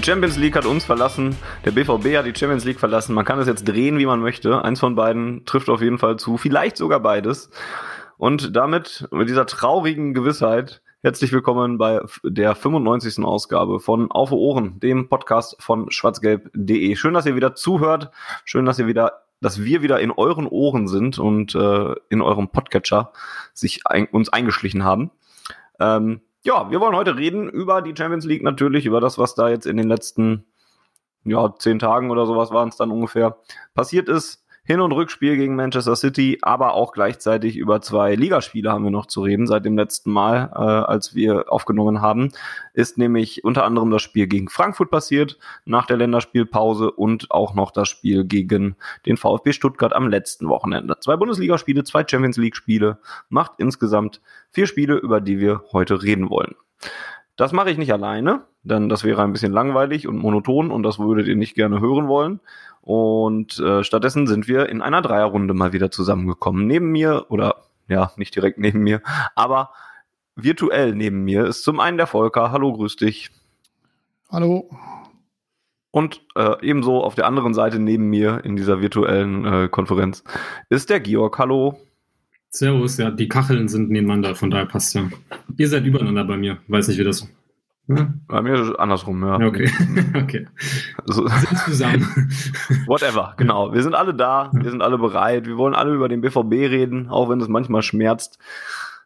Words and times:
Die 0.00 0.06
Champions 0.06 0.38
League 0.38 0.56
hat 0.56 0.64
uns 0.64 0.86
verlassen, 0.86 1.36
der 1.66 1.72
BVB 1.72 2.16
hat 2.16 2.24
die 2.24 2.34
Champions 2.34 2.64
League 2.64 2.80
verlassen. 2.80 3.14
Man 3.14 3.26
kann 3.26 3.38
es 3.38 3.46
jetzt 3.46 3.68
drehen, 3.68 3.98
wie 3.98 4.06
man 4.06 4.20
möchte. 4.20 4.64
Eins 4.64 4.80
von 4.80 4.94
beiden 4.94 5.44
trifft 5.44 5.68
auf 5.68 5.82
jeden 5.82 5.98
Fall 5.98 6.16
zu, 6.16 6.38
vielleicht 6.38 6.78
sogar 6.78 7.00
beides. 7.00 7.50
Und 8.16 8.56
damit, 8.56 9.06
mit 9.10 9.28
dieser 9.28 9.44
traurigen 9.44 10.14
Gewissheit, 10.14 10.80
herzlich 11.02 11.32
willkommen 11.32 11.76
bei 11.76 12.00
der 12.24 12.54
95. 12.54 13.22
Ausgabe 13.22 13.78
von 13.78 14.10
Auf 14.10 14.32
Ohren, 14.32 14.80
dem 14.80 15.10
Podcast 15.10 15.62
von 15.62 15.90
schwarzgelb.de. 15.90 16.96
Schön, 16.96 17.12
dass 17.12 17.26
ihr 17.26 17.36
wieder 17.36 17.54
zuhört. 17.54 18.10
Schön, 18.46 18.64
dass 18.64 18.78
ihr 18.78 18.86
wieder 18.86 19.24
dass 19.42 19.62
wir 19.62 19.82
wieder 19.82 20.00
in 20.00 20.12
euren 20.12 20.46
Ohren 20.46 20.88
sind 20.88 21.18
und 21.18 21.54
äh, 21.54 21.94
in 22.08 22.22
eurem 22.22 22.48
Podcatcher 22.48 23.12
sich 23.52 23.86
ein, 23.86 24.06
uns 24.06 24.30
eingeschlichen 24.30 24.82
haben. 24.82 25.10
Ähm, 25.78 26.22
ja, 26.42 26.70
wir 26.70 26.80
wollen 26.80 26.96
heute 26.96 27.16
reden 27.16 27.48
über 27.48 27.82
die 27.82 27.94
Champions 27.96 28.24
League 28.24 28.42
natürlich, 28.42 28.86
über 28.86 29.00
das, 29.00 29.18
was 29.18 29.34
da 29.34 29.48
jetzt 29.48 29.66
in 29.66 29.76
den 29.76 29.88
letzten 29.88 30.46
ja, 31.24 31.54
zehn 31.58 31.78
Tagen 31.78 32.10
oder 32.10 32.26
sowas 32.26 32.50
waren 32.50 32.70
es 32.70 32.76
dann 32.76 32.90
ungefähr 32.90 33.38
passiert 33.74 34.08
ist. 34.08 34.44
Hin- 34.70 34.80
und 34.80 34.92
Rückspiel 34.92 35.36
gegen 35.36 35.56
Manchester 35.56 35.96
City, 35.96 36.38
aber 36.42 36.74
auch 36.74 36.92
gleichzeitig 36.92 37.56
über 37.56 37.80
zwei 37.80 38.14
Ligaspiele 38.14 38.70
haben 38.70 38.84
wir 38.84 38.92
noch 38.92 39.06
zu 39.06 39.20
reden 39.20 39.48
seit 39.48 39.64
dem 39.64 39.76
letzten 39.76 40.12
Mal, 40.12 40.48
äh, 40.54 40.58
als 40.60 41.12
wir 41.12 41.52
aufgenommen 41.52 42.00
haben. 42.00 42.30
Ist 42.72 42.96
nämlich 42.96 43.42
unter 43.42 43.64
anderem 43.64 43.90
das 43.90 44.02
Spiel 44.02 44.28
gegen 44.28 44.48
Frankfurt 44.48 44.88
passiert, 44.88 45.38
nach 45.64 45.86
der 45.86 45.96
Länderspielpause 45.96 46.92
und 46.92 47.32
auch 47.32 47.52
noch 47.54 47.72
das 47.72 47.88
Spiel 47.88 48.24
gegen 48.24 48.76
den 49.06 49.16
VfB 49.16 49.50
Stuttgart 49.54 49.92
am 49.92 50.06
letzten 50.06 50.48
Wochenende. 50.48 50.96
Zwei 51.00 51.16
Bundesligaspiele, 51.16 51.82
zwei 51.82 52.06
Champions 52.08 52.36
League-Spiele, 52.36 53.00
macht 53.28 53.54
insgesamt 53.58 54.20
vier 54.52 54.68
Spiele, 54.68 54.94
über 54.98 55.20
die 55.20 55.40
wir 55.40 55.64
heute 55.72 56.00
reden 56.00 56.30
wollen. 56.30 56.54
Das 57.40 57.52
mache 57.52 57.70
ich 57.70 57.78
nicht 57.78 57.90
alleine, 57.90 58.42
denn 58.64 58.90
das 58.90 59.02
wäre 59.02 59.22
ein 59.22 59.32
bisschen 59.32 59.50
langweilig 59.50 60.06
und 60.06 60.18
monoton 60.18 60.70
und 60.70 60.82
das 60.82 60.98
würdet 60.98 61.26
ihr 61.26 61.36
nicht 61.36 61.54
gerne 61.54 61.80
hören 61.80 62.06
wollen. 62.06 62.40
Und 62.82 63.58
äh, 63.60 63.82
stattdessen 63.82 64.26
sind 64.26 64.46
wir 64.46 64.68
in 64.68 64.82
einer 64.82 65.00
Dreierrunde 65.00 65.54
mal 65.54 65.72
wieder 65.72 65.90
zusammengekommen. 65.90 66.66
Neben 66.66 66.90
mir, 66.90 67.24
oder 67.30 67.62
ja, 67.88 68.12
nicht 68.16 68.36
direkt 68.36 68.58
neben 68.58 68.80
mir, 68.80 69.00
aber 69.36 69.70
virtuell 70.36 70.94
neben 70.94 71.24
mir 71.24 71.46
ist 71.46 71.64
zum 71.64 71.80
einen 71.80 71.96
der 71.96 72.06
Volker. 72.06 72.52
Hallo, 72.52 72.74
grüß 72.74 72.96
dich. 72.96 73.30
Hallo. 74.30 74.68
Und 75.92 76.20
äh, 76.36 76.56
ebenso 76.60 77.02
auf 77.02 77.14
der 77.14 77.24
anderen 77.24 77.54
Seite 77.54 77.78
neben 77.78 78.10
mir 78.10 78.44
in 78.44 78.54
dieser 78.54 78.82
virtuellen 78.82 79.46
äh, 79.46 79.68
Konferenz 79.70 80.24
ist 80.68 80.90
der 80.90 81.00
Georg. 81.00 81.38
Hallo. 81.38 81.80
Servus, 82.50 82.96
ja, 82.98 83.10
die 83.10 83.28
Kacheln 83.28 83.68
sind 83.68 83.90
nebeneinander, 83.90 84.34
von 84.34 84.50
daher 84.50 84.66
passt 84.66 84.94
ja. 84.94 85.08
Ihr 85.56 85.68
seid 85.68 85.84
übereinander 85.84 86.24
bei 86.24 86.36
mir, 86.36 86.58
weiß 86.68 86.88
nicht, 86.88 86.98
wie 86.98 87.04
das 87.04 87.26
hm? 87.86 88.20
Bei 88.28 88.40
mir 88.40 88.54
ist 88.54 88.68
es 88.68 88.74
andersrum, 88.76 89.22
ja. 89.24 89.34
Okay. 89.34 89.68
okay. 90.14 90.46
Also, 91.08 91.26
sind 91.26 91.58
zusammen. 91.58 92.02
Whatever, 92.86 93.34
genau. 93.36 93.72
Wir 93.72 93.82
sind 93.82 93.94
alle 93.94 94.14
da, 94.14 94.50
wir 94.52 94.70
sind 94.70 94.80
alle 94.80 94.96
bereit, 94.96 95.46
wir 95.46 95.56
wollen 95.56 95.74
alle 95.74 95.92
über 95.92 96.08
den 96.08 96.20
BVB 96.20 96.52
reden, 96.52 97.08
auch 97.08 97.28
wenn 97.28 97.40
es 97.40 97.48
manchmal 97.48 97.82
schmerzt. 97.82 98.38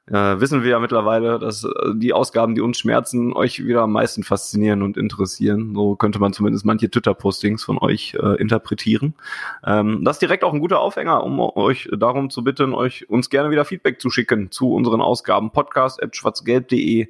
Äh, 0.06 0.38
wissen 0.38 0.62
wir 0.62 0.70
ja 0.70 0.78
mittlerweile, 0.80 1.38
dass 1.38 1.64
äh, 1.64 1.68
die 1.94 2.12
Ausgaben, 2.12 2.54
die 2.54 2.60
uns 2.60 2.78
schmerzen, 2.78 3.32
euch 3.32 3.64
wieder 3.64 3.82
am 3.82 3.92
meisten 3.92 4.22
faszinieren 4.22 4.82
und 4.82 4.98
interessieren. 4.98 5.74
So 5.74 5.96
könnte 5.96 6.18
man 6.18 6.34
zumindest 6.34 6.66
manche 6.66 6.90
Twitter-Postings 6.90 7.64
von 7.64 7.78
euch 7.78 8.14
äh, 8.20 8.36
interpretieren. 8.40 9.14
Ähm, 9.64 10.04
das 10.04 10.16
ist 10.16 10.22
direkt 10.22 10.44
auch 10.44 10.52
ein 10.52 10.60
guter 10.60 10.80
Aufhänger, 10.80 11.24
um 11.24 11.40
euch 11.40 11.88
darum 11.96 12.28
zu 12.28 12.44
bitten, 12.44 12.74
euch 12.74 13.08
uns 13.08 13.30
gerne 13.30 13.50
wieder 13.50 13.64
Feedback 13.64 13.98
zu 13.98 14.10
schicken 14.10 14.50
zu 14.50 14.74
unseren 14.74 15.00
Ausgaben. 15.00 15.52
Podcast 15.52 16.02
at 16.02 16.14
schwarzgelb.de 16.14 17.08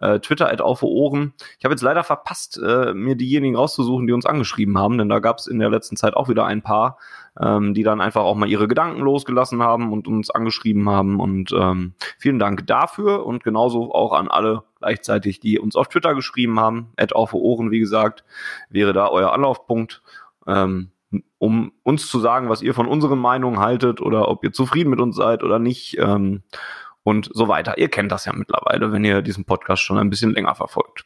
äh, 0.00 0.20
Twitter 0.20 0.50
at 0.50 0.60
auf 0.60 0.82
Ohren. 0.82 1.34
Ich 1.58 1.64
habe 1.64 1.72
jetzt 1.72 1.82
leider 1.82 2.04
verpasst, 2.04 2.60
äh, 2.62 2.92
mir 2.94 3.16
diejenigen 3.16 3.56
rauszusuchen, 3.56 4.06
die 4.06 4.12
uns 4.12 4.26
angeschrieben 4.26 4.78
haben, 4.78 4.98
denn 4.98 5.08
da 5.08 5.18
gab 5.18 5.38
es 5.38 5.46
in 5.46 5.58
der 5.58 5.70
letzten 5.70 5.96
Zeit 5.96 6.14
auch 6.14 6.28
wieder 6.28 6.44
ein 6.44 6.62
paar, 6.62 6.98
ähm, 7.40 7.74
die 7.74 7.82
dann 7.82 8.00
einfach 8.00 8.22
auch 8.22 8.34
mal 8.34 8.48
ihre 8.48 8.68
Gedanken 8.68 9.00
losgelassen 9.00 9.62
haben 9.62 9.92
und 9.92 10.08
uns 10.08 10.30
angeschrieben 10.30 10.88
haben. 10.88 11.20
Und 11.20 11.52
ähm, 11.52 11.94
vielen 12.18 12.38
Dank 12.38 12.66
dafür 12.66 13.26
und 13.26 13.44
genauso 13.44 13.92
auch 13.92 14.12
an 14.12 14.28
alle 14.28 14.62
gleichzeitig, 14.78 15.40
die 15.40 15.58
uns 15.58 15.76
auf 15.76 15.88
Twitter 15.88 16.14
geschrieben 16.14 16.60
haben. 16.60 16.92
At 16.96 17.14
auf 17.14 17.34
Ohren, 17.34 17.70
wie 17.70 17.80
gesagt, 17.80 18.24
wäre 18.70 18.92
da 18.92 19.08
euer 19.08 19.32
Anlaufpunkt. 19.32 20.02
Ähm, 20.46 20.90
um 21.38 21.72
uns 21.82 22.08
zu 22.08 22.18
sagen, 22.18 22.48
was 22.48 22.62
ihr 22.62 22.74
von 22.74 22.88
unseren 22.88 23.18
Meinungen 23.18 23.60
haltet 23.60 24.00
oder 24.00 24.28
ob 24.28 24.42
ihr 24.44 24.52
zufrieden 24.52 24.90
mit 24.90 25.00
uns 25.00 25.16
seid 25.16 25.42
oder 25.42 25.58
nicht. 25.58 25.98
Ähm, 25.98 26.42
und 27.06 27.30
so 27.32 27.46
weiter. 27.46 27.78
Ihr 27.78 27.88
kennt 27.88 28.10
das 28.10 28.24
ja 28.24 28.32
mittlerweile, 28.34 28.90
wenn 28.90 29.04
ihr 29.04 29.22
diesen 29.22 29.44
Podcast 29.44 29.80
schon 29.80 29.96
ein 29.96 30.10
bisschen 30.10 30.32
länger 30.32 30.56
verfolgt. 30.56 31.04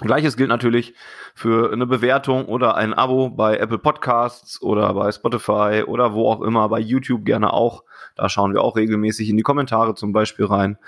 Gleiches 0.00 0.36
gilt 0.36 0.48
natürlich 0.48 0.92
für 1.36 1.72
eine 1.72 1.86
Bewertung 1.86 2.46
oder 2.46 2.74
ein 2.74 2.94
Abo 2.94 3.30
bei 3.30 3.58
Apple 3.58 3.78
Podcasts 3.78 4.60
oder 4.60 4.92
bei 4.94 5.12
Spotify 5.12 5.84
oder 5.86 6.14
wo 6.14 6.28
auch 6.28 6.42
immer, 6.42 6.68
bei 6.68 6.80
YouTube 6.80 7.24
gerne 7.24 7.52
auch. 7.52 7.84
Da 8.16 8.28
schauen 8.28 8.52
wir 8.54 8.62
auch 8.62 8.74
regelmäßig 8.74 9.28
in 9.28 9.36
die 9.36 9.44
Kommentare 9.44 9.94
zum 9.94 10.12
Beispiel 10.12 10.46
rein. 10.46 10.78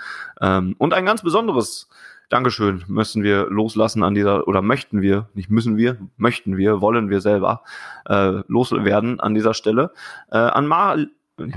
Ähm, 0.41 0.75
und 0.77 0.93
ein 0.93 1.05
ganz 1.05 1.21
besonderes 1.21 1.87
Dankeschön 2.27 2.83
müssen 2.87 3.23
wir 3.23 3.47
loslassen 3.49 4.03
an 4.03 4.13
dieser, 4.13 4.45
oder 4.45 4.61
möchten 4.61 5.01
wir, 5.01 5.29
nicht 5.33 5.49
müssen 5.49 5.77
wir, 5.77 5.97
möchten 6.17 6.57
wir, 6.57 6.81
wollen 6.81 7.09
wir 7.09 7.21
selber 7.21 7.63
äh, 8.09 8.41
loswerden 8.47 9.21
an 9.21 9.35
dieser 9.35 9.53
Stelle. 9.53 9.93
Äh, 10.29 10.37
an 10.37 10.67
Mar 10.67 10.97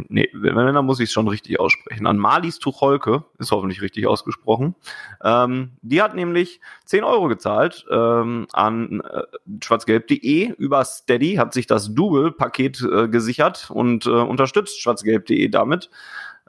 nee, 0.09 0.28
wenn 0.33 0.55
dann 0.55 0.84
muss 0.84 1.00
ich 1.00 1.09
es 1.09 1.12
schon 1.12 1.28
richtig 1.28 1.61
aussprechen. 1.61 2.06
An 2.06 2.19
Marlies 2.19 2.59
Tucholke, 2.59 3.25
ist 3.39 3.50
hoffentlich 3.50 3.83
richtig 3.83 4.06
ausgesprochen. 4.06 4.75
Ähm, 5.22 5.72
die 5.83 6.03
hat 6.03 6.15
nämlich 6.15 6.61
10 6.87 7.05
Euro 7.05 7.28
gezahlt 7.28 7.84
ähm, 7.91 8.47
an 8.53 9.00
äh, 9.00 9.22
schwarzgelb.de 9.62 10.55
über 10.56 10.84
Steady, 10.84 11.34
hat 11.34 11.55
sich 11.55 11.67
das 11.67 11.95
Double-Paket 11.95 12.83
äh, 12.83 13.09
gesichert 13.09 13.71
und 13.71 14.06
äh, 14.06 14.11
unterstützt 14.11 14.81
schwarzgelb.de 14.81 15.49
damit 15.49 15.91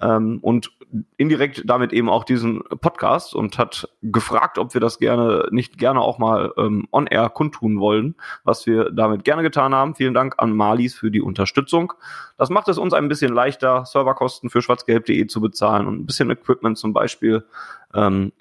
ähm, 0.01 0.39
und 0.41 0.71
indirekt 1.17 1.63
damit 1.65 1.93
eben 1.93 2.09
auch 2.09 2.23
diesen 2.23 2.63
Podcast 2.63 3.33
und 3.35 3.57
hat 3.57 3.89
gefragt, 4.01 4.57
ob 4.57 4.73
wir 4.73 4.81
das 4.81 4.99
gerne, 4.99 5.47
nicht 5.51 5.77
gerne 5.77 6.01
auch 6.01 6.17
mal 6.17 6.53
ähm, 6.57 6.87
on 6.91 7.07
air 7.07 7.29
kundtun 7.29 7.79
wollen, 7.79 8.15
was 8.43 8.65
wir 8.65 8.91
damit 8.91 9.23
gerne 9.23 9.43
getan 9.43 9.73
haben. 9.73 9.95
Vielen 9.95 10.13
Dank 10.13 10.35
an 10.37 10.53
Malis 10.53 10.95
für 10.95 11.11
die 11.11 11.21
Unterstützung. 11.21 11.93
Das 12.37 12.49
macht 12.49 12.67
es 12.67 12.77
uns 12.77 12.93
ein 12.93 13.07
bisschen 13.07 13.33
leichter, 13.33 13.85
Serverkosten 13.85 14.49
für 14.49 14.61
schwarzgelb.de 14.61 15.27
zu 15.27 15.41
bezahlen 15.41 15.87
und 15.87 15.99
ein 15.99 16.05
bisschen 16.05 16.29
Equipment 16.29 16.77
zum 16.77 16.93
Beispiel 16.93 17.45
ähm, 17.93 18.31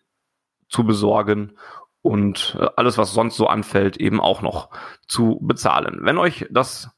zu 0.69 0.84
besorgen 0.84 1.53
und 2.03 2.56
äh, 2.60 2.66
alles, 2.76 2.98
was 2.98 3.14
sonst 3.14 3.37
so 3.37 3.47
anfällt, 3.47 3.97
eben 3.97 4.20
auch 4.20 4.43
noch 4.43 4.70
zu 5.09 5.38
bezahlen. 5.41 6.00
Wenn 6.03 6.19
euch 6.19 6.47
das 6.50 6.91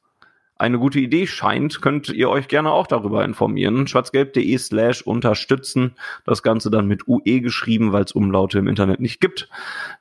eine 0.59 0.79
gute 0.79 0.99
Idee 0.99 1.27
scheint, 1.27 1.81
könnt 1.81 2.09
ihr 2.09 2.29
euch 2.29 2.47
gerne 2.47 2.71
auch 2.71 2.87
darüber 2.87 3.23
informieren. 3.23 3.87
schwarzgelb.de 3.87 4.57
slash 4.57 5.01
unterstützen. 5.01 5.95
Das 6.25 6.43
Ganze 6.43 6.69
dann 6.71 6.87
mit 6.87 7.07
UE 7.07 7.41
geschrieben, 7.41 7.91
weil 7.93 8.03
es 8.03 8.11
Umlaute 8.11 8.59
im 8.59 8.67
Internet 8.67 8.99
nicht 8.99 9.21
gibt. 9.21 9.49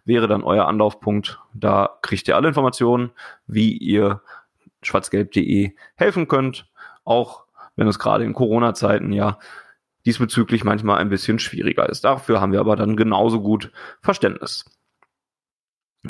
Wäre 0.04 0.28
dann 0.28 0.42
euer 0.42 0.66
Anlaufpunkt. 0.66 1.40
Da 1.54 1.98
kriegt 2.02 2.28
ihr 2.28 2.36
alle 2.36 2.48
Informationen, 2.48 3.10
wie 3.46 3.72
ihr 3.76 4.22
schwarzgelb.de 4.82 5.72
helfen 5.96 6.28
könnt. 6.28 6.66
Auch 7.04 7.44
wenn 7.76 7.88
es 7.88 7.98
gerade 7.98 8.24
in 8.24 8.32
Corona-Zeiten 8.32 9.12
ja 9.12 9.38
diesbezüglich 10.06 10.64
manchmal 10.64 10.98
ein 10.98 11.08
bisschen 11.08 11.38
schwieriger 11.38 11.88
ist. 11.88 12.04
Dafür 12.04 12.40
haben 12.40 12.52
wir 12.52 12.60
aber 12.60 12.76
dann 12.76 12.96
genauso 12.96 13.40
gut 13.40 13.72
Verständnis. 14.00 14.64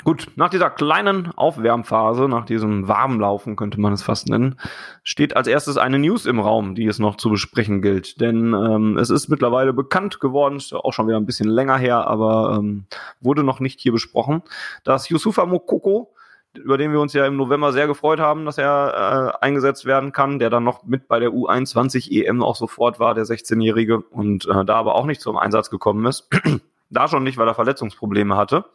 Gut, 0.03 0.27
nach 0.35 0.49
dieser 0.49 0.69
kleinen 0.69 1.31
Aufwärmphase, 1.35 2.27
nach 2.27 2.45
diesem 2.45 2.87
Warmlaufen 2.87 3.55
könnte 3.55 3.79
man 3.79 3.93
es 3.93 4.03
fast 4.03 4.27
nennen, 4.29 4.59
steht 5.03 5.35
als 5.35 5.47
erstes 5.47 5.77
eine 5.77 5.99
News 5.99 6.25
im 6.25 6.39
Raum, 6.39 6.75
die 6.75 6.85
es 6.87 6.99
noch 6.99 7.15
zu 7.15 7.29
besprechen 7.29 7.81
gilt. 7.81 8.19
Denn 8.19 8.53
ähm, 8.53 8.97
es 8.97 9.09
ist 9.09 9.29
mittlerweile 9.29 9.73
bekannt 9.73 10.19
geworden, 10.19 10.57
ist 10.57 10.73
auch 10.73 10.93
schon 10.93 11.07
wieder 11.07 11.17
ein 11.17 11.25
bisschen 11.25 11.47
länger 11.47 11.77
her, 11.77 12.07
aber 12.07 12.57
ähm, 12.57 12.85
wurde 13.21 13.43
noch 13.43 13.59
nicht 13.59 13.79
hier 13.79 13.91
besprochen, 13.91 14.41
dass 14.83 15.09
Yusufa 15.09 15.45
Mokoko, 15.45 16.13
über 16.53 16.77
den 16.77 16.91
wir 16.91 16.99
uns 16.99 17.13
ja 17.13 17.25
im 17.25 17.37
November 17.37 17.71
sehr 17.71 17.87
gefreut 17.87 18.19
haben, 18.19 18.45
dass 18.45 18.57
er 18.57 19.33
äh, 19.41 19.45
eingesetzt 19.45 19.85
werden 19.85 20.11
kann, 20.11 20.39
der 20.39 20.49
dann 20.49 20.63
noch 20.63 20.83
mit 20.83 21.07
bei 21.07 21.19
der 21.19 21.29
U21 21.29 22.11
EM 22.11 22.43
auch 22.43 22.55
sofort 22.55 22.99
war, 22.99 23.13
der 23.13 23.25
16-Jährige, 23.25 23.99
und 23.99 24.47
äh, 24.47 24.65
da 24.65 24.75
aber 24.75 24.95
auch 24.95 25.05
nicht 25.05 25.21
zum 25.21 25.37
Einsatz 25.37 25.69
gekommen 25.69 26.05
ist. 26.05 26.27
da 26.89 27.07
schon 27.07 27.23
nicht, 27.23 27.37
weil 27.37 27.47
er 27.47 27.53
Verletzungsprobleme 27.53 28.35
hatte 28.35 28.65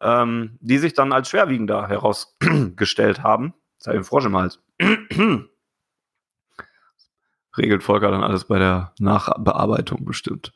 ähm, 0.00 0.58
die 0.60 0.78
sich 0.78 0.94
dann 0.94 1.12
als 1.12 1.28
schwerwiegender 1.28 1.88
herausgestellt 1.88 3.22
haben. 3.22 3.54
Jetzt 3.74 3.86
habe 3.86 4.04
Frosch 4.04 4.24
im 4.26 4.36
Hals. 4.36 4.60
Regelt 7.56 7.82
Volker 7.82 8.10
dann 8.10 8.22
alles 8.22 8.44
bei 8.44 8.58
der 8.58 8.92
Nachbearbeitung 8.98 10.04
bestimmt. 10.04 10.52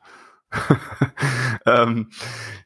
ähm, 1.67 2.11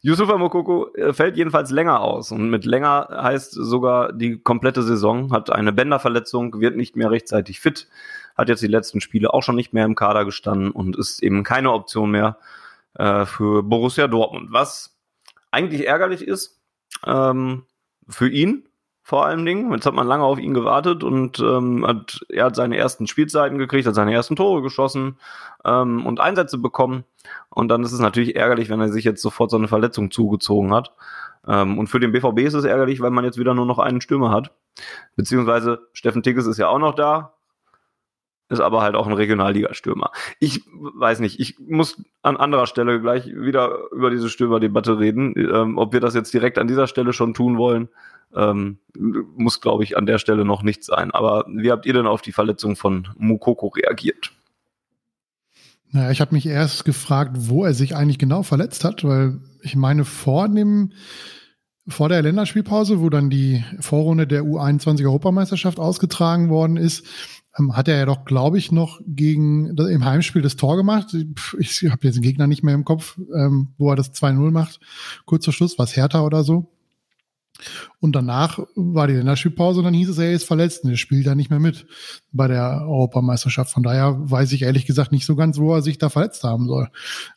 Yusufa 0.00 0.36
Mokoko 0.36 0.92
äh, 0.94 1.12
fällt 1.12 1.36
jedenfalls 1.36 1.70
länger 1.70 2.00
aus 2.00 2.32
und 2.32 2.50
mit 2.50 2.64
länger 2.64 3.08
heißt 3.10 3.52
sogar 3.52 4.12
die 4.12 4.40
komplette 4.40 4.82
Saison, 4.82 5.32
hat 5.32 5.50
eine 5.50 5.72
Bänderverletzung, 5.72 6.60
wird 6.60 6.76
nicht 6.76 6.96
mehr 6.96 7.10
rechtzeitig 7.10 7.60
fit, 7.60 7.88
hat 8.36 8.48
jetzt 8.48 8.62
die 8.62 8.66
letzten 8.66 9.00
Spiele 9.00 9.32
auch 9.32 9.42
schon 9.42 9.54
nicht 9.54 9.72
mehr 9.72 9.84
im 9.84 9.94
Kader 9.94 10.24
gestanden 10.24 10.72
und 10.72 10.96
ist 10.96 11.22
eben 11.22 11.44
keine 11.44 11.72
Option 11.72 12.10
mehr 12.10 12.38
äh, 12.94 13.24
für 13.24 13.62
Borussia 13.62 14.08
Dortmund, 14.08 14.48
was 14.50 14.98
eigentlich 15.52 15.86
ärgerlich 15.86 16.26
ist 16.26 16.55
ähm, 17.06 17.64
für 18.08 18.28
ihn, 18.28 18.68
vor 19.02 19.24
allen 19.24 19.46
Dingen. 19.46 19.72
Jetzt 19.72 19.86
hat 19.86 19.94
man 19.94 20.06
lange 20.06 20.24
auf 20.24 20.38
ihn 20.38 20.52
gewartet 20.52 21.04
und 21.04 21.38
ähm, 21.38 21.86
hat, 21.86 22.26
er 22.28 22.46
hat 22.46 22.56
seine 22.56 22.76
ersten 22.76 23.06
Spielzeiten 23.06 23.56
gekriegt, 23.56 23.86
hat 23.86 23.94
seine 23.94 24.12
ersten 24.12 24.34
Tore 24.34 24.62
geschossen 24.62 25.16
ähm, 25.64 26.04
und 26.04 26.20
Einsätze 26.20 26.58
bekommen. 26.58 27.04
Und 27.48 27.68
dann 27.68 27.84
ist 27.84 27.92
es 27.92 28.00
natürlich 28.00 28.34
ärgerlich, 28.34 28.68
wenn 28.68 28.80
er 28.80 28.88
sich 28.88 29.04
jetzt 29.04 29.22
sofort 29.22 29.50
so 29.50 29.56
eine 29.56 29.68
Verletzung 29.68 30.10
zugezogen 30.10 30.74
hat. 30.74 30.92
Ähm, 31.46 31.78
und 31.78 31.86
für 31.86 32.00
den 32.00 32.12
BVB 32.12 32.40
ist 32.40 32.54
es 32.54 32.64
ärgerlich, 32.64 33.00
weil 33.00 33.10
man 33.10 33.24
jetzt 33.24 33.38
wieder 33.38 33.54
nur 33.54 33.66
noch 33.66 33.78
einen 33.78 34.00
Stürmer 34.00 34.30
hat. 34.30 34.50
Beziehungsweise 35.14 35.86
Steffen 35.92 36.24
Tigges 36.24 36.46
ist 36.46 36.58
ja 36.58 36.68
auch 36.68 36.80
noch 36.80 36.94
da, 36.94 37.35
ist 38.48 38.60
aber 38.60 38.82
halt 38.82 38.94
auch 38.94 39.06
ein 39.06 39.12
Regionalligastürmer. 39.12 40.10
Ich 40.38 40.62
weiß 40.70 41.20
nicht, 41.20 41.40
ich 41.40 41.58
muss 41.58 42.02
an 42.22 42.36
anderer 42.36 42.66
Stelle 42.66 43.00
gleich 43.00 43.26
wieder 43.26 43.78
über 43.92 44.10
diese 44.10 44.28
Stürmerdebatte 44.28 44.98
reden. 44.98 45.34
Ähm, 45.36 45.78
ob 45.78 45.92
wir 45.92 46.00
das 46.00 46.14
jetzt 46.14 46.32
direkt 46.32 46.58
an 46.58 46.68
dieser 46.68 46.86
Stelle 46.86 47.12
schon 47.12 47.34
tun 47.34 47.58
wollen, 47.58 47.88
ähm, 48.34 48.78
muss, 48.94 49.60
glaube 49.60 49.84
ich, 49.84 49.96
an 49.96 50.06
der 50.06 50.18
Stelle 50.18 50.44
noch 50.44 50.62
nicht 50.62 50.84
sein. 50.84 51.10
Aber 51.10 51.44
wie 51.48 51.70
habt 51.70 51.86
ihr 51.86 51.92
denn 51.92 52.06
auf 52.06 52.22
die 52.22 52.32
Verletzung 52.32 52.76
von 52.76 53.08
Mukoko 53.16 53.68
reagiert? 53.68 54.32
Naja, 55.90 56.10
ich 56.10 56.20
habe 56.20 56.34
mich 56.34 56.46
erst 56.46 56.84
gefragt, 56.84 57.32
wo 57.34 57.64
er 57.64 57.74
sich 57.74 57.96
eigentlich 57.96 58.18
genau 58.18 58.42
verletzt 58.42 58.84
hat, 58.84 59.04
weil 59.04 59.40
ich 59.62 59.76
meine, 59.76 60.04
vor 60.04 60.48
dem 60.48 60.92
vor 61.88 62.08
der 62.08 62.20
Länderspielpause, 62.20 63.00
wo 63.00 63.10
dann 63.10 63.30
die 63.30 63.64
Vorrunde 63.78 64.26
der 64.26 64.42
U21 64.42 65.04
Europameisterschaft 65.04 65.78
ausgetragen 65.78 66.48
worden 66.48 66.76
ist, 66.76 67.06
hat 67.72 67.88
er 67.88 67.96
ja 67.96 68.06
doch, 68.06 68.24
glaube 68.24 68.58
ich, 68.58 68.70
noch 68.70 69.00
gegen 69.06 69.76
im 69.76 70.04
Heimspiel 70.04 70.42
das 70.42 70.56
Tor 70.56 70.76
gemacht. 70.76 71.16
Ich 71.58 71.84
habe 71.90 72.06
jetzt 72.06 72.16
den 72.16 72.22
Gegner 72.22 72.46
nicht 72.46 72.62
mehr 72.62 72.74
im 72.74 72.84
Kopf, 72.84 73.18
ähm, 73.34 73.68
wo 73.78 73.90
er 73.90 73.96
das 73.96 74.12
2-0 74.12 74.50
macht. 74.50 74.80
Kurz 75.24 75.44
vor 75.44 75.54
Schluss, 75.54 75.78
was 75.78 75.96
Hertha 75.96 76.22
oder 76.22 76.44
so. 76.44 76.70
Und 78.00 78.14
danach 78.14 78.58
war 78.74 79.06
die 79.06 79.14
Länderspielpause 79.14 79.78
und 79.78 79.84
dann 79.84 79.94
hieß 79.94 80.10
es, 80.10 80.18
er 80.18 80.32
ist 80.32 80.44
verletzt 80.44 80.84
und 80.84 80.90
er 80.90 80.96
spielt 80.96 81.26
da 81.26 81.34
nicht 81.34 81.48
mehr 81.48 81.58
mit 81.58 81.86
bei 82.30 82.48
der 82.48 82.82
Europameisterschaft. 82.82 83.72
Von 83.72 83.82
daher 83.82 84.16
weiß 84.18 84.52
ich 84.52 84.62
ehrlich 84.62 84.84
gesagt 84.84 85.10
nicht 85.10 85.24
so 85.24 85.36
ganz, 85.36 85.58
wo 85.58 85.74
er 85.74 85.82
sich 85.82 85.96
da 85.96 86.10
verletzt 86.10 86.44
haben 86.44 86.66
soll. 86.66 86.90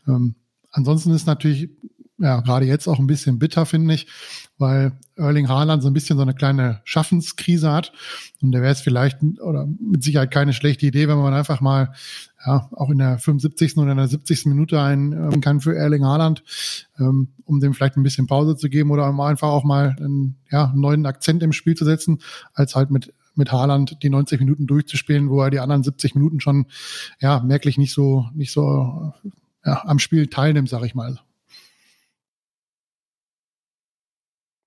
Ähm, 0.08 0.36
ansonsten 0.72 1.12
ist 1.12 1.28
natürlich 1.28 1.70
ja, 2.18 2.42
gerade 2.42 2.66
jetzt 2.66 2.88
auch 2.88 3.00
ein 3.00 3.08
bisschen 3.08 3.40
bitter, 3.40 3.66
finde 3.66 3.94
ich, 3.94 4.08
weil 4.60 4.92
Erling 5.16 5.48
Haaland 5.48 5.82
so 5.82 5.90
ein 5.90 5.94
bisschen 5.94 6.18
so 6.18 6.22
eine 6.22 6.34
kleine 6.34 6.82
Schaffenskrise 6.84 7.72
hat. 7.72 7.92
Und 8.42 8.52
da 8.52 8.62
wäre 8.62 8.72
es 8.72 8.82
vielleicht 8.82 9.18
oder 9.42 9.68
mit 9.80 10.04
Sicherheit 10.04 10.32
keine 10.32 10.54
schlechte 10.54 10.86
Idee, 10.86 11.08
wenn 11.08 11.18
man 11.18 11.34
einfach 11.34 11.62
mal 11.62 11.94
ja, 12.46 12.70
auch 12.74 12.90
in 12.90 13.00
der 13.00 13.18
75. 13.18 13.78
oder 13.78 13.92
in 13.92 13.98
der 13.98 14.08
70. 14.08 14.46
Minute 14.46 14.82
einen 14.82 15.14
ähm, 15.14 15.42
kann 15.42 15.62
für 15.62 15.76
Erling 15.76 16.06
Haaland, 16.06 16.44
ähm, 17.00 17.30
um 17.46 17.60
dem 17.60 17.74
vielleicht 17.74 17.98
ein 17.98 18.04
bisschen 18.04 18.28
Pause 18.28 18.56
zu 18.56 18.70
geben 18.70 18.92
oder 18.92 19.10
um 19.10 19.20
einfach 19.22 19.50
auch 19.50 19.64
mal 19.64 19.96
einen, 19.98 20.36
ja, 20.52 20.70
einen 20.70 20.82
neuen 20.82 21.06
Akzent 21.06 21.42
im 21.42 21.54
Spiel 21.54 21.76
zu 21.76 21.86
setzen, 21.86 22.20
als 22.54 22.76
halt 22.76 22.92
mit 22.92 23.14
mit 23.36 23.54
Haaland 23.54 24.04
die 24.04 24.10
90 24.10 24.42
Minuten 24.42 24.68
durchzuspielen, 24.68 25.30
wo 25.30 25.42
er 25.42 25.50
die 25.50 25.62
anderen 25.62 25.82
70 25.82 26.14
Minuten 26.14 26.42
schon 26.42 26.66
ja 27.22 27.40
merklich 27.40 27.78
nicht 27.78 27.94
so 27.94 28.26
nicht 28.34 28.52
so 28.52 29.14
ja, 29.66 29.82
am 29.86 30.00
Spiel 30.00 30.28
teilnimmt, 30.28 30.68
sag 30.68 30.84
ich 30.84 30.96
mal. 30.96 31.20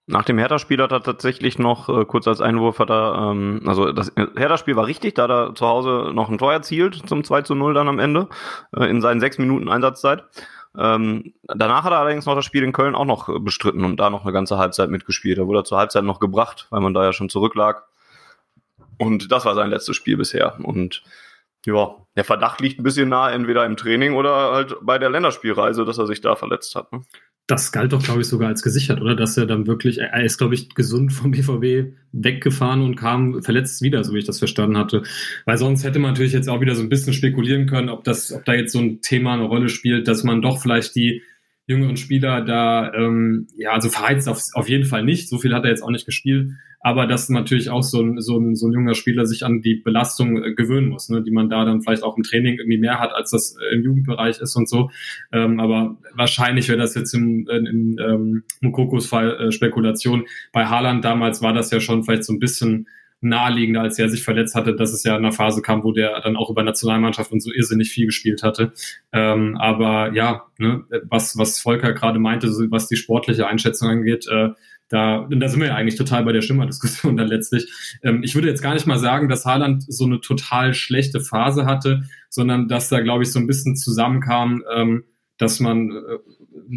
Nach 0.07 0.25
dem 0.25 0.39
Hertha-Spiel 0.39 0.83
hat 0.83 0.91
er 0.91 1.03
tatsächlich 1.03 1.59
noch, 1.59 1.89
äh, 1.89 2.05
kurz 2.05 2.27
als 2.27 2.41
Einwurf 2.41 2.81
hat 2.81 2.91
er, 2.91 3.31
ähm, 3.31 3.63
also 3.67 3.93
das 3.93 4.13
Hertha-Spiel 4.17 4.75
war 4.75 4.87
richtig, 4.87 5.15
da 5.15 5.25
hat 5.25 5.31
er 5.31 5.55
zu 5.55 5.67
Hause 5.67 6.11
noch 6.13 6.29
ein 6.29 6.39
Tor 6.39 6.53
erzielt 6.53 7.09
zum 7.09 7.23
2 7.23 7.43
zu 7.43 7.55
0 7.55 7.73
dann 7.73 7.89
am 7.89 8.01
Ende, 8.01 8.29
äh, 8.77 8.87
in 8.87 9.01
seinen 9.01 9.21
sechs 9.21 9.39
Minuten 9.39 9.69
Einsatzzeit. 9.69 10.25
Ähm, 10.77 11.35
danach 11.45 11.85
hat 11.85 11.93
er 11.93 11.99
allerdings 11.99 12.27
noch 12.27 12.35
das 12.35 12.45
Spiel 12.45 12.65
in 12.65 12.73
Köln 12.73 12.95
auch 12.95 13.05
noch 13.05 13.29
bestritten 13.41 13.85
und 13.85 14.01
da 14.01 14.11
noch 14.11 14.25
eine 14.25 14.33
ganze 14.33 14.59
Halbzeit 14.59 14.91
mitgespielt. 14.91 15.39
Da 15.39 15.47
wurde 15.47 15.61
er 15.61 15.65
zur 15.65 15.79
Halbzeit 15.79 16.05
noch 16.05 16.19
gebracht, 16.19 16.67
weil 16.71 16.81
man 16.81 16.95
da 16.95 17.05
ja 17.05 17.13
schon 17.13 17.29
zurücklag. 17.29 17.85
Und 18.99 19.31
das 19.31 19.45
war 19.45 19.55
sein 19.55 19.71
letztes 19.71 19.97
Spiel 19.97 20.17
bisher. 20.17 20.59
Und 20.63 21.03
ja, 21.67 21.95
der 22.17 22.25
Verdacht 22.25 22.61
liegt 22.61 22.81
ein 22.81 22.83
bisschen 22.83 23.09
nah, 23.09 23.31
entweder 23.31 23.65
im 23.67 23.77
Training 23.77 24.15
oder 24.15 24.53
halt 24.53 24.77
bei 24.83 24.99
der 24.99 25.11
Länderspielreise, 25.11 25.85
dass 25.85 25.99
er 25.99 26.07
sich 26.07 26.21
da 26.21 26.35
verletzt 26.37 26.75
hat. 26.75 26.93
Ne? 26.93 27.03
Das 27.47 27.73
galt 27.73 27.93
doch, 27.93 28.03
glaube 28.03 28.21
ich, 28.21 28.29
sogar 28.29 28.49
als 28.49 28.63
gesichert, 28.63 29.01
oder? 29.01 29.17
Dass 29.17 29.37
er 29.37 29.47
dann 29.47 29.67
wirklich, 29.67 29.99
er 29.99 30.23
ist, 30.23 30.39
glaube 30.39 30.55
ich, 30.55 30.75
gesund 30.75 31.13
vom 31.13 31.33
BVB 31.33 31.93
weggefahren 32.13 32.83
und 32.83 32.97
kam 32.97 33.43
verletzt 33.43 33.83
wieder, 33.83 34.05
so 34.05 34.15
wie 34.15 34.19
ich 34.19 34.25
das 34.25 34.39
verstanden 34.39 34.79
hatte. 34.79 35.03
Weil 35.45 35.59
sonst 35.59 35.85
hätte 35.85 35.99
man 35.99 36.13
natürlich 36.13 36.33
jetzt 36.33 36.49
auch 36.49 36.61
wieder 36.61 36.75
so 36.75 36.83
ein 36.83 36.89
bisschen 36.89 37.13
spekulieren 37.13 37.67
können, 37.67 37.89
ob 37.89 38.05
das, 38.05 38.33
ob 38.33 38.45
da 38.45 38.55
jetzt 38.55 38.73
so 38.73 38.79
ein 38.79 39.01
Thema 39.01 39.35
eine 39.35 39.45
Rolle 39.45 39.69
spielt, 39.69 40.09
dass 40.09 40.25
man 40.25 40.41
doch 40.41 40.63
vielleicht 40.63 40.95
die 40.95 41.23
jüngeren 41.67 41.97
Spieler 41.97 42.43
da, 42.43 42.93
ähm, 42.95 43.49
ja, 43.57 43.73
also 43.73 43.89
verheizt 43.89 44.29
auf, 44.29 44.43
auf 44.55 44.69
jeden 44.69 44.85
Fall 44.85 45.05
nicht. 45.05 45.29
So 45.29 45.39
viel 45.39 45.55
hat 45.55 45.65
er 45.65 45.71
jetzt 45.71 45.83
auch 45.83 45.91
nicht 45.91 46.07
gespielt 46.07 46.53
aber 46.83 47.07
dass 47.07 47.29
natürlich 47.29 47.71
auch 47.71 47.83
so 47.83 48.03
ein, 48.03 48.21
so 48.21 48.39
ein, 48.39 48.57
so 48.57 48.67
ein 48.67 48.73
junger 48.73 48.95
Spieler 48.95 49.25
sich 49.25 49.45
an 49.45 49.63
die 49.63 49.77
Belastung 49.77 50.43
äh, 50.43 50.53
gewöhnen 50.53 50.89
muss, 50.89 51.09
ne, 51.09 51.23
die 51.23 51.31
man 51.31 51.49
da 51.49 51.65
dann 51.65 51.81
vielleicht 51.81 52.03
auch 52.03 52.17
im 52.17 52.25
Training 52.25 52.59
irgendwie 52.59 52.79
mehr 52.79 52.99
hat, 52.99 53.15
als 53.15 53.31
das 53.31 53.57
im 53.73 53.83
Jugendbereich 53.83 54.41
ist 54.41 54.57
und 54.57 54.69
so. 54.69 54.91
Ähm, 55.33 55.61
aber 55.61 55.97
wahrscheinlich 56.15 56.69
wäre 56.69 56.79
das 56.79 56.95
jetzt 56.95 57.15
im, 57.15 57.49
in, 57.49 57.67
in 57.67 57.97
ähm, 57.99 58.43
Mukokos 58.61 59.07
Fall 59.07 59.37
äh, 59.41 59.53
Spekulation. 59.53 60.25
Bei 60.53 60.67
Haaland 60.67 61.05
damals 61.05 61.41
war 61.41 61.53
das 61.53 61.71
ja 61.71 61.81
schon 61.81 62.03
vielleicht 62.03 62.25
so 62.25 62.33
ein 62.33 62.41
bisschen 62.41 62.89
naheliegender, 63.23 63.83
als 63.83 63.99
er 63.99 64.09
sich 64.09 64.25
verletzt 64.25 64.57
hatte, 64.57 64.75
dass 64.75 64.93
es 64.93 65.05
ja 65.05 65.17
in 65.17 65.25
einer 65.25 65.33
Phase 65.33 65.63
kam, 65.63 65.85
wo 65.85 65.93
der 65.93 66.21
dann 66.23 66.37
auch 66.37 66.51
über 66.51 66.65
Nationalmannschaft 66.65 67.31
und 67.31 67.41
so 67.41 67.53
irrsinnig 67.53 67.91
viel 67.91 68.07
gespielt 68.07 68.43
hatte. 68.43 68.73
Ähm, 69.13 69.57
aber 69.57 70.13
ja, 70.13 70.47
ne, 70.59 70.85
was, 71.05 71.39
was 71.39 71.61
Volker 71.61 71.93
gerade 71.93 72.19
meinte, 72.19 72.49
was 72.71 72.89
die 72.89 72.97
sportliche 72.97 73.47
Einschätzung 73.47 73.89
angeht, 73.89 74.27
äh, 74.29 74.51
da, 74.93 75.21
und 75.21 75.41
da 75.41 75.49
sind 75.49 75.61
wir 75.61 75.69
ja 75.69 75.75
eigentlich 75.75 75.97
total 75.97 76.23
bei 76.23 76.33
der 76.33 76.43
Stimmerdiskussion 76.43 77.17
dann 77.17 77.27
letztlich. 77.27 77.73
Ähm, 78.03 78.23
ich 78.23 78.35
würde 78.35 78.49
jetzt 78.49 78.61
gar 78.61 78.75
nicht 78.75 78.87
mal 78.87 78.99
sagen, 78.99 79.31
dass 79.31 79.47
Haaland 79.47 79.85
so 79.89 80.05
eine 80.05 80.21
total 80.21 80.75
schlechte 80.75 81.21
Phase 81.21 81.65
hatte, 81.65 82.03
sondern 82.29 82.69
dass 82.69 82.91
da, 82.91 83.01
glaube 83.01 83.23
ich, 83.23 83.33
so 83.33 83.39
ein 83.39 83.47
bisschen 83.47 83.75
zusammenkam, 83.75 84.63
ähm, 84.71 85.05
dass 85.39 85.61
man, 85.61 85.93
äh, 85.93 86.19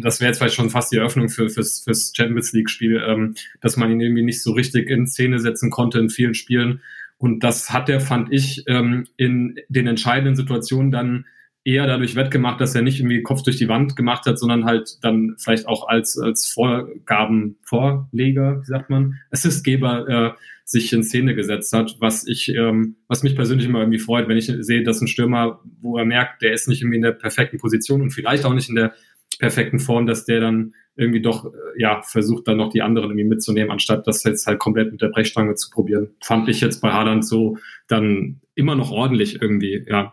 das 0.00 0.20
wäre 0.20 0.30
jetzt 0.30 0.38
vielleicht 0.38 0.54
schon 0.54 0.70
fast 0.70 0.92
die 0.92 0.96
Eröffnung 0.96 1.28
für, 1.28 1.50
fürs, 1.50 1.80
fürs 1.80 2.12
Champions 2.16 2.54
League-Spiel, 2.54 3.02
ähm, 3.06 3.34
dass 3.60 3.76
man 3.76 3.90
ihn 3.90 4.00
irgendwie 4.00 4.24
nicht 4.24 4.42
so 4.42 4.52
richtig 4.52 4.88
in 4.88 5.06
Szene 5.06 5.38
setzen 5.38 5.70
konnte 5.70 5.98
in 5.98 6.08
vielen 6.08 6.34
Spielen. 6.34 6.80
Und 7.18 7.44
das 7.44 7.70
hat 7.70 7.90
er, 7.90 8.00
fand 8.00 8.32
ich, 8.32 8.64
ähm, 8.66 9.04
in 9.18 9.56
den 9.68 9.86
entscheidenden 9.88 10.36
Situationen 10.36 10.90
dann 10.90 11.26
eher 11.66 11.86
dadurch 11.88 12.14
wettgemacht, 12.14 12.60
dass 12.60 12.76
er 12.76 12.82
nicht 12.82 13.00
irgendwie 13.00 13.22
Kopf 13.22 13.42
durch 13.42 13.56
die 13.56 13.68
Wand 13.68 13.96
gemacht 13.96 14.26
hat, 14.26 14.38
sondern 14.38 14.64
halt 14.64 14.98
dann 15.02 15.34
vielleicht 15.36 15.66
auch 15.66 15.88
als, 15.88 16.16
als 16.16 16.46
Vorgabenvorleger, 16.46 18.60
wie 18.60 18.66
sagt 18.66 18.88
man, 18.88 19.14
Assistgeber 19.32 20.08
äh, 20.08 20.30
sich 20.64 20.92
in 20.92 21.02
Szene 21.02 21.34
gesetzt 21.34 21.72
hat, 21.72 21.96
was 21.98 22.24
ich, 22.24 22.50
ähm, 22.50 22.94
was 23.08 23.24
mich 23.24 23.34
persönlich 23.34 23.66
immer 23.66 23.80
irgendwie 23.80 23.98
freut, 23.98 24.28
wenn 24.28 24.36
ich 24.36 24.46
sehe, 24.46 24.84
dass 24.84 25.00
ein 25.00 25.08
Stürmer, 25.08 25.60
wo 25.80 25.98
er 25.98 26.04
merkt, 26.04 26.42
der 26.42 26.52
ist 26.52 26.68
nicht 26.68 26.82
irgendwie 26.82 26.98
in 26.98 27.02
der 27.02 27.10
perfekten 27.12 27.58
Position 27.58 28.00
und 28.00 28.10
vielleicht 28.10 28.44
auch 28.44 28.54
nicht 28.54 28.68
in 28.68 28.76
der 28.76 28.94
perfekten 29.40 29.80
Form, 29.80 30.06
dass 30.06 30.24
der 30.24 30.38
dann 30.40 30.72
irgendwie 30.94 31.20
doch, 31.20 31.46
äh, 31.46 31.48
ja, 31.78 32.00
versucht 32.02 32.46
dann 32.46 32.58
noch 32.58 32.70
die 32.70 32.82
anderen 32.82 33.10
irgendwie 33.10 33.26
mitzunehmen, 33.26 33.72
anstatt 33.72 34.06
das 34.06 34.22
jetzt 34.22 34.46
halt 34.46 34.60
komplett 34.60 34.92
mit 34.92 35.02
der 35.02 35.08
Brechstange 35.08 35.56
zu 35.56 35.70
probieren. 35.70 36.10
Fand 36.22 36.48
ich 36.48 36.60
jetzt 36.60 36.80
bei 36.80 36.92
Haaland 36.92 37.26
so 37.26 37.58
dann 37.88 38.40
immer 38.54 38.76
noch 38.76 38.92
ordentlich 38.92 39.42
irgendwie, 39.42 39.84
ja. 39.88 40.12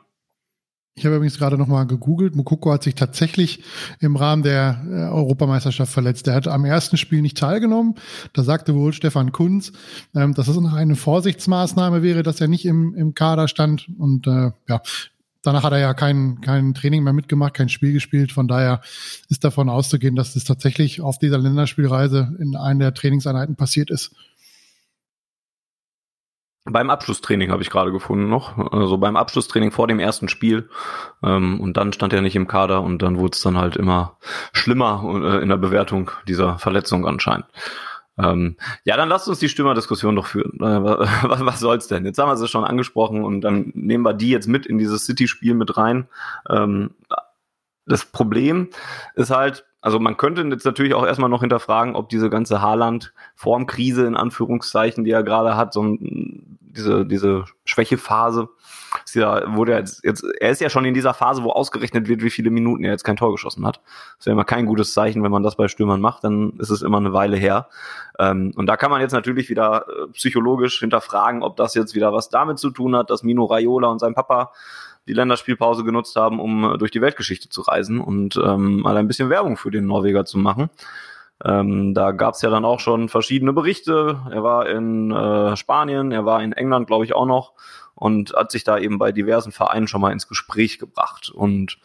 Ich 0.95 1.05
habe 1.05 1.15
übrigens 1.15 1.39
gerade 1.39 1.57
nochmal 1.57 1.87
gegoogelt. 1.87 2.35
Mukoko 2.35 2.71
hat 2.71 2.83
sich 2.83 2.93
tatsächlich 2.93 3.63
im 3.99 4.15
Rahmen 4.15 4.43
der 4.43 4.83
äh, 4.87 4.93
Europameisterschaft 5.11 5.91
verletzt. 5.91 6.27
Er 6.27 6.35
hat 6.35 6.47
am 6.47 6.65
ersten 6.65 6.97
Spiel 6.97 7.23
nicht 7.23 7.37
teilgenommen. 7.37 7.95
Da 8.33 8.43
sagte 8.43 8.75
wohl 8.75 8.93
Stefan 8.93 9.31
Kunz, 9.31 9.71
ähm, 10.13 10.35
dass 10.35 10.47
es 10.47 10.59
noch 10.59 10.73
eine 10.73 10.95
Vorsichtsmaßnahme 10.95 12.03
wäre, 12.03 12.21
dass 12.21 12.41
er 12.41 12.47
nicht 12.47 12.65
im, 12.65 12.93
im 12.93 13.15
Kader 13.15 13.47
stand. 13.47 13.89
Und 13.97 14.27
äh, 14.27 14.51
ja, 14.69 14.81
danach 15.41 15.63
hat 15.63 15.73
er 15.73 15.79
ja 15.79 15.95
kein, 15.95 16.41
kein 16.41 16.75
Training 16.75 17.03
mehr 17.03 17.13
mitgemacht, 17.13 17.55
kein 17.55 17.69
Spiel 17.69 17.93
gespielt. 17.93 18.31
Von 18.31 18.47
daher 18.47 18.81
ist 19.29 19.43
davon 19.43 19.69
auszugehen, 19.69 20.15
dass 20.15 20.35
das 20.35 20.43
tatsächlich 20.43 21.01
auf 21.01 21.17
dieser 21.17 21.39
Länderspielreise 21.39 22.35
in 22.39 22.55
einer 22.55 22.85
der 22.85 22.93
Trainingseinheiten 22.93 23.55
passiert 23.55 23.89
ist. 23.89 24.11
Beim 26.65 26.89
Abschlusstraining 26.89 27.51
habe 27.51 27.61
ich 27.61 27.69
gerade 27.69 27.91
gefunden 27.91 28.29
noch. 28.29 28.57
Also 28.71 28.97
beim 28.97 29.17
Abschlusstraining 29.17 29.71
vor 29.71 29.87
dem 29.87 29.99
ersten 29.99 30.29
Spiel. 30.29 30.69
Ähm, 31.21 31.59
und 31.59 31.75
dann 31.75 31.91
stand 31.91 32.13
er 32.13 32.21
nicht 32.21 32.37
im 32.37 32.47
Kader 32.47 32.81
und 32.81 33.01
dann 33.01 33.17
wurde 33.17 33.35
es 33.35 33.41
dann 33.41 33.57
halt 33.57 33.75
immer 33.75 34.17
schlimmer 34.53 35.03
äh, 35.05 35.43
in 35.43 35.49
der 35.49 35.57
Bewertung 35.57 36.11
dieser 36.27 36.57
Verletzung 36.59 37.05
anscheinend. 37.05 37.45
Ähm, 38.17 38.57
ja, 38.85 38.95
dann 38.95 39.09
lasst 39.09 39.27
uns 39.27 39.39
die 39.39 39.49
Stürmerdiskussion 39.49 40.15
doch 40.15 40.27
führen. 40.27 40.59
Äh, 40.61 40.83
was, 40.83 41.09
was 41.45 41.59
soll's 41.59 41.87
denn? 41.87 42.05
Jetzt 42.05 42.19
haben 42.19 42.29
wir 42.29 42.37
sie 42.37 42.47
schon 42.47 42.63
angesprochen 42.63 43.23
und 43.23 43.41
dann 43.41 43.71
nehmen 43.73 44.03
wir 44.03 44.13
die 44.13 44.29
jetzt 44.29 44.47
mit 44.47 44.65
in 44.65 44.77
dieses 44.77 45.05
City-Spiel 45.05 45.55
mit 45.55 45.77
rein. 45.77 46.07
Ähm, 46.49 46.91
das 47.85 48.05
Problem 48.05 48.69
ist 49.15 49.31
halt, 49.31 49.65
also 49.81 49.99
man 49.99 50.15
könnte 50.15 50.43
jetzt 50.43 50.65
natürlich 50.65 50.93
auch 50.93 51.05
erstmal 51.05 51.29
noch 51.29 51.41
hinterfragen, 51.41 51.95
ob 51.95 52.07
diese 52.07 52.29
ganze 52.29 52.61
Haaland-Formkrise 52.61 54.05
in 54.05 54.15
Anführungszeichen, 54.15 55.03
die 55.03 55.11
er 55.11 55.23
gerade 55.23 55.57
hat, 55.57 55.73
so 55.73 55.83
ein, 55.83 56.52
diese, 56.75 57.05
diese 57.05 57.45
Schwächephase, 57.65 58.49
ist 59.05 59.15
ja, 59.15 59.55
wurde 59.55 59.73
jetzt, 59.73 60.03
jetzt, 60.03 60.23
er 60.39 60.51
ist 60.51 60.61
ja 60.61 60.69
schon 60.69 60.85
in 60.85 60.93
dieser 60.93 61.13
Phase, 61.13 61.43
wo 61.43 61.51
ausgerechnet 61.51 62.07
wird, 62.07 62.21
wie 62.21 62.29
viele 62.29 62.49
Minuten 62.49 62.83
er 62.83 62.91
jetzt 62.91 63.03
kein 63.03 63.15
Tor 63.15 63.31
geschossen 63.31 63.65
hat. 63.65 63.81
Das 64.17 64.25
wäre 64.25 64.33
immer 64.33 64.45
kein 64.45 64.65
gutes 64.65 64.93
Zeichen, 64.93 65.23
wenn 65.23 65.31
man 65.31 65.43
das 65.43 65.55
bei 65.55 65.67
Stürmern 65.67 66.01
macht, 66.01 66.23
dann 66.23 66.53
ist 66.59 66.69
es 66.69 66.81
immer 66.81 66.97
eine 66.97 67.13
Weile 67.13 67.37
her. 67.37 67.69
Ähm, 68.19 68.53
und 68.55 68.67
da 68.67 68.77
kann 68.77 68.91
man 68.91 69.01
jetzt 69.01 69.13
natürlich 69.13 69.49
wieder 69.49 69.85
äh, 69.87 70.07
psychologisch 70.13 70.79
hinterfragen, 70.79 71.43
ob 71.43 71.57
das 71.57 71.73
jetzt 71.73 71.95
wieder 71.95 72.13
was 72.13 72.29
damit 72.29 72.59
zu 72.59 72.69
tun 72.69 72.95
hat, 72.95 73.09
dass 73.09 73.23
Mino 73.23 73.45
Raiola 73.45 73.87
und 73.87 73.99
sein 73.99 74.13
Papa 74.13 74.51
die 75.07 75.13
Länderspielpause 75.13 75.83
genutzt 75.83 76.15
haben, 76.15 76.39
um 76.39 76.73
äh, 76.73 76.77
durch 76.77 76.91
die 76.91 77.01
Weltgeschichte 77.01 77.49
zu 77.49 77.61
reisen 77.61 77.99
und 77.99 78.39
ähm, 78.43 78.81
mal 78.81 78.97
ein 78.97 79.07
bisschen 79.07 79.29
Werbung 79.29 79.57
für 79.57 79.71
den 79.71 79.85
Norweger 79.85 80.25
zu 80.25 80.37
machen. 80.37 80.69
Ähm, 81.43 81.93
da 81.93 82.11
gab 82.11 82.35
es 82.35 82.41
ja 82.41 82.49
dann 82.49 82.65
auch 82.65 82.79
schon 82.79 83.09
verschiedene 83.09 83.53
Berichte. 83.53 84.21
Er 84.31 84.43
war 84.43 84.67
in 84.67 85.11
äh, 85.11 85.55
Spanien, 85.57 86.11
er 86.11 86.25
war 86.25 86.41
in 86.41 86.53
England, 86.53 86.87
glaube 86.87 87.05
ich, 87.05 87.13
auch 87.13 87.25
noch 87.25 87.53
und 87.95 88.33
hat 88.33 88.51
sich 88.51 88.63
da 88.63 88.77
eben 88.77 88.97
bei 88.97 89.11
diversen 89.11 89.51
Vereinen 89.51 89.87
schon 89.87 90.01
mal 90.01 90.11
ins 90.11 90.27
Gespräch 90.27 90.79
gebracht. 90.79 91.29
Und 91.29 91.77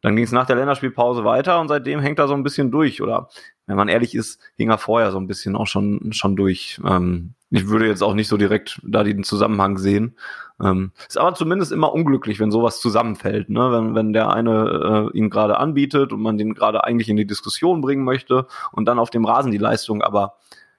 dann 0.00 0.14
ging 0.14 0.24
es 0.24 0.32
nach 0.32 0.46
der 0.46 0.56
Länderspielpause 0.56 1.24
weiter 1.24 1.60
und 1.60 1.68
seitdem 1.68 2.00
hängt 2.00 2.18
er 2.18 2.28
so 2.28 2.34
ein 2.34 2.42
bisschen 2.42 2.70
durch. 2.70 3.02
Oder 3.02 3.28
wenn 3.66 3.76
man 3.76 3.88
ehrlich 3.88 4.14
ist, 4.14 4.40
hing 4.56 4.70
er 4.70 4.78
vorher 4.78 5.10
so 5.10 5.18
ein 5.18 5.26
bisschen 5.26 5.56
auch 5.56 5.66
schon, 5.66 6.12
schon 6.12 6.36
durch. 6.36 6.80
Ähm, 6.86 7.34
ich 7.50 7.68
würde 7.68 7.86
jetzt 7.86 8.02
auch 8.02 8.14
nicht 8.14 8.28
so 8.28 8.36
direkt 8.36 8.80
da 8.84 9.04
den 9.04 9.24
Zusammenhang 9.24 9.78
sehen. 9.78 10.16
Ähm, 10.62 10.92
ist 11.08 11.18
aber 11.18 11.34
zumindest 11.34 11.72
immer 11.72 11.92
unglücklich, 11.92 12.40
wenn 12.40 12.50
sowas 12.50 12.80
zusammenfällt, 12.80 13.48
ne? 13.48 13.72
Wenn, 13.72 13.94
wenn 13.94 14.12
der 14.12 14.30
eine 14.30 15.10
äh, 15.14 15.16
ihn 15.16 15.30
gerade 15.30 15.58
anbietet 15.58 16.12
und 16.12 16.20
man 16.20 16.36
den 16.36 16.54
gerade 16.54 16.84
eigentlich 16.84 17.08
in 17.08 17.16
die 17.16 17.26
Diskussion 17.26 17.80
bringen 17.80 18.04
möchte 18.04 18.46
und 18.72 18.86
dann 18.86 18.98
auf 18.98 19.10
dem 19.10 19.24
Rasen 19.24 19.52
die 19.52 19.58
Leistung 19.58 20.02
aber 20.02 20.34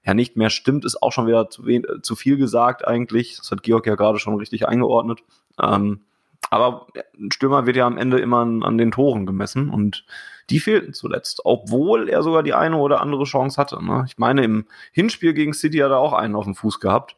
ja 0.05 0.13
nicht 0.13 0.38
mehr 0.38 0.49
stimmt, 0.49 0.85
ist 0.85 1.01
auch 1.01 1.11
schon 1.11 1.27
wieder 1.27 1.49
zu, 1.49 1.63
zu 2.01 2.15
viel 2.15 2.38
gesagt 2.38 2.88
eigentlich. 2.88 3.38
Das 3.38 3.51
hat 3.51 3.63
Georg 3.63 3.88
ja 3.88 3.95
gerade 3.95 4.19
schon 4.19 4.35
richtig 4.35 4.67
eingeordnet. 4.67 5.19
Ähm, 5.61 6.01
aber 6.49 6.88
ein 7.17 7.31
Stürmer 7.31 7.65
wird 7.65 7.75
ja 7.75 7.85
am 7.85 7.97
Ende 7.97 8.19
immer 8.19 8.39
an, 8.39 8.63
an, 8.63 8.77
den 8.77 8.91
Toren 8.91 9.25
gemessen 9.25 9.69
und 9.69 10.05
die 10.50 10.60
fehlten 10.60 10.94
zuletzt, 10.94 11.41
obwohl 11.44 12.10
er 12.10 12.24
sogar 12.24 12.44
die 12.44 12.53
eine 12.53 12.77
oder 12.77 13.01
andere 13.01 13.24
Chance 13.24 13.60
hatte. 13.60 13.84
Ne? 13.84 14.03
Ich 14.08 14.18
meine, 14.18 14.44
im 14.44 14.65
Hinspiel 14.91 15.34
gegen 15.34 15.53
City 15.53 15.79
hat 15.79 15.91
er 15.91 16.00
auch 16.00 16.13
einen 16.13 16.36
auf 16.36 16.46
dem 16.46 16.56
Fuß 16.56 16.79
gehabt, 16.79 17.15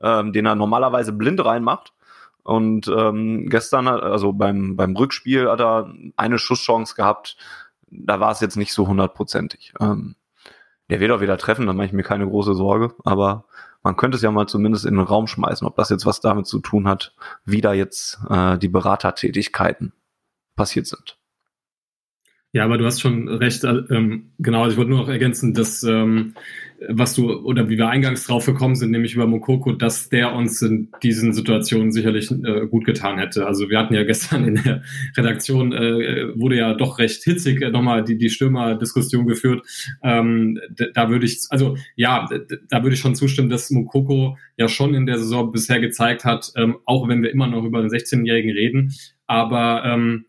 ähm, 0.00 0.32
den 0.32 0.46
er 0.46 0.54
normalerweise 0.54 1.12
blind 1.12 1.44
reinmacht. 1.44 1.92
Und 2.42 2.88
ähm, 2.88 3.48
gestern, 3.50 3.88
also 3.88 4.32
beim, 4.32 4.76
beim 4.76 4.96
Rückspiel, 4.96 5.50
hat 5.50 5.60
er 5.60 5.92
eine 6.16 6.38
Schusschance 6.38 6.94
gehabt. 6.94 7.36
Da 7.90 8.20
war 8.20 8.30
es 8.30 8.40
jetzt 8.40 8.56
nicht 8.56 8.72
so 8.72 8.86
hundertprozentig. 8.88 9.74
Ähm, 9.80 10.14
der 10.88 11.00
wird 11.00 11.10
auch 11.10 11.20
wieder 11.20 11.36
treffen, 11.36 11.66
da 11.66 11.74
mache 11.74 11.86
ich 11.86 11.92
mir 11.92 12.04
keine 12.04 12.26
große 12.26 12.54
Sorge. 12.54 12.94
Aber 13.04 13.44
man 13.82 13.96
könnte 13.96 14.16
es 14.16 14.22
ja 14.22 14.30
mal 14.30 14.46
zumindest 14.46 14.86
in 14.86 14.94
den 14.94 15.04
Raum 15.04 15.26
schmeißen, 15.26 15.66
ob 15.66 15.76
das 15.76 15.90
jetzt 15.90 16.06
was 16.06 16.20
damit 16.20 16.46
zu 16.46 16.60
tun 16.60 16.88
hat, 16.88 17.14
wie 17.44 17.60
da 17.60 17.74
jetzt 17.74 18.18
äh, 18.30 18.56
die 18.56 18.68
Beratertätigkeiten 18.68 19.92
passiert 20.56 20.86
sind. 20.86 21.17
Ja, 22.52 22.64
aber 22.64 22.78
du 22.78 22.86
hast 22.86 23.00
schon 23.00 23.28
recht. 23.28 23.62
Äh, 23.64 23.82
ähm, 23.90 24.30
genau, 24.38 24.62
also 24.62 24.72
ich 24.72 24.78
wollte 24.78 24.90
nur 24.90 25.00
noch 25.00 25.08
ergänzen, 25.08 25.52
dass 25.52 25.82
ähm, 25.82 26.34
was 26.88 27.14
du 27.14 27.30
oder 27.30 27.68
wie 27.68 27.76
wir 27.76 27.88
eingangs 27.88 28.24
drauf 28.24 28.46
gekommen 28.46 28.74
sind, 28.74 28.90
nämlich 28.90 29.14
über 29.14 29.26
Mokoko, 29.26 29.72
dass 29.72 30.08
der 30.08 30.34
uns 30.34 30.62
in 30.62 30.88
diesen 31.02 31.34
Situationen 31.34 31.92
sicherlich 31.92 32.30
äh, 32.30 32.66
gut 32.66 32.86
getan 32.86 33.18
hätte. 33.18 33.46
Also 33.46 33.68
wir 33.68 33.78
hatten 33.78 33.92
ja 33.92 34.04
gestern 34.04 34.44
in 34.46 34.54
der 34.62 34.82
Redaktion 35.16 35.72
äh, 35.72 36.38
wurde 36.38 36.56
ja 36.56 36.72
doch 36.72 36.98
recht 36.98 37.22
hitzig 37.22 37.60
äh, 37.60 37.70
nochmal 37.70 38.02
die 38.02 38.16
die 38.16 38.30
Stürmer-Diskussion 38.30 39.26
geführt. 39.26 39.66
Ähm, 40.02 40.58
da 40.94 41.10
würde 41.10 41.26
ich 41.26 41.40
also 41.50 41.76
ja, 41.96 42.28
da 42.70 42.82
würde 42.82 42.94
ich 42.94 43.00
schon 43.00 43.14
zustimmen, 43.14 43.50
dass 43.50 43.70
Mokoko 43.70 44.38
ja 44.56 44.68
schon 44.68 44.94
in 44.94 45.04
der 45.04 45.18
Saison 45.18 45.52
bisher 45.52 45.80
gezeigt 45.80 46.24
hat, 46.24 46.50
ähm, 46.56 46.78
auch 46.86 47.08
wenn 47.08 47.22
wir 47.22 47.30
immer 47.30 47.46
noch 47.46 47.64
über 47.64 47.82
den 47.82 47.90
16-Jährigen 47.90 48.52
reden, 48.52 48.94
aber 49.26 49.82
ähm, 49.84 50.24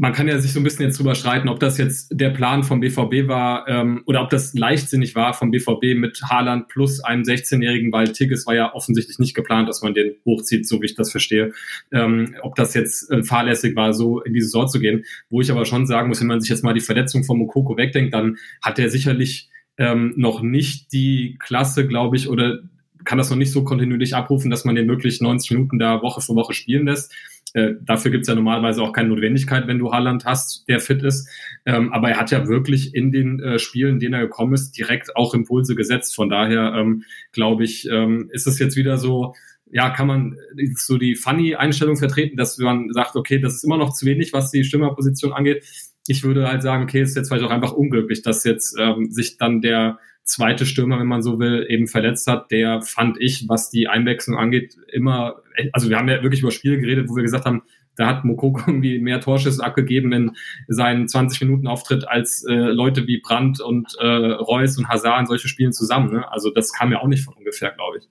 man 0.00 0.12
kann 0.12 0.28
ja 0.28 0.38
sich 0.38 0.52
so 0.52 0.60
ein 0.60 0.62
bisschen 0.62 0.86
jetzt 0.86 0.96
drüber 0.96 1.16
streiten, 1.16 1.48
ob 1.48 1.58
das 1.58 1.76
jetzt 1.76 2.08
der 2.12 2.30
Plan 2.30 2.62
vom 2.62 2.78
BVB 2.78 3.26
war 3.26 3.66
ähm, 3.66 4.02
oder 4.06 4.22
ob 4.22 4.30
das 4.30 4.54
leichtsinnig 4.54 5.16
war 5.16 5.34
vom 5.34 5.50
BVB 5.50 5.96
mit 5.96 6.22
Haaland 6.22 6.68
plus 6.68 7.00
einem 7.00 7.24
16-Jährigen, 7.24 7.90
weil 7.90 8.12
Tigges 8.12 8.46
war 8.46 8.54
ja 8.54 8.72
offensichtlich 8.72 9.18
nicht 9.18 9.34
geplant, 9.34 9.68
dass 9.68 9.82
man 9.82 9.94
den 9.94 10.14
hochzieht, 10.24 10.68
so 10.68 10.80
wie 10.80 10.86
ich 10.86 10.94
das 10.94 11.10
verstehe. 11.10 11.52
Ähm, 11.90 12.36
ob 12.42 12.54
das 12.54 12.74
jetzt 12.74 13.10
äh, 13.10 13.24
fahrlässig 13.24 13.74
war, 13.74 13.92
so 13.92 14.20
in 14.20 14.34
die 14.34 14.40
Saison 14.40 14.68
zu 14.68 14.78
gehen. 14.78 15.04
Wo 15.30 15.40
ich 15.40 15.50
aber 15.50 15.64
schon 15.64 15.84
sagen 15.84 16.08
muss, 16.08 16.20
wenn 16.20 16.28
man 16.28 16.40
sich 16.40 16.50
jetzt 16.50 16.62
mal 16.62 16.74
die 16.74 16.80
Verletzung 16.80 17.24
von 17.24 17.36
Mokoko 17.36 17.76
wegdenkt, 17.76 18.14
dann 18.14 18.38
hat 18.62 18.78
er 18.78 18.90
sicherlich 18.90 19.48
ähm, 19.78 20.14
noch 20.16 20.42
nicht 20.42 20.92
die 20.92 21.36
Klasse, 21.40 21.88
glaube 21.88 22.16
ich, 22.16 22.28
oder 22.28 22.60
kann 23.04 23.18
das 23.18 23.30
noch 23.30 23.36
nicht 23.36 23.52
so 23.52 23.64
kontinuierlich 23.64 24.14
abrufen, 24.14 24.50
dass 24.50 24.64
man 24.64 24.74
den 24.74 24.86
wirklich 24.86 25.20
90 25.20 25.50
Minuten 25.52 25.78
da 25.78 26.02
Woche 26.02 26.20
für 26.20 26.36
Woche 26.36 26.52
spielen 26.52 26.86
lässt. 26.86 27.12
Äh, 27.54 27.74
dafür 27.82 28.10
gibt's 28.10 28.28
ja 28.28 28.34
normalerweise 28.34 28.82
auch 28.82 28.92
keine 28.92 29.08
Notwendigkeit, 29.08 29.66
wenn 29.66 29.78
du 29.78 29.92
Haaland 29.92 30.24
hast, 30.24 30.68
der 30.68 30.80
fit 30.80 31.02
ist. 31.02 31.28
Ähm, 31.64 31.92
aber 31.92 32.10
er 32.10 32.18
hat 32.18 32.30
ja 32.30 32.46
wirklich 32.48 32.94
in 32.94 33.10
den 33.10 33.40
äh, 33.40 33.58
Spielen, 33.58 33.94
in 33.94 34.00
denen 34.00 34.14
er 34.14 34.20
gekommen 34.20 34.54
ist, 34.54 34.72
direkt 34.72 35.16
auch 35.16 35.34
Impulse 35.34 35.74
gesetzt. 35.74 36.14
Von 36.14 36.28
daher 36.28 36.74
ähm, 36.74 37.04
glaube 37.32 37.64
ich, 37.64 37.88
ähm, 37.90 38.28
ist 38.32 38.46
es 38.46 38.58
jetzt 38.58 38.76
wieder 38.76 38.98
so, 38.98 39.34
ja, 39.70 39.90
kann 39.90 40.06
man 40.06 40.36
so 40.76 40.98
die 40.98 41.14
Funny-Einstellung 41.14 41.96
vertreten, 41.96 42.36
dass 42.36 42.58
man 42.58 42.92
sagt, 42.92 43.16
okay, 43.16 43.38
das 43.38 43.54
ist 43.54 43.64
immer 43.64 43.76
noch 43.76 43.92
zu 43.92 44.06
wenig, 44.06 44.32
was 44.32 44.50
die 44.50 44.64
Stimmerposition 44.64 45.32
angeht. 45.32 45.64
Ich 46.06 46.24
würde 46.24 46.48
halt 46.48 46.62
sagen, 46.62 46.84
okay, 46.84 47.02
ist 47.02 47.16
jetzt 47.16 47.28
vielleicht 47.28 47.44
auch 47.44 47.50
einfach 47.50 47.72
unglücklich, 47.72 48.22
dass 48.22 48.44
jetzt 48.44 48.76
ähm, 48.78 49.10
sich 49.10 49.36
dann 49.36 49.60
der 49.60 49.98
zweite 50.28 50.66
Stürmer, 50.66 51.00
wenn 51.00 51.06
man 51.06 51.22
so 51.22 51.38
will, 51.38 51.66
eben 51.68 51.86
verletzt 51.86 52.26
hat, 52.26 52.50
der 52.50 52.82
fand 52.82 53.16
ich, 53.20 53.48
was 53.48 53.70
die 53.70 53.88
Einwechslung 53.88 54.38
angeht, 54.38 54.76
immer, 54.92 55.42
also 55.72 55.88
wir 55.88 55.96
haben 55.96 56.08
ja 56.08 56.22
wirklich 56.22 56.42
über 56.42 56.50
Spiele 56.50 56.78
geredet, 56.78 57.08
wo 57.08 57.16
wir 57.16 57.22
gesagt 57.22 57.46
haben, 57.46 57.62
da 57.96 58.06
hat 58.06 58.24
Mokoko 58.24 58.60
irgendwie 58.66 59.00
mehr 59.00 59.20
Torschüsse 59.20 59.64
abgegeben 59.64 60.12
in 60.12 60.32
seinen 60.68 61.08
20 61.08 61.40
Minuten 61.42 61.66
Auftritt 61.66 62.06
als 62.06 62.44
äh, 62.44 62.54
Leute 62.54 63.06
wie 63.06 63.20
Brandt 63.20 63.60
und 63.60 63.94
äh, 63.98 64.06
Reus 64.06 64.78
und 64.78 64.88
Hazard 64.88 65.20
in 65.20 65.26
solche 65.26 65.48
Spielen 65.48 65.72
zusammen. 65.72 66.12
Ne? 66.12 66.30
Also 66.30 66.50
das 66.50 66.72
kam 66.72 66.92
ja 66.92 67.00
auch 67.00 67.08
nicht 67.08 67.24
von 67.24 67.34
ungefähr, 67.34 67.72
glaube 67.72 67.98
ich. 67.98 68.08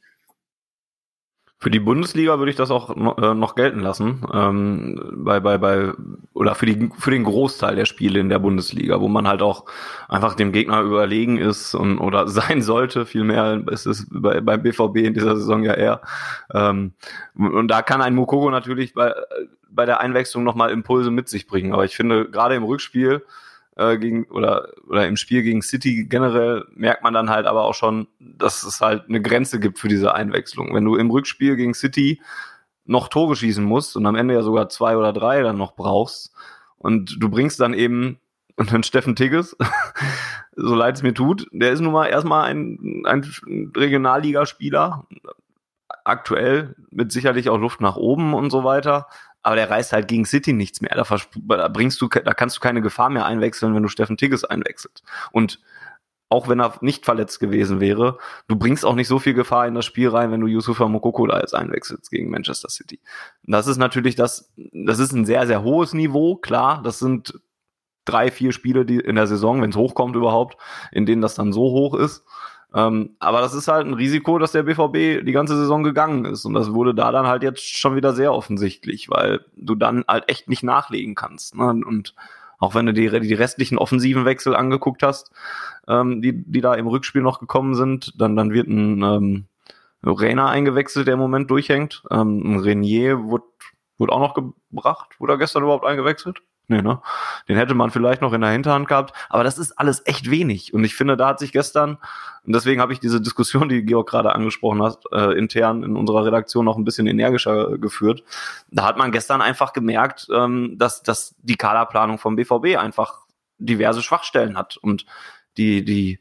Für 1.59 1.71
die 1.71 1.79
Bundesliga 1.79 2.37
würde 2.37 2.51
ich 2.51 2.55
das 2.55 2.69
auch 2.69 2.95
äh, 2.95 3.33
noch 3.33 3.55
gelten 3.55 3.79
lassen, 3.79 4.23
ähm, 4.31 5.01
bei, 5.15 5.39
bei, 5.39 5.57
bei, 5.57 5.91
oder 6.33 6.53
für, 6.53 6.67
die, 6.67 6.91
für 6.99 7.09
den 7.09 7.23
Großteil 7.23 7.75
der 7.75 7.85
Spiele 7.85 8.19
in 8.19 8.29
der 8.29 8.37
Bundesliga, 8.37 9.01
wo 9.01 9.07
man 9.07 9.27
halt 9.27 9.41
auch 9.41 9.65
einfach 10.07 10.35
dem 10.35 10.51
Gegner 10.51 10.81
überlegen 10.81 11.39
ist 11.39 11.73
und 11.73 11.97
oder 11.97 12.27
sein 12.27 12.61
sollte, 12.61 13.07
vielmehr 13.07 13.63
ist 13.71 13.87
es 13.87 14.05
bei, 14.11 14.39
beim 14.39 14.61
BVB 14.61 14.97
in 14.97 15.15
dieser 15.15 15.35
Saison 15.35 15.63
ja 15.63 15.73
eher. 15.73 16.01
Ähm, 16.53 16.93
und 17.35 17.69
da 17.69 17.81
kann 17.81 18.01
ein 18.01 18.13
Mukoko 18.13 18.51
natürlich 18.51 18.93
bei, 18.93 19.13
bei 19.67 19.85
der 19.85 19.99
Einwechslung 19.99 20.43
nochmal 20.43 20.69
Impulse 20.69 21.09
mit 21.09 21.27
sich 21.27 21.47
bringen. 21.47 21.73
Aber 21.73 21.85
ich 21.85 21.95
finde, 21.95 22.29
gerade 22.29 22.53
im 22.53 22.63
Rückspiel 22.63 23.23
äh, 23.77 23.97
gegen 23.97 24.25
oder 24.25 24.69
oder 24.87 25.07
im 25.07 25.17
Spiel 25.17 25.43
gegen 25.43 25.61
City 25.61 26.05
generell 26.05 26.65
merkt 26.73 27.03
man 27.03 27.13
dann 27.13 27.29
halt 27.29 27.45
aber 27.45 27.63
auch 27.63 27.75
schon, 27.75 28.07
dass 28.19 28.63
es 28.63 28.81
halt 28.81 29.07
eine 29.07 29.21
Grenze 29.21 29.59
gibt 29.59 29.79
für 29.79 29.87
diese 29.87 30.13
Einwechslung. 30.13 30.73
Wenn 30.73 30.85
du 30.85 30.95
im 30.95 31.11
Rückspiel 31.11 31.55
gegen 31.55 31.73
City 31.73 32.19
noch 32.85 33.07
Tore 33.07 33.35
schießen 33.35 33.63
musst 33.63 33.95
und 33.95 34.05
am 34.05 34.15
Ende 34.15 34.33
ja 34.33 34.41
sogar 34.41 34.69
zwei 34.69 34.97
oder 34.97 35.13
drei 35.13 35.41
dann 35.43 35.57
noch 35.57 35.75
brauchst 35.75 36.33
und 36.77 37.17
du 37.19 37.29
bringst 37.29 37.59
dann 37.59 37.73
eben 37.73 38.19
einen 38.57 38.83
Steffen 38.83 39.15
Tigges, 39.15 39.55
so 40.55 40.73
leid 40.73 40.95
es 40.95 41.03
mir 41.03 41.13
tut, 41.13 41.47
der 41.51 41.71
ist 41.71 41.81
nun 41.81 41.93
mal 41.93 42.07
erstmal 42.07 42.49
ein, 42.49 43.03
ein 43.05 43.31
Regionalligaspieler, 43.75 45.05
aktuell 46.03 46.75
mit 46.89 47.11
sicherlich 47.11 47.49
auch 47.49 47.59
Luft 47.59 47.81
nach 47.81 47.97
oben 47.97 48.33
und 48.33 48.49
so 48.49 48.63
weiter 48.63 49.07
aber 49.47 49.55
der 49.55 49.69
reißt 49.69 49.93
halt 49.93 50.09
gegen 50.09 50.25
City 50.25 50.51
nichts 50.51 50.81
mehr. 50.81 50.91
Da, 50.93 51.05
da 51.55 51.67
bringst 51.69 52.01
du, 52.01 52.09
da 52.09 52.33
kannst 52.33 52.57
du 52.57 52.59
keine 52.59 52.81
Gefahr 52.81 53.09
mehr 53.09 53.25
einwechseln, 53.25 53.73
wenn 53.73 53.81
du 53.81 53.87
Steffen 53.87 54.17
Tigges 54.17 54.43
einwechselst. 54.43 55.03
Und 55.31 55.61
auch 56.27 56.49
wenn 56.49 56.59
er 56.59 56.73
nicht 56.81 57.05
verletzt 57.05 57.39
gewesen 57.39 57.79
wäre, 57.79 58.17
du 58.49 58.57
bringst 58.57 58.83
auch 58.83 58.95
nicht 58.95 59.07
so 59.07 59.19
viel 59.19 59.33
Gefahr 59.33 59.65
in 59.65 59.73
das 59.73 59.85
Spiel 59.85 60.09
rein, 60.09 60.31
wenn 60.31 60.41
du 60.41 60.47
Yusufa 60.47 60.89
Mokoko 60.89 61.27
da 61.27 61.39
jetzt 61.39 61.55
einwechselst 61.55 62.11
gegen 62.11 62.29
Manchester 62.29 62.67
City. 62.67 62.99
Das 63.43 63.67
ist 63.67 63.77
natürlich 63.77 64.15
das, 64.15 64.51
das 64.73 64.99
ist 64.99 65.13
ein 65.13 65.25
sehr, 65.25 65.47
sehr 65.47 65.63
hohes 65.63 65.93
Niveau, 65.93 66.35
klar, 66.35 66.81
das 66.83 66.99
sind 66.99 67.39
drei, 68.03 68.31
vier 68.31 68.51
Spiele 68.51 68.85
die 68.85 68.99
in 68.99 69.15
der 69.15 69.27
Saison, 69.27 69.61
wenn 69.61 69.69
es 69.69 69.77
hochkommt 69.77 70.17
überhaupt, 70.17 70.57
in 70.91 71.05
denen 71.05 71.21
das 71.21 71.35
dann 71.35 71.53
so 71.53 71.61
hoch 71.61 71.93
ist. 71.93 72.25
Ähm, 72.73 73.15
aber 73.19 73.41
das 73.41 73.53
ist 73.53 73.67
halt 73.67 73.87
ein 73.87 73.93
Risiko, 73.93 74.39
dass 74.39 74.51
der 74.51 74.63
BVB 74.63 75.25
die 75.25 75.31
ganze 75.31 75.57
Saison 75.57 75.83
gegangen 75.83 76.25
ist. 76.25 76.45
Und 76.45 76.53
das 76.53 76.73
wurde 76.73 76.93
da 76.93 77.11
dann 77.11 77.27
halt 77.27 77.43
jetzt 77.43 77.77
schon 77.77 77.95
wieder 77.95 78.13
sehr 78.13 78.33
offensichtlich, 78.33 79.09
weil 79.09 79.45
du 79.55 79.75
dann 79.75 80.03
halt 80.07 80.27
echt 80.27 80.49
nicht 80.49 80.63
nachlegen 80.63 81.15
kannst. 81.15 81.55
Ne? 81.55 81.65
Und 81.69 82.13
auch 82.59 82.75
wenn 82.75 82.85
du 82.85 82.93
die, 82.93 83.09
die 83.19 83.33
restlichen 83.33 83.77
offensiven 83.77 84.25
Wechsel 84.25 84.55
angeguckt 84.55 85.03
hast, 85.03 85.31
ähm, 85.87 86.21
die, 86.21 86.33
die 86.33 86.61
da 86.61 86.73
im 86.73 86.87
Rückspiel 86.87 87.21
noch 87.21 87.39
gekommen 87.39 87.75
sind, 87.75 88.19
dann, 88.19 88.35
dann 88.35 88.51
wird 88.51 88.67
ein 88.67 89.01
ähm, 89.03 89.45
Rainer 90.03 90.49
eingewechselt, 90.49 91.07
der 91.07 91.13
im 91.13 91.19
Moment 91.19 91.49
durchhängt. 91.49 92.03
Ähm, 92.11 92.55
ein 92.55 92.59
Renier 92.59 93.23
wurde, 93.23 93.45
wurde 93.97 94.11
auch 94.11 94.19
noch 94.19 94.33
gebracht. 94.33 95.19
Wurde 95.19 95.33
er 95.33 95.37
gestern 95.37 95.63
überhaupt 95.63 95.85
eingewechselt? 95.85 96.41
Nee, 96.69 96.81
ne? 96.81 97.01
Den 97.47 97.55
hätte 97.55 97.73
man 97.75 97.91
vielleicht 97.91 98.21
noch 98.21 98.33
in 98.33 98.41
der 98.41 98.49
Hinterhand 98.49 98.89
gehabt, 98.89 99.13
aber 99.29 99.45
das 99.45 99.57
ist 99.57 99.71
alles 99.79 100.05
echt 100.05 100.29
wenig. 100.29 100.73
Und 100.73 100.83
ich 100.83 100.95
finde, 100.95 101.15
da 101.15 101.29
hat 101.29 101.39
sich 101.39 101.53
gestern, 101.53 101.97
und 102.45 102.53
deswegen 102.53 102.81
habe 102.81 102.91
ich 102.91 102.99
diese 102.99 103.21
Diskussion, 103.21 103.69
die 103.69 103.83
Georg 103.83 104.09
gerade 104.09 104.35
angesprochen 104.35 104.83
hat, 104.83 105.03
äh, 105.13 105.37
intern 105.37 105.83
in 105.83 105.95
unserer 105.95 106.25
Redaktion 106.25 106.65
noch 106.65 106.75
ein 106.75 106.83
bisschen 106.83 107.07
energischer 107.07 107.77
geführt. 107.77 108.23
Da 108.69 108.85
hat 108.85 108.97
man 108.97 109.13
gestern 109.13 109.41
einfach 109.41 109.71
gemerkt, 109.71 110.27
ähm, 110.33 110.75
dass, 110.77 111.03
dass 111.03 111.35
die 111.39 111.55
Kaderplanung 111.55 112.17
vom 112.17 112.35
BVB 112.35 112.77
einfach 112.77 113.21
diverse 113.59 114.01
Schwachstellen 114.01 114.57
hat 114.57 114.75
und 114.75 115.05
die, 115.55 115.85
die 115.85 116.19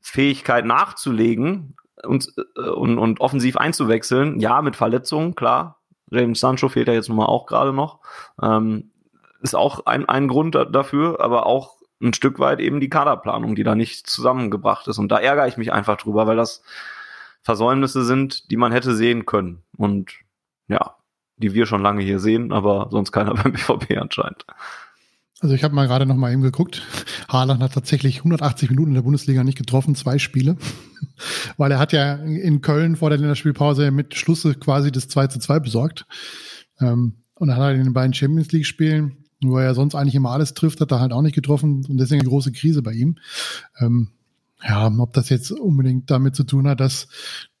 Fähigkeit 0.00 0.64
nachzulegen 0.64 1.76
und, 2.02 2.32
äh, 2.56 2.68
und, 2.68 2.98
und 2.98 3.20
offensiv 3.20 3.56
einzuwechseln, 3.56 4.40
ja, 4.40 4.60
mit 4.60 4.74
Verletzungen, 4.74 5.36
klar. 5.36 5.76
James 6.10 6.40
Sancho 6.40 6.68
fehlt 6.68 6.88
ja 6.88 6.94
jetzt 6.94 7.08
nun 7.08 7.18
mal 7.18 7.26
auch 7.26 7.46
gerade 7.46 7.72
noch. 7.72 8.00
Ähm, 8.42 8.90
ist 9.40 9.54
auch 9.54 9.86
ein, 9.86 10.08
ein 10.08 10.28
Grund 10.28 10.54
dafür, 10.54 11.20
aber 11.20 11.46
auch 11.46 11.78
ein 12.00 12.14
Stück 12.14 12.38
weit 12.38 12.60
eben 12.60 12.80
die 12.80 12.88
Kaderplanung, 12.88 13.54
die 13.56 13.64
da 13.64 13.74
nicht 13.74 14.08
zusammengebracht 14.08 14.86
ist. 14.88 14.98
Und 14.98 15.10
da 15.10 15.18
ärgere 15.18 15.48
ich 15.48 15.56
mich 15.56 15.72
einfach 15.72 15.96
drüber, 15.96 16.26
weil 16.26 16.36
das 16.36 16.62
Versäumnisse 17.42 18.04
sind, 18.04 18.50
die 18.50 18.56
man 18.56 18.72
hätte 18.72 18.94
sehen 18.94 19.26
können. 19.26 19.62
Und 19.76 20.12
ja, 20.68 20.96
die 21.36 21.54
wir 21.54 21.66
schon 21.66 21.82
lange 21.82 22.02
hier 22.02 22.20
sehen, 22.20 22.52
aber 22.52 22.88
sonst 22.90 23.12
keiner 23.12 23.34
beim 23.42 23.52
BVB 23.52 23.96
anscheinend. 23.98 24.44
Also 25.40 25.54
ich 25.54 25.62
habe 25.62 25.74
mal 25.74 25.86
gerade 25.86 26.04
noch 26.04 26.16
mal 26.16 26.32
eben 26.32 26.42
geguckt. 26.42 26.82
Haaland 27.28 27.62
hat 27.62 27.72
tatsächlich 27.72 28.18
180 28.18 28.70
Minuten 28.70 28.90
in 28.90 28.94
der 28.96 29.02
Bundesliga 29.02 29.44
nicht 29.44 29.58
getroffen, 29.58 29.94
zwei 29.94 30.18
Spiele. 30.18 30.56
Weil 31.56 31.70
er 31.70 31.78
hat 31.78 31.92
ja 31.92 32.14
in 32.14 32.60
Köln 32.60 32.96
vor 32.96 33.10
der 33.10 33.18
Länderspielpause 33.18 33.92
mit 33.92 34.16
Schlusse 34.16 34.54
quasi 34.54 34.90
das 34.90 35.06
2 35.08 35.28
zu 35.28 35.38
2 35.38 35.60
besorgt. 35.60 36.06
Ähm, 36.80 37.22
und 37.34 37.48
dann 37.48 37.56
hat 37.56 37.62
er 37.62 37.74
in 37.74 37.84
den 37.84 37.92
beiden 37.92 38.14
Champions 38.14 38.50
League 38.50 38.66
Spielen 38.66 39.27
wo 39.40 39.58
er 39.58 39.64
ja 39.64 39.74
sonst 39.74 39.94
eigentlich 39.94 40.14
immer 40.14 40.30
alles 40.30 40.54
trifft, 40.54 40.80
hat 40.80 40.90
er 40.90 41.00
halt 41.00 41.12
auch 41.12 41.22
nicht 41.22 41.34
getroffen 41.34 41.84
und 41.88 41.96
deswegen 41.98 42.20
eine 42.20 42.28
große 42.28 42.52
Krise 42.52 42.82
bei 42.82 42.92
ihm. 42.92 43.16
Ähm, 43.78 44.10
ja, 44.66 44.88
ob 44.98 45.12
das 45.12 45.28
jetzt 45.28 45.52
unbedingt 45.52 46.10
damit 46.10 46.34
zu 46.34 46.42
tun 46.42 46.66
hat, 46.66 46.80
dass, 46.80 47.06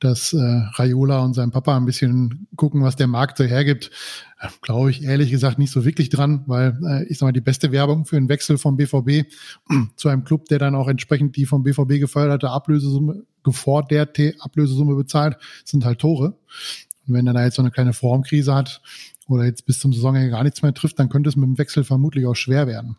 dass 0.00 0.32
äh, 0.32 0.38
Raiola 0.38 1.20
und 1.20 1.34
sein 1.34 1.52
Papa 1.52 1.76
ein 1.76 1.84
bisschen 1.84 2.48
gucken, 2.56 2.82
was 2.82 2.96
der 2.96 3.06
Markt 3.06 3.38
so 3.38 3.44
hergibt, 3.44 3.92
äh, 4.40 4.48
glaube 4.62 4.90
ich 4.90 5.04
ehrlich 5.04 5.30
gesagt 5.30 5.60
nicht 5.60 5.70
so 5.70 5.84
wirklich 5.84 6.08
dran, 6.08 6.42
weil 6.46 6.76
äh, 6.84 7.04
ich 7.04 7.18
sag 7.18 7.26
mal, 7.26 7.32
die 7.32 7.40
beste 7.40 7.70
Werbung 7.70 8.04
für 8.04 8.16
einen 8.16 8.28
Wechsel 8.28 8.58
vom 8.58 8.76
BVB 8.76 9.30
zu 9.96 10.08
einem 10.08 10.24
Club, 10.24 10.46
der 10.46 10.58
dann 10.58 10.74
auch 10.74 10.88
entsprechend 10.88 11.36
die 11.36 11.46
vom 11.46 11.62
BVB 11.62 12.00
geförderte 12.00 12.50
Ablösesumme, 12.50 13.22
geforderte 13.44 14.34
Ablösesumme 14.40 14.96
bezahlt, 14.96 15.36
sind 15.64 15.84
halt 15.84 16.00
Tore. 16.00 16.36
Und 17.06 17.14
wenn 17.14 17.28
er 17.28 17.32
da 17.32 17.44
jetzt 17.44 17.56
so 17.56 17.62
eine 17.62 17.70
kleine 17.70 17.92
Formkrise 17.92 18.54
hat, 18.56 18.82
oder 19.28 19.44
jetzt 19.44 19.66
bis 19.66 19.78
zum 19.78 19.92
Saisonende 19.92 20.30
gar 20.30 20.42
nichts 20.42 20.62
mehr 20.62 20.74
trifft, 20.74 20.98
dann 20.98 21.08
könnte 21.08 21.28
es 21.28 21.36
mit 21.36 21.46
dem 21.46 21.58
Wechsel 21.58 21.84
vermutlich 21.84 22.26
auch 22.26 22.34
schwer 22.34 22.66
werden. 22.66 22.96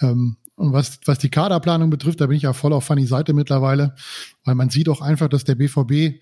Ähm, 0.00 0.36
und 0.56 0.72
was, 0.72 1.00
was 1.04 1.18
die 1.18 1.28
Kaderplanung 1.28 1.90
betrifft, 1.90 2.20
da 2.20 2.26
bin 2.26 2.36
ich 2.36 2.44
ja 2.44 2.52
voll 2.52 2.72
auf 2.72 2.84
Fanny 2.84 3.06
Seite 3.06 3.34
mittlerweile, 3.34 3.94
weil 4.44 4.54
man 4.54 4.70
sieht 4.70 4.88
auch 4.88 5.02
einfach, 5.02 5.28
dass 5.28 5.44
der 5.44 5.54
BVB 5.54 6.20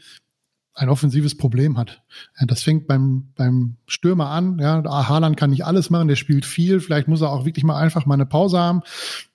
ein 0.76 0.88
offensives 0.88 1.36
Problem 1.36 1.78
hat. 1.78 2.02
Das 2.46 2.64
fängt 2.64 2.88
beim, 2.88 3.28
beim 3.36 3.76
Stürmer 3.86 4.30
an. 4.30 4.58
Ja, 4.58 4.82
Haaland 5.08 5.36
kann 5.36 5.50
nicht 5.50 5.64
alles 5.64 5.88
machen, 5.88 6.08
der 6.08 6.16
spielt 6.16 6.44
viel. 6.44 6.80
Vielleicht 6.80 7.06
muss 7.06 7.20
er 7.20 7.30
auch 7.30 7.44
wirklich 7.44 7.64
mal 7.64 7.78
einfach 7.78 8.06
mal 8.06 8.14
eine 8.14 8.26
Pause 8.26 8.58
haben, 8.58 8.82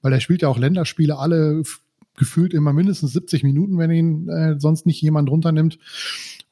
weil 0.01 0.11
er 0.11 0.19
spielt 0.19 0.41
ja 0.41 0.49
auch 0.49 0.57
Länderspiele 0.57 1.17
alle 1.17 1.63
gefühlt 2.17 2.53
immer 2.53 2.73
mindestens 2.73 3.13
70 3.13 3.43
Minuten, 3.43 3.77
wenn 3.77 3.91
ihn 3.91 4.29
äh, 4.29 4.59
sonst 4.59 4.85
nicht 4.85 5.01
jemand 5.01 5.29
runternimmt. 5.29 5.79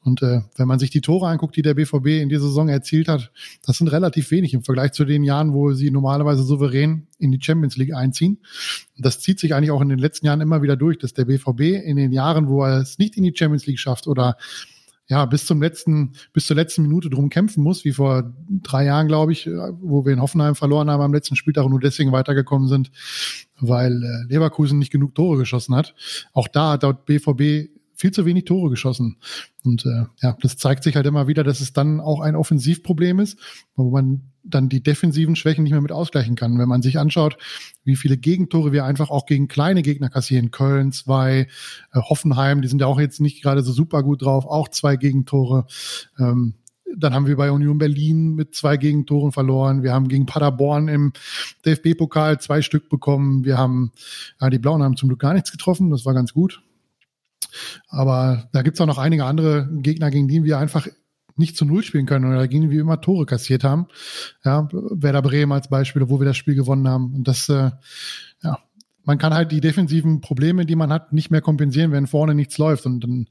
Und 0.02 0.22
äh, 0.22 0.40
wenn 0.56 0.68
man 0.68 0.78
sich 0.78 0.90
die 0.90 1.00
Tore 1.00 1.28
anguckt, 1.28 1.56
die 1.56 1.62
der 1.62 1.74
BVB 1.74 2.06
in 2.22 2.28
dieser 2.28 2.42
Saison 2.42 2.68
erzielt 2.68 3.08
hat, 3.08 3.30
das 3.66 3.78
sind 3.78 3.88
relativ 3.88 4.30
wenig 4.30 4.54
im 4.54 4.62
Vergleich 4.62 4.92
zu 4.92 5.04
den 5.04 5.24
Jahren, 5.24 5.52
wo 5.52 5.72
sie 5.72 5.90
normalerweise 5.90 6.42
souverän 6.42 7.06
in 7.18 7.32
die 7.32 7.40
Champions 7.42 7.76
League 7.76 7.94
einziehen. 7.94 8.38
Das 8.96 9.20
zieht 9.20 9.38
sich 9.38 9.54
eigentlich 9.54 9.70
auch 9.70 9.82
in 9.82 9.90
den 9.90 9.98
letzten 9.98 10.26
Jahren 10.26 10.40
immer 10.40 10.62
wieder 10.62 10.76
durch, 10.76 10.98
dass 10.98 11.12
der 11.12 11.26
BVB 11.26 11.60
in 11.84 11.96
den 11.96 12.12
Jahren, 12.12 12.48
wo 12.48 12.64
er 12.64 12.80
es 12.80 12.98
nicht 12.98 13.16
in 13.16 13.24
die 13.24 13.34
Champions 13.36 13.66
League 13.66 13.78
schafft 13.78 14.06
oder 14.06 14.36
ja, 15.08 15.24
bis 15.24 15.46
zum 15.46 15.62
letzten, 15.62 16.12
bis 16.32 16.46
zur 16.46 16.56
letzten 16.56 16.82
Minute 16.82 17.08
drum 17.08 17.30
kämpfen 17.30 17.62
muss, 17.62 17.84
wie 17.84 17.92
vor 17.92 18.34
drei 18.62 18.84
Jahren, 18.84 19.08
glaube 19.08 19.32
ich, 19.32 19.46
wo 19.46 20.04
wir 20.04 20.12
in 20.12 20.20
Hoffenheim 20.20 20.54
verloren 20.54 20.90
haben 20.90 21.02
am 21.02 21.14
letzten 21.14 21.34
Spieltag 21.34 21.64
und 21.64 21.70
nur 21.70 21.80
deswegen 21.80 22.12
weitergekommen 22.12 22.68
sind, 22.68 22.90
weil 23.58 24.02
äh, 24.02 24.32
Leverkusen 24.32 24.78
nicht 24.78 24.92
genug 24.92 25.14
Tore 25.14 25.38
geschossen 25.38 25.74
hat. 25.74 25.94
Auch 26.34 26.46
da 26.46 26.72
hat 26.72 26.82
der 26.82 26.92
BVB 26.92 27.70
viel 27.94 28.12
zu 28.12 28.26
wenig 28.26 28.44
Tore 28.44 28.70
geschossen. 28.70 29.16
Und 29.64 29.84
äh, 29.86 30.04
ja, 30.22 30.36
das 30.40 30.56
zeigt 30.56 30.84
sich 30.84 30.94
halt 30.94 31.06
immer 31.06 31.26
wieder, 31.26 31.42
dass 31.42 31.60
es 31.60 31.72
dann 31.72 32.00
auch 32.00 32.20
ein 32.20 32.36
Offensivproblem 32.36 33.18
ist, 33.18 33.38
wo 33.74 33.90
man 33.90 34.30
dann 34.48 34.68
die 34.68 34.82
defensiven 34.82 35.36
Schwächen 35.36 35.64
nicht 35.64 35.72
mehr 35.72 35.80
mit 35.80 35.92
ausgleichen 35.92 36.36
kann. 36.36 36.58
Wenn 36.58 36.68
man 36.68 36.82
sich 36.82 36.98
anschaut, 36.98 37.36
wie 37.84 37.96
viele 37.96 38.16
Gegentore 38.16 38.72
wir 38.72 38.84
einfach 38.84 39.10
auch 39.10 39.26
gegen 39.26 39.48
kleine 39.48 39.82
Gegner 39.82 40.08
kassieren, 40.08 40.50
Köln 40.50 40.92
zwei, 40.92 41.48
äh, 41.92 42.00
Hoffenheim, 42.00 42.62
die 42.62 42.68
sind 42.68 42.80
ja 42.80 42.86
auch 42.86 43.00
jetzt 43.00 43.20
nicht 43.20 43.42
gerade 43.42 43.62
so 43.62 43.72
super 43.72 44.02
gut 44.02 44.22
drauf, 44.22 44.46
auch 44.46 44.68
zwei 44.68 44.96
Gegentore. 44.96 45.66
Ähm, 46.18 46.54
dann 46.96 47.14
haben 47.14 47.26
wir 47.26 47.36
bei 47.36 47.50
Union 47.50 47.78
Berlin 47.78 48.34
mit 48.34 48.54
zwei 48.54 48.76
Gegentoren 48.76 49.32
verloren. 49.32 49.82
Wir 49.82 49.92
haben 49.92 50.08
gegen 50.08 50.26
Paderborn 50.26 50.88
im 50.88 51.12
DFB-Pokal 51.64 52.40
zwei 52.40 52.62
Stück 52.62 52.88
bekommen. 52.88 53.44
Wir 53.44 53.58
haben, 53.58 53.92
ja, 54.40 54.50
die 54.50 54.58
Blauen 54.58 54.82
haben 54.82 54.96
zum 54.96 55.08
Glück 55.08 55.20
gar 55.20 55.34
nichts 55.34 55.52
getroffen. 55.52 55.90
Das 55.90 56.06
war 56.06 56.14
ganz 56.14 56.32
gut. 56.32 56.62
Aber 57.88 58.48
da 58.52 58.62
gibt 58.62 58.76
es 58.76 58.80
auch 58.80 58.86
noch 58.86 58.98
einige 58.98 59.24
andere 59.24 59.68
Gegner, 59.72 60.10
gegen 60.10 60.28
die 60.28 60.44
wir 60.44 60.58
einfach 60.58 60.86
nicht 61.38 61.56
zu 61.56 61.64
Null 61.64 61.82
spielen 61.82 62.06
können 62.06 62.30
oder 62.30 62.48
gegen 62.48 62.70
wir 62.70 62.80
immer 62.80 63.00
Tore 63.00 63.26
kassiert 63.26 63.64
haben. 63.64 63.86
Ja, 64.44 64.68
Werder 64.72 65.22
Bremen 65.22 65.52
als 65.52 65.68
Beispiel, 65.68 66.08
wo 66.08 66.20
wir 66.20 66.26
das 66.26 66.36
Spiel 66.36 66.54
gewonnen 66.54 66.88
haben. 66.88 67.14
Und 67.14 67.28
das, 67.28 67.48
äh, 67.48 67.70
ja, 68.42 68.58
man 69.04 69.18
kann 69.18 69.34
halt 69.34 69.52
die 69.52 69.60
defensiven 69.60 70.20
Probleme, 70.20 70.66
die 70.66 70.76
man 70.76 70.92
hat, 70.92 71.12
nicht 71.12 71.30
mehr 71.30 71.40
kompensieren, 71.40 71.92
wenn 71.92 72.06
vorne 72.06 72.34
nichts 72.34 72.58
läuft. 72.58 72.86
Und 72.86 73.00
dann 73.00 73.26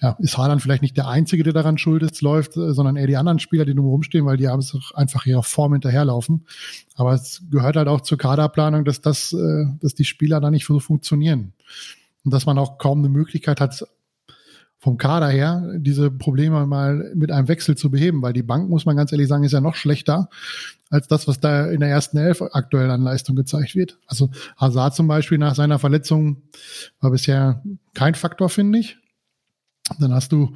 ja, 0.00 0.16
ist 0.18 0.36
Haaland 0.36 0.60
vielleicht 0.60 0.82
nicht 0.82 0.96
der 0.96 1.08
Einzige, 1.08 1.42
der 1.42 1.52
daran 1.52 1.78
schuld 1.78 2.02
ist, 2.02 2.20
läuft, 2.20 2.56
äh, 2.56 2.74
sondern 2.74 2.96
eher 2.96 3.06
die 3.06 3.16
anderen 3.16 3.38
Spieler, 3.38 3.64
die 3.64 3.74
drumherum 3.74 4.02
stehen, 4.02 4.26
weil 4.26 4.36
die 4.36 4.48
haben 4.48 4.60
es 4.60 4.76
einfach 4.94 5.24
ihrer 5.26 5.42
Form 5.42 5.72
hinterherlaufen. 5.72 6.46
Aber 6.96 7.14
es 7.14 7.42
gehört 7.50 7.76
halt 7.76 7.88
auch 7.88 8.02
zur 8.02 8.18
Kaderplanung, 8.18 8.84
dass 8.84 9.00
das, 9.00 9.32
äh, 9.32 9.64
dass 9.80 9.94
die 9.94 10.04
Spieler 10.04 10.40
da 10.40 10.50
nicht 10.50 10.66
so 10.66 10.80
funktionieren 10.80 11.54
und 12.24 12.34
dass 12.34 12.44
man 12.44 12.58
auch 12.58 12.76
kaum 12.76 12.98
eine 12.98 13.08
Möglichkeit 13.08 13.60
hat, 13.60 13.86
vom 14.86 14.98
Kader 14.98 15.30
her 15.30 15.68
diese 15.78 16.12
Probleme 16.12 16.64
mal 16.64 17.10
mit 17.16 17.32
einem 17.32 17.48
Wechsel 17.48 17.76
zu 17.76 17.90
beheben, 17.90 18.22
weil 18.22 18.32
die 18.32 18.44
Bank, 18.44 18.70
muss 18.70 18.86
man 18.86 18.94
ganz 18.94 19.10
ehrlich 19.10 19.26
sagen, 19.26 19.42
ist 19.42 19.50
ja 19.50 19.60
noch 19.60 19.74
schlechter 19.74 20.28
als 20.90 21.08
das, 21.08 21.26
was 21.26 21.40
da 21.40 21.66
in 21.66 21.80
der 21.80 21.88
ersten 21.88 22.18
Elf 22.18 22.40
aktuell 22.40 22.88
an 22.92 23.02
Leistung 23.02 23.34
gezeigt 23.34 23.74
wird. 23.74 23.98
Also 24.06 24.30
Hazard 24.56 24.94
zum 24.94 25.08
Beispiel 25.08 25.38
nach 25.38 25.56
seiner 25.56 25.80
Verletzung 25.80 26.42
war 27.00 27.10
bisher 27.10 27.64
kein 27.94 28.14
Faktor, 28.14 28.48
finde 28.48 28.78
ich. 28.78 28.96
Dann 29.98 30.14
hast 30.14 30.30
du 30.30 30.54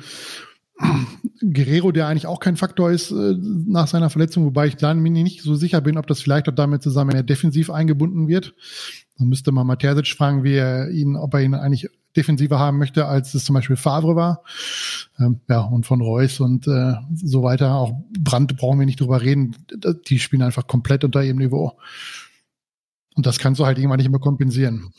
Guerrero, 1.41 1.91
der 1.91 2.07
eigentlich 2.07 2.29
auch 2.29 2.39
kein 2.39 2.57
Faktor 2.57 2.93
ist 2.93 3.11
äh, 3.11 3.35
nach 3.37 3.89
seiner 3.89 4.11
Verletzung, 4.11 4.45
wobei 4.45 4.69
ich 4.69 4.77
dann 4.77 5.01
mir 5.01 5.11
nicht 5.11 5.43
so 5.43 5.57
sicher 5.57 5.81
bin, 5.81 5.99
ob 5.99 6.07
das 6.07 6.23
vielleicht 6.23 6.49
auch 6.49 6.55
damit 6.55 6.85
zusammen, 6.85 7.17
er 7.17 7.25
defensiv 7.25 7.69
eingebunden 7.69 8.29
wird. 8.29 8.55
Dann 9.19 9.27
müsste 9.27 9.51
man 9.51 9.67
Matersic 9.67 10.07
fragen, 10.07 10.45
wie 10.45 10.55
er 10.55 10.89
ihn, 10.91 11.17
ob 11.17 11.35
er 11.35 11.41
ihn 11.41 11.55
eigentlich 11.55 11.89
defensiver 12.17 12.59
haben 12.59 12.79
möchte, 12.79 13.07
als 13.07 13.35
es 13.35 13.45
zum 13.45 13.55
Beispiel 13.55 13.77
Favre 13.77 14.17
war. 14.17 14.43
Ähm, 15.19 15.41
ja, 15.49 15.61
und 15.61 15.87
von 15.87 16.01
Reus 16.01 16.41
und 16.41 16.67
äh, 16.67 16.95
so 17.15 17.43
weiter. 17.43 17.75
Auch 17.75 17.93
Brandt 18.19 18.57
brauchen 18.57 18.79
wir 18.79 18.87
nicht 18.87 19.01
drüber 19.01 19.21
reden. 19.21 19.57
Die 20.09 20.19
spielen 20.19 20.43
einfach 20.43 20.67
komplett 20.67 21.05
unter 21.05 21.23
ihrem 21.23 21.39
Niveau. 21.39 21.79
Und 23.15 23.27
das 23.27 23.39
kannst 23.39 23.61
du 23.61 23.67
halt 23.67 23.79
irgendwann 23.79 23.99
nicht 23.99 24.11
mehr 24.11 24.21
kompensieren. 24.21 24.93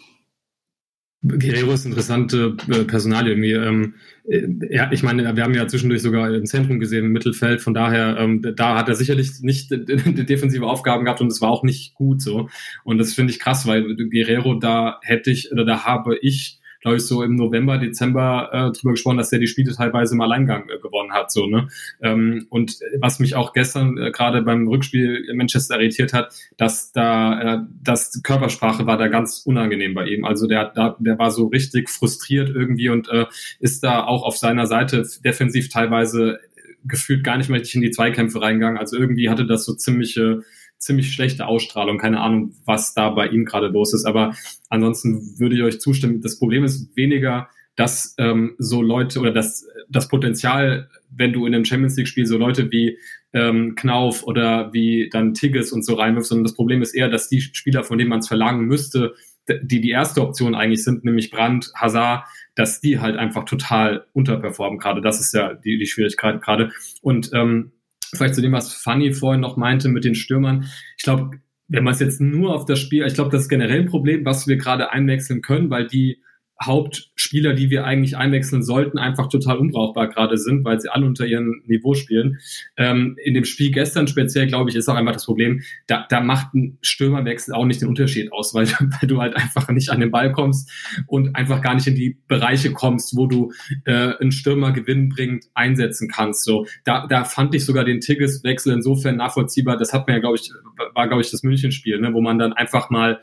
Guerrero 1.23 1.73
ist 1.73 1.85
interessante 1.85 2.57
äh, 2.67 2.83
Personalie 2.83 3.33
irgendwie. 3.33 3.51
Ähm, 3.51 3.93
äh, 4.27 4.47
ja, 4.75 4.91
ich 4.91 5.03
meine, 5.03 5.35
wir 5.35 5.43
haben 5.43 5.53
ja 5.53 5.67
zwischendurch 5.67 6.01
sogar 6.01 6.33
im 6.33 6.47
Zentrum 6.47 6.79
gesehen, 6.79 7.05
im 7.05 7.11
Mittelfeld. 7.11 7.61
Von 7.61 7.75
daher, 7.75 8.17
ähm, 8.17 8.41
da 8.55 8.75
hat 8.75 8.89
er 8.89 8.95
sicherlich 8.95 9.41
nicht 9.41 9.69
defensive 9.69 10.65
Aufgaben 10.65 11.05
gehabt 11.05 11.21
und 11.21 11.31
es 11.31 11.39
war 11.39 11.49
auch 11.49 11.63
nicht 11.63 11.93
gut 11.93 12.23
so. 12.23 12.49
Und 12.83 12.97
das 12.97 13.13
finde 13.13 13.33
ich 13.33 13.39
krass, 13.39 13.67
weil 13.67 13.95
Guerrero 13.95 14.55
da 14.55 14.99
hätte 15.03 15.29
ich 15.29 15.51
oder 15.51 15.63
da 15.63 15.85
habe 15.85 16.17
ich 16.17 16.59
glaube 16.81 16.97
ich, 16.97 17.03
so 17.03 17.23
im 17.23 17.35
November, 17.35 17.77
Dezember 17.77 18.49
äh, 18.51 18.77
drüber 18.77 18.91
gesprochen, 18.91 19.17
dass 19.17 19.31
er 19.31 19.39
die 19.39 19.47
Spiele 19.47 19.73
teilweise 19.73 20.15
im 20.15 20.21
Alleingang 20.21 20.69
äh, 20.69 20.79
gewonnen 20.79 21.13
hat. 21.13 21.31
So, 21.31 21.47
ne? 21.47 21.67
Ähm, 22.01 22.47
und 22.49 22.79
was 22.99 23.19
mich 23.19 23.35
auch 23.35 23.53
gestern 23.53 23.97
äh, 23.97 24.11
gerade 24.11 24.41
beim 24.41 24.67
Rückspiel 24.67 25.25
in 25.29 25.37
Manchester 25.37 25.79
irritiert 25.79 26.13
hat, 26.13 26.33
dass 26.57 26.91
da 26.91 27.41
äh, 27.41 27.59
das 27.81 28.21
Körpersprache 28.23 28.85
war 28.85 28.97
da 28.97 29.07
ganz 29.07 29.43
unangenehm 29.45 29.93
bei 29.93 30.05
ihm. 30.07 30.25
Also 30.25 30.47
der, 30.47 30.71
da, 30.75 30.97
der 30.99 31.17
war 31.19 31.31
so 31.31 31.47
richtig 31.47 31.89
frustriert 31.89 32.49
irgendwie 32.49 32.89
und 32.89 33.09
äh, 33.09 33.25
ist 33.59 33.83
da 33.83 34.03
auch 34.03 34.23
auf 34.23 34.37
seiner 34.37 34.65
Seite 34.65 35.05
defensiv 35.23 35.69
teilweise 35.69 36.39
gefühlt 36.83 37.23
gar 37.23 37.37
nicht 37.37 37.49
mehr 37.49 37.59
richtig 37.59 37.75
in 37.75 37.81
die 37.81 37.91
Zweikämpfe 37.91 38.41
reingegangen. 38.41 38.79
Also 38.79 38.97
irgendwie 38.97 39.29
hatte 39.29 39.45
das 39.45 39.65
so 39.65 39.73
ziemliche 39.73 40.41
ziemlich 40.81 41.13
schlechte 41.13 41.47
Ausstrahlung. 41.47 41.97
Keine 41.97 42.19
Ahnung, 42.19 42.55
was 42.65 42.93
da 42.93 43.11
bei 43.11 43.27
ihm 43.27 43.45
gerade 43.45 43.67
los 43.67 43.93
ist. 43.93 44.05
Aber 44.05 44.35
ansonsten 44.69 45.39
würde 45.39 45.55
ich 45.55 45.61
euch 45.61 45.79
zustimmen. 45.79 46.21
Das 46.21 46.39
Problem 46.39 46.63
ist 46.63 46.95
weniger, 46.97 47.47
dass 47.75 48.15
ähm, 48.17 48.55
so 48.57 48.81
Leute 48.81 49.19
oder 49.19 49.31
das, 49.31 49.65
das 49.89 50.07
Potenzial, 50.07 50.89
wenn 51.09 51.33
du 51.33 51.45
in 51.45 51.55
einem 51.55 51.65
Champions 51.65 51.95
League-Spiel 51.95 52.25
so 52.25 52.37
Leute 52.37 52.71
wie 52.71 52.97
ähm, 53.31 53.75
Knauf 53.75 54.23
oder 54.23 54.73
wie 54.73 55.09
dann 55.09 55.33
Tigges 55.33 55.71
und 55.71 55.85
so 55.85 55.93
reinwirfst, 55.93 56.29
sondern 56.29 56.43
das 56.43 56.55
Problem 56.55 56.81
ist 56.81 56.93
eher, 56.93 57.09
dass 57.09 57.29
die 57.29 57.41
Spieler, 57.41 57.83
von 57.83 57.97
denen 57.97 58.09
man 58.09 58.19
es 58.19 58.27
verlangen 58.27 58.65
müsste, 58.65 59.13
die 59.61 59.81
die 59.81 59.89
erste 59.89 60.21
Option 60.21 60.55
eigentlich 60.55 60.83
sind, 60.83 61.03
nämlich 61.03 61.31
Brand, 61.31 61.71
Hazard, 61.75 62.25
dass 62.55 62.81
die 62.81 62.99
halt 62.99 63.17
einfach 63.17 63.45
total 63.45 64.05
unterperformen 64.13 64.79
gerade. 64.79 65.01
Das 65.01 65.19
ist 65.19 65.33
ja 65.33 65.53
die, 65.53 65.77
die 65.77 65.87
Schwierigkeit 65.87 66.41
gerade. 66.41 66.71
Und 67.01 67.31
ähm, 67.33 67.71
vielleicht 68.15 68.35
zu 68.35 68.41
dem, 68.41 68.51
was 68.51 68.73
Fanny 68.73 69.13
vorhin 69.13 69.41
noch 69.41 69.57
meinte 69.57 69.89
mit 69.89 70.03
den 70.03 70.15
Stürmern. 70.15 70.69
Ich 70.97 71.03
glaube, 71.03 71.39
wenn 71.67 71.83
man 71.83 71.93
es 71.93 71.99
jetzt 71.99 72.19
nur 72.19 72.53
auf 72.53 72.65
das 72.65 72.79
Spiel, 72.79 73.05
ich 73.05 73.13
glaube, 73.13 73.31
das 73.31 73.43
ist 73.43 73.49
generell 73.49 73.81
ein 73.81 73.89
Problem, 73.89 74.25
was 74.25 74.47
wir 74.47 74.57
gerade 74.57 74.91
einwechseln 74.91 75.41
können, 75.41 75.69
weil 75.69 75.87
die 75.87 76.21
Hauptspieler, 76.63 77.53
die 77.53 77.69
wir 77.69 77.85
eigentlich 77.85 78.17
einwechseln 78.17 78.63
sollten, 78.63 78.97
einfach 78.97 79.29
total 79.29 79.57
unbrauchbar 79.57 80.07
gerade 80.09 80.37
sind, 80.37 80.63
weil 80.63 80.79
sie 80.79 80.89
alle 80.89 81.05
unter 81.05 81.25
ihrem 81.25 81.61
Niveau 81.65 81.93
spielen. 81.93 82.39
Ähm, 82.77 83.17
in 83.23 83.33
dem 83.33 83.45
Spiel 83.45 83.71
gestern 83.71 84.07
speziell, 84.07 84.47
glaube 84.47 84.69
ich, 84.69 84.75
ist 84.75 84.87
auch 84.87 84.95
einfach 84.95 85.13
das 85.13 85.25
Problem, 85.25 85.61
da, 85.87 86.05
da 86.09 86.21
macht 86.21 86.53
ein 86.53 86.77
Stürmerwechsel 86.81 87.53
auch 87.53 87.65
nicht 87.65 87.81
den 87.81 87.89
Unterschied 87.89 88.31
aus, 88.31 88.53
weil, 88.53 88.67
weil 88.79 89.07
du 89.07 89.21
halt 89.21 89.35
einfach 89.35 89.69
nicht 89.69 89.89
an 89.89 89.99
den 89.99 90.11
Ball 90.11 90.31
kommst 90.31 90.69
und 91.07 91.35
einfach 91.35 91.61
gar 91.61 91.75
nicht 91.75 91.87
in 91.87 91.95
die 91.95 92.17
Bereiche 92.27 92.71
kommst, 92.71 93.15
wo 93.15 93.27
du 93.27 93.51
äh, 93.85 94.15
einen 94.19 94.31
Stürmer 94.31 94.71
gewinnbringend 94.71 95.45
einsetzen 95.53 96.09
kannst. 96.09 96.43
So, 96.43 96.67
da, 96.83 97.07
da 97.07 97.23
fand 97.23 97.55
ich 97.55 97.65
sogar 97.65 97.85
den 97.85 97.99
Tigges-Wechsel 97.99 98.73
insofern 98.73 99.15
nachvollziehbar. 99.15 99.77
Das 99.77 99.93
hat 99.93 100.07
man 100.07 100.17
ja, 100.17 100.21
glaube 100.21 100.37
ich, 100.37 100.51
war, 100.93 101.07
glaube 101.07 101.21
ich, 101.21 101.31
das 101.31 101.43
Münchenspiel, 101.43 101.99
ne, 101.99 102.13
wo 102.13 102.21
man 102.21 102.37
dann 102.37 102.53
einfach 102.53 102.89
mal 102.89 103.19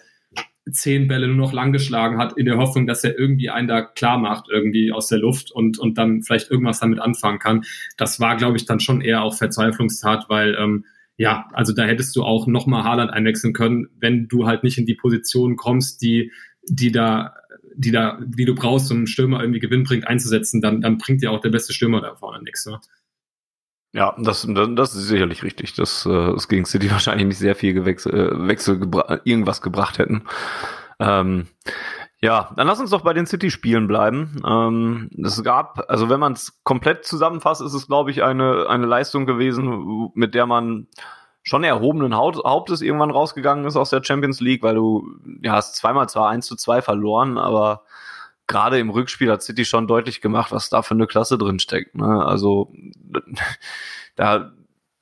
zehn 0.73 1.09
Bälle 1.09 1.27
nur 1.27 1.37
noch 1.37 1.53
lang 1.53 1.73
geschlagen 1.73 2.19
hat, 2.19 2.37
in 2.37 2.47
der 2.47 2.59
Hoffnung, 2.59 2.87
dass 2.87 3.05
er 3.05 3.19
irgendwie 3.19 3.51
einen 3.51 3.69
da 3.69 3.83
klar 3.83 4.19
macht, 4.19 4.47
irgendwie 4.51 4.93
aus 4.93 5.09
der 5.09 5.19
Luft 5.19 5.51
und, 5.51 5.79
und 5.79 5.99
dann 5.99 6.23
vielleicht 6.23 6.51
irgendwas 6.51 6.81
damit 6.81 7.01
anfangen 7.01 7.39
kann. 7.39 7.65
Das 7.97 8.21
war, 8.21 8.37
glaube 8.37 8.57
ich, 8.57 8.67
dann 8.67 8.81
schon 8.81 9.01
eher 9.01 9.23
auch 9.23 9.35
Verzweiflungstat, 9.35 10.27
weil 10.29 10.57
ähm, 10.59 10.85
ja, 11.17 11.49
also 11.53 11.73
da 11.73 11.85
hättest 11.85 12.15
du 12.17 12.23
auch 12.23 12.47
nochmal 12.47 12.85
Haaland 12.85 13.13
einwechseln 13.13 13.53
können, 13.53 13.89
wenn 13.99 14.29
du 14.29 14.47
halt 14.47 14.63
nicht 14.63 14.79
in 14.79 14.87
die 14.87 14.95
Position 14.95 15.57
kommst, 15.57 16.01
die, 16.01 16.31
die 16.69 16.93
da, 16.93 17.35
die 17.75 17.91
da, 17.91 18.21
die 18.25 18.45
du 18.45 18.55
brauchst, 18.55 18.91
um 18.91 18.99
einen 18.99 19.07
Stürmer 19.09 19.41
irgendwie 19.41 19.61
gewinnbringend 19.61 20.07
einzusetzen, 20.07 20.61
dann, 20.61 20.81
dann 20.81 20.99
bringt 20.99 21.23
dir 21.23 21.33
auch 21.33 21.41
der 21.41 21.51
beste 21.51 21.73
Stürmer 21.73 22.01
da 22.01 22.15
vorne 22.15 22.43
nichts. 22.45 22.67
Ne? 22.67 22.79
Ja, 23.93 24.15
das, 24.19 24.47
das 24.47 24.95
ist 24.95 25.09
sicherlich 25.09 25.43
richtig, 25.43 25.75
dass 25.75 26.05
äh, 26.05 26.11
es 26.11 26.49
gegen 26.49 26.67
City 26.67 26.91
wahrscheinlich 26.91 27.27
nicht 27.27 27.39
sehr 27.39 27.55
viel 27.55 27.73
Gewechsel, 27.73 28.15
äh, 28.15 28.49
Wechsel 28.49 28.79
gebra 28.79 29.21
irgendwas 29.25 29.63
gebracht 29.63 29.99
hätten. 29.99 30.25
Ähm, 31.01 31.47
ja, 32.21 32.51
dann 32.57 32.67
lass 32.67 32.81
uns 32.81 32.91
doch 32.91 33.03
bei 33.03 33.13
den 33.13 33.27
City-Spielen 33.27 33.87
bleiben. 33.87 34.43
Ähm, 34.45 35.09
es 35.25 35.43
gab, 35.45 35.85
also 35.89 36.09
wenn 36.09 36.19
man 36.19 36.33
es 36.33 36.61
komplett 36.65 37.05
zusammenfasst, 37.05 37.63
ist 37.63 37.75
es, 37.75 37.87
glaube 37.87 38.11
ich, 38.11 38.25
eine, 38.25 38.67
eine 38.69 38.87
Leistung 38.87 39.25
gewesen, 39.25 40.11
mit 40.15 40.35
der 40.35 40.47
man 40.47 40.89
schon 41.45 41.65
erhobenen 41.65 42.15
Hauptes 42.17 42.83
irgendwann 42.83 43.13
rausgegangen 43.13 43.65
ist 43.65 43.77
aus 43.77 43.91
der 43.91 44.03
Champions 44.03 44.41
League, 44.41 44.63
weil 44.63 44.75
du 44.75 45.09
ja, 45.43 45.53
hast 45.53 45.77
zweimal 45.77 46.09
zwar 46.09 46.29
eins 46.29 46.47
zu 46.47 46.57
zwei 46.57 46.83
verloren, 46.83 47.39
aber 47.39 47.85
gerade 48.49 48.79
im 48.79 48.91
Rückspiel 48.91 49.31
hat 49.31 49.43
City 49.43 49.65
schon 49.65 49.87
deutlich 49.87 50.21
gemacht, 50.21 50.51
was 50.51 50.71
da 50.71 50.83
für 50.83 50.95
eine 50.95 51.07
Klasse 51.07 51.39
drin 51.39 51.61
steckt. 51.61 51.95
Ne? 51.95 52.25
Also 52.25 52.73
da 54.17 54.53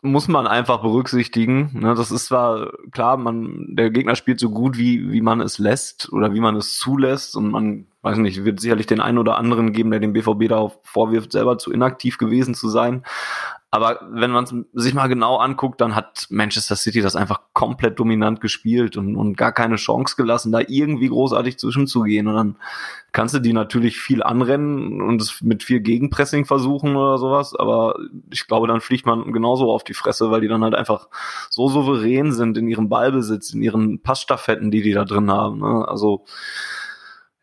muss 0.03 0.29
man 0.29 0.47
einfach 0.47 0.83
berücksichtigen. 0.83 1.71
Ne? 1.73 1.95
Das 1.95 2.11
ist 2.11 2.27
zwar 2.27 2.73
klar, 2.91 3.17
man 3.17 3.75
der 3.75 3.91
Gegner 3.91 4.15
spielt 4.15 4.41
so 4.41 4.51
gut 4.51 4.77
wie 4.77 5.11
wie 5.11 5.23
man 5.23 5.41
es 5.41 5.59
lässt 5.59 6.13
oder 6.13 6.35
wie 6.35 6.41
man 6.41 6.57
es 6.57 6.77
zulässt 6.77 7.37
und 7.37 7.51
man 7.51 7.87
weiß 8.03 8.19
nicht, 8.19 8.45
wird 8.45 8.61
sicherlich 8.61 8.87
den 8.87 9.01
einen 9.01 9.19
oder 9.19 9.37
anderen 9.37 9.73
geben, 9.73 9.91
der 9.91 10.01
dem 10.01 10.13
BVB 10.13 10.49
darauf 10.49 10.79
vorwirft, 10.85 11.33
selber 11.33 11.59
zu 11.59 11.73
inaktiv 11.73 12.19
gewesen 12.19 12.55
zu 12.55 12.69
sein. 12.69 13.03
Aber 13.71 14.01
wenn 14.11 14.31
man 14.31 14.67
sich 14.73 14.95
mal 14.95 15.09
genau 15.09 15.37
anguckt, 15.37 15.81
dann 15.81 15.97
hat 15.97 16.29
Manchester 16.31 16.77
City 16.77 17.03
das 17.03 17.17
einfach 17.17 17.41
komplett 17.53 17.99
dominant 17.99 18.41
gespielt 18.41 18.97
und, 18.97 19.17
und 19.17 19.37
gar 19.37 19.53
keine 19.53 19.75
Chance 19.77 20.15
gelassen, 20.17 20.53
da 20.53 20.61
irgendwie 20.67 21.09
großartig 21.09 21.59
zwischenzugehen. 21.59 22.29
Und 22.29 22.35
dann 22.35 22.57
kannst 23.13 23.35
du 23.35 23.41
die 23.41 23.53
natürlich 23.53 23.99
viel 23.99 24.23
anrennen 24.23 25.03
und 25.03 25.21
es 25.21 25.43
mit 25.43 25.65
viel 25.65 25.81
Gegenpressing 25.81 26.45
versuchen 26.45 26.95
oder 26.95 27.19
sowas. 27.19 27.57
Aber 27.57 27.99
ich 28.31 28.47
glaube, 28.47 28.69
dann 28.69 28.81
fliegt 28.81 29.05
man 29.05 29.33
genauso 29.33 29.73
auf 29.73 29.83
die 29.83 29.95
Fresse, 29.95 30.31
weil 30.31 30.43
die 30.43 30.49
dann 30.49 30.63
halt 30.63 30.77
einfach 30.77 31.09
so 31.51 31.69
souverän 31.69 32.33
sind 32.33 32.57
in 32.57 32.69
ihrem 32.69 32.89
Ballbesitz, 32.89 33.53
in 33.53 33.63
ihren 33.63 34.01
Passstaffetten, 34.01 34.71
die 34.71 34.83
die 34.83 34.93
da 34.93 35.05
drin 35.05 35.31
haben. 35.31 35.59
Ne? 35.59 35.87
Also 35.89 36.25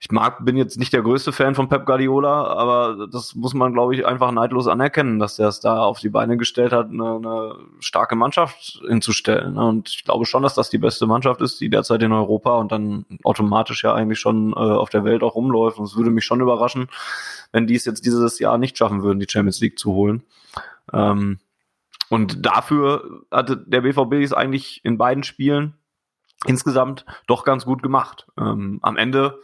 ich 0.04 0.12
mag, 0.12 0.44
bin 0.44 0.58
jetzt 0.58 0.78
nicht 0.78 0.92
der 0.92 1.02
größte 1.02 1.32
Fan 1.32 1.56
von 1.56 1.70
Pep 1.70 1.86
Guardiola, 1.86 2.48
aber 2.48 3.08
das 3.10 3.36
muss 3.36 3.54
man, 3.54 3.72
glaube 3.72 3.96
ich, 3.96 4.06
einfach 4.06 4.34
neidlos 4.34 4.68
anerkennen, 4.68 5.18
dass 5.18 5.38
der 5.38 5.48
es 5.48 5.62
da 5.62 5.82
auf 5.82 6.02
die 6.02 6.10
Beine 6.10 6.36
gestellt 6.36 6.74
hat, 6.74 6.90
eine, 6.90 7.16
eine 7.16 7.56
starke 7.80 8.18
Mannschaft 8.18 8.82
hinzustellen. 8.86 9.58
Und 9.58 9.88
ich 9.88 10.04
glaube 10.04 10.26
schon, 10.26 10.44
dass 10.44 10.56
das 10.56 10.70
die 10.70 10.78
beste 10.78 11.08
Mannschaft 11.08 11.40
ist, 11.40 11.62
die 11.62 11.70
derzeit 11.70 12.04
in 12.04 12.12
Europa 12.12 12.58
und 12.58 12.74
dann 12.74 13.06
automatisch 13.24 13.86
ja 13.86 13.94
eigentlich 13.94 14.20
schon 14.20 14.52
äh, 14.52 14.56
auf 14.56 14.90
der 14.90 15.06
Welt 15.06 15.24
auch 15.24 15.36
rumläuft. 15.36 15.78
Und 15.78 15.86
es 15.86 15.96
würde 15.96 16.10
mich 16.10 16.26
schon 16.26 16.42
überraschen, 16.42 16.90
wenn 17.54 17.66
die 17.66 17.76
es 17.76 17.86
jetzt 17.86 18.06
dieses 18.06 18.40
Jahr 18.40 18.58
nicht 18.58 18.78
schaffen 18.78 19.04
würden, 19.04 19.22
die 19.22 19.30
Champions 19.30 19.62
League 19.62 19.80
zu 19.80 19.94
holen. 19.94 20.24
Ähm, 20.92 21.40
und 22.10 22.46
dafür 22.46 23.22
hatte 23.32 23.56
der 23.56 23.82
BVB 23.82 24.16
es 24.16 24.34
eigentlich 24.34 24.82
in 24.84 24.98
beiden 24.98 25.24
Spielen 25.24 25.76
insgesamt 26.46 27.06
doch 27.26 27.46
ganz 27.46 27.64
gut 27.64 27.82
gemacht. 27.82 28.28
Ähm, 28.38 28.80
am 28.82 28.98
Ende 28.98 29.40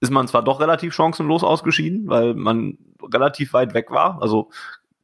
ist 0.00 0.10
man 0.10 0.26
zwar 0.26 0.42
doch 0.42 0.60
relativ 0.60 0.94
chancenlos 0.94 1.44
ausgeschieden, 1.44 2.08
weil 2.08 2.34
man 2.34 2.78
relativ 3.12 3.52
weit 3.52 3.74
weg 3.74 3.90
war. 3.90 4.20
Also 4.20 4.50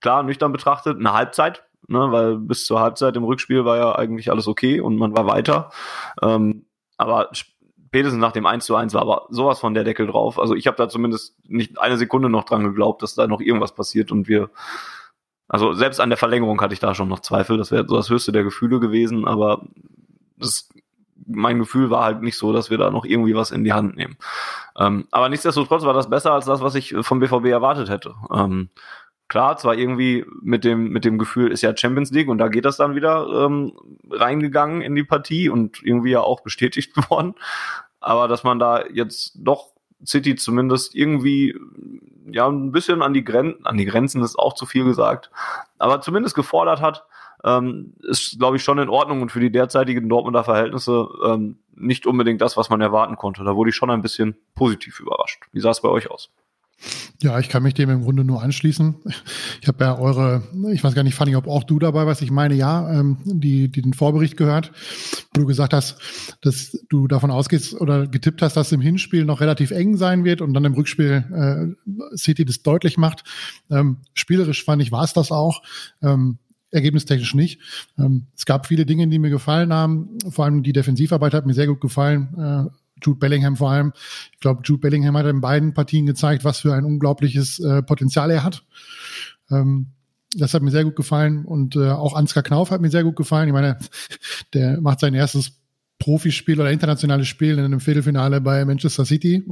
klar, 0.00 0.22
nüchtern 0.22 0.52
betrachtet, 0.52 0.98
eine 0.98 1.12
Halbzeit, 1.12 1.64
ne, 1.86 2.10
weil 2.10 2.36
bis 2.36 2.66
zur 2.66 2.80
Halbzeit 2.80 3.16
im 3.16 3.24
Rückspiel 3.24 3.64
war 3.64 3.76
ja 3.76 3.94
eigentlich 3.94 4.30
alles 4.30 4.48
okay 4.48 4.80
und 4.80 4.96
man 4.96 5.16
war 5.16 5.26
weiter. 5.26 5.70
Ähm, 6.22 6.66
aber 6.96 7.28
spätestens 7.32 8.20
nach 8.20 8.32
dem 8.32 8.46
1 8.46 8.64
zu 8.64 8.74
1 8.74 8.94
war 8.94 9.02
aber 9.02 9.26
sowas 9.30 9.60
von 9.60 9.74
der 9.74 9.84
Deckel 9.84 10.06
drauf. 10.06 10.38
Also 10.38 10.54
ich 10.54 10.66
habe 10.66 10.76
da 10.76 10.88
zumindest 10.88 11.36
nicht 11.46 11.78
eine 11.78 11.98
Sekunde 11.98 12.30
noch 12.30 12.44
dran 12.44 12.64
geglaubt, 12.64 13.02
dass 13.02 13.14
da 13.14 13.26
noch 13.26 13.40
irgendwas 13.40 13.74
passiert 13.74 14.12
und 14.12 14.28
wir 14.28 14.50
also 15.48 15.74
selbst 15.74 16.00
an 16.00 16.10
der 16.10 16.16
Verlängerung 16.16 16.60
hatte 16.60 16.74
ich 16.74 16.80
da 16.80 16.94
schon 16.94 17.08
noch 17.08 17.20
Zweifel. 17.20 17.56
Das 17.56 17.70
wäre 17.70 17.86
so 17.86 17.96
das 17.96 18.10
höchste 18.10 18.32
der 18.32 18.42
Gefühle 18.42 18.80
gewesen, 18.80 19.28
aber 19.28 19.62
das 20.36 20.68
mein 21.26 21.58
Gefühl 21.58 21.90
war 21.90 22.04
halt 22.04 22.22
nicht 22.22 22.36
so, 22.36 22.52
dass 22.52 22.70
wir 22.70 22.78
da 22.78 22.90
noch 22.90 23.04
irgendwie 23.04 23.34
was 23.34 23.50
in 23.50 23.64
die 23.64 23.72
Hand 23.72 23.96
nehmen. 23.96 24.16
Ähm, 24.78 25.06
aber 25.10 25.28
nichtsdestotrotz 25.28 25.84
war 25.84 25.94
das 25.94 26.10
besser 26.10 26.32
als 26.32 26.46
das, 26.46 26.60
was 26.60 26.74
ich 26.74 26.94
vom 27.00 27.20
BVB 27.20 27.46
erwartet 27.46 27.88
hätte. 27.88 28.14
Ähm, 28.32 28.70
klar, 29.28 29.56
zwar 29.56 29.74
irgendwie 29.74 30.24
mit 30.40 30.64
dem, 30.64 30.90
mit 30.90 31.04
dem 31.04 31.18
Gefühl 31.18 31.50
ist 31.50 31.62
ja 31.62 31.76
Champions 31.76 32.10
League 32.10 32.28
und 32.28 32.38
da 32.38 32.48
geht 32.48 32.64
das 32.64 32.76
dann 32.76 32.94
wieder 32.94 33.26
ähm, 33.46 33.72
reingegangen 34.10 34.82
in 34.82 34.94
die 34.94 35.04
Partie 35.04 35.48
und 35.48 35.82
irgendwie 35.82 36.10
ja 36.10 36.20
auch 36.20 36.40
bestätigt 36.40 36.96
worden. 37.10 37.34
Aber 38.00 38.28
dass 38.28 38.44
man 38.44 38.58
da 38.58 38.84
jetzt 38.86 39.32
doch 39.36 39.72
City 40.04 40.36
zumindest 40.36 40.94
irgendwie 40.94 41.58
ja 42.30 42.46
ein 42.48 42.72
bisschen 42.72 43.02
an 43.02 43.14
die 43.14 43.24
Grenzen, 43.24 43.64
an 43.66 43.76
die 43.76 43.84
Grenzen 43.84 44.22
ist 44.22 44.38
auch 44.38 44.54
zu 44.54 44.66
viel 44.66 44.84
gesagt, 44.84 45.30
aber 45.78 46.00
zumindest 46.00 46.34
gefordert 46.34 46.80
hat, 46.80 47.04
ähm, 47.44 47.94
ist, 48.02 48.38
glaube 48.38 48.56
ich, 48.56 48.64
schon 48.64 48.78
in 48.78 48.88
Ordnung 48.88 49.22
und 49.22 49.30
für 49.30 49.40
die 49.40 49.50
derzeitigen 49.50 50.08
Dortmunder 50.08 50.44
Verhältnisse 50.44 51.08
ähm, 51.24 51.58
nicht 51.74 52.06
unbedingt 52.06 52.40
das, 52.40 52.56
was 52.56 52.70
man 52.70 52.80
erwarten 52.80 53.16
konnte. 53.16 53.44
Da 53.44 53.54
wurde 53.54 53.70
ich 53.70 53.76
schon 53.76 53.90
ein 53.90 54.02
bisschen 54.02 54.36
positiv 54.54 55.00
überrascht. 55.00 55.44
Wie 55.52 55.60
sah 55.60 55.70
es 55.70 55.82
bei 55.82 55.88
euch 55.88 56.10
aus? 56.10 56.30
Ja, 57.22 57.38
ich 57.38 57.48
kann 57.48 57.62
mich 57.62 57.72
dem 57.72 57.88
im 57.88 58.02
Grunde 58.02 58.24
nur 58.24 58.42
anschließen. 58.42 58.96
Ich 59.62 59.68
habe 59.68 59.82
ja 59.82 59.98
eure, 59.98 60.42
ich 60.72 60.84
weiß 60.84 60.94
gar 60.94 61.02
nicht, 61.02 61.14
Fanny, 61.14 61.34
ob 61.34 61.48
auch 61.48 61.64
du 61.64 61.78
dabei 61.78 62.06
warst. 62.06 62.20
Ich 62.20 62.30
meine 62.30 62.54
ja, 62.54 62.92
ähm, 62.92 63.16
die, 63.24 63.68
die 63.70 63.80
den 63.80 63.94
Vorbericht 63.94 64.36
gehört, 64.36 64.72
wo 65.34 65.40
du 65.40 65.46
gesagt 65.46 65.72
hast, 65.72 65.98
dass 66.42 66.78
du 66.90 67.08
davon 67.08 67.30
ausgehst 67.30 67.80
oder 67.80 68.06
getippt 68.06 68.42
hast, 68.42 68.56
dass 68.56 68.72
im 68.72 68.82
Hinspiel 68.82 69.24
noch 69.24 69.40
relativ 69.40 69.70
eng 69.70 69.96
sein 69.96 70.24
wird 70.24 70.42
und 70.42 70.52
dann 70.52 70.66
im 70.66 70.74
Rückspiel 70.74 71.74
äh, 71.82 72.16
City 72.16 72.44
das 72.44 72.62
deutlich 72.62 72.98
macht. 72.98 73.24
Ähm, 73.70 74.02
spielerisch 74.12 74.62
fand 74.62 74.82
ich, 74.82 74.92
war 74.92 75.04
es 75.04 75.14
das 75.14 75.32
auch. 75.32 75.62
Ähm, 76.02 76.38
ergebnistechnisch 76.76 77.34
nicht. 77.34 77.60
Ähm, 77.98 78.26
es 78.36 78.46
gab 78.46 78.66
viele 78.66 78.86
Dinge, 78.86 79.08
die 79.08 79.18
mir 79.18 79.30
gefallen 79.30 79.72
haben. 79.72 80.18
Vor 80.30 80.44
allem 80.44 80.62
die 80.62 80.72
Defensivarbeit 80.72 81.34
hat 81.34 81.46
mir 81.46 81.54
sehr 81.54 81.66
gut 81.66 81.80
gefallen. 81.80 82.28
Äh, 82.38 82.70
Jude 83.02 83.18
Bellingham 83.18 83.56
vor 83.56 83.70
allem. 83.70 83.92
Ich 84.32 84.40
glaube, 84.40 84.62
Jude 84.64 84.80
Bellingham 84.80 85.16
hat 85.16 85.26
in 85.26 85.40
beiden 85.40 85.74
Partien 85.74 86.06
gezeigt, 86.06 86.44
was 86.44 86.60
für 86.60 86.74
ein 86.74 86.84
unglaubliches 86.84 87.58
äh, 87.60 87.82
Potenzial 87.82 88.30
er 88.30 88.42
hat. 88.42 88.64
Ähm, 89.50 89.88
das 90.34 90.54
hat 90.54 90.62
mir 90.62 90.70
sehr 90.70 90.84
gut 90.84 90.96
gefallen 90.96 91.44
und 91.44 91.76
äh, 91.76 91.90
auch 91.90 92.14
Ansgar 92.14 92.42
Knauf 92.42 92.70
hat 92.70 92.80
mir 92.80 92.90
sehr 92.90 93.04
gut 93.04 93.16
gefallen. 93.16 93.48
Ich 93.48 93.54
meine, 93.54 93.78
der 94.54 94.80
macht 94.80 95.00
sein 95.00 95.14
erstes 95.14 95.52
Profispiel 95.98 96.60
oder 96.60 96.70
internationales 96.70 97.26
Spiel 97.26 97.58
in 97.58 97.64
einem 97.64 97.80
Viertelfinale 97.80 98.40
bei 98.40 98.64
Manchester 98.64 99.04
City 99.04 99.44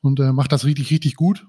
und 0.00 0.20
äh, 0.20 0.32
macht 0.32 0.52
das 0.52 0.64
richtig, 0.64 0.90
richtig 0.90 1.14
gut. 1.14 1.46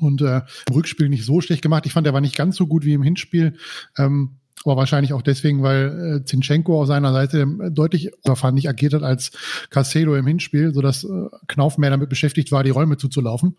Und 0.00 0.20
äh, 0.22 0.42
im 0.68 0.74
Rückspiel 0.74 1.08
nicht 1.08 1.24
so 1.24 1.40
schlecht 1.40 1.62
gemacht. 1.62 1.86
Ich 1.86 1.92
fand, 1.92 2.06
er 2.06 2.12
war 2.12 2.20
nicht 2.20 2.36
ganz 2.36 2.56
so 2.56 2.66
gut 2.66 2.84
wie 2.84 2.92
im 2.92 3.02
Hinspiel. 3.02 3.54
Ähm, 3.96 4.38
aber 4.64 4.76
wahrscheinlich 4.76 5.12
auch 5.12 5.22
deswegen, 5.22 5.62
weil 5.62 6.20
äh, 6.20 6.24
Zinchenko 6.24 6.80
auf 6.80 6.88
seiner 6.88 7.12
Seite 7.12 7.46
deutlich, 7.70 8.10
fand 8.34 8.58
ich, 8.58 8.68
agiert 8.68 8.94
hat 8.94 9.02
als 9.02 9.30
Casedo 9.70 10.16
im 10.16 10.26
Hinspiel, 10.26 10.74
sodass 10.74 11.04
äh, 11.04 11.28
Knauf 11.46 11.78
mehr 11.78 11.90
damit 11.90 12.08
beschäftigt 12.08 12.50
war, 12.52 12.64
die 12.64 12.70
Räume 12.70 12.96
zuzulaufen, 12.96 13.56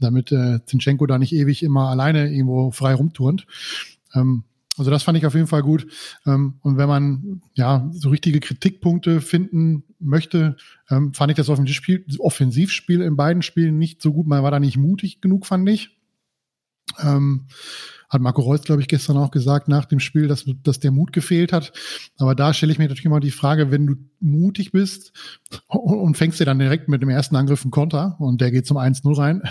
damit 0.00 0.32
äh, 0.32 0.60
Zinchenko 0.66 1.06
da 1.06 1.18
nicht 1.18 1.32
ewig 1.32 1.62
immer 1.62 1.88
alleine 1.88 2.30
irgendwo 2.30 2.70
frei 2.70 2.94
rumturnt. 2.94 3.46
Ähm, 4.14 4.44
also 4.76 4.90
das 4.90 5.02
fand 5.02 5.16
ich 5.18 5.26
auf 5.26 5.34
jeden 5.34 5.46
Fall 5.46 5.62
gut. 5.62 5.86
Ähm, 6.26 6.54
und 6.62 6.76
wenn 6.76 6.88
man 6.88 7.42
ja 7.54 7.88
so 7.92 8.08
richtige 8.08 8.40
Kritikpunkte 8.40 9.20
finden 9.20 9.84
möchte, 9.98 10.56
ähm, 10.90 11.14
fand 11.14 11.30
ich 11.30 11.36
das 11.36 11.48
Offensivspiel, 11.48 12.04
Offensivspiel 12.18 13.00
in 13.00 13.16
beiden 13.16 13.42
Spielen 13.42 13.78
nicht 13.78 14.02
so 14.02 14.12
gut. 14.12 14.26
Man 14.26 14.42
war 14.42 14.50
da 14.50 14.60
nicht 14.60 14.76
mutig 14.76 15.20
genug, 15.20 15.46
fand 15.46 15.68
ich. 15.68 15.96
Ähm, 17.02 17.46
hat 18.14 18.20
Marco 18.20 18.42
Reus, 18.42 18.62
glaube 18.62 18.80
ich, 18.80 18.88
gestern 18.88 19.16
auch 19.16 19.30
gesagt 19.30 19.68
nach 19.68 19.86
dem 19.86 19.98
Spiel, 19.98 20.28
dass, 20.28 20.44
dass 20.62 20.78
der 20.78 20.92
Mut 20.92 21.12
gefehlt 21.12 21.52
hat. 21.52 21.72
Aber 22.16 22.34
da 22.34 22.54
stelle 22.54 22.70
ich 22.70 22.78
mir 22.78 22.84
natürlich 22.84 23.04
immer 23.04 23.20
die 23.20 23.32
Frage, 23.32 23.70
wenn 23.70 23.86
du 23.86 23.94
mutig 24.20 24.72
bist 24.72 25.12
und 25.68 26.16
fängst 26.16 26.38
dir 26.38 26.44
dann 26.44 26.58
direkt 26.58 26.88
mit 26.88 27.02
dem 27.02 27.08
ersten 27.08 27.34
Angriff 27.34 27.64
einen 27.64 27.72
Konter 27.72 28.16
und 28.20 28.40
der 28.40 28.52
geht 28.52 28.66
zum 28.66 28.76
1-0 28.76 29.18
rein, 29.18 29.42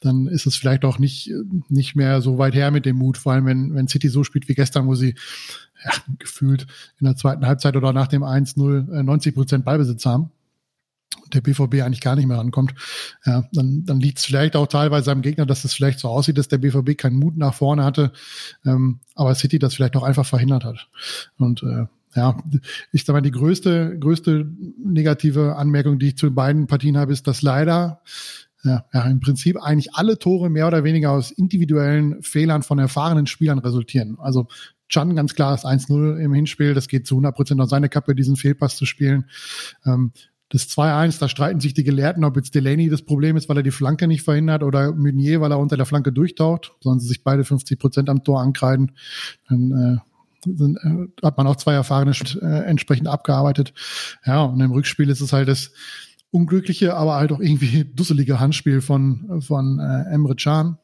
dann 0.00 0.26
ist 0.26 0.46
es 0.46 0.56
vielleicht 0.56 0.84
auch 0.84 0.98
nicht, 0.98 1.30
nicht 1.68 1.94
mehr 1.94 2.20
so 2.20 2.38
weit 2.38 2.54
her 2.54 2.70
mit 2.70 2.84
dem 2.84 2.96
Mut, 2.96 3.16
vor 3.16 3.32
allem 3.32 3.46
wenn, 3.46 3.74
wenn 3.74 3.88
City 3.88 4.08
so 4.08 4.24
spielt 4.24 4.48
wie 4.48 4.54
gestern, 4.54 4.86
wo 4.86 4.94
sie 4.94 5.14
ja, 5.84 5.92
gefühlt 6.18 6.66
in 6.98 7.06
der 7.06 7.16
zweiten 7.16 7.46
Halbzeit 7.46 7.76
oder 7.76 7.92
nach 7.92 8.08
dem 8.08 8.22
1-0 8.22 9.02
90 9.02 9.34
Prozent 9.34 9.64
Ballbesitz 9.64 10.04
haben 10.04 10.30
der 11.34 11.40
BVB 11.40 11.82
eigentlich 11.82 12.00
gar 12.00 12.16
nicht 12.16 12.26
mehr 12.26 12.38
rankommt, 12.38 12.74
ja, 13.24 13.44
dann, 13.52 13.84
dann 13.84 14.00
liegt 14.00 14.18
es 14.18 14.24
vielleicht 14.24 14.56
auch 14.56 14.66
teilweise 14.66 15.12
am 15.12 15.22
Gegner, 15.22 15.46
dass 15.46 15.64
es 15.64 15.74
vielleicht 15.74 15.98
so 15.98 16.08
aussieht, 16.08 16.38
dass 16.38 16.48
der 16.48 16.58
BVB 16.58 16.96
keinen 16.96 17.16
Mut 17.16 17.36
nach 17.36 17.54
vorne 17.54 17.84
hatte, 17.84 18.12
ähm, 18.64 19.00
aber 19.14 19.34
City 19.34 19.58
das 19.58 19.74
vielleicht 19.74 19.96
auch 19.96 20.02
einfach 20.02 20.26
verhindert 20.26 20.64
hat. 20.64 20.88
Und 21.38 21.62
äh, 21.62 21.86
ja, 22.16 22.36
ich 22.92 23.04
sag 23.04 23.14
mal, 23.14 23.20
die 23.20 23.30
größte, 23.30 23.98
größte 23.98 24.50
negative 24.84 25.56
Anmerkung, 25.56 25.98
die 25.98 26.08
ich 26.08 26.16
zu 26.16 26.32
beiden 26.34 26.66
Partien 26.66 26.96
habe, 26.96 27.12
ist, 27.12 27.26
dass 27.26 27.42
leider 27.42 28.02
ja, 28.64 28.84
ja, 28.92 29.04
im 29.06 29.20
Prinzip 29.20 29.56
eigentlich 29.62 29.94
alle 29.94 30.18
Tore 30.18 30.50
mehr 30.50 30.66
oder 30.66 30.84
weniger 30.84 31.12
aus 31.12 31.30
individuellen 31.30 32.22
Fehlern 32.22 32.62
von 32.62 32.78
erfahrenen 32.78 33.26
Spielern 33.26 33.58
resultieren. 33.58 34.18
Also 34.18 34.48
Chan 34.88 35.14
ganz 35.14 35.34
klar 35.34 35.54
ist 35.54 35.64
1-0 35.64 36.18
im 36.18 36.34
Hinspiel. 36.34 36.74
Das 36.74 36.88
geht 36.88 37.06
zu 37.06 37.14
100 37.14 37.34
Prozent 37.34 37.60
auf 37.60 37.70
seine 37.70 37.88
Kappe, 37.88 38.14
diesen 38.14 38.36
Fehlpass 38.36 38.76
zu 38.76 38.84
spielen. 38.84 39.26
Ähm, 39.86 40.12
das 40.50 40.68
2-1, 40.68 41.20
da 41.20 41.28
streiten 41.28 41.60
sich 41.60 41.74
die 41.74 41.84
Gelehrten, 41.84 42.24
ob 42.24 42.36
jetzt 42.36 42.54
Delaney 42.56 42.90
das 42.90 43.02
Problem 43.02 43.36
ist, 43.36 43.48
weil 43.48 43.56
er 43.56 43.62
die 43.62 43.70
Flanke 43.70 44.08
nicht 44.08 44.22
verhindert 44.22 44.64
oder 44.64 44.92
Meunier, 44.92 45.40
weil 45.40 45.52
er 45.52 45.60
unter 45.60 45.76
der 45.76 45.86
Flanke 45.86 46.12
durchtaucht. 46.12 46.72
Sollen 46.80 46.98
sie 46.98 47.06
sich 47.06 47.22
beide 47.22 47.44
50 47.44 47.78
Prozent 47.78 48.08
am 48.10 48.24
Tor 48.24 48.40
ankreiden. 48.40 48.90
Dann 49.48 49.70
äh, 49.70 50.50
sind, 50.52 50.76
äh, 50.78 51.24
hat 51.24 51.36
man 51.36 51.46
auch 51.46 51.54
zwei 51.54 51.74
erfahrene 51.74 52.12
äh, 52.42 52.64
entsprechend 52.64 53.06
abgearbeitet. 53.06 53.72
Ja, 54.26 54.42
und 54.42 54.60
im 54.60 54.72
Rückspiel 54.72 55.08
ist 55.08 55.20
es 55.20 55.32
halt 55.32 55.46
das 55.46 55.70
unglückliche, 56.32 56.96
aber 56.96 57.14
halt 57.14 57.30
auch 57.30 57.40
irgendwie 57.40 57.84
dusselige 57.94 58.40
Handspiel 58.40 58.80
von, 58.80 59.40
von 59.42 59.78
äh, 59.78 60.12
Emre 60.12 60.34
Can. 60.34 60.78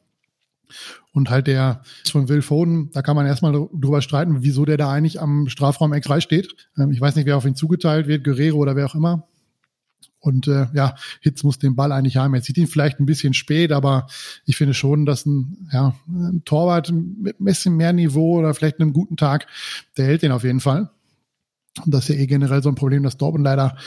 Und 1.11 1.29
halt 1.29 1.47
der 1.47 1.81
von 2.09 2.29
Will 2.29 2.41
Foden, 2.41 2.89
da 2.91 3.01
kann 3.01 3.15
man 3.15 3.25
erstmal 3.25 3.51
drüber 3.51 4.01
streiten, 4.01 4.43
wieso 4.43 4.65
der 4.65 4.77
da 4.77 4.91
eigentlich 4.91 5.19
am 5.19 5.49
Strafraum 5.49 5.91
X3 5.91 6.21
steht. 6.21 6.55
Ähm, 6.77 6.91
ich 6.91 7.01
weiß 7.01 7.17
nicht, 7.17 7.25
wer 7.25 7.35
auf 7.35 7.45
ihn 7.45 7.55
zugeteilt 7.55 8.07
wird, 8.07 8.23
Guerrero 8.23 8.57
oder 8.57 8.77
wer 8.77 8.85
auch 8.85 8.95
immer. 8.95 9.27
Und 10.19 10.47
äh, 10.47 10.67
ja, 10.73 10.95
Hitz 11.21 11.43
muss 11.43 11.59
den 11.59 11.75
Ball 11.75 11.91
eigentlich 11.91 12.17
haben. 12.17 12.33
Er 12.33 12.41
sieht 12.41 12.57
ihn 12.57 12.67
vielleicht 12.67 12.99
ein 12.99 13.05
bisschen 13.05 13.33
spät, 13.33 13.71
aber 13.71 14.07
ich 14.45 14.57
finde 14.57 14.73
schon, 14.73 15.05
dass 15.05 15.25
ein, 15.25 15.69
ja, 15.71 15.95
ein 16.07 16.41
Torwart 16.43 16.91
mit 16.91 17.39
ein 17.39 17.45
bisschen 17.45 17.77
mehr 17.77 17.93
Niveau 17.93 18.39
oder 18.39 18.53
vielleicht 18.53 18.79
einem 18.79 18.93
guten 18.93 19.17
Tag, 19.17 19.47
der 19.95 20.05
hält 20.05 20.23
den 20.23 20.31
auf 20.31 20.43
jeden 20.43 20.59
Fall. 20.59 20.89
Und 21.85 21.93
das 21.93 22.09
ist 22.09 22.15
ja 22.15 22.21
eh 22.21 22.27
generell 22.27 22.63
so 22.63 22.69
ein 22.69 22.75
Problem, 22.75 23.03
dass 23.03 23.17
Dortmund 23.17 23.45
leider 23.45 23.77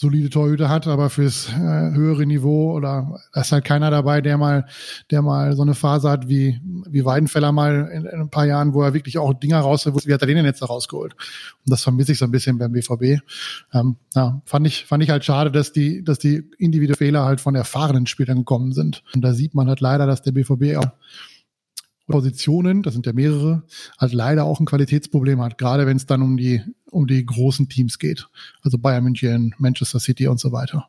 solide 0.00 0.30
Torhüter 0.30 0.68
hat, 0.68 0.86
aber 0.86 1.10
fürs 1.10 1.48
äh, 1.48 1.56
höhere 1.56 2.24
Niveau 2.24 2.72
oder 2.72 3.18
da 3.32 3.40
ist 3.40 3.50
halt 3.50 3.64
keiner 3.64 3.90
dabei, 3.90 4.20
der 4.20 4.38
mal, 4.38 4.64
der 5.10 5.22
mal 5.22 5.56
so 5.56 5.62
eine 5.62 5.74
Phase 5.74 6.08
hat 6.08 6.28
wie, 6.28 6.60
wie 6.88 7.04
Weidenfeller 7.04 7.50
mal 7.50 7.90
in, 7.92 8.04
in 8.04 8.20
ein 8.20 8.30
paar 8.30 8.46
Jahren, 8.46 8.74
wo 8.74 8.82
er 8.82 8.94
wirklich 8.94 9.18
auch 9.18 9.34
Dinger 9.34 9.58
rausholt, 9.58 10.06
wie 10.06 10.14
hat 10.14 10.20
er 10.20 10.28
den 10.28 10.36
denn 10.36 10.44
jetzt 10.44 10.62
da 10.62 10.66
rausgeholt? 10.66 11.14
Und 11.14 11.70
das 11.72 11.82
vermisse 11.82 12.12
ich 12.12 12.18
so 12.18 12.26
ein 12.26 12.30
bisschen 12.30 12.58
beim 12.58 12.70
BVB. 12.70 13.20
Ähm, 13.74 13.96
ja, 14.14 14.40
fand 14.44 14.68
ich, 14.68 14.86
fand 14.86 15.02
ich 15.02 15.10
halt 15.10 15.24
schade, 15.24 15.50
dass 15.50 15.72
die, 15.72 16.04
dass 16.04 16.20
die 16.20 16.48
individuellen 16.58 16.94
Fehler 16.96 17.24
halt 17.24 17.40
von 17.40 17.56
erfahrenen 17.56 18.06
Spielern 18.06 18.38
gekommen 18.38 18.72
sind. 18.72 19.02
Und 19.16 19.22
da 19.22 19.32
sieht 19.32 19.54
man 19.54 19.66
halt 19.66 19.80
leider, 19.80 20.06
dass 20.06 20.22
der 20.22 20.30
BVB 20.30 20.76
auch 20.76 20.92
Positionen, 22.08 22.82
das 22.82 22.94
sind 22.94 23.06
ja 23.06 23.12
mehrere, 23.12 23.62
halt 23.98 24.12
leider 24.12 24.44
auch 24.44 24.58
ein 24.58 24.66
Qualitätsproblem 24.66 25.40
hat, 25.40 25.58
gerade 25.58 25.86
wenn 25.86 25.96
es 25.96 26.06
dann 26.06 26.22
um 26.22 26.36
die, 26.36 26.62
um 26.90 27.06
die 27.06 27.24
großen 27.24 27.68
Teams 27.68 27.98
geht. 27.98 28.28
Also 28.62 28.78
Bayern 28.78 29.04
München, 29.04 29.54
Manchester 29.58 30.00
City 30.00 30.26
und 30.26 30.40
so 30.40 30.50
weiter. 30.50 30.88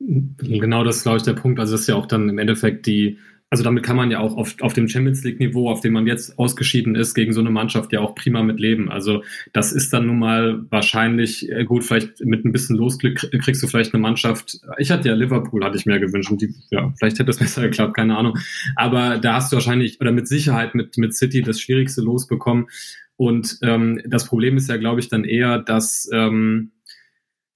Genau 0.00 0.82
das 0.82 0.96
ist, 0.96 1.02
glaube 1.02 1.18
ich, 1.18 1.24
der 1.24 1.34
Punkt. 1.34 1.60
Also 1.60 1.72
das 1.72 1.82
ist 1.82 1.86
ja 1.86 1.94
auch 1.94 2.06
dann 2.06 2.28
im 2.28 2.38
Endeffekt 2.38 2.86
die, 2.86 3.18
also 3.50 3.64
damit 3.64 3.82
kann 3.82 3.96
man 3.96 4.12
ja 4.12 4.20
auch 4.20 4.36
auf, 4.36 4.54
auf 4.60 4.74
dem 4.74 4.88
Champions 4.88 5.24
League-Niveau, 5.24 5.68
auf 5.68 5.80
dem 5.80 5.92
man 5.92 6.06
jetzt 6.06 6.38
ausgeschieden 6.38 6.94
ist, 6.94 7.14
gegen 7.14 7.32
so 7.32 7.40
eine 7.40 7.50
Mannschaft 7.50 7.92
ja 7.92 7.98
auch 7.98 8.14
prima 8.14 8.44
mit 8.44 8.60
leben. 8.60 8.88
Also 8.88 9.24
das 9.52 9.72
ist 9.72 9.92
dann 9.92 10.06
nun 10.06 10.20
mal 10.20 10.64
wahrscheinlich, 10.70 11.50
äh, 11.50 11.64
gut, 11.64 11.82
vielleicht 11.82 12.24
mit 12.24 12.44
ein 12.44 12.52
bisschen 12.52 12.76
Losglück 12.76 13.28
kriegst 13.42 13.60
du 13.60 13.66
vielleicht 13.66 13.92
eine 13.92 14.00
Mannschaft. 14.00 14.60
Ich 14.78 14.92
hatte 14.92 15.08
ja 15.08 15.16
Liverpool, 15.16 15.64
hatte 15.64 15.76
ich 15.76 15.84
mir 15.84 15.98
gewünscht 15.98 16.30
und 16.30 16.40
die, 16.40 16.54
ja, 16.70 16.94
vielleicht 16.96 17.18
hätte 17.18 17.30
es 17.30 17.38
besser 17.40 17.62
geklappt, 17.62 17.94
keine 17.94 18.16
Ahnung. 18.16 18.38
Aber 18.76 19.18
da 19.18 19.34
hast 19.34 19.50
du 19.50 19.56
wahrscheinlich, 19.56 20.00
oder 20.00 20.12
mit 20.12 20.28
Sicherheit 20.28 20.76
mit, 20.76 20.96
mit 20.96 21.16
City 21.16 21.42
das 21.42 21.60
schwierigste 21.60 22.02
losbekommen. 22.02 22.68
Und 23.16 23.58
ähm, 23.62 24.00
das 24.06 24.26
Problem 24.26 24.56
ist 24.56 24.68
ja, 24.68 24.76
glaube 24.76 25.00
ich, 25.00 25.08
dann 25.08 25.24
eher, 25.24 25.58
dass 25.58 26.08
ähm, 26.12 26.70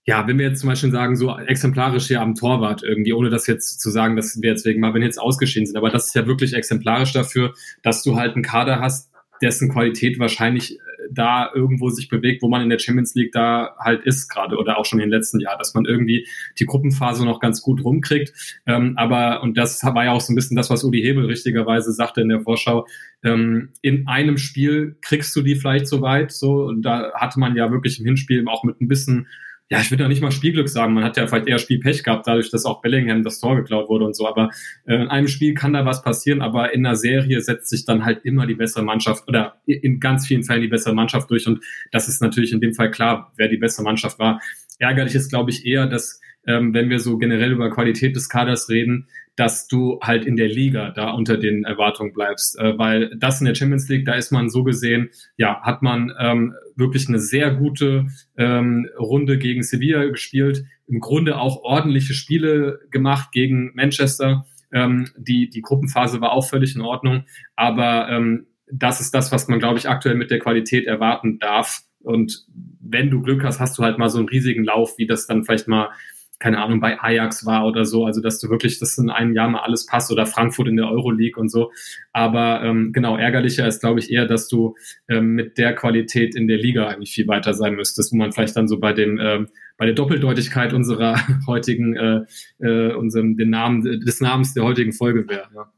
ja, 0.07 0.27
wenn 0.27 0.39
wir 0.39 0.49
jetzt 0.49 0.61
zum 0.61 0.69
Beispiel 0.69 0.91
sagen, 0.91 1.17
so 1.17 1.37
exemplarisch 1.39 2.09
hier 2.09 2.21
am 2.21 2.35
Torwart 2.35 2.83
irgendwie, 2.83 3.15
ohne 3.15 3.31
das 3.31 3.47
jetzt 3.47 3.81
zu 3.81 3.91
sagen, 3.91 4.17
dass 4.17 4.41
wir 4.41 4.51
jetzt 4.51 4.67
wegen 4.67 4.81
Marvin 4.81 5.03
jetzt 5.03 5.19
ausgeschieden 5.19 5.67
sind, 5.67 5.77
aber 5.77 5.91
das 5.91 6.09
ist 6.09 6.15
ja 6.15 6.27
wirklich 6.27 6.53
exemplarisch 6.53 7.13
dafür, 7.13 7.55
dass 7.83 8.03
du 8.03 8.17
halt 8.17 8.35
einen 8.35 8.45
Kader 8.45 8.81
hast, 8.81 9.11
dessen 9.41 9.71
Qualität 9.71 10.19
wahrscheinlich 10.19 10.79
äh, 10.79 10.83
da 11.11 11.51
irgendwo 11.55 11.89
sich 11.89 12.09
bewegt, 12.09 12.43
wo 12.43 12.49
man 12.49 12.63
in 12.63 12.69
der 12.69 12.79
Champions 12.79 13.15
League 13.15 13.33
da 13.33 13.75
halt 13.79 14.05
ist 14.05 14.29
gerade 14.29 14.57
oder 14.57 14.79
auch 14.79 14.85
schon 14.85 15.01
in 15.01 15.07
den 15.07 15.19
letzten 15.19 15.41
Jahren, 15.41 15.59
dass 15.59 15.75
man 15.75 15.87
irgendwie 15.87 16.27
die 16.59 16.67
Gruppenphase 16.67 17.25
noch 17.25 17.41
ganz 17.41 17.63
gut 17.63 17.83
rumkriegt. 17.83 18.33
Ähm, 18.67 18.95
aber, 18.97 19.43
und 19.43 19.57
das 19.57 19.83
war 19.83 20.05
ja 20.05 20.13
auch 20.13 20.21
so 20.21 20.33
ein 20.33 20.37
bisschen 20.37 20.57
das, 20.57 20.71
was 20.71 20.85
Udi 20.85 21.01
Hebel 21.01 21.27
richtigerweise 21.27 21.93
sagte 21.93 22.21
in 22.21 22.29
der 22.29 22.41
Vorschau, 22.41 22.87
ähm, 23.23 23.71
in 23.83 24.07
einem 24.07 24.37
Spiel 24.37 24.97
kriegst 25.01 25.35
du 25.35 25.43
die 25.43 25.57
vielleicht 25.57 25.89
so 25.89 26.01
weit, 26.01 26.31
so, 26.31 26.65
und 26.65 26.83
da 26.83 27.13
hatte 27.15 27.41
man 27.41 27.57
ja 27.57 27.71
wirklich 27.71 27.99
im 27.99 28.07
Hinspiel 28.07 28.45
auch 28.49 28.65
mit 28.65 28.81
ein 28.81 28.89
bisschen 28.89 29.27
ja, 29.71 29.81
ich 29.81 29.91
würde 29.91 30.03
ja 30.03 30.09
nicht 30.09 30.21
mal 30.21 30.31
Spielglück 30.31 30.69
sagen, 30.69 30.93
man 30.93 31.05
hat 31.05 31.17
ja 31.17 31.27
vielleicht 31.27 31.47
eher 31.47 31.59
Spielpech 31.59 32.05
gehabt, 32.05 32.27
dadurch, 32.27 32.51
dass 32.51 32.67
auch 32.67 32.83
Bellingham 32.83 33.23
das 33.23 33.41
Tor 33.41 33.57
geklaut 33.57 33.89
wurde 33.89 34.05
und 34.05 34.15
so. 34.15 34.29
Aber 34.29 34.51
äh, 34.87 34.95
in 34.95 35.09
einem 35.09 35.27
Spiel 35.27 35.55
kann 35.55 35.73
da 35.73 35.87
was 35.87 36.03
passieren, 36.03 36.43
aber 36.43 36.75
in 36.75 36.85
einer 36.85 36.97
Serie 36.97 37.41
setzt 37.41 37.71
sich 37.71 37.87
dann 37.87 38.05
halt 38.05 38.25
immer 38.25 38.47
die 38.47 38.55
bessere 38.55 38.83
Mannschaft 38.83 39.27
oder 39.27 39.61
in 39.67 40.01
ganz 40.01 40.27
vielen 40.27 40.45
Fällen 40.45 40.61
die 40.61 40.69
bessere 40.69 40.95
Mannschaft 40.95 41.31
durch. 41.31 41.47
Und 41.47 41.65
das 41.93 42.09
ist 42.09 42.21
natürlich 42.21 42.53
in 42.53 42.61
dem 42.61 42.75
Fall 42.75 42.91
klar, 42.91 43.33
wer 43.37 43.49
die 43.49 43.57
bessere 43.57 43.85
Mannschaft 43.85 44.19
war. 44.19 44.41
Ärgerlich 44.79 45.15
ist, 45.15 45.31
glaube 45.31 45.51
ich, 45.51 45.65
eher, 45.65 45.87
dass 45.87 46.21
ähm, 46.47 46.75
wenn 46.75 46.91
wir 46.91 46.99
so 46.99 47.19
generell 47.19 47.53
über 47.53 47.71
Qualität 47.71 48.17
des 48.17 48.29
Kaders 48.29 48.69
reden, 48.69 49.09
dass 49.37 49.67
du 49.67 49.99
halt 50.01 50.25
in 50.25 50.37
der 50.37 50.49
Liga 50.49 50.91
da 50.91 51.11
unter 51.11 51.37
den 51.37 51.65
Erwartungen 51.65 52.13
bleibst. 52.13 52.59
Äh, 52.59 52.79
weil 52.79 53.11
das 53.17 53.41
in 53.41 53.47
der 53.47 53.55
Champions 53.55 53.89
League, 53.89 54.05
da 54.05 54.15
ist 54.15 54.31
man 54.31 54.49
so 54.49 54.63
gesehen, 54.63 55.11
ja, 55.37 55.61
hat 55.63 55.83
man 55.83 56.13
ähm, 56.19 56.55
wirklich 56.77 57.09
eine 57.09 57.19
sehr 57.19 57.53
gute 57.55 58.07
ähm, 58.37 58.89
Runde 58.99 59.39
gegen 59.39 59.63
Sevilla 59.63 60.05
gespielt, 60.05 60.65
im 60.87 61.01
Grunde 61.01 61.39
auch 61.39 61.63
ordentliche 61.63 62.15
Spiele 62.15 62.81
gemacht 62.91 63.33
gegen 63.33 63.73
Manchester. 63.75 64.47
Ähm, 64.73 65.09
die, 65.17 65.49
die 65.49 65.63
Gruppenphase 65.63 66.21
war 66.21 66.33
auch 66.33 66.49
völlig 66.49 66.75
in 66.75 66.83
Ordnung, 66.83 67.25
aber 67.57 68.09
ähm, 68.11 68.47
das 68.71 69.01
ist 69.01 69.15
das, 69.15 69.31
was 69.33 69.49
man, 69.49 69.59
glaube 69.59 69.79
ich, 69.79 69.89
aktuell 69.89 70.15
mit 70.15 70.31
der 70.31 70.39
Qualität 70.39 70.87
erwarten 70.87 71.39
darf. 71.39 71.83
Und 72.03 72.47
wenn 72.81 73.11
du 73.11 73.23
Glück 73.23 73.45
hast, 73.45 73.61
hast 73.61 73.79
du 73.79 73.83
halt 73.83 73.99
mal 73.99 74.09
so 74.09 74.19
einen 74.19 74.29
riesigen 74.29 74.65
Lauf, 74.65 74.99
wie 74.99 75.07
das 75.07 75.27
dann 75.27 75.45
vielleicht 75.45 75.69
mal 75.69 75.91
keine 76.39 76.63
Ahnung, 76.63 76.81
bei 76.81 77.01
Ajax 77.01 77.47
war 77.47 77.67
oder 77.67 77.85
so, 77.85 78.05
also 78.05 78.21
dass 78.21 78.39
du 78.39 78.51
wirklich, 78.51 78.79
dass 78.79 78.99
in 78.99 79.11
einem 79.11 79.33
Jahr 79.33 79.49
mal 79.49 79.61
alles 79.61 79.87
passt 79.87 80.11
oder 80.13 80.27
Frankfurt 80.27 80.69
in 80.69 80.77
der 80.77 80.89
Euroleague 80.91 81.41
und 81.41 81.49
so. 81.49 81.71
Aber 82.13 82.63
ähm, 82.63 82.93
genau, 82.93 83.17
ärgerlicher 83.17 83.67
ist, 83.67 83.81
glaube 83.81 84.01
ich, 84.01 84.11
eher, 84.11 84.27
dass 84.27 84.49
du 84.49 84.75
ähm, 85.09 85.35
mit 85.35 85.59
der 85.59 85.75
Qualität 85.75 86.35
in 86.35 86.47
der 86.47 86.59
Liga 86.59 86.89
eigentlich 86.89 87.13
viel 87.13 87.29
weiter 87.29 87.55
sein 87.55 87.75
müsstest, 87.75 88.13
wo 88.13 88.17
man 88.17 88.33
vielleicht 88.33 88.57
dann 88.57 88.69
so 88.69 88.79
bei 88.79 88.93
dem 88.93 89.19
ähm, 89.21 89.49
bei 89.77 89.87
der 89.87 89.95
Doppeldeutigkeit 89.95 90.73
unserer 90.73 91.19
heutigen, 91.47 91.97
äh, 91.97 92.21
äh, 92.59 92.95
unserem 92.95 93.37
den 93.37 93.51
Namen 93.51 93.83
des 93.83 94.21
Namens 94.21 94.55
der 94.55 94.65
heutigen 94.65 94.93
Folge 94.93 95.29
wäre. 95.29 95.49
Ja. 95.55 95.73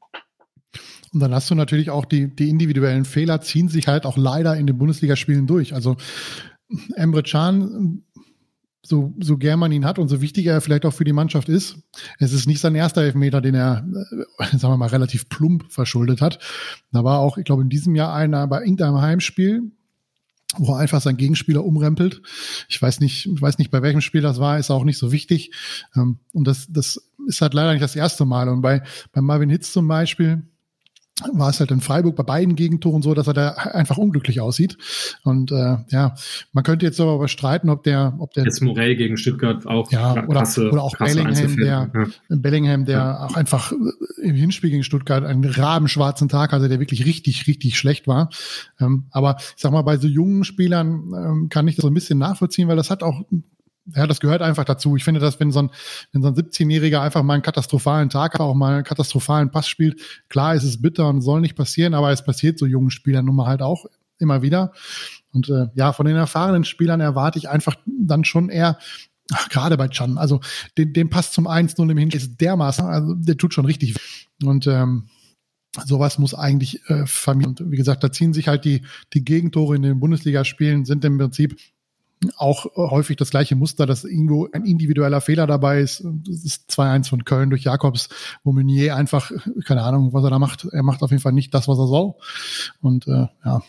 Und 1.13 1.21
dann 1.21 1.35
hast 1.35 1.51
du 1.51 1.55
natürlich 1.55 1.91
auch 1.91 2.05
die, 2.05 2.35
die 2.35 2.51
individuellen 2.51 3.05
Fehler 3.05 3.41
ziehen 3.41 3.69
sich 3.69 3.89
halt 3.89 4.05
auch 4.05 4.19
leider 4.19 4.57
in 4.57 4.67
den 4.67 4.77
Bundesligaspielen 4.77 5.47
durch. 5.47 5.73
Also 5.73 5.97
Emre 6.95 7.23
Can 7.23 8.03
so, 8.89 9.15
so 9.21 9.37
gern 9.37 9.59
man 9.59 9.73
ihn 9.73 9.85
hat 9.85 9.99
und 9.99 10.09
so 10.09 10.21
wichtig 10.21 10.47
er 10.47 10.61
vielleicht 10.61 10.87
auch 10.87 10.93
für 10.93 11.05
die 11.05 11.13
Mannschaft 11.13 11.49
ist, 11.49 11.79
es 12.19 12.33
ist 12.33 12.47
nicht 12.47 12.61
sein 12.61 12.75
erster 12.75 13.03
Elfmeter, 13.03 13.41
den 13.41 13.55
er, 13.55 13.87
äh, 14.39 14.45
sagen 14.57 14.73
wir 14.73 14.77
mal, 14.77 14.89
relativ 14.89 15.29
plump 15.29 15.73
verschuldet 15.73 16.21
hat. 16.21 16.39
Da 16.93 17.05
war 17.05 17.21
auch, 17.21 17.39
ich 17.39 17.45
glaube, 17.45 17.63
in 17.63 17.69
diesem 17.69 17.95
Jahr 17.95 18.15
einer 18.15 18.47
bei 18.47 18.61
irgendeinem 18.61 19.01
Heimspiel, 19.01 19.73
wo 20.59 20.75
er 20.75 20.79
einfach 20.79 21.01
seinen 21.01 21.17
Gegenspieler 21.17 21.65
umrempelt. 21.65 22.23
Ich 22.69 22.81
weiß 22.81 23.01
nicht, 23.01 23.27
ich 23.27 23.43
weiß 23.43 23.59
nicht, 23.59 23.71
bei 23.71 23.83
welchem 23.83 24.01
Spiel 24.01 24.23
das 24.23 24.39
war, 24.39 24.59
ist 24.59 24.71
auch 24.71 24.85
nicht 24.85 24.99
so 24.99 25.13
wichtig. 25.13 25.53
Ähm, 25.95 26.21
und 26.33 26.47
das, 26.47 26.67
das 26.71 27.11
ist 27.27 27.41
halt 27.43 27.55
leider 27.55 27.73
nicht 27.73 27.83
das 27.83 27.97
erste 27.97 28.25
Mal. 28.25 28.49
Und 28.49 28.63
bei, 28.63 28.83
bei 29.13 29.21
Marvin 29.21 29.51
Hitz 29.51 29.73
zum 29.73 29.89
Beispiel, 29.89 30.43
war 31.33 31.49
es 31.49 31.61
halt 31.61 31.71
in 31.71 31.81
Freiburg 31.81 32.15
bei 32.15 32.23
beiden 32.23 32.57
Gegentoren 32.57 33.01
so, 33.01 33.15
dass 33.15 33.27
er 33.27 33.33
da 33.33 33.49
einfach 33.53 33.97
unglücklich 33.97 34.41
aussieht. 34.41 34.77
Und 35.23 35.51
äh, 35.51 35.79
ja, 35.89 36.15
man 36.53 36.63
könnte 36.65 36.85
jetzt 36.85 37.01
aber 37.01 37.19
bestreiten, 37.19 37.71
ob 37.71 37.85
der, 37.85 38.15
ob 38.19 38.35
der 38.35 38.45
jetzt 38.45 38.61
Morell 38.61 38.97
gegen 38.97 39.17
Stuttgart 39.17 39.67
auch 39.67 39.91
ja 39.91 40.13
oder, 40.13 40.41
krasse, 40.41 40.71
oder 40.71 40.83
auch 40.83 40.95
Bellingham, 40.97 41.57
der 41.57 41.91
ja. 41.95 42.07
Bellingham, 42.29 42.85
der 42.85 42.99
ja. 42.99 43.25
auch 43.25 43.35
einfach 43.35 43.73
im 44.23 44.35
Hinspiel 44.35 44.71
gegen 44.71 44.85
Stuttgart 44.85 45.25
einen 45.25 45.45
rabenschwarzen 45.45 46.29
Tag 46.29 46.53
hatte, 46.53 46.69
der 46.69 46.81
wirklich 46.81 47.07
richtig, 47.07 47.47
richtig 47.47 47.79
schlecht 47.79 48.07
war. 48.07 48.29
Ähm, 48.79 49.07
aber 49.11 49.37
ich 49.39 49.63
sag 49.63 49.73
mal, 49.73 49.83
bei 49.83 49.97
so 49.97 50.09
jungen 50.09 50.45
Spielern 50.45 51.13
ähm, 51.17 51.49
kann 51.49 51.67
ich 51.67 51.77
das 51.77 51.83
so 51.83 51.89
ein 51.89 51.95
bisschen 51.95 52.19
nachvollziehen, 52.19 52.69
weil 52.69 52.77
das 52.77 52.91
hat 52.91 53.03
auch 53.03 53.23
ja, 53.95 54.07
das 54.07 54.21
gehört 54.21 54.43
einfach 54.43 54.65
dazu. 54.65 54.97
Ich 54.97 55.05
finde, 55.05 55.21
dass 55.21 55.39
wenn 55.39 55.53
so 55.53 55.61
ein, 55.61 55.71
wenn 56.13 56.23
so 56.23 56.29
ein 56.29 56.35
17-Jähriger 56.35 57.01
einfach 57.01 57.23
mal 57.23 57.35
einen 57.35 57.43
katastrophalen 57.43 58.11
Tag 58.11 58.35
hat, 58.35 58.41
auch 58.41 58.55
mal 58.55 58.75
einen 58.75 58.85
katastrophalen 58.85 59.51
Pass 59.51 59.69
spielt, 59.69 60.01
klar 60.29 60.55
ist 60.55 60.65
es 60.65 60.81
bitter 60.81 61.09
und 61.09 61.21
soll 61.21 61.41
nicht 61.41 61.57
passieren, 61.57 61.95
aber 61.95 62.11
es 62.11 62.25
passiert 62.25 62.59
so 62.59 62.67
jungen 62.67 62.91
Spielern 62.91 63.25
nun 63.25 63.37
mal 63.37 63.47
halt 63.47 63.63
auch 63.63 63.87
immer 64.19 64.43
wieder. 64.43 64.73
Und 65.33 65.49
äh, 65.49 65.67
ja, 65.75 65.93
von 65.93 66.07
den 66.07 66.17
erfahrenen 66.17 66.65
Spielern 66.65 67.01
erwarte 67.01 67.39
ich 67.39 67.49
einfach 67.49 67.77
dann 67.87 68.25
schon 68.25 68.49
eher, 68.49 68.79
ach, 69.33 69.49
gerade 69.49 69.77
bei 69.77 69.89
Chan, 69.89 70.19
also 70.19 70.41
den, 70.79 70.93
den 70.93 71.11
Pass 71.11 71.33
zum 71.33 71.47
1-0 71.47 71.91
im 71.91 71.99
Hinspiel 71.99 72.21
ist 72.21 72.41
dermaßen, 72.41 72.85
also 72.87 73.15
der 73.15 73.37
tut 73.37 73.55
schon 73.55 73.67
richtig. 73.67 73.97
Und 74.43 74.67
ähm, 74.67 75.09
sowas 75.85 76.19
muss 76.19 76.35
eigentlich 76.35 76.89
äh, 76.89 77.07
vermieden. 77.07 77.57
Und 77.61 77.71
wie 77.71 77.77
gesagt, 77.77 78.03
da 78.03 78.11
ziehen 78.11 78.33
sich 78.33 78.49
halt 78.49 78.65
die, 78.65 78.83
die 79.13 79.25
Gegentore 79.25 79.77
in 79.77 79.83
den 79.83 80.01
Bundesligaspielen, 80.01 80.85
sind 80.85 81.05
im 81.05 81.19
Prinzip 81.19 81.57
auch 82.37 82.67
häufig 82.77 83.17
das 83.17 83.31
gleiche 83.31 83.57
Muster, 83.57 83.87
dass 83.87 84.05
irgendwo 84.05 84.49
ein 84.53 84.65
individueller 84.65 85.21
Fehler 85.21 85.47
dabei 85.47 85.81
ist. 85.81 86.03
Das 86.27 86.45
ist 86.45 86.71
2-1 86.71 87.09
von 87.09 87.25
Köln 87.25 87.51
durch 87.51 87.65
Jakobs, 87.65 88.09
wo 88.43 88.53
Meunier 88.53 88.97
einfach, 88.97 89.31
keine 89.65 89.83
Ahnung, 89.83 90.13
was 90.13 90.25
er 90.25 90.31
da 90.31 90.39
macht. 90.39 90.67
Er 90.73 90.83
macht 90.83 91.03
auf 91.03 91.11
jeden 91.11 91.23
Fall 91.23 91.33
nicht 91.33 91.53
das, 91.55 91.69
was 91.69 91.79
er 91.79 91.87
soll. 91.87 92.15
Und 92.81 93.07
äh, 93.07 93.27
ja, 93.45 93.63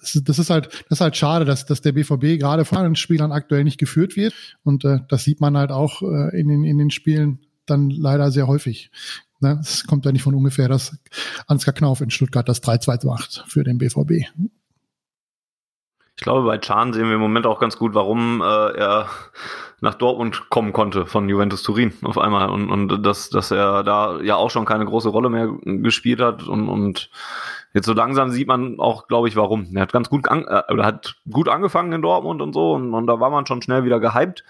das 0.00 0.16
ist, 0.16 0.28
das 0.28 0.38
ist 0.38 0.50
halt, 0.50 0.66
das 0.88 0.98
ist 0.98 1.00
halt 1.00 1.16
schade, 1.16 1.44
dass, 1.44 1.64
dass 1.64 1.80
der 1.80 1.92
BVB 1.92 2.38
gerade 2.40 2.64
von 2.64 2.82
den 2.82 2.96
Spielern 2.96 3.30
aktuell 3.30 3.64
nicht 3.64 3.78
geführt 3.78 4.16
wird. 4.16 4.34
Und 4.64 4.84
äh, 4.84 4.98
das 5.08 5.24
sieht 5.24 5.40
man 5.40 5.56
halt 5.56 5.70
auch 5.70 6.02
äh, 6.02 6.38
in, 6.38 6.48
den, 6.48 6.64
in 6.64 6.78
den 6.78 6.90
Spielen 6.90 7.38
dann 7.66 7.90
leider 7.90 8.32
sehr 8.32 8.48
häufig. 8.48 8.90
Ne? 9.40 9.58
Es 9.60 9.86
kommt 9.86 10.04
ja 10.04 10.12
nicht 10.12 10.22
von 10.22 10.34
ungefähr, 10.34 10.68
dass 10.68 10.96
Ansgar 11.46 11.74
Knauf 11.74 12.00
in 12.00 12.10
Stuttgart 12.10 12.48
das 12.48 12.62
3-2 12.62 13.06
macht 13.06 13.44
für 13.46 13.62
den 13.62 13.78
BVB. 13.78 14.26
Ich 16.22 16.24
glaube, 16.24 16.46
bei 16.46 16.56
Chan 16.58 16.92
sehen 16.92 17.08
wir 17.08 17.16
im 17.16 17.20
Moment 17.20 17.46
auch 17.46 17.58
ganz 17.58 17.76
gut, 17.76 17.94
warum 17.94 18.42
äh, 18.42 18.44
er 18.44 19.08
nach 19.80 19.94
Dortmund 19.94 20.50
kommen 20.50 20.72
konnte 20.72 21.04
von 21.04 21.28
Juventus 21.28 21.64
Turin 21.64 21.94
auf 22.04 22.16
einmal 22.16 22.48
und, 22.48 22.70
und 22.70 23.04
dass, 23.04 23.28
dass 23.28 23.50
er 23.50 23.82
da 23.82 24.20
ja 24.20 24.36
auch 24.36 24.48
schon 24.48 24.64
keine 24.64 24.84
große 24.84 25.08
Rolle 25.08 25.30
mehr 25.30 25.48
gespielt 25.64 26.20
hat 26.20 26.44
und, 26.44 26.68
und 26.68 27.10
jetzt 27.74 27.86
so 27.86 27.92
langsam 27.92 28.30
sieht 28.30 28.46
man 28.46 28.78
auch, 28.78 29.08
glaube 29.08 29.26
ich, 29.26 29.34
warum. 29.34 29.66
Er 29.74 29.82
hat 29.82 29.92
ganz 29.92 30.08
gut 30.10 30.28
an, 30.28 30.46
äh, 30.46 30.62
hat 30.84 31.16
gut 31.28 31.48
angefangen 31.48 31.92
in 31.92 32.02
Dortmund 32.02 32.40
und 32.40 32.52
so 32.52 32.74
und, 32.74 32.94
und 32.94 33.08
da 33.08 33.18
war 33.18 33.30
man 33.30 33.44
schon 33.44 33.60
schnell 33.60 33.82
wieder 33.82 33.98
gehypt. 33.98 34.44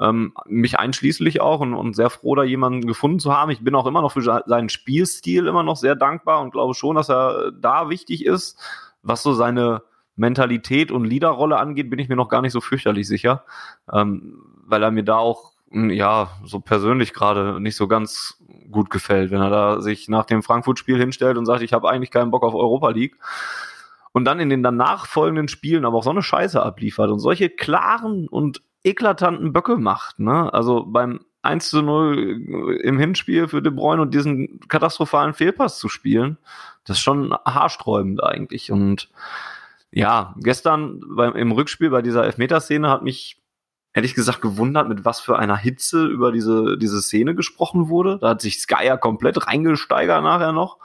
Ähm, 0.00 0.32
mich 0.46 0.78
einschließlich 0.78 1.42
auch 1.42 1.60
und, 1.60 1.74
und 1.74 1.94
sehr 1.94 2.08
froh, 2.08 2.34
da 2.34 2.44
jemanden 2.44 2.86
gefunden 2.86 3.18
zu 3.18 3.36
haben. 3.36 3.50
Ich 3.50 3.62
bin 3.62 3.74
auch 3.74 3.86
immer 3.86 4.00
noch 4.00 4.12
für 4.12 4.22
seinen 4.46 4.70
Spielstil 4.70 5.48
immer 5.48 5.64
noch 5.64 5.76
sehr 5.76 5.96
dankbar 5.96 6.40
und 6.40 6.52
glaube 6.52 6.72
schon, 6.72 6.96
dass 6.96 7.10
er 7.10 7.52
da 7.52 7.90
wichtig 7.90 8.24
ist, 8.24 8.58
was 9.02 9.22
so 9.22 9.34
seine 9.34 9.82
Mentalität 10.20 10.92
und 10.92 11.04
Leaderrolle 11.04 11.58
angeht, 11.58 11.90
bin 11.90 11.98
ich 11.98 12.08
mir 12.08 12.16
noch 12.16 12.28
gar 12.28 12.42
nicht 12.42 12.52
so 12.52 12.60
fürchterlich 12.60 13.08
sicher, 13.08 13.44
ähm, 13.92 14.42
weil 14.66 14.82
er 14.82 14.90
mir 14.90 15.02
da 15.02 15.16
auch 15.16 15.52
hm, 15.70 15.90
ja 15.90 16.30
so 16.44 16.60
persönlich 16.60 17.12
gerade 17.12 17.60
nicht 17.60 17.76
so 17.76 17.88
ganz 17.88 18.40
gut 18.70 18.90
gefällt, 18.90 19.30
wenn 19.30 19.40
er 19.40 19.50
da 19.50 19.80
sich 19.80 20.08
nach 20.08 20.26
dem 20.26 20.42
Frankfurt-Spiel 20.42 20.98
hinstellt 20.98 21.38
und 21.38 21.46
sagt, 21.46 21.62
ich 21.62 21.72
habe 21.72 21.88
eigentlich 21.88 22.10
keinen 22.10 22.30
Bock 22.30 22.44
auf 22.44 22.54
Europa 22.54 22.90
League 22.90 23.16
und 24.12 24.24
dann 24.26 24.40
in 24.40 24.50
den 24.50 24.62
danach 24.62 25.06
folgenden 25.06 25.48
Spielen 25.48 25.84
aber 25.84 25.98
auch 25.98 26.04
so 26.04 26.10
eine 26.10 26.22
Scheiße 26.22 26.62
abliefert 26.62 27.10
und 27.10 27.18
solche 27.18 27.48
klaren 27.48 28.28
und 28.28 28.62
eklatanten 28.84 29.52
Böcke 29.52 29.76
macht. 29.76 30.18
Ne? 30.18 30.52
Also 30.52 30.84
beim 30.86 31.20
1 31.42 31.70
zu 31.70 31.82
0 31.82 32.78
im 32.82 32.98
Hinspiel 32.98 33.48
für 33.48 33.62
De 33.62 33.72
Bruyne 33.72 34.02
und 34.02 34.12
diesen 34.12 34.60
katastrophalen 34.68 35.32
Fehlpass 35.32 35.78
zu 35.78 35.88
spielen, 35.88 36.36
das 36.84 36.98
ist 36.98 37.02
schon 37.02 37.32
haarsträubend 37.32 38.22
eigentlich. 38.22 38.70
Und 38.70 39.08
ja, 39.92 40.34
gestern 40.38 41.00
beim, 41.16 41.34
im 41.34 41.52
Rückspiel 41.52 41.90
bei 41.90 42.02
dieser 42.02 42.24
Elfmeterszene 42.24 42.88
hat 42.88 43.02
mich 43.02 43.40
ehrlich 43.92 44.14
gesagt 44.14 44.40
gewundert, 44.40 44.88
mit 44.88 45.04
was 45.04 45.20
für 45.20 45.36
einer 45.38 45.56
Hitze 45.56 46.06
über 46.06 46.30
diese, 46.30 46.78
diese 46.78 47.02
Szene 47.02 47.34
gesprochen 47.34 47.88
wurde. 47.88 48.18
Da 48.20 48.30
hat 48.30 48.40
sich 48.40 48.60
Sky 48.60 48.84
ja 48.84 48.96
komplett 48.96 49.46
reingesteigert 49.48 50.22
nachher 50.22 50.52
noch 50.52 50.78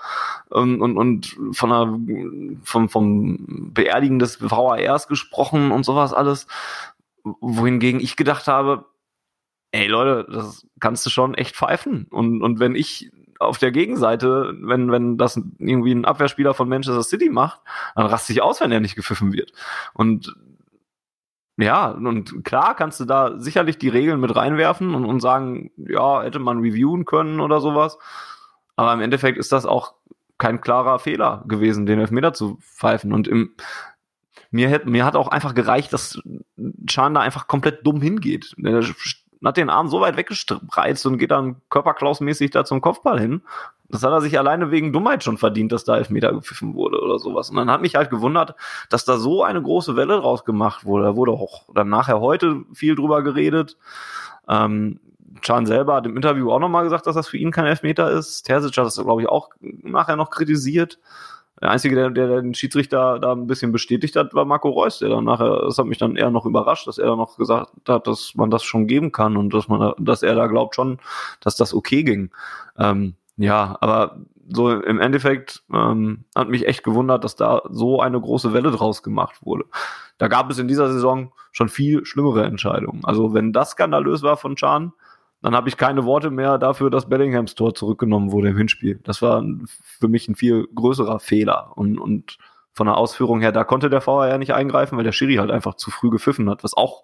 und, 0.50 0.82
und, 0.82 0.98
und 0.98 1.38
von 1.52 1.72
einer, 1.72 2.00
vom, 2.64 2.90
vom 2.90 3.72
Beerdigen 3.74 4.18
des 4.18 4.42
VARs 4.42 5.08
gesprochen 5.08 5.72
und 5.72 5.84
sowas 5.86 6.14
alles. 6.14 6.48
Wohingegen 7.24 8.00
ich 8.00 8.16
gedacht 8.16 8.48
habe, 8.48 8.86
ey 9.72 9.88
Leute, 9.88 10.28
das 10.32 10.68
kannst 10.80 11.06
du 11.06 11.10
schon 11.12 11.36
echt 11.36 11.56
pfeifen. 11.56 12.08
Und, 12.10 12.42
und 12.42 12.60
wenn 12.60 12.76
ich 12.76 13.12
auf 13.40 13.58
der 13.58 13.72
Gegenseite, 13.72 14.56
wenn, 14.62 14.92
wenn 14.92 15.18
das 15.18 15.38
irgendwie 15.60 15.94
ein 15.94 16.06
Abwehrspieler 16.06 16.54
von 16.54 16.70
Manchester 16.70 17.04
City 17.04 17.30
macht, 17.30 17.62
dann 17.96 18.06
raste 18.06 18.34
ich 18.34 18.42
aus, 18.42 18.62
wenn 18.62 18.72
er 18.72 18.80
nicht 18.80 18.96
gepfiffen 18.96 19.34
wird. 19.34 19.52
Und 19.94 20.36
ja, 21.58 21.88
und 21.90 22.44
klar 22.44 22.76
kannst 22.76 23.00
du 23.00 23.06
da 23.06 23.40
sicherlich 23.40 23.78
die 23.78 23.90
Regeln 23.90 24.20
mit 24.20 24.36
reinwerfen 24.36 24.94
und, 24.94 25.06
und 25.06 25.22
sagen, 25.22 25.72
ja, 25.78 26.22
hätte 26.22 26.40
man 26.40 26.60
reviewen 26.60 27.06
können 27.06 27.40
oder 27.40 27.62
sowas. 27.62 27.98
Aber 28.76 28.94
im 28.94 29.00
Endeffekt 29.00 29.38
ist 29.38 29.52
das 29.54 29.66
auch 29.66 29.94
kein 30.38 30.60
klarer 30.60 31.00
Fehler 31.00 31.46
gewesen, 31.48 31.86
den 31.86 32.00
Elfmeter 32.00 32.34
zu 32.34 32.58
pfeifen. 32.58 33.14
Und 33.14 33.30
im, 33.30 33.56
mir, 34.52 34.68
hätte, 34.70 34.90
mir 34.90 35.06
hat 35.06 35.16
auch 35.16 35.30
einfach 35.30 35.54
gereicht, 35.54 35.94
dass 35.94 36.22
Chan 36.88 37.14
da 37.14 37.22
einfach 37.22 37.48
komplett 37.48 37.86
dumm 37.88 38.02
hingeht. 38.02 38.54
Der 38.58 38.84
hat 39.46 39.58
den 39.58 39.70
Arm 39.70 39.88
so 39.88 40.02
weit 40.02 40.18
weggespreizt 40.18 41.06
und 41.06 41.18
geht 41.18 41.32
dann 41.32 41.62
körperklausmäßig 41.70 42.52
da 42.52 42.66
zum 42.66 42.82
Kopfball 42.82 43.20
hin. 43.20 43.42
Das 43.90 44.04
hat 44.04 44.12
er 44.12 44.22
sich 44.22 44.38
alleine 44.40 44.72
wegen 44.72 44.92
Dummheit 44.92 45.24
schon 45.24 45.38
verdient, 45.38 45.72
dass 45.72 45.84
da 45.84 45.98
Elfmeter 45.98 46.34
gepfiffen 46.34 46.74
wurde 46.74 47.00
oder 47.00 47.20
sowas. 47.20 47.50
Und 47.50 47.58
dann 47.58 47.70
hat 47.70 47.82
mich 47.82 47.96
halt 47.96 48.10
gewundert, 48.10 48.56
dass 48.90 49.06
da 49.06 49.18
so 49.18 49.44
eine 49.44 49.62
große 49.62 49.96
Welle 49.96 50.18
draus 50.18 50.44
gemacht 50.44 50.86
wurde. 50.86 51.06
Da 51.06 51.16
wurde 51.16 51.32
auch 51.32 51.66
dann 51.74 51.90
nachher 51.90 52.20
heute 52.20 52.64
viel 52.74 52.96
drüber 52.96 53.22
geredet. 53.22 53.78
Ähm, 54.48 55.00
Chan 55.42 55.66
selber 55.66 55.96
hat 55.96 56.06
im 56.06 56.16
Interview 56.16 56.52
auch 56.52 56.60
nochmal 56.60 56.84
gesagt, 56.84 57.06
dass 57.06 57.16
das 57.16 57.28
für 57.28 57.38
ihn 57.38 57.52
kein 57.52 57.66
Elfmeter 57.66 58.10
ist. 58.10 58.44
Terzic 58.44 58.78
hat 58.78 58.86
das, 58.86 58.96
glaube 58.96 59.22
ich, 59.22 59.30
auch 59.30 59.50
nachher 59.62 60.16
noch 60.16 60.30
kritisiert. 60.30 61.00
Der 61.62 61.72
Einzige, 61.72 61.96
der, 61.96 62.10
der 62.10 62.42
den 62.42 62.54
Schiedsrichter 62.54 63.18
da 63.20 63.32
ein 63.32 63.48
bisschen 63.48 63.72
bestätigt 63.72 64.16
hat, 64.16 64.34
war 64.34 64.44
Marco 64.44 64.70
Reus, 64.70 65.00
der 65.00 65.10
dann 65.10 65.24
nachher, 65.24 65.62
das 65.62 65.78
hat 65.78 65.86
mich 65.86 65.98
dann 65.98 66.18
eher 66.18 66.30
noch 66.30 66.46
überrascht, 66.46 66.88
dass 66.88 66.98
er 66.98 67.08
dann 67.08 67.18
noch 67.18 67.38
gesagt 67.38 67.72
hat, 67.88 68.08
dass 68.08 68.36
man 68.36 68.52
das 68.52 68.64
schon 68.64 68.88
geben 68.88 69.12
kann 69.12 69.38
und 69.38 69.54
dass 69.54 69.70
man, 69.70 69.94
dass 69.98 70.22
er 70.22 70.36
da 70.36 70.48
glaubt 70.48 70.76
schon, 70.76 71.00
dass 71.40 71.56
das 71.56 71.74
okay 71.74 72.04
ging. 72.04 72.32
Ähm, 72.78 73.16
ja, 73.38 73.78
aber 73.80 74.18
so 74.48 74.70
im 74.72 75.00
Endeffekt 75.00 75.64
ähm, 75.74 76.26
hat 76.36 76.50
mich 76.50 76.68
echt 76.68 76.84
gewundert, 76.84 77.24
dass 77.24 77.36
da 77.36 77.62
so 77.70 78.02
eine 78.02 78.20
große 78.20 78.54
Welle 78.54 78.72
draus 78.72 79.02
gemacht 79.02 79.46
wurde. 79.46 79.66
Da 80.18 80.28
gab 80.28 80.50
es 80.50 80.60
in 80.60 80.68
dieser 80.68 80.92
Saison 80.92 81.32
schon 81.52 81.70
viel 81.70 82.06
schlimmere 82.06 82.44
Entscheidungen. 82.44 83.04
Also 83.04 83.34
wenn 83.34 83.54
das 83.54 83.72
skandalös 83.72 84.24
war 84.24 84.38
von 84.38 84.56
Chan, 84.56 84.94
dann 85.46 85.56
habe 85.56 85.70
ich 85.70 85.78
keine 85.78 86.06
Worte 86.06 86.32
mehr 86.32 86.58
dafür, 86.58 86.90
dass 86.90 87.08
Bellinghams 87.08 87.54
Tor 87.54 87.76
zurückgenommen 87.76 88.32
wurde 88.32 88.50
im 88.50 88.58
Hinspiel. 88.58 89.00
Das 89.04 89.22
war 89.22 89.46
für 89.68 90.08
mich 90.08 90.28
ein 90.28 90.34
viel 90.34 90.68
größerer 90.74 91.20
Fehler. 91.20 91.72
Und, 91.76 92.00
und 92.00 92.40
von 92.74 92.88
der 92.88 92.98
Ausführung 92.98 93.42
her, 93.42 93.52
da 93.52 93.64
konnte 93.64 93.92
der 93.92 94.04
VAR 94.04 94.40
nicht 94.40 94.56
eingreifen, 94.56 94.98
weil 94.98 95.04
der 95.04 95.12
Schiri 95.12 95.36
halt 95.36 95.52
einfach 95.52 95.76
zu 95.76 95.92
früh 95.92 96.10
gepfiffen 96.10 96.50
hat, 96.50 96.64
was 96.64 96.74
auch 96.74 97.04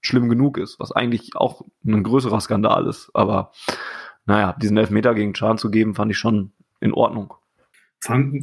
schlimm 0.00 0.30
genug 0.30 0.56
ist, 0.56 0.80
was 0.80 0.90
eigentlich 0.90 1.36
auch 1.36 1.66
ein 1.84 2.02
größerer 2.02 2.40
Skandal 2.40 2.86
ist. 2.86 3.10
Aber 3.12 3.52
naja, 4.24 4.54
diesen 4.54 4.78
Elfmeter 4.78 5.14
gegen 5.14 5.34
Chan 5.34 5.58
zu 5.58 5.70
geben, 5.70 5.94
fand 5.94 6.10
ich 6.10 6.16
schon 6.16 6.52
in 6.80 6.94
Ordnung 6.94 7.34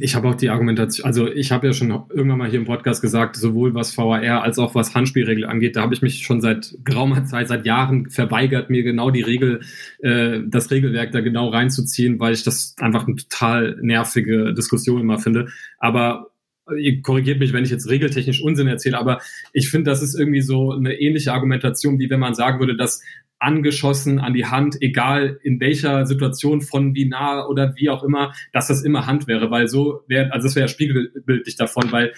ich 0.00 0.14
habe 0.14 0.28
auch 0.28 0.34
die 0.34 0.50
Argumentation, 0.50 1.06
also 1.06 1.26
ich 1.26 1.52
habe 1.52 1.66
ja 1.66 1.72
schon 1.72 1.90
irgendwann 1.90 2.38
mal 2.38 2.50
hier 2.50 2.58
im 2.58 2.64
Podcast 2.64 3.00
gesagt, 3.02 3.36
sowohl 3.36 3.74
was 3.74 3.96
VAR 3.96 4.42
als 4.42 4.58
auch 4.58 4.74
was 4.74 4.94
Handspielregel 4.94 5.44
angeht, 5.46 5.76
da 5.76 5.82
habe 5.82 5.94
ich 5.94 6.02
mich 6.02 6.24
schon 6.24 6.40
seit 6.40 6.76
geraumer 6.84 7.24
Zeit, 7.24 7.48
seit 7.48 7.64
Jahren 7.64 8.10
verweigert, 8.10 8.70
mir 8.70 8.82
genau 8.82 9.10
die 9.10 9.22
Regel, 9.22 9.60
äh, 10.00 10.40
das 10.46 10.70
Regelwerk 10.70 11.12
da 11.12 11.20
genau 11.20 11.48
reinzuziehen, 11.48 12.20
weil 12.20 12.34
ich 12.34 12.42
das 12.42 12.74
einfach 12.78 13.06
eine 13.06 13.16
total 13.16 13.78
nervige 13.80 14.54
Diskussion 14.54 15.00
immer 15.00 15.18
finde. 15.18 15.48
Aber 15.78 16.30
ihr 16.76 17.02
korrigiert 17.02 17.40
mich, 17.40 17.52
wenn 17.52 17.64
ich 17.64 17.70
jetzt 17.70 17.88
regeltechnisch 17.88 18.42
Unsinn 18.42 18.68
erzähle, 18.68 18.98
aber 18.98 19.20
ich 19.52 19.68
finde, 19.68 19.90
das 19.90 20.02
ist 20.02 20.14
irgendwie 20.14 20.40
so 20.40 20.72
eine 20.72 20.94
ähnliche 20.94 21.32
Argumentation, 21.32 21.98
wie 21.98 22.08
wenn 22.10 22.20
man 22.20 22.34
sagen 22.34 22.58
würde, 22.60 22.76
dass 22.76 23.02
angeschossen 23.44 24.18
an 24.18 24.34
die 24.34 24.46
Hand, 24.46 24.76
egal 24.80 25.38
in 25.42 25.60
welcher 25.60 26.06
Situation 26.06 26.62
von 26.62 26.94
wie 26.94 27.06
nah 27.06 27.46
oder 27.46 27.74
wie 27.76 27.90
auch 27.90 28.02
immer, 28.02 28.32
dass 28.52 28.68
das 28.68 28.82
immer 28.82 29.06
Hand 29.06 29.26
wäre, 29.26 29.50
weil 29.50 29.68
so 29.68 30.00
wäre, 30.08 30.32
also 30.32 30.46
das 30.46 30.56
wäre 30.56 30.64
ja 30.64 30.68
spiegelbildlich 30.68 31.56
davon, 31.56 31.92
weil 31.92 32.12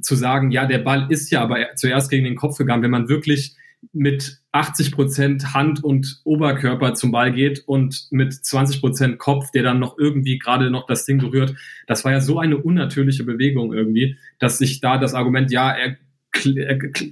zu 0.00 0.14
sagen, 0.14 0.50
ja, 0.52 0.66
der 0.66 0.78
Ball 0.78 1.06
ist 1.10 1.30
ja 1.30 1.42
aber 1.42 1.74
zuerst 1.74 2.10
gegen 2.10 2.24
den 2.24 2.36
Kopf 2.36 2.56
gegangen, 2.56 2.82
wenn 2.82 2.90
man 2.90 3.08
wirklich 3.08 3.56
mit 3.92 4.38
80 4.52 4.92
Prozent 4.92 5.54
Hand 5.54 5.82
und 5.82 6.20
Oberkörper 6.24 6.94
zum 6.94 7.12
Ball 7.12 7.32
geht 7.32 7.62
und 7.66 8.06
mit 8.10 8.32
20 8.32 8.80
Prozent 8.80 9.18
Kopf, 9.18 9.50
der 9.52 9.62
dann 9.62 9.78
noch 9.78 9.98
irgendwie 9.98 10.38
gerade 10.38 10.70
noch 10.70 10.86
das 10.86 11.04
Ding 11.04 11.18
berührt. 11.18 11.54
Das 11.86 12.04
war 12.04 12.12
ja 12.12 12.20
so 12.20 12.38
eine 12.38 12.56
unnatürliche 12.56 13.24
Bewegung 13.24 13.72
irgendwie, 13.72 14.16
dass 14.38 14.58
sich 14.58 14.80
da 14.80 14.98
das 14.98 15.14
Argument, 15.14 15.50
ja, 15.50 15.70
er 15.70 15.96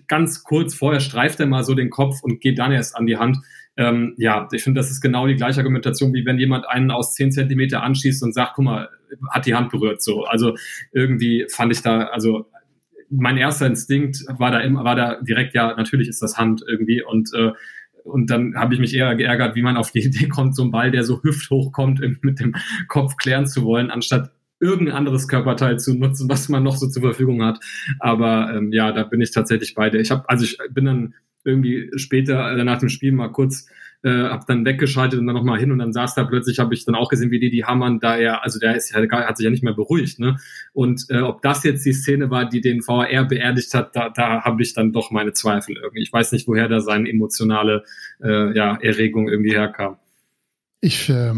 ganz 0.09 0.45
kurz 0.45 0.75
vorher 0.75 1.01
streift 1.01 1.41
er 1.41 1.47
mal 1.47 1.65
so 1.65 1.75
den 1.75 1.91
Kopf 1.91 2.23
und 2.23 2.41
geht 2.41 2.59
dann 2.59 2.73
erst 2.73 2.97
an 2.97 3.07
die 3.07 3.17
Hand. 3.17 3.39
Ähm, 3.77 4.15
ja, 4.17 4.49
ich 4.53 4.63
finde, 4.63 4.81
das 4.81 4.91
ist 4.91 5.01
genau 5.01 5.27
die 5.27 5.37
gleiche 5.37 5.61
Argumentation, 5.61 6.15
wie 6.15 6.25
wenn 6.25 6.39
jemand 6.39 6.67
einen 6.69 6.91
aus 6.91 7.15
zehn 7.15 7.31
Zentimeter 7.31 7.83
anschießt 7.83 8.23
und 8.23 8.33
sagt, 8.33 8.55
guck 8.55 8.65
mal, 8.65 8.89
hat 9.31 9.47
die 9.47 9.55
Hand 9.55 9.71
berührt. 9.71 10.03
So, 10.03 10.25
also 10.25 10.55
irgendwie 10.93 11.47
fand 11.51 11.73
ich 11.73 11.83
da, 11.83 12.05
also 12.05 12.47
mein 13.11 13.37
erster 13.37 13.67
Instinkt 13.67 14.25
war 14.39 14.51
da 14.51 14.61
immer, 14.61 14.85
war 14.85 14.97
da 14.97 15.21
direkt, 15.21 15.55
ja, 15.55 15.75
natürlich 15.77 16.09
ist 16.09 16.23
das 16.23 16.39
Hand 16.39 16.63
irgendwie 16.67 17.03
und 17.03 17.31
äh, 17.35 17.53
und 18.07 18.31
dann 18.31 18.55
habe 18.55 18.73
ich 18.73 18.79
mich 18.79 18.95
eher 18.95 19.17
geärgert, 19.17 19.57
wie 19.57 19.63
man 19.63 19.77
auf 19.77 19.91
die 19.91 20.05
Idee 20.05 20.29
kommt, 20.29 20.55
so 20.55 20.63
ein 20.63 20.71
Ball, 20.71 20.91
der 20.91 21.03
so 21.03 21.23
hüfthoch 21.23 21.73
kommt, 21.73 22.01
mit 22.23 22.41
dem 22.41 22.55
Kopf 22.89 23.17
klären 23.17 23.47
zu 23.47 23.65
wollen, 23.65 23.91
anstatt 23.91 24.31
irgendein 24.61 24.97
anderes 24.97 25.29
Körperteil 25.29 25.79
zu 25.79 25.95
nutzen, 25.95 26.29
was 26.29 26.49
man 26.49 26.63
noch 26.63 26.77
so 26.77 26.89
zur 26.89 27.03
Verfügung 27.03 27.43
hat. 27.43 27.61
Aber 28.01 28.53
ähm, 28.55 28.73
ja, 28.73 28.93
da 28.93 29.05
bin 29.05 29.21
ich 29.21 29.31
tatsächlich 29.31 29.75
bei 29.75 29.91
dir. 29.91 30.01
Ich 30.01 30.11
habe, 30.11 30.29
also 30.29 30.45
ich 30.45 30.59
bin 30.71 30.85
dann 30.85 31.15
irgendwie 31.45 31.91
später 31.97 32.51
äh, 32.51 32.65
nach 32.65 32.79
dem 32.79 32.89
Spiel 32.89 33.13
mal 33.13 33.29
kurz 33.29 33.67
äh, 34.03 34.29
habe 34.29 34.45
dann 34.47 34.65
weggeschaltet 34.65 35.19
und 35.19 35.27
dann 35.27 35.35
nochmal 35.35 35.59
hin 35.59 35.73
und 35.73 35.79
dann 35.79 35.93
saß 35.93 36.15
da 36.15 36.25
plötzlich, 36.25 36.59
habe 36.59 36.75
ich 36.75 36.85
dann 36.85 36.95
auch 36.95 37.09
gesehen, 37.09 37.31
wie 37.31 37.41
die 37.41 37.51
die 37.51 37.65
hammern, 37.65 37.99
da 37.99 38.17
er, 38.17 38.45
also 38.45 38.59
der 38.59 38.77
ist 38.77 38.95
ja, 38.95 39.01
hat 39.01 39.37
sich 39.37 39.45
ja 39.45 39.51
nicht 39.51 39.65
mehr 39.65 39.75
beruhigt, 39.75 40.19
ne? 40.19 40.37
Und 40.73 41.07
äh, 41.09 41.21
ob 41.21 41.43
das 41.43 41.65
jetzt 41.65 41.85
die 41.85 41.93
Szene 41.93 42.31
war, 42.31 42.49
die 42.49 42.61
den 42.61 42.87
VAR 42.87 43.25
beerdigt 43.25 43.75
hat, 43.75 43.97
da, 43.97 44.11
da 44.11 44.43
habe 44.43 44.63
ich 44.63 44.75
dann 44.75 44.93
doch 44.93 45.11
meine 45.11 45.33
Zweifel 45.33 45.77
irgendwie. 45.77 46.03
Ich 46.03 46.13
weiß 46.13 46.33
nicht, 46.33 46.47
woher 46.47 46.69
da 46.69 46.81
seine 46.81 47.09
emotionale 47.09 47.85
äh, 48.23 48.57
ja, 48.57 48.77
Erregung 48.77 49.29
irgendwie 49.29 49.53
herkam. 49.53 49.97
Ich 50.81 51.09
äh, 51.09 51.33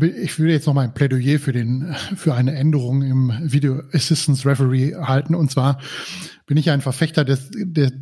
ich 0.00 0.38
würde 0.38 0.52
jetzt 0.52 0.66
noch 0.66 0.74
mal 0.74 0.82
ein 0.82 0.94
Plädoyer 0.94 1.38
für 1.38 1.52
den, 1.52 1.94
für 2.16 2.34
eine 2.34 2.54
Änderung 2.54 3.02
im 3.02 3.32
Video 3.42 3.82
Assistance 3.92 4.48
Referee 4.48 4.94
halten. 4.94 5.34
Und 5.34 5.50
zwar 5.50 5.78
bin 6.46 6.56
ich 6.56 6.70
ein 6.70 6.80
Verfechter 6.80 7.24
des, 7.24 7.50
des, 7.52 7.92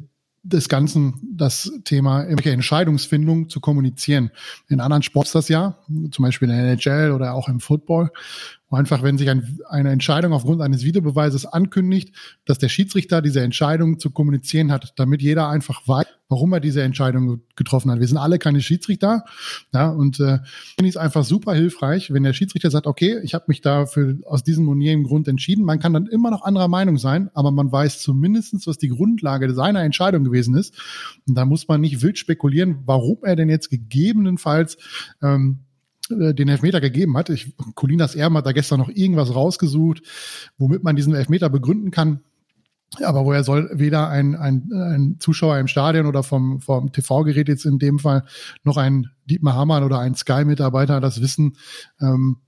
des 0.42 0.68
Ganzen, 0.68 1.14
das 1.34 1.72
Thema 1.84 2.22
irgendwelche 2.22 2.52
Entscheidungsfindung 2.52 3.48
zu 3.48 3.60
kommunizieren. 3.60 4.30
In 4.68 4.80
anderen 4.80 5.02
Sports 5.02 5.32
das 5.32 5.48
ja, 5.48 5.78
zum 6.10 6.22
Beispiel 6.22 6.48
in 6.48 6.56
der 6.56 6.72
NHL 6.72 7.12
oder 7.12 7.34
auch 7.34 7.48
im 7.48 7.60
Football 7.60 8.10
wo 8.70 8.76
einfach, 8.76 9.02
wenn 9.02 9.18
sich 9.18 9.28
ein, 9.28 9.58
eine 9.68 9.90
Entscheidung 9.90 10.32
aufgrund 10.32 10.62
eines 10.62 10.84
Videobeweises 10.84 11.44
ankündigt, 11.44 12.14
dass 12.46 12.58
der 12.58 12.68
Schiedsrichter 12.68 13.20
diese 13.20 13.42
Entscheidung 13.42 13.98
zu 13.98 14.10
kommunizieren 14.10 14.72
hat, 14.72 14.94
damit 14.96 15.20
jeder 15.20 15.48
einfach 15.48 15.86
weiß, 15.86 16.06
warum 16.28 16.52
er 16.52 16.60
diese 16.60 16.82
Entscheidung 16.82 17.40
getroffen 17.56 17.90
hat. 17.90 17.98
Wir 17.98 18.06
sind 18.06 18.16
alle 18.16 18.38
keine 18.38 18.62
Schiedsrichter, 18.62 19.24
ja, 19.74 19.90
und 19.90 20.20
äh, 20.20 20.38
finde 20.76 20.88
ich 20.88 20.90
es 20.90 20.96
einfach 20.96 21.24
super 21.24 21.52
hilfreich, 21.54 22.12
wenn 22.12 22.22
der 22.22 22.32
Schiedsrichter 22.32 22.70
sagt, 22.70 22.86
okay, 22.86 23.18
ich 23.24 23.34
habe 23.34 23.46
mich 23.48 23.60
dafür 23.60 24.16
aus 24.24 24.44
diesem 24.44 24.68
und 24.68 24.80
jenem 24.80 25.02
Grund 25.02 25.26
entschieden. 25.26 25.64
Man 25.64 25.80
kann 25.80 25.92
dann 25.92 26.06
immer 26.06 26.30
noch 26.30 26.42
anderer 26.42 26.68
Meinung 26.68 26.96
sein, 26.96 27.30
aber 27.34 27.50
man 27.50 27.72
weiß 27.72 28.00
zumindestens, 28.00 28.68
was 28.68 28.78
die 28.78 28.88
Grundlage 28.88 29.52
seiner 29.52 29.82
Entscheidung 29.82 30.22
gewesen 30.22 30.54
ist. 30.54 30.80
Und 31.26 31.34
da 31.34 31.44
muss 31.44 31.66
man 31.66 31.80
nicht 31.80 32.00
wild 32.02 32.18
spekulieren, 32.18 32.78
warum 32.86 33.18
er 33.24 33.34
denn 33.34 33.50
jetzt 33.50 33.68
gegebenenfalls 33.68 34.78
ähm, 35.20 35.64
äh, 36.10 36.34
den 36.34 36.48
Elfmeter 36.48 36.80
gegeben 36.80 37.16
hat. 37.16 37.30
Ich, 37.30 37.54
Colinas 37.74 38.14
Erben 38.14 38.36
hat 38.36 38.46
da 38.46 38.52
gestern 38.52 38.80
noch 38.80 38.88
irgendwas 38.88 39.34
rausgesucht, 39.34 40.02
womit 40.58 40.82
man 40.82 40.96
diesen 40.96 41.14
Elfmeter 41.14 41.50
begründen 41.50 41.90
kann. 41.90 42.20
Aber 43.04 43.24
woher 43.24 43.44
soll 43.44 43.70
weder 43.72 44.08
ein, 44.08 44.34
ein, 44.34 44.68
ein 44.72 45.16
Zuschauer 45.20 45.58
im 45.58 45.68
Stadion 45.68 46.06
oder 46.06 46.24
vom, 46.24 46.60
vom 46.60 46.90
TV-Gerät 46.90 47.46
jetzt 47.46 47.64
in 47.64 47.78
dem 47.78 48.00
Fall 48.00 48.24
noch 48.64 48.76
ein 48.76 49.06
Dietmar 49.26 49.54
Hamann 49.54 49.84
oder 49.84 50.00
ein 50.00 50.16
Sky-Mitarbeiter 50.16 51.00
das 51.00 51.20
wissen? 51.20 51.56
Ähm, 52.00 52.38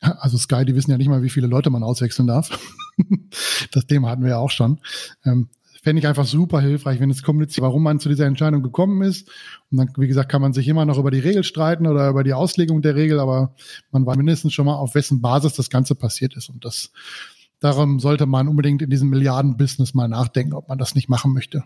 also 0.00 0.38
Sky, 0.38 0.64
die 0.64 0.74
wissen 0.74 0.90
ja 0.90 0.96
nicht 0.96 1.08
mal, 1.08 1.22
wie 1.22 1.28
viele 1.28 1.46
Leute 1.46 1.68
man 1.68 1.82
auswechseln 1.82 2.26
darf. 2.26 2.58
das 3.72 3.86
Thema 3.86 4.08
hatten 4.08 4.22
wir 4.22 4.30
ja 4.30 4.38
auch 4.38 4.50
schon. 4.50 4.80
Ähm, 5.24 5.50
fände 5.82 6.00
ich 6.00 6.06
einfach 6.06 6.26
super 6.26 6.60
hilfreich, 6.60 7.00
wenn 7.00 7.10
es 7.10 7.22
kommuniziert, 7.22 7.62
warum 7.62 7.82
man 7.82 8.00
zu 8.00 8.08
dieser 8.08 8.26
Entscheidung 8.26 8.62
gekommen 8.62 9.02
ist. 9.02 9.28
Und 9.70 9.78
dann, 9.78 9.90
wie 9.96 10.08
gesagt, 10.08 10.30
kann 10.30 10.42
man 10.42 10.52
sich 10.52 10.68
immer 10.68 10.84
noch 10.84 10.98
über 10.98 11.10
die 11.10 11.20
Regel 11.20 11.42
streiten 11.42 11.86
oder 11.86 12.08
über 12.08 12.22
die 12.22 12.34
Auslegung 12.34 12.82
der 12.82 12.96
Regel, 12.96 13.18
aber 13.20 13.54
man 13.90 14.04
weiß 14.04 14.16
mindestens 14.16 14.52
schon 14.52 14.66
mal, 14.66 14.74
auf 14.74 14.94
wessen 14.94 15.20
Basis 15.20 15.54
das 15.54 15.70
Ganze 15.70 15.94
passiert 15.94 16.36
ist. 16.36 16.48
Und 16.48 16.64
das, 16.64 16.92
darum 17.60 17.98
sollte 17.98 18.26
man 18.26 18.48
unbedingt 18.48 18.82
in 18.82 18.90
diesem 18.90 19.08
Milliarden-Business 19.08 19.94
mal 19.94 20.08
nachdenken, 20.08 20.54
ob 20.54 20.68
man 20.68 20.78
das 20.78 20.94
nicht 20.94 21.08
machen 21.08 21.32
möchte. 21.32 21.64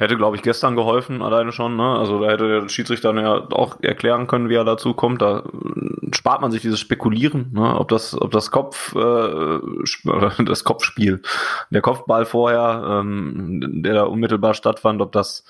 Hätte, 0.00 0.16
glaube 0.16 0.34
ich, 0.34 0.42
gestern 0.42 0.76
geholfen, 0.76 1.20
alleine 1.20 1.52
schon. 1.52 1.76
Ne? 1.76 1.98
Also 1.98 2.20
da 2.20 2.30
hätte 2.30 2.48
der 2.48 2.68
Schiedsrichter 2.70 3.14
ja 3.20 3.46
auch 3.50 3.76
erklären 3.82 4.26
können, 4.26 4.48
wie 4.48 4.54
er 4.54 4.64
dazu 4.64 4.94
kommt. 4.94 5.20
Da 5.20 5.40
äh, 5.40 6.14
spart 6.14 6.40
man 6.40 6.50
sich 6.50 6.62
dieses 6.62 6.80
Spekulieren, 6.80 7.50
ne? 7.52 7.78
ob 7.78 7.88
das, 7.88 8.18
ob 8.18 8.30
das 8.30 8.50
Kopf, 8.50 8.94
äh, 8.94 9.58
das 10.42 10.64
Kopfspiel, 10.64 11.20
der 11.68 11.82
Kopfball 11.82 12.24
vorher, 12.24 13.02
ähm, 13.02 13.82
der 13.82 13.92
da 13.92 14.02
unmittelbar 14.04 14.54
stattfand, 14.54 15.02
ob 15.02 15.12
das 15.12 15.44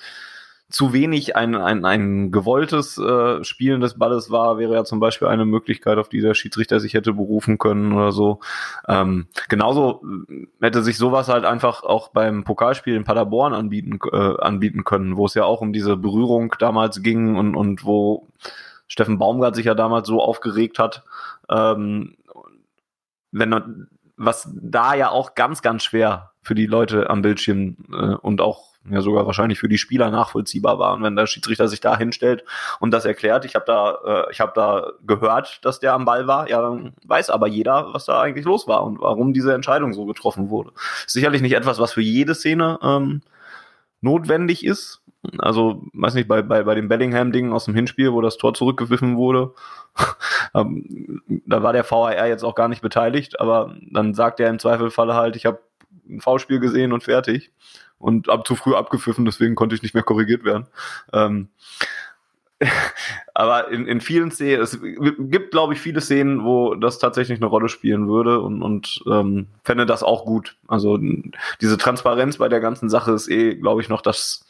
zu 0.71 0.93
wenig 0.93 1.35
ein, 1.35 1.55
ein, 1.55 1.85
ein 1.85 2.31
gewolltes 2.31 2.97
äh, 2.97 3.43
Spielen 3.43 3.81
des 3.81 3.97
Balles 3.97 4.31
war, 4.31 4.57
wäre 4.57 4.73
ja 4.73 4.83
zum 4.83 4.99
Beispiel 4.99 5.27
eine 5.27 5.45
Möglichkeit, 5.45 5.97
auf 5.97 6.09
die 6.09 6.21
der 6.21 6.33
Schiedsrichter 6.33 6.79
sich 6.79 6.93
hätte 6.93 7.13
berufen 7.13 7.57
können 7.57 7.93
oder 7.93 8.11
so. 8.11 8.39
Ähm, 8.87 9.27
genauso 9.49 10.01
äh, 10.29 10.47
hätte 10.61 10.81
sich 10.81 10.97
sowas 10.97 11.27
halt 11.27 11.45
einfach 11.45 11.83
auch 11.83 12.09
beim 12.09 12.43
Pokalspiel 12.43 12.95
in 12.95 13.03
Paderborn 13.03 13.53
anbieten, 13.53 13.99
äh, 14.11 14.41
anbieten 14.41 14.83
können, 14.83 15.17
wo 15.17 15.25
es 15.25 15.33
ja 15.33 15.43
auch 15.43 15.61
um 15.61 15.73
diese 15.73 15.97
Berührung 15.97 16.55
damals 16.57 17.03
ging 17.03 17.35
und, 17.35 17.55
und 17.55 17.83
wo 17.83 18.27
Steffen 18.87 19.17
Baumgart 19.17 19.55
sich 19.55 19.65
ja 19.65 19.75
damals 19.75 20.07
so 20.07 20.21
aufgeregt 20.21 20.79
hat. 20.79 21.03
Ähm, 21.49 22.15
wenn 23.31 23.87
was 24.17 24.49
da 24.53 24.93
ja 24.93 25.09
auch 25.09 25.35
ganz, 25.35 25.61
ganz 25.61 25.83
schwer 25.83 26.31
für 26.41 26.55
die 26.55 26.65
Leute 26.65 27.09
am 27.09 27.21
Bildschirm 27.21 27.77
äh, 27.91 28.15
und 28.15 28.41
auch 28.41 28.70
ja 28.89 29.01
sogar 29.01 29.25
wahrscheinlich 29.25 29.59
für 29.59 29.69
die 29.69 29.77
Spieler 29.77 30.09
nachvollziehbar 30.09 30.79
war. 30.79 30.93
Und 30.93 31.03
wenn 31.03 31.15
der 31.15 31.27
Schiedsrichter 31.27 31.67
sich 31.67 31.81
da 31.81 31.97
hinstellt 31.97 32.43
und 32.79 32.91
das 32.91 33.05
erklärt, 33.05 33.45
ich 33.45 33.55
habe 33.55 33.65
da, 33.65 33.97
äh, 34.05 34.31
ich 34.31 34.39
habe 34.39 34.53
da 34.55 34.91
gehört, 35.05 35.63
dass 35.63 35.79
der 35.79 35.93
am 35.93 36.05
Ball 36.05 36.27
war, 36.27 36.49
ja, 36.49 36.61
dann 36.61 36.93
weiß 37.05 37.29
aber 37.29 37.47
jeder, 37.47 37.93
was 37.93 38.05
da 38.05 38.21
eigentlich 38.21 38.45
los 38.45 38.67
war 38.67 38.83
und 38.83 38.99
warum 38.99 39.33
diese 39.33 39.53
Entscheidung 39.53 39.93
so 39.93 40.05
getroffen 40.05 40.49
wurde. 40.49 40.71
Sicherlich 41.05 41.41
nicht 41.41 41.53
etwas, 41.53 41.79
was 41.79 41.93
für 41.93 42.01
jede 42.01 42.33
Szene 42.33 42.79
ähm, 42.81 43.21
notwendig 44.01 44.65
ist. 44.65 45.01
Also, 45.37 45.83
weiß 45.93 46.15
nicht, 46.15 46.27
bei, 46.27 46.41
bei, 46.41 46.63
bei 46.63 46.73
dem 46.73 46.87
Bellingham-Ding 46.87 47.53
aus 47.53 47.65
dem 47.65 47.75
Hinspiel, 47.75 48.11
wo 48.11 48.21
das 48.21 48.37
Tor 48.37 48.55
zurückgewiffen 48.55 49.17
wurde, 49.17 49.53
ähm, 50.55 51.21
da 51.45 51.61
war 51.61 51.73
der 51.73 51.89
VAR 51.89 52.27
jetzt 52.27 52.43
auch 52.43 52.55
gar 52.55 52.67
nicht 52.67 52.81
beteiligt, 52.81 53.39
aber 53.39 53.75
dann 53.91 54.15
sagt 54.15 54.39
er 54.39 54.49
im 54.49 54.57
Zweifelfall 54.57 55.13
halt, 55.13 55.35
ich 55.35 55.45
habe 55.45 55.59
ein 56.11 56.21
V-Spiel 56.21 56.59
gesehen 56.59 56.93
und 56.93 57.03
fertig 57.03 57.51
und 57.97 58.29
ab 58.29 58.45
zu 58.47 58.55
früh 58.55 58.75
abgepfiffen, 58.75 59.25
deswegen 59.25 59.55
konnte 59.55 59.75
ich 59.75 59.83
nicht 59.83 59.93
mehr 59.93 60.03
korrigiert 60.03 60.43
werden. 60.43 60.67
Ähm, 61.13 61.49
aber 63.33 63.69
in, 63.69 63.87
in 63.87 64.01
vielen 64.01 64.31
Szenen, 64.31 64.61
es 64.61 64.79
gibt, 64.81 65.51
glaube 65.51 65.73
ich, 65.73 65.79
viele 65.79 66.01
Szenen, 66.01 66.43
wo 66.43 66.75
das 66.75 66.99
tatsächlich 66.99 67.39
eine 67.39 67.47
Rolle 67.47 67.69
spielen 67.69 68.07
würde 68.07 68.39
und, 68.39 68.61
und 68.61 69.03
ähm, 69.07 69.47
fände 69.63 69.85
das 69.85 70.03
auch 70.03 70.25
gut. 70.25 70.57
Also 70.67 70.99
diese 71.59 71.77
Transparenz 71.77 72.37
bei 72.37 72.49
der 72.49 72.59
ganzen 72.59 72.89
Sache 72.89 73.11
ist 73.11 73.29
eh, 73.29 73.55
glaube 73.55 73.81
ich, 73.81 73.89
noch 73.89 74.01
das, 74.01 74.45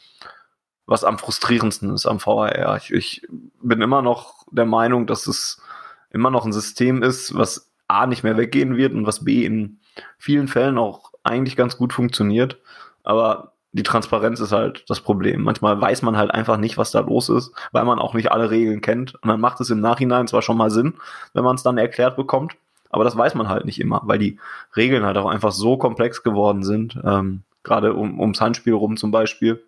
was 0.86 1.04
am 1.04 1.18
frustrierendsten 1.18 1.94
ist 1.94 2.06
am 2.06 2.20
VHR. 2.20 2.76
Ich, 2.76 2.92
ich 2.92 3.28
bin 3.62 3.80
immer 3.80 4.02
noch 4.02 4.46
der 4.50 4.66
Meinung, 4.66 5.06
dass 5.06 5.26
es 5.26 5.62
immer 6.10 6.30
noch 6.30 6.44
ein 6.44 6.52
System 6.52 7.02
ist, 7.02 7.34
was 7.34 7.72
A 7.88 8.06
nicht 8.06 8.24
mehr 8.24 8.36
weggehen 8.36 8.76
wird 8.76 8.92
und 8.92 9.06
was 9.06 9.24
B 9.24 9.44
in 9.44 9.80
vielen 10.18 10.48
Fällen 10.48 10.78
auch 10.78 11.11
eigentlich 11.24 11.56
ganz 11.56 11.76
gut 11.76 11.92
funktioniert. 11.92 12.58
Aber 13.02 13.52
die 13.72 13.82
Transparenz 13.82 14.40
ist 14.40 14.52
halt 14.52 14.84
das 14.88 15.00
Problem. 15.00 15.42
Manchmal 15.42 15.80
weiß 15.80 16.02
man 16.02 16.16
halt 16.16 16.30
einfach 16.30 16.58
nicht, 16.58 16.76
was 16.76 16.90
da 16.90 17.00
los 17.00 17.28
ist, 17.28 17.52
weil 17.72 17.84
man 17.84 17.98
auch 17.98 18.14
nicht 18.14 18.30
alle 18.30 18.50
Regeln 18.50 18.82
kennt. 18.82 19.14
Und 19.14 19.28
dann 19.28 19.40
macht 19.40 19.60
es 19.60 19.70
im 19.70 19.80
Nachhinein 19.80 20.28
zwar 20.28 20.42
schon 20.42 20.58
mal 20.58 20.70
Sinn, 20.70 20.94
wenn 21.32 21.44
man 21.44 21.56
es 21.56 21.62
dann 21.62 21.78
erklärt 21.78 22.16
bekommt, 22.16 22.54
aber 22.92 23.04
das 23.04 23.16
weiß 23.16 23.34
man 23.34 23.48
halt 23.48 23.64
nicht 23.64 23.80
immer, 23.80 24.02
weil 24.04 24.18
die 24.18 24.38
Regeln 24.76 25.04
halt 25.04 25.16
auch 25.16 25.28
einfach 25.28 25.50
so 25.50 25.78
komplex 25.78 26.22
geworden 26.22 26.62
sind, 26.62 26.98
ähm, 27.02 27.42
gerade 27.62 27.94
um, 27.94 28.20
ums 28.20 28.40
Handspiel 28.40 28.74
rum 28.74 28.98
zum 28.98 29.10
Beispiel, 29.10 29.64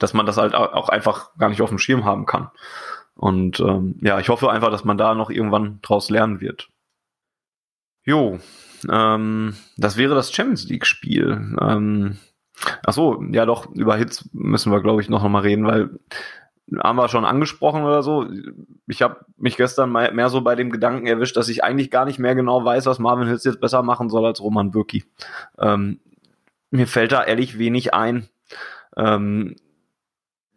dass 0.00 0.14
man 0.14 0.26
das 0.26 0.36
halt 0.36 0.54
auch 0.54 0.88
einfach 0.88 1.30
gar 1.38 1.48
nicht 1.48 1.62
auf 1.62 1.68
dem 1.68 1.78
Schirm 1.78 2.04
haben 2.04 2.26
kann. 2.26 2.50
Und 3.14 3.60
ähm, 3.60 3.98
ja, 4.02 4.18
ich 4.18 4.28
hoffe 4.28 4.50
einfach, 4.50 4.70
dass 4.70 4.84
man 4.84 4.98
da 4.98 5.14
noch 5.14 5.30
irgendwann 5.30 5.78
draus 5.82 6.10
lernen 6.10 6.40
wird. 6.40 6.68
Jo, 8.04 8.38
ähm, 8.90 9.56
das 9.76 9.96
wäre 9.96 10.14
das 10.14 10.32
Champions 10.32 10.68
League-Spiel. 10.68 11.56
Ähm, 11.60 12.18
ach 12.84 12.92
so, 12.92 13.22
ja 13.32 13.46
doch, 13.46 13.66
über 13.74 13.96
Hits 13.96 14.28
müssen 14.32 14.72
wir, 14.72 14.80
glaube 14.80 15.00
ich, 15.00 15.08
noch 15.08 15.26
mal 15.28 15.42
reden, 15.42 15.66
weil 15.66 15.90
haben 16.82 16.96
wir 16.96 17.08
schon 17.08 17.24
angesprochen 17.24 17.82
oder 17.82 18.02
so. 18.02 18.26
Ich 18.86 19.00
habe 19.00 19.24
mich 19.36 19.56
gestern 19.56 19.90
mehr 19.90 20.28
so 20.28 20.42
bei 20.42 20.54
dem 20.54 20.70
Gedanken 20.70 21.06
erwischt, 21.06 21.36
dass 21.36 21.48
ich 21.48 21.64
eigentlich 21.64 21.90
gar 21.90 22.04
nicht 22.04 22.18
mehr 22.18 22.34
genau 22.34 22.64
weiß, 22.64 22.86
was 22.86 22.98
Marvin 22.98 23.28
Hitz 23.28 23.44
jetzt 23.44 23.60
besser 23.60 23.82
machen 23.82 24.10
soll 24.10 24.26
als 24.26 24.42
Roman 24.42 24.70
Bürki. 24.70 25.04
Ähm, 25.58 26.00
mir 26.70 26.86
fällt 26.86 27.12
da 27.12 27.24
ehrlich 27.24 27.58
wenig 27.58 27.94
ein. 27.94 28.28
Ähm, 28.96 29.56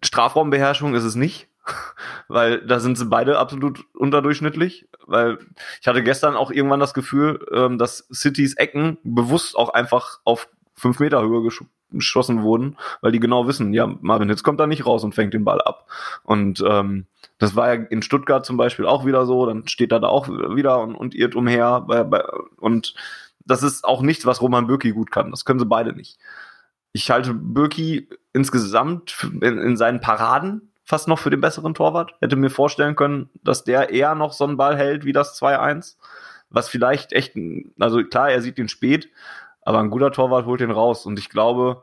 Strafraumbeherrschung 0.04 0.96
ist 0.96 1.04
es 1.04 1.16
nicht 1.16 1.48
weil 2.28 2.66
da 2.66 2.80
sind 2.80 2.98
sie 2.98 3.06
beide 3.06 3.40
absolut 3.40 3.86
unterdurchschnittlich. 3.94 4.88
Weil 5.06 5.40
ich 5.82 5.88
hatte 5.88 6.04
gestern 6.04 6.36
auch 6.36 6.52
irgendwann 6.52 6.80
das 6.80 6.94
Gefühl, 6.94 7.46
ähm, 7.52 7.78
dass 7.78 8.08
Citys 8.14 8.56
Ecken 8.56 8.98
bewusst 9.04 9.56
auch 9.56 9.70
einfach 9.70 10.20
auf 10.24 10.48
fünf 10.76 11.00
Meter 11.00 11.22
Höhe 11.22 11.44
gesch 11.44 11.64
geschossen 11.94 12.42
wurden, 12.44 12.78
weil 13.02 13.12
die 13.12 13.20
genau 13.20 13.48
wissen, 13.48 13.74
ja, 13.74 13.86
Marvin 14.00 14.30
Hitz 14.30 14.44
kommt 14.44 14.62
da 14.62 14.66
nicht 14.66 14.86
raus 14.86 15.04
und 15.04 15.14
fängt 15.14 15.34
den 15.34 15.44
Ball 15.44 15.62
ab. 15.62 15.90
Und 16.24 16.64
ähm, 16.66 17.06
das 17.38 17.56
war 17.56 17.74
ja 17.74 17.84
in 17.90 18.02
Stuttgart 18.02 18.46
zum 18.46 18.56
Beispiel 18.56 18.86
auch 18.86 19.06
wieder 19.06 19.26
so, 19.26 19.46
dann 19.46 19.68
steht 19.68 19.92
er 19.92 20.00
da 20.00 20.08
auch 20.08 20.30
wieder 20.30 20.80
und, 20.80 20.96
und 20.96 21.14
irrt 21.14 21.36
umher. 21.36 21.82
Bei, 21.82 22.06
bei, 22.06 22.24
und 22.62 22.94
das 23.46 23.64
ist 23.64 23.84
auch 23.84 24.02
nichts, 24.02 24.26
was 24.26 24.42
Roman 24.42 24.68
Bürki 24.68 24.92
gut 24.92 25.12
kann. 25.12 25.32
Das 25.32 25.44
können 25.44 25.60
sie 25.60 25.66
beide 25.66 25.94
nicht. 25.94 26.18
Ich 26.94 27.12
halte 27.12 27.34
Bürki 27.34 28.10
insgesamt 28.34 29.28
in, 29.42 29.58
in 29.58 29.78
seinen 29.78 30.02
Paraden 30.02 30.71
fast 30.92 31.08
noch 31.08 31.20
für 31.20 31.30
den 31.30 31.40
besseren 31.40 31.74
Torwart. 31.74 32.16
Hätte 32.20 32.36
mir 32.36 32.50
vorstellen 32.50 32.98
können, 32.98 33.30
dass 33.46 33.64
der 33.64 33.92
eher 33.92 34.14
noch 34.14 34.34
so 34.34 34.44
einen 34.44 34.58
Ball 34.58 34.76
hält 34.76 35.06
wie 35.06 35.14
das 35.14 35.42
2-1. 35.42 35.96
Was 36.50 36.68
vielleicht 36.68 37.14
echt, 37.14 37.34
also 37.80 38.04
klar, 38.04 38.30
er 38.30 38.42
sieht 38.42 38.60
ihn 38.60 38.68
spät, 38.68 39.08
aber 39.62 39.80
ein 39.80 39.90
guter 39.90 40.12
Torwart 40.12 40.46
holt 40.46 40.60
ihn 40.60 40.70
raus. 40.70 41.06
Und 41.06 41.18
ich 41.18 41.30
glaube, 41.30 41.82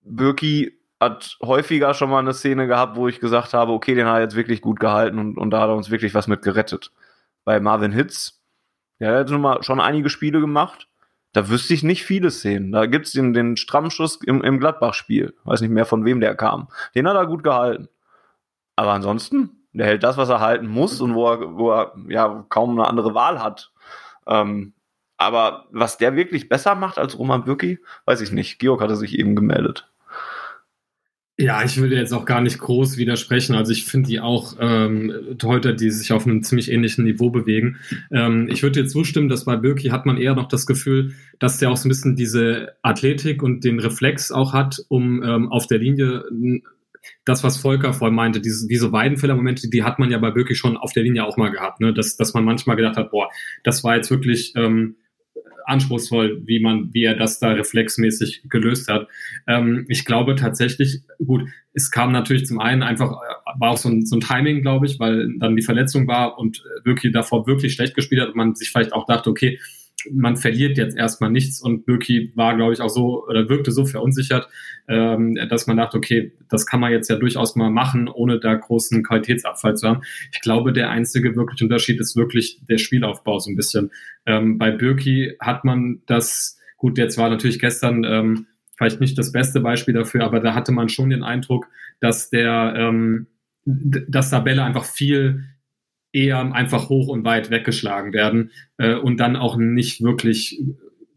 Birki 0.00 0.78
hat 0.98 1.36
häufiger 1.42 1.92
schon 1.92 2.08
mal 2.08 2.20
eine 2.20 2.32
Szene 2.32 2.66
gehabt, 2.66 2.96
wo 2.96 3.06
ich 3.06 3.20
gesagt 3.20 3.52
habe, 3.52 3.72
okay, 3.72 3.94
den 3.94 4.06
hat 4.06 4.14
er 4.14 4.22
jetzt 4.22 4.34
wirklich 4.34 4.62
gut 4.62 4.80
gehalten 4.80 5.18
und, 5.18 5.36
und 5.36 5.50
da 5.50 5.60
hat 5.60 5.68
er 5.68 5.76
uns 5.76 5.90
wirklich 5.90 6.14
was 6.14 6.26
mit 6.26 6.40
gerettet. 6.40 6.92
Bei 7.44 7.60
Marvin 7.60 7.92
Hitz, 7.92 8.40
ja, 8.98 9.10
er 9.10 9.18
hat 9.20 9.28
schon 9.28 9.42
mal 9.42 9.62
schon 9.62 9.78
einige 9.78 10.08
Spiele 10.08 10.40
gemacht. 10.40 10.88
Da 11.34 11.50
wüsste 11.50 11.74
ich 11.74 11.82
nicht 11.82 12.02
viele 12.02 12.30
Szenen. 12.30 12.72
Da 12.72 12.86
gibt's 12.86 13.12
den, 13.12 13.34
den 13.34 13.58
Strammschuss 13.58 14.22
im, 14.24 14.42
im 14.42 14.58
Gladbach-Spiel. 14.58 15.34
Weiß 15.44 15.60
nicht 15.60 15.70
mehr, 15.70 15.84
von 15.84 16.06
wem 16.06 16.20
der 16.20 16.34
kam. 16.34 16.68
Den 16.94 17.06
hat 17.06 17.14
er 17.14 17.26
gut 17.26 17.44
gehalten. 17.44 17.90
Aber 18.76 18.92
ansonsten, 18.92 19.66
der 19.72 19.86
hält 19.86 20.02
das, 20.02 20.16
was 20.16 20.28
er 20.28 20.40
halten 20.40 20.68
muss 20.68 21.00
und 21.00 21.14
wo 21.14 21.28
er, 21.28 21.56
wo 21.56 21.70
er 21.72 21.94
ja 22.08 22.46
kaum 22.48 22.78
eine 22.78 22.88
andere 22.88 23.14
Wahl 23.14 23.42
hat. 23.42 23.72
Ähm, 24.26 24.74
aber 25.16 25.66
was 25.70 25.98
der 25.98 26.14
wirklich 26.14 26.48
besser 26.48 26.74
macht 26.74 26.98
als 26.98 27.18
Roman 27.18 27.44
Bürki, 27.44 27.78
weiß 28.04 28.20
ich 28.20 28.32
nicht. 28.32 28.58
Georg 28.58 28.80
hatte 28.82 28.96
sich 28.96 29.18
eben 29.18 29.34
gemeldet. 29.34 29.88
Ja, 31.38 31.62
ich 31.62 31.76
würde 31.76 31.96
jetzt 31.96 32.14
auch 32.14 32.24
gar 32.24 32.40
nicht 32.40 32.58
groß 32.58 32.96
widersprechen. 32.96 33.54
Also 33.54 33.70
ich 33.70 33.84
finde 33.84 34.08
die 34.08 34.20
auch 34.20 34.56
ähm, 34.58 35.36
Torhüter, 35.36 35.74
die 35.74 35.90
sich 35.90 36.12
auf 36.12 36.26
einem 36.26 36.42
ziemlich 36.42 36.72
ähnlichen 36.72 37.04
Niveau 37.04 37.28
bewegen. 37.28 37.76
Ähm, 38.10 38.48
ich 38.50 38.62
würde 38.62 38.82
dir 38.82 38.88
zustimmen, 38.88 39.28
dass 39.28 39.44
bei 39.44 39.56
Birki 39.56 39.88
hat 39.88 40.06
man 40.06 40.16
eher 40.16 40.34
noch 40.34 40.48
das 40.48 40.66
Gefühl, 40.66 41.12
dass 41.38 41.58
der 41.58 41.70
auch 41.70 41.76
so 41.76 41.88
ein 41.88 41.90
bisschen 41.90 42.16
diese 42.16 42.76
Athletik 42.80 43.42
und 43.42 43.64
den 43.64 43.80
Reflex 43.80 44.32
auch 44.32 44.54
hat, 44.54 44.82
um 44.88 45.22
ähm, 45.22 45.52
auf 45.52 45.66
der 45.66 45.76
Linie 45.76 46.24
das, 47.24 47.42
was 47.44 47.56
Volker 47.56 47.92
vorhin 47.92 48.14
meinte, 48.14 48.40
diese, 48.40 48.66
diese 48.66 48.92
Weidenfeller-Momente, 48.92 49.68
die 49.68 49.82
hat 49.82 49.98
man 49.98 50.10
ja 50.10 50.18
bei 50.18 50.34
wirklich 50.34 50.58
schon 50.58 50.76
auf 50.76 50.92
der 50.92 51.02
Linie 51.02 51.24
auch 51.24 51.36
mal 51.36 51.50
gehabt, 51.50 51.80
ne? 51.80 51.92
dass, 51.92 52.16
dass 52.16 52.34
man 52.34 52.44
manchmal 52.44 52.76
gedacht 52.76 52.96
hat, 52.96 53.10
boah, 53.10 53.28
das 53.64 53.84
war 53.84 53.96
jetzt 53.96 54.10
wirklich 54.10 54.52
ähm, 54.56 54.96
anspruchsvoll, 55.66 56.42
wie 56.46 56.60
man, 56.60 56.94
wie 56.94 57.04
er 57.04 57.16
das 57.16 57.40
da 57.40 57.50
reflexmäßig 57.50 58.44
gelöst 58.48 58.88
hat. 58.88 59.08
Ähm, 59.46 59.84
ich 59.88 60.04
glaube 60.04 60.36
tatsächlich, 60.36 61.00
gut, 61.24 61.48
es 61.72 61.90
kam 61.90 62.12
natürlich 62.12 62.46
zum 62.46 62.60
einen 62.60 62.82
einfach, 62.82 63.10
äh, 63.10 63.60
war 63.60 63.70
auch 63.70 63.76
so 63.76 63.88
ein, 63.88 64.06
so 64.06 64.16
ein 64.16 64.20
Timing, 64.20 64.62
glaube 64.62 64.86
ich, 64.86 65.00
weil 65.00 65.28
dann 65.38 65.56
die 65.56 65.62
Verletzung 65.62 66.06
war 66.06 66.38
und 66.38 66.62
wirklich 66.84 67.12
davor 67.12 67.46
wirklich 67.46 67.74
schlecht 67.74 67.94
gespielt 67.94 68.22
hat 68.22 68.28
und 68.28 68.36
man 68.36 68.54
sich 68.54 68.70
vielleicht 68.70 68.92
auch 68.92 69.06
dachte, 69.06 69.28
okay, 69.28 69.58
man 70.12 70.36
verliert 70.36 70.78
jetzt 70.78 70.96
erstmal 70.96 71.30
nichts 71.30 71.60
und 71.60 71.86
Birki 71.86 72.32
war, 72.34 72.56
glaube 72.56 72.72
ich, 72.72 72.80
auch 72.80 72.88
so 72.88 73.26
oder 73.26 73.48
wirkte 73.48 73.72
so 73.72 73.84
verunsichert, 73.84 74.48
ähm, 74.88 75.38
dass 75.48 75.66
man 75.66 75.76
dachte, 75.76 75.96
okay, 75.96 76.32
das 76.48 76.66
kann 76.66 76.80
man 76.80 76.92
jetzt 76.92 77.08
ja 77.08 77.16
durchaus 77.16 77.56
mal 77.56 77.70
machen, 77.70 78.08
ohne 78.08 78.38
da 78.38 78.54
großen 78.54 79.02
Qualitätsabfall 79.02 79.76
zu 79.76 79.88
haben. 79.88 80.02
Ich 80.32 80.40
glaube, 80.40 80.72
der 80.72 80.90
einzige 80.90 81.34
wirkliche 81.34 81.64
Unterschied 81.64 82.00
ist 82.00 82.16
wirklich 82.16 82.60
der 82.68 82.78
Spielaufbau 82.78 83.38
so 83.38 83.50
ein 83.50 83.56
bisschen. 83.56 83.90
Ähm, 84.26 84.58
bei 84.58 84.70
Birki 84.70 85.36
hat 85.40 85.64
man 85.64 86.02
das, 86.06 86.58
gut, 86.76 86.98
jetzt 86.98 87.18
war 87.18 87.30
natürlich 87.30 87.58
gestern 87.58 88.04
ähm, 88.04 88.46
vielleicht 88.76 89.00
nicht 89.00 89.16
das 89.18 89.32
beste 89.32 89.60
Beispiel 89.60 89.94
dafür, 89.94 90.24
aber 90.24 90.40
da 90.40 90.54
hatte 90.54 90.72
man 90.72 90.88
schon 90.88 91.10
den 91.10 91.22
Eindruck, 91.22 91.66
dass 92.00 92.30
der, 92.30 92.74
ähm, 92.76 93.26
dass 93.64 94.30
da 94.30 94.40
Bälle 94.40 94.62
einfach 94.62 94.84
viel 94.84 95.44
eher 96.16 96.40
einfach 96.54 96.88
hoch 96.88 97.08
und 97.08 97.24
weit 97.24 97.50
weggeschlagen 97.50 98.14
werden 98.14 98.50
äh, 98.78 98.94
und 98.94 99.20
dann 99.20 99.36
auch 99.36 99.56
nicht 99.56 100.02
wirklich 100.02 100.62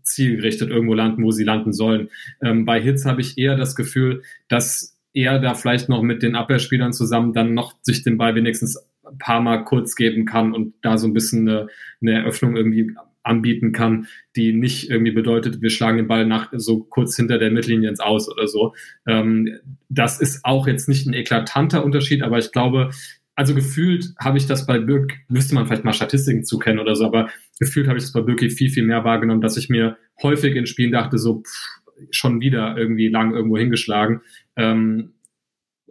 zielgerichtet 0.04 0.70
irgendwo 0.70 0.94
landen, 0.94 1.24
wo 1.24 1.32
sie 1.32 1.46
landen 1.46 1.72
sollen. 1.72 2.10
Ähm, 2.44 2.66
bei 2.66 2.82
Hits 2.82 3.06
habe 3.06 3.22
ich 3.22 3.38
eher 3.38 3.56
das 3.56 3.76
Gefühl, 3.76 4.24
dass 4.50 4.98
er 5.14 5.40
da 5.40 5.54
vielleicht 5.54 5.88
noch 5.88 6.02
mit 6.02 6.22
den 6.22 6.36
Abwehrspielern 6.36 6.92
zusammen 6.92 7.34
dann 7.34 7.54
noch 7.54 7.76
sich 7.82 8.04
den 8.04 8.18
Ball 8.18 8.36
wenigstens 8.36 8.78
ein 9.10 9.18
paar 9.18 9.40
Mal 9.40 9.64
kurz 9.64 9.96
geben 9.96 10.26
kann 10.26 10.54
und 10.54 10.74
da 10.82 10.98
so 10.98 11.08
ein 11.08 11.14
bisschen 11.14 11.48
eine, 11.48 11.68
eine 12.02 12.20
Eröffnung 12.20 12.58
irgendwie 12.58 12.92
anbieten 13.24 13.72
kann, 13.72 14.08
die 14.36 14.54
nicht 14.54 14.90
irgendwie 14.90 15.12
bedeutet, 15.12 15.62
wir 15.62 15.70
schlagen 15.70 15.98
den 15.98 16.08
Ball 16.08 16.26
nach 16.26 16.50
so 16.54 16.80
kurz 16.80 17.16
hinter 17.16 17.38
der 17.38 17.52
Mittellinie 17.52 17.90
ins 17.90 18.00
Aus 18.00 18.30
oder 18.30 18.48
so. 18.48 18.74
Ähm, 19.08 19.60
das 19.88 20.20
ist 20.20 20.44
auch 20.44 20.68
jetzt 20.68 20.90
nicht 20.90 21.06
ein 21.06 21.14
eklatanter 21.14 21.84
Unterschied, 21.84 22.22
aber 22.22 22.38
ich 22.40 22.52
glaube, 22.52 22.92
also 23.40 23.56
gefühlt 23.56 24.14
habe 24.20 24.38
ich 24.38 24.48
das 24.48 24.66
bei 24.66 24.80
Birk, 24.80 25.14
müsste 25.30 25.56
man 25.56 25.66
vielleicht 25.66 25.86
mal 25.86 25.94
Statistiken 25.94 26.44
zukennen 26.44 26.78
oder 26.78 26.98
so, 26.98 27.06
aber 27.06 27.30
gefühlt 27.58 27.88
habe 27.88 27.98
ich 27.98 28.04
das 28.04 28.12
bei 28.12 28.20
Birki 28.20 28.50
viel, 28.50 28.70
viel 28.70 28.84
mehr 28.84 29.06
wahrgenommen, 29.06 29.40
dass 29.40 29.56
ich 29.56 29.70
mir 29.70 29.96
häufig 30.22 30.58
in 30.58 30.66
Spielen 30.66 30.92
dachte, 30.92 31.18
so 31.18 31.42
pff, 31.42 32.10
schon 32.12 32.42
wieder 32.42 32.78
irgendwie 32.78 33.08
lang 33.08 33.34
irgendwo 33.34 33.58
hingeschlagen. 33.58 34.20
Ähm, 34.58 35.14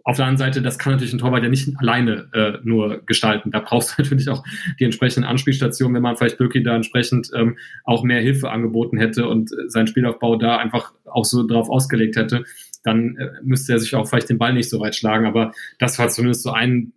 auf 0.03 0.17
der 0.17 0.27
anderen 0.27 0.37
Seite, 0.37 0.61
das 0.61 0.77
kann 0.77 0.93
natürlich 0.93 1.11
ein 1.11 1.17
Torwart 1.17 1.41
ja 1.41 1.49
nicht 1.49 1.67
alleine 1.79 2.29
äh, 2.33 2.59
nur 2.61 3.03
gestalten. 3.07 3.49
Da 3.49 3.61
brauchst 3.61 3.97
du 3.97 4.01
natürlich 4.03 4.29
auch 4.29 4.43
die 4.79 4.83
entsprechenden 4.83 5.27
Anspielstationen, 5.27 5.95
wenn 5.95 6.03
man 6.03 6.17
vielleicht 6.17 6.37
Birki 6.37 6.61
da 6.61 6.75
entsprechend 6.75 7.31
ähm, 7.33 7.57
auch 7.83 8.03
mehr 8.03 8.21
Hilfe 8.21 8.51
angeboten 8.51 8.99
hätte 8.99 9.27
und 9.27 9.51
äh, 9.51 9.69
seinen 9.69 9.87
Spielaufbau 9.87 10.35
da 10.35 10.57
einfach 10.57 10.93
auch 11.05 11.25
so 11.25 11.47
drauf 11.47 11.67
ausgelegt 11.71 12.15
hätte, 12.15 12.43
dann 12.83 13.17
äh, 13.17 13.31
müsste 13.41 13.73
er 13.73 13.79
sich 13.79 13.95
auch 13.95 14.07
vielleicht 14.07 14.29
den 14.29 14.37
Ball 14.37 14.53
nicht 14.53 14.69
so 14.69 14.79
weit 14.79 14.95
schlagen. 14.95 15.25
Aber 15.25 15.51
das 15.79 15.97
war 15.97 16.09
zumindest 16.09 16.43
so 16.43 16.51
ein 16.51 16.93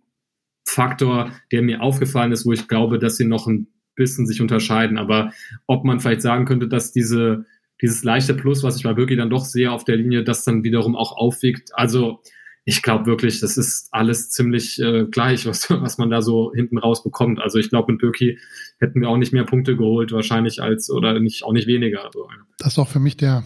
Faktor, 0.65 1.31
der 1.51 1.61
mir 1.61 1.81
aufgefallen 1.81 2.31
ist, 2.31 2.45
wo 2.45 2.51
ich 2.51 2.67
glaube, 2.67 2.99
dass 2.99 3.17
sie 3.17 3.25
noch 3.25 3.47
ein 3.47 3.67
bisschen 3.95 4.25
sich 4.25 4.41
unterscheiden. 4.41 4.97
Aber 4.97 5.31
ob 5.67 5.83
man 5.83 5.99
vielleicht 5.99 6.21
sagen 6.21 6.45
könnte, 6.45 6.67
dass 6.67 6.91
diese, 6.91 7.45
dieses 7.81 8.03
leichte 8.03 8.33
Plus, 8.33 8.63
was 8.63 8.77
ich 8.77 8.83
bei 8.83 8.93
Birki 8.93 9.15
dann 9.15 9.29
doch 9.29 9.45
sehe 9.45 9.71
auf 9.71 9.83
der 9.83 9.97
Linie, 9.97 10.23
das 10.23 10.43
dann 10.43 10.63
wiederum 10.63 10.95
auch 10.95 11.15
aufwiegt. 11.15 11.71
Also 11.73 12.21
ich 12.65 12.81
glaube 12.81 13.05
wirklich, 13.05 13.41
das 13.41 13.57
ist 13.57 13.89
alles 13.91 14.29
ziemlich 14.29 14.79
äh, 14.81 15.05
gleich, 15.05 15.45
was, 15.45 15.69
was 15.69 15.97
man 15.97 16.09
da 16.09 16.21
so 16.21 16.51
hinten 16.55 16.77
raus 16.77 17.03
bekommt. 17.03 17.39
Also 17.41 17.59
ich 17.59 17.69
glaube, 17.69 17.91
mit 17.91 18.01
Birki 18.01 18.39
hätten 18.79 19.01
wir 19.01 19.09
auch 19.09 19.17
nicht 19.17 19.33
mehr 19.33 19.43
Punkte 19.43 19.75
geholt, 19.75 20.11
wahrscheinlich 20.11 20.61
als 20.61 20.89
oder 20.89 21.19
nicht 21.19 21.43
auch 21.43 21.53
nicht 21.53 21.67
weniger. 21.67 22.05
Also, 22.05 22.27
das 22.57 22.73
ist 22.73 22.79
auch 22.79 22.87
für 22.87 22.99
mich 22.99 23.17
der, 23.17 23.43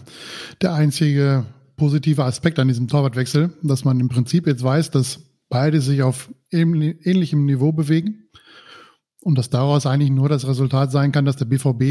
der 0.62 0.74
einzige 0.74 1.46
positive 1.76 2.24
Aspekt 2.24 2.58
an 2.58 2.68
diesem 2.68 2.88
Torwartwechsel, 2.88 3.50
dass 3.62 3.84
man 3.84 4.00
im 4.00 4.08
Prinzip 4.08 4.46
jetzt 4.46 4.62
weiß, 4.62 4.90
dass 4.90 5.20
beide 5.48 5.80
sich 5.80 6.02
auf 6.02 6.30
ähnlichem 6.50 7.44
Niveau 7.44 7.72
bewegen 7.72 8.28
und 9.22 9.36
dass 9.36 9.50
daraus 9.50 9.86
eigentlich 9.86 10.10
nur 10.10 10.28
das 10.28 10.46
Resultat 10.46 10.90
sein 10.90 11.12
kann, 11.12 11.24
dass 11.24 11.36
der 11.36 11.44
BVB 11.44 11.82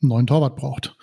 einen 0.00 0.10
neuen 0.10 0.26
Torwart 0.26 0.56
braucht. 0.56 0.96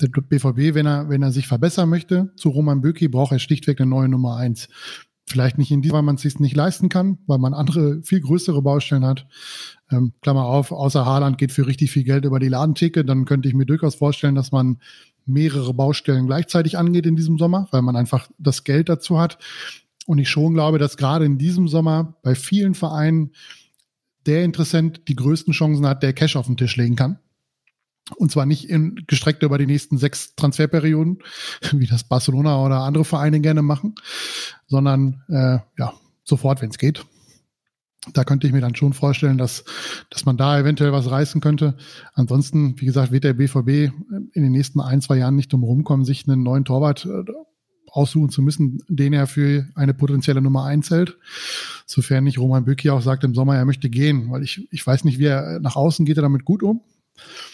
Der 0.00 0.08
BVB, 0.08 0.74
wenn 0.74 0.86
er, 0.86 1.08
wenn 1.08 1.22
er 1.22 1.32
sich 1.32 1.46
verbessern 1.46 1.88
möchte, 1.88 2.32
zu 2.36 2.50
Roman 2.50 2.82
Böki 2.82 3.08
braucht 3.08 3.32
er 3.32 3.38
schlichtweg 3.38 3.80
eine 3.80 3.90
neue 3.90 4.08
Nummer 4.08 4.36
eins. 4.36 4.68
Vielleicht 5.24 5.56
nicht 5.56 5.70
in 5.70 5.80
diesem, 5.82 5.94
weil 5.94 6.02
man 6.02 6.16
es 6.16 6.22
sich 6.22 6.40
nicht 6.40 6.56
leisten 6.56 6.88
kann, 6.88 7.18
weil 7.26 7.38
man 7.38 7.54
andere, 7.54 8.02
viel 8.02 8.20
größere 8.20 8.60
Baustellen 8.60 9.04
hat. 9.04 9.26
Ähm, 9.90 10.12
Klammer 10.20 10.44
auf, 10.44 10.72
außer 10.72 11.06
Haaland 11.06 11.38
geht 11.38 11.52
für 11.52 11.66
richtig 11.66 11.90
viel 11.92 12.04
Geld 12.04 12.24
über 12.24 12.40
die 12.40 12.48
Ladentheke, 12.48 13.04
dann 13.04 13.24
könnte 13.24 13.48
ich 13.48 13.54
mir 13.54 13.64
durchaus 13.64 13.94
vorstellen, 13.94 14.34
dass 14.34 14.52
man 14.52 14.78
mehrere 15.24 15.72
Baustellen 15.72 16.26
gleichzeitig 16.26 16.76
angeht 16.76 17.06
in 17.06 17.16
diesem 17.16 17.38
Sommer, 17.38 17.68
weil 17.70 17.82
man 17.82 17.96
einfach 17.96 18.28
das 18.38 18.64
Geld 18.64 18.88
dazu 18.88 19.18
hat. 19.18 19.38
Und 20.06 20.18
ich 20.18 20.28
schon 20.28 20.54
glaube, 20.54 20.78
dass 20.78 20.96
gerade 20.96 21.24
in 21.24 21.38
diesem 21.38 21.68
Sommer 21.68 22.16
bei 22.22 22.34
vielen 22.34 22.74
Vereinen 22.74 23.32
der 24.26 24.44
Interessent 24.44 25.02
die 25.08 25.16
größten 25.16 25.52
Chancen 25.52 25.86
hat, 25.86 26.02
der 26.02 26.12
Cash 26.12 26.36
auf 26.36 26.46
den 26.46 26.56
Tisch 26.56 26.76
legen 26.76 26.96
kann. 26.96 27.18
Und 28.16 28.32
zwar 28.32 28.46
nicht 28.46 28.68
in, 28.68 29.04
gestreckt 29.06 29.42
über 29.42 29.58
die 29.58 29.66
nächsten 29.66 29.96
sechs 29.96 30.34
Transferperioden, 30.34 31.18
wie 31.72 31.86
das 31.86 32.04
Barcelona 32.04 32.62
oder 32.64 32.80
andere 32.80 33.04
Vereine 33.04 33.40
gerne 33.40 33.62
machen, 33.62 33.94
sondern 34.66 35.22
äh, 35.28 35.58
ja, 35.78 35.94
sofort, 36.24 36.62
wenn 36.62 36.70
es 36.70 36.78
geht. 36.78 37.04
Da 38.12 38.24
könnte 38.24 38.48
ich 38.48 38.52
mir 38.52 38.60
dann 38.60 38.74
schon 38.74 38.94
vorstellen, 38.94 39.38
dass, 39.38 39.64
dass 40.10 40.24
man 40.24 40.36
da 40.36 40.58
eventuell 40.58 40.90
was 40.90 41.08
reißen 41.08 41.40
könnte. 41.40 41.76
Ansonsten, 42.14 42.80
wie 42.80 42.86
gesagt, 42.86 43.12
wird 43.12 43.22
der 43.22 43.34
BVB 43.34 43.92
in 44.32 44.42
den 44.42 44.50
nächsten 44.50 44.80
ein, 44.80 45.00
zwei 45.00 45.18
Jahren 45.18 45.36
nicht 45.36 45.52
drum 45.52 45.62
rumkommen, 45.62 46.04
sich 46.04 46.26
einen 46.26 46.42
neuen 46.42 46.64
Torwart 46.64 47.04
äh, 47.04 47.22
aussuchen 47.92 48.30
zu 48.30 48.40
müssen, 48.40 48.82
den 48.88 49.12
er 49.12 49.26
für 49.26 49.68
eine 49.74 49.92
potenzielle 49.92 50.40
Nummer 50.40 50.64
eins 50.64 50.90
hält. 50.90 51.18
Sofern 51.86 52.24
nicht 52.24 52.38
Roman 52.38 52.64
Bücki 52.64 52.88
auch 52.90 53.02
sagt 53.02 53.22
im 53.22 53.34
Sommer, 53.34 53.56
er 53.56 53.66
möchte 53.66 53.90
gehen, 53.90 54.30
weil 54.30 54.42
ich, 54.42 54.66
ich 54.72 54.86
weiß 54.86 55.04
nicht, 55.04 55.18
wie 55.18 55.26
er 55.26 55.60
nach 55.60 55.76
außen 55.76 56.06
geht 56.06 56.16
er 56.16 56.22
damit 56.22 56.44
gut 56.46 56.62
um. 56.62 56.80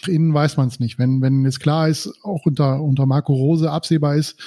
Nach 0.01 0.07
innen 0.07 0.33
weiß 0.33 0.55
man 0.55 0.69
es 0.69 0.79
nicht. 0.79 0.97
Wenn, 0.97 1.21
wenn 1.21 1.45
es 1.45 1.59
klar 1.59 1.89
ist, 1.89 2.23
auch 2.23 2.45
unter, 2.45 2.81
unter 2.81 3.05
Marco 3.05 3.33
Rose 3.33 3.69
absehbar 3.69 4.15
ist, 4.15 4.39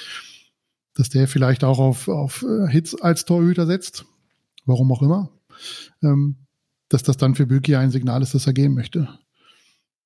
dass 0.95 1.09
der 1.09 1.27
vielleicht 1.27 1.63
auch 1.63 1.77
auf, 1.77 2.07
auf 2.07 2.43
äh, 2.43 2.67
Hits 2.71 2.99
als 2.99 3.25
Torhüter 3.25 3.67
setzt, 3.67 4.05
warum 4.65 4.91
auch 4.91 5.03
immer, 5.03 5.29
ähm, 6.01 6.37
dass 6.89 7.03
das 7.03 7.17
dann 7.17 7.35
für 7.35 7.45
Bülki 7.45 7.75
ein 7.75 7.91
Signal 7.91 8.23
ist, 8.23 8.33
dass 8.33 8.47
er 8.47 8.53
gehen 8.53 8.73
möchte. 8.73 9.07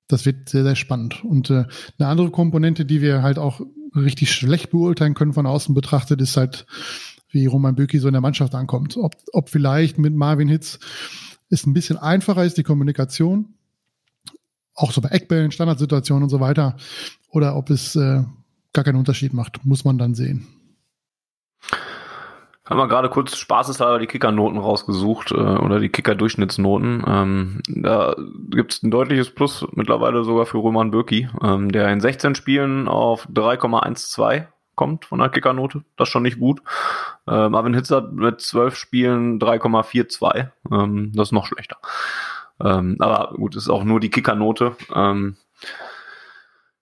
Das 0.08 0.26
wird 0.26 0.48
sehr, 0.48 0.64
sehr 0.64 0.76
spannend. 0.76 1.22
Und 1.24 1.50
äh, 1.50 1.66
eine 1.98 2.08
andere 2.08 2.30
Komponente, 2.30 2.84
die 2.84 3.02
wir 3.02 3.22
halt 3.22 3.38
auch 3.38 3.60
richtig 3.94 4.32
schlecht 4.32 4.70
beurteilen 4.70 5.14
können 5.14 5.32
von 5.32 5.46
außen 5.46 5.74
betrachtet, 5.74 6.20
ist 6.20 6.36
halt, 6.36 6.66
wie 7.30 7.46
Roman 7.46 7.74
Bülki 7.74 7.98
so 7.98 8.08
in 8.08 8.14
der 8.14 8.22
Mannschaft 8.22 8.54
ankommt. 8.54 8.96
Ob, 8.96 9.16
ob 9.32 9.50
vielleicht 9.50 9.98
mit 9.98 10.14
Marvin 10.14 10.48
Hitz 10.48 10.78
es 11.50 11.66
ein 11.66 11.74
bisschen 11.74 11.98
einfacher 11.98 12.44
ist, 12.44 12.58
die 12.58 12.62
Kommunikation, 12.62 13.54
auch 14.74 14.92
so 14.92 15.00
bei 15.00 15.10
Eckbällen, 15.10 15.50
Standardsituationen 15.50 16.24
und 16.24 16.30
so 16.30 16.40
weiter, 16.40 16.76
oder 17.30 17.56
ob 17.56 17.70
es 17.70 17.96
äh, 17.96 18.24
gar 18.72 18.84
keinen 18.84 18.96
Unterschied 18.96 19.32
macht, 19.32 19.64
muss 19.64 19.84
man 19.84 19.98
dann 19.98 20.14
sehen. 20.14 20.46
Haben 22.68 22.78
wir 22.78 22.88
gerade 22.88 23.08
kurz 23.08 23.36
spaßeshalber 23.36 23.98
die 23.98 24.06
Kickernoten 24.06 24.58
rausgesucht 24.58 25.32
äh, 25.32 25.34
oder 25.34 25.80
die 25.80 25.88
Kicker-Durchschnittsnoten. 25.88 27.02
Ähm, 27.06 27.62
da 27.66 28.14
gibt 28.50 28.74
es 28.74 28.82
ein 28.82 28.90
deutliches 28.90 29.30
Plus 29.30 29.66
mittlerweile 29.72 30.22
sogar 30.22 30.44
für 30.44 30.58
Roman 30.58 30.90
Bürki, 30.90 31.30
ähm, 31.42 31.72
der 31.72 31.88
in 31.88 32.00
16 32.00 32.34
Spielen 32.34 32.86
auf 32.86 33.26
3,12 33.28 34.46
kommt 34.74 35.06
von 35.06 35.18
der 35.18 35.30
Kickernote. 35.30 35.82
Das 35.96 36.08
ist 36.08 36.12
schon 36.12 36.22
nicht 36.22 36.38
gut. 36.38 36.60
Äh, 37.26 37.48
Marvin 37.48 37.74
Hitzer 37.74 38.02
mit 38.12 38.42
12 38.42 38.76
Spielen 38.76 39.40
3,42. 39.40 40.50
Ähm, 40.70 41.12
das 41.14 41.28
ist 41.28 41.32
noch 41.32 41.46
schlechter. 41.46 41.78
Ähm, 42.62 42.96
aber 42.98 43.34
gut, 43.34 43.56
ist 43.56 43.70
auch 43.70 43.84
nur 43.84 43.98
die 43.98 44.10
Kickernote. 44.10 44.76
Ähm, 44.94 45.36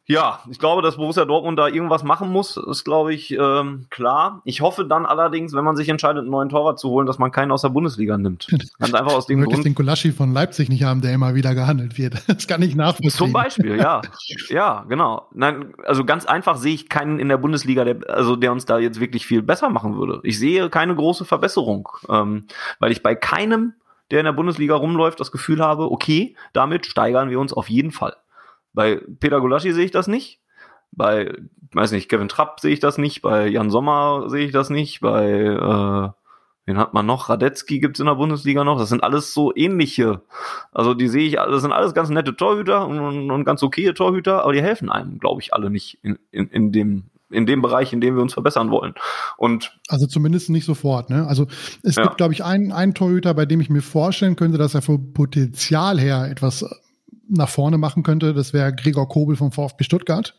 ja, 0.09 0.41
ich 0.49 0.61
glaube, 0.61 0.83
dass 0.83 0.97
Borussia 0.97 1.25
Dortmund 1.25 1.59
da 1.59 1.67
irgendwas 1.67 2.05
machen 2.05 2.31
muss, 2.31 2.57
ist, 2.57 2.85
glaube 2.85 3.13
ich, 3.13 3.33
ähm, 3.33 3.87
klar. 3.91 4.41
Ich 4.45 4.61
hoffe 4.61 4.85
dann 4.85 5.05
allerdings, 5.05 5.53
wenn 5.53 5.65
man 5.65 5.75
sich 5.75 5.89
entscheidet, 5.89 6.23
einen 6.23 6.31
neuen 6.31 6.49
Torwart 6.49 6.79
zu 6.79 6.91
holen, 6.91 7.09
dass 7.09 7.19
man 7.19 7.33
keinen 7.33 7.51
aus 7.51 7.63
der 7.63 7.71
Bundesliga 7.71 8.17
nimmt. 8.17 8.47
Ganz 8.79 8.95
einfach 8.95 9.15
aus 9.15 9.27
dem 9.27 9.43
Grund. 9.43 9.65
den 9.65 9.75
Kulaschi 9.75 10.13
von 10.13 10.33
Leipzig 10.33 10.69
nicht 10.69 10.85
haben, 10.85 11.01
der 11.01 11.13
immer 11.13 11.35
wieder 11.35 11.55
gehandelt 11.55 11.99
wird. 11.99 12.15
Das 12.37 12.47
kann 12.47 12.61
ich 12.61 12.77
nachvollziehen. 12.77 13.11
Zum 13.11 13.33
Beispiel, 13.33 13.77
ja. 13.79 14.03
ja, 14.51 14.85
genau. 14.89 15.27
Nein, 15.33 15.73
also 15.85 16.05
ganz 16.05 16.27
einfach 16.27 16.57
sehe 16.57 16.75
ich 16.75 16.89
keinen 16.89 17.19
in 17.19 17.29
der 17.29 17.39
Bundesliga, 17.39 17.85
der, 17.85 17.97
also 18.09 18.37
der 18.37 18.53
uns 18.53 18.67
da 18.67 18.79
jetzt 18.79 19.01
wirklich 19.01 19.27
viel 19.27 19.43
besser 19.43 19.71
machen 19.71 19.97
würde. 19.97 20.21
Ich 20.23 20.39
sehe 20.39 20.69
keine 20.69 20.95
große 20.95 21.25
Verbesserung, 21.25 21.89
ähm, 22.09 22.45
weil 22.79 22.93
ich 22.93 23.03
bei 23.03 23.15
keinem, 23.15 23.73
der 24.11 24.21
in 24.21 24.27
der 24.27 24.33
Bundesliga 24.33 24.75
rumläuft, 24.75 25.19
das 25.19 25.33
Gefühl 25.33 25.61
habe, 25.61 25.91
okay, 25.91 26.37
damit 26.53 26.87
steigern 26.87 27.31
wir 27.31 27.41
uns 27.41 27.53
auf 27.53 27.71
jeden 27.71 27.91
Fall. 27.91 28.17
Bei 28.77 29.01
Peter 29.21 29.41
Gulaschi 29.41 29.73
sehe 29.73 29.87
ich 29.87 29.91
das 29.91 30.07
nicht. 30.07 30.39
Bei, 30.93 31.33
weiß 31.73 31.93
nicht, 31.93 32.11
Kevin 32.11 32.29
Trapp 32.29 32.61
sehe 32.61 32.75
ich 32.75 32.79
das 32.79 32.99
nicht. 32.99 33.23
Bei 33.23 33.49
Jan 33.49 33.71
Sommer 33.71 34.29
sehe 34.29 34.45
ich 34.45 34.53
das 34.53 34.69
nicht. 34.69 35.01
Bei, 35.01 35.31
äh, 35.31 36.11
wen 36.67 36.79
hat 36.79 36.93
man 36.93 37.07
noch? 37.07 37.31
Radetzky 37.31 37.81
gibt's 37.81 38.01
in 38.01 38.07
der 38.07 38.17
Bundesliga 38.17 38.65
noch. 38.65 38.79
Das 38.79 38.91
sind 38.91 39.03
alles 39.03 39.33
so 39.33 39.51
ähnliche. 39.57 40.21
Also 40.73 40.93
die 40.93 41.09
sehe 41.09 41.27
ich, 41.27 41.37
das 41.37 41.63
sind 41.63 41.73
alles 41.73 41.95
ganz 41.95 42.11
nette 42.11 42.37
Torhüter 42.37 42.87
und, 42.87 43.31
und 43.31 43.45
ganz 43.45 43.63
okaye 43.63 43.95
Torhüter, 43.95 44.43
aber 44.43 44.53
die 44.53 44.61
helfen 44.61 44.91
einem, 44.91 45.19
glaube 45.21 45.41
ich, 45.41 45.55
alle 45.55 45.71
nicht 45.71 45.99
in, 46.03 46.19
in, 46.31 46.49
in 46.49 46.71
dem 46.71 47.05
in 47.31 47.45
dem 47.45 47.61
Bereich, 47.61 47.93
in 47.93 48.01
dem 48.01 48.15
wir 48.15 48.23
uns 48.23 48.35
verbessern 48.35 48.71
wollen. 48.71 48.95
Und 49.37 49.77
also 49.89 50.07
zumindest 50.07 50.49
nicht 50.49 50.65
sofort. 50.65 51.11
Ne? 51.11 51.27
Also 51.27 51.49
es 51.83 51.97
ja. 51.97 52.05
gibt, 52.05 52.19
glaube 52.19 52.35
ich, 52.35 52.45
einen, 52.45 52.71
einen 52.71 52.95
Torhüter, 52.95 53.35
bei 53.35 53.47
dem 53.47 53.61
ich 53.61 53.69
mir 53.69 53.83
vorstellen 53.83 54.37
könnte, 54.37 54.59
dass 54.59 54.77
er 54.77 54.83
vom 54.83 55.13
Potenzial 55.13 55.99
her 55.99 56.29
etwas 56.31 56.65
nach 57.29 57.49
vorne 57.49 57.79
machen 57.79 58.03
könnte, 58.03 58.35
das 58.35 58.53
wäre 58.53 58.75
Gregor 58.75 59.09
Kobel 59.09 59.37
vom 59.37 59.53
VfB 59.53 59.85
Stuttgart. 59.85 60.37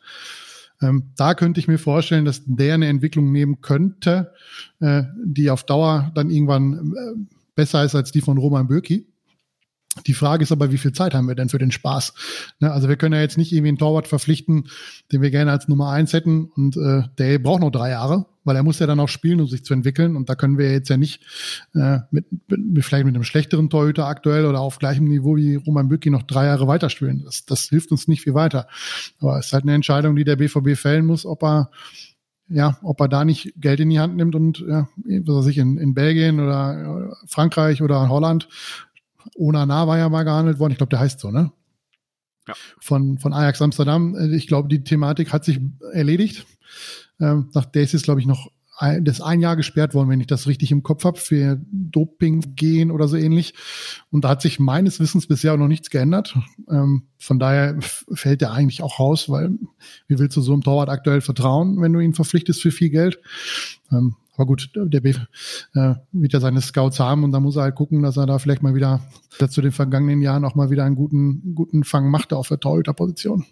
Ähm, 0.82 1.12
da 1.16 1.34
könnte 1.34 1.60
ich 1.60 1.68
mir 1.68 1.80
vorstellen, 1.80 2.26
dass 2.26 2.44
der 2.46 2.76
eine 2.76 2.88
Entwicklung 2.88 3.32
nehmen 3.32 3.62
könnte, 3.62 4.34
äh, 4.80 5.04
die 5.24 5.50
auf 5.50 5.64
Dauer 5.64 6.12
dann 6.14 6.30
irgendwann 6.30 6.94
äh, 6.96 7.36
besser 7.56 7.84
ist 7.84 7.96
als 7.96 8.12
die 8.12 8.22
von 8.22 8.38
Roman 8.38 8.68
Bürki. 8.68 9.08
Die 10.06 10.14
Frage 10.14 10.44
ist 10.44 10.52
aber, 10.52 10.72
wie 10.72 10.78
viel 10.78 10.94
Zeit 10.94 11.14
haben 11.14 11.28
wir 11.28 11.36
denn 11.36 11.50
für 11.50 11.58
den 11.58 11.72
Spaß? 11.72 12.14
Ne, 12.60 12.72
also 12.72 12.90
wir 12.90 12.98
können 12.98 13.16
ja 13.16 13.22
jetzt 13.22 13.38
nicht 13.38 13.52
irgendwie 13.52 13.70
einen 13.70 13.78
Torwart 13.78 14.08
verpflichten, 14.08 14.70
den 15.12 15.22
wir 15.22 15.32
gerne 15.32 15.52
als 15.52 15.68
Nummer 15.68 15.90
eins 15.90 16.14
hätten 16.14 16.46
und 16.56 16.78
äh, 16.78 17.04
der 17.18 17.40
braucht 17.40 17.62
noch 17.62 17.72
drei 17.72 17.90
Jahre 17.90 18.26
weil 18.48 18.56
er 18.56 18.64
muss 18.64 18.80
ja 18.80 18.88
dann 18.88 19.02
auch 19.02 19.10
spielen, 19.10 19.42
um 19.42 19.48
sich 19.48 19.66
zu 19.66 19.74
entwickeln. 19.74 20.16
Und 20.16 20.30
da 20.30 20.36
können 20.36 20.58
wir 20.58 20.72
jetzt 20.72 20.88
ja 20.88 20.96
nicht 20.96 21.22
äh, 21.76 22.00
mit, 22.12 22.26
mit, 22.48 22.86
vielleicht 22.86 23.06
mit 23.06 23.14
einem 23.14 23.26
schlechteren 23.26 23.70
Torhüter 23.70 24.08
aktuell 24.08 24.46
oder 24.46 24.62
auf 24.62 24.80
gleichem 24.80 25.04
Niveau 25.04 25.36
wie 25.36 25.56
Roman 25.56 25.90
Bücki 25.90 26.10
noch 26.10 26.24
drei 26.24 26.46
Jahre 26.46 26.66
weiterspielen. 26.66 27.24
Das, 27.26 27.46
das 27.46 27.68
hilft 27.68 27.92
uns 27.92 28.08
nicht 28.08 28.22
viel 28.22 28.34
weiter. 28.34 28.68
Aber 29.20 29.38
es 29.38 29.48
ist 29.48 29.54
halt 29.54 29.64
eine 29.64 29.74
Entscheidung, 29.74 30.16
die 30.16 30.24
der 30.24 30.38
BVB 30.38 30.78
fällen 30.78 31.06
muss, 31.06 31.26
ob 31.26 31.44
er 31.44 31.70
ja, 32.50 32.78
ob 32.82 33.02
er 33.02 33.10
da 33.10 33.26
nicht 33.26 33.52
Geld 33.58 33.82
in 33.82 33.90
die 33.90 34.00
Hand 34.00 34.16
nimmt 34.16 34.34
und 34.34 34.60
ja, 34.60 34.88
was 35.26 35.36
weiß 35.36 35.48
ich, 35.48 35.58
in, 35.58 35.78
in 35.78 35.94
Belgien 35.94 36.40
oder 36.40 37.18
Frankreich 37.28 37.82
oder 37.82 38.08
Holland. 38.08 38.48
Onana 39.36 39.88
war 39.88 39.98
ja 39.98 40.10
mal 40.10 40.24
gehandelt 40.24 40.60
worden. 40.60 40.72
Ich 40.72 40.78
glaube, 40.78 40.92
der 40.92 41.00
heißt 41.00 41.20
so, 41.20 41.32
ne? 41.32 41.52
Ja. 42.48 42.54
Von, 42.80 43.18
von 43.18 43.34
Ajax 43.34 43.62
Amsterdam. 43.62 44.16
Ich 44.34 44.48
glaube, 44.48 44.70
die 44.70 44.84
Thematik 44.84 45.34
hat 45.34 45.44
sich 45.44 45.60
erledigt. 45.92 46.46
Ähm, 47.20 47.50
nach 47.54 47.66
der 47.66 47.84
ist 47.84 48.04
glaube 48.04 48.22
ich, 48.22 48.26
noch 48.26 48.52
ein, 48.78 49.04
das 49.04 49.22
ein 49.22 49.40
Jahr 49.40 49.56
gesperrt 49.56 49.94
worden, 49.94 50.10
wenn 50.10 50.22
ich 50.22 50.28
das 50.28 50.48
richtig 50.48 50.72
im 50.72 50.84
Kopf 50.84 51.04
habe, 51.04 51.18
für 51.18 51.60
Doping 51.72 52.56
gehen 52.56 52.92
oder 52.92 53.08
so 53.08 53.18
ähnlich. 53.18 53.54
Und 54.12 54.24
da 54.24 54.30
hat 54.30 54.42
sich 54.42 54.60
meines 54.60 55.00
Wissens 55.00 55.28
bisher 55.28 55.54
auch 55.54 55.58
noch 55.58 55.68
nichts 55.68 55.90
geändert. 55.90 56.38
Ähm, 56.70 57.08
von 57.18 57.40
daher 57.40 57.78
fällt 57.82 58.42
der 58.42 58.52
eigentlich 58.52 58.84
auch 58.84 59.00
raus, 59.00 59.30
weil 59.30 59.58
wie 60.08 60.20
willst 60.20 60.38
du 60.38 60.42
so 60.42 60.54
einem 60.54 60.64
Torwart 60.64 60.90
aktuell 60.90 61.22
vertrauen, 61.22 61.82
wenn 61.82 61.94
du 61.94 62.00
ihn 62.00 62.14
verpflichtest 62.14 62.62
für 62.62 62.72
viel 62.72 62.90
Geld? 62.90 63.20
Ähm, 63.92 64.16
aber 64.38 64.46
gut, 64.46 64.70
der 64.76 65.02
B 65.02 65.14
äh, 65.74 65.96
wird 66.12 66.34
ja 66.34 66.40
seine 66.40 66.62
Scouts 66.62 67.00
haben 67.00 67.24
und 67.24 67.32
da 67.32 67.40
muss 67.40 67.56
er 67.56 67.64
halt 67.64 67.76
gucken, 67.76 68.04
dass 68.04 68.18
er 68.18 68.28
da 68.28 68.38
vielleicht 68.38 68.62
mal 68.62 68.76
wieder 68.76 69.02
zu 69.50 69.62
den 69.62 69.72
vergangenen 69.72 70.22
Jahren 70.22 70.46
auch 70.46 70.54
mal 70.54 70.70
wieder 70.70 70.86
einen 70.86 70.96
guten, 70.96 71.56
guten 71.56 71.84
Fang 71.84 72.12
macht 72.12 72.34
auf 72.34 72.48
der 72.48 72.60
Torhüterposition. 72.60 73.46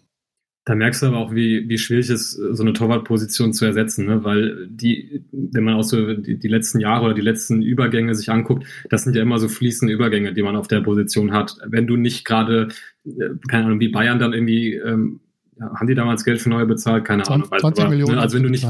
Da 0.63 0.73
merkst 0.73 1.01
du 1.01 1.07
aber 1.07 1.17
auch, 1.17 1.33
wie, 1.33 1.69
wie 1.69 1.77
schwierig 1.77 2.09
es 2.09 2.33
ist, 2.33 2.57
so 2.57 2.63
eine 2.63 2.73
Torwartposition 2.73 3.53
zu 3.53 3.65
ersetzen, 3.65 4.05
ne? 4.05 4.23
weil 4.23 4.67
die, 4.67 5.23
wenn 5.31 5.63
man 5.63 5.75
auch 5.75 5.83
so 5.83 6.15
die, 6.15 6.39
die 6.39 6.47
letzten 6.47 6.79
Jahre 6.79 7.05
oder 7.05 7.13
die 7.13 7.21
letzten 7.21 7.61
Übergänge 7.61 8.15
sich 8.15 8.31
anguckt, 8.31 8.65
das 8.89 9.03
sind 9.03 9.15
ja 9.15 9.21
immer 9.21 9.37
so 9.37 9.47
fließende 9.47 9.93
Übergänge, 9.93 10.33
die 10.33 10.41
man 10.41 10.55
auf 10.55 10.67
der 10.67 10.81
Position 10.81 11.33
hat. 11.33 11.57
Wenn 11.67 11.85
du 11.85 11.97
nicht 11.97 12.25
gerade, 12.25 12.69
äh, 13.05 13.29
keine 13.47 13.65
Ahnung, 13.65 13.79
wie 13.79 13.89
Bayern 13.89 14.17
dann 14.17 14.33
irgendwie 14.33 14.73
ähm, 14.73 15.19
haben 15.59 15.87
die 15.87 15.95
damals 15.95 16.25
Geld 16.25 16.41
für 16.41 16.49
neue 16.49 16.65
bezahlt? 16.65 17.05
Keine 17.05 17.23
20, 17.23 17.51
Ahnung. 17.51 17.59
20 17.59 17.83
aber, 17.83 17.89
Millionen. 17.89 18.15
Ne, 18.15 18.21
also 18.21 18.35
wenn 18.35 18.43
du 18.43 18.49
nicht, 18.49 18.67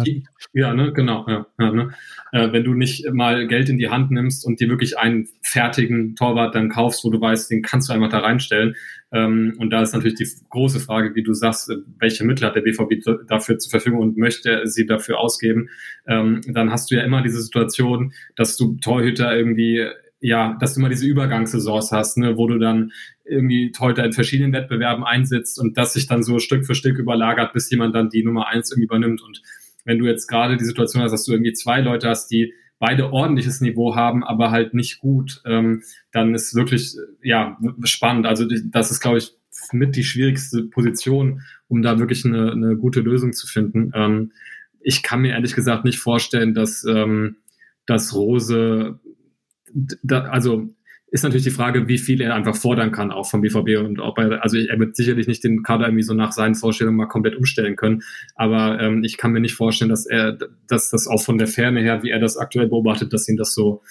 ja, 0.53 0.73
ne, 0.73 0.93
genau, 0.93 1.25
ja, 1.27 1.47
ja 1.59 1.71
ne, 1.71 1.89
äh, 2.31 2.51
wenn 2.51 2.63
du 2.63 2.73
nicht 2.73 3.11
mal 3.11 3.47
Geld 3.47 3.69
in 3.69 3.77
die 3.77 3.89
Hand 3.89 4.11
nimmst 4.11 4.45
und 4.45 4.59
dir 4.59 4.69
wirklich 4.69 4.97
einen 4.97 5.27
fertigen 5.41 6.15
Torwart 6.15 6.53
dann 6.53 6.69
kaufst, 6.69 7.03
wo 7.03 7.09
du 7.09 7.19
weißt, 7.19 7.49
den 7.49 7.63
kannst 7.63 7.89
du 7.89 7.93
einfach 7.93 8.09
da 8.09 8.19
reinstellen. 8.19 8.75
Ähm, 9.11 9.55
und 9.57 9.71
da 9.71 9.81
ist 9.81 9.93
natürlich 9.93 10.17
die 10.17 10.27
große 10.49 10.79
Frage, 10.79 11.15
wie 11.15 11.23
du 11.23 11.33
sagst, 11.33 11.71
welche 11.99 12.23
Mittel 12.23 12.45
hat 12.45 12.55
der 12.55 12.61
BVB 12.61 13.27
dafür 13.27 13.57
zur 13.57 13.71
Verfügung 13.71 13.99
und 13.99 14.17
möchte 14.17 14.67
sie 14.67 14.85
dafür 14.85 15.19
ausgeben? 15.19 15.69
Ähm, 16.07 16.41
dann 16.47 16.71
hast 16.71 16.91
du 16.91 16.95
ja 16.95 17.03
immer 17.03 17.23
diese 17.23 17.41
Situation, 17.41 18.13
dass 18.35 18.57
du 18.57 18.77
Torhüter 18.81 19.35
irgendwie 19.35 19.87
ja, 20.25 20.57
dass 20.59 20.73
du 20.73 20.79
immer 20.79 20.89
diese 20.89 21.05
Übergangssaisons 21.05 21.91
hast, 21.91 22.17
ne, 22.17 22.35
wo 22.35 22.47
du 22.47 22.57
dann 22.57 22.91
irgendwie 23.25 23.71
heute 23.79 24.01
in 24.01 24.11
verschiedenen 24.11 24.53
Wettbewerben 24.53 25.03
einsetzt 25.03 25.59
und 25.59 25.77
das 25.77 25.93
sich 25.93 26.07
dann 26.07 26.23
so 26.23 26.39
Stück 26.39 26.65
für 26.65 26.73
Stück 26.73 26.97
überlagert, 26.97 27.53
bis 27.53 27.69
jemand 27.69 27.93
dann 27.93 28.09
die 28.09 28.23
Nummer 28.23 28.47
eins 28.47 28.71
irgendwie 28.71 28.85
übernimmt. 28.85 29.21
Und 29.21 29.43
wenn 29.83 29.99
du 29.99 30.05
jetzt 30.05 30.25
gerade 30.27 30.57
die 30.57 30.65
Situation 30.65 31.03
hast, 31.03 31.11
dass 31.11 31.25
du 31.25 31.31
irgendwie 31.31 31.53
zwei 31.53 31.79
Leute 31.79 32.09
hast, 32.09 32.29
die 32.29 32.53
beide 32.79 33.13
ordentliches 33.13 33.61
Niveau 33.61 33.95
haben, 33.95 34.23
aber 34.23 34.49
halt 34.49 34.73
nicht 34.73 34.97
gut, 34.97 35.41
ähm, 35.45 35.83
dann 36.11 36.33
ist 36.33 36.55
wirklich 36.55 36.95
ja 37.21 37.59
spannend. 37.83 38.25
Also 38.25 38.47
das 38.71 38.89
ist, 38.89 39.01
glaube 39.01 39.19
ich, 39.19 39.31
mit 39.73 39.95
die 39.95 40.03
schwierigste 40.03 40.63
Position, 40.63 41.41
um 41.67 41.83
da 41.83 41.99
wirklich 41.99 42.25
eine, 42.25 42.51
eine 42.51 42.77
gute 42.77 43.01
Lösung 43.01 43.33
zu 43.33 43.45
finden. 43.45 43.91
Ähm, 43.93 44.31
ich 44.81 45.03
kann 45.03 45.21
mir 45.21 45.33
ehrlich 45.33 45.53
gesagt 45.53 45.85
nicht 45.85 45.99
vorstellen, 45.99 46.55
dass, 46.55 46.83
ähm, 46.83 47.37
dass 47.85 48.15
Rose, 48.15 48.99
da, 50.03 50.21
also 50.23 50.69
ist 51.07 51.23
natürlich 51.23 51.43
die 51.43 51.51
Frage, 51.51 51.87
wie 51.87 51.97
viel 51.97 52.19
er 52.19 52.35
einfach 52.35 52.55
fordern 52.55 52.91
kann, 52.91 53.11
auch 53.11 53.29
vom 53.29 53.41
BVB 53.41 53.79
und 53.79 53.99
ob 53.99 54.17
er, 54.17 54.43
also 54.43 54.57
er 54.57 54.79
wird 54.79 54.95
sicherlich 54.95 55.27
nicht 55.27 55.43
den 55.43 55.63
Kader 55.63 55.85
irgendwie 55.85 56.03
so 56.03 56.13
nach 56.13 56.31
seinen 56.31 56.55
Vorstellungen 56.55 56.97
mal 56.97 57.07
komplett 57.07 57.35
umstellen 57.35 57.75
können, 57.75 58.01
aber 58.35 58.79
ähm, 58.81 59.03
ich 59.03 59.17
kann 59.17 59.31
mir 59.31 59.39
nicht 59.39 59.53
vorstellen, 59.53 59.89
dass 59.89 60.05
er, 60.05 60.37
dass 60.67 60.89
das 60.89 61.07
auch 61.07 61.21
von 61.21 61.37
der 61.37 61.47
Ferne 61.47 61.81
her, 61.81 62.03
wie 62.03 62.09
er 62.09 62.19
das 62.19 62.37
aktuell 62.37 62.67
beobachtet, 62.67 63.13
dass 63.13 63.29
ihn 63.29 63.37
das 63.37 63.53
so 63.53 63.81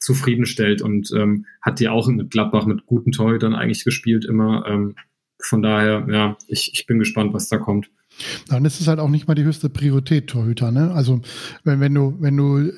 zufriedenstellt 0.00 0.82
und 0.82 1.12
ähm, 1.14 1.46
hat 1.60 1.78
die 1.78 1.88
auch 1.88 2.08
mit 2.08 2.30
Gladbach 2.30 2.66
mit 2.66 2.86
guten 2.86 3.12
Torhütern 3.12 3.54
eigentlich 3.54 3.84
gespielt 3.84 4.24
immer. 4.24 4.66
Ähm, 4.66 4.96
von 5.40 5.62
daher, 5.62 6.06
ja, 6.10 6.36
ich, 6.46 6.72
ich 6.74 6.86
bin 6.86 6.98
gespannt, 6.98 7.32
was 7.34 7.48
da 7.48 7.58
kommt. 7.58 7.90
Dann 8.48 8.64
ist 8.64 8.80
es 8.80 8.88
halt 8.88 8.98
auch 8.98 9.08
nicht 9.08 9.26
mal 9.26 9.34
die 9.34 9.44
höchste 9.44 9.70
Priorität, 9.70 10.28
Torhüter. 10.28 10.70
Ne? 10.70 10.92
Also 10.92 11.20
wenn, 11.64 11.80
wenn 11.80 11.94
du, 11.94 12.16
wenn 12.20 12.36
du, 12.36 12.70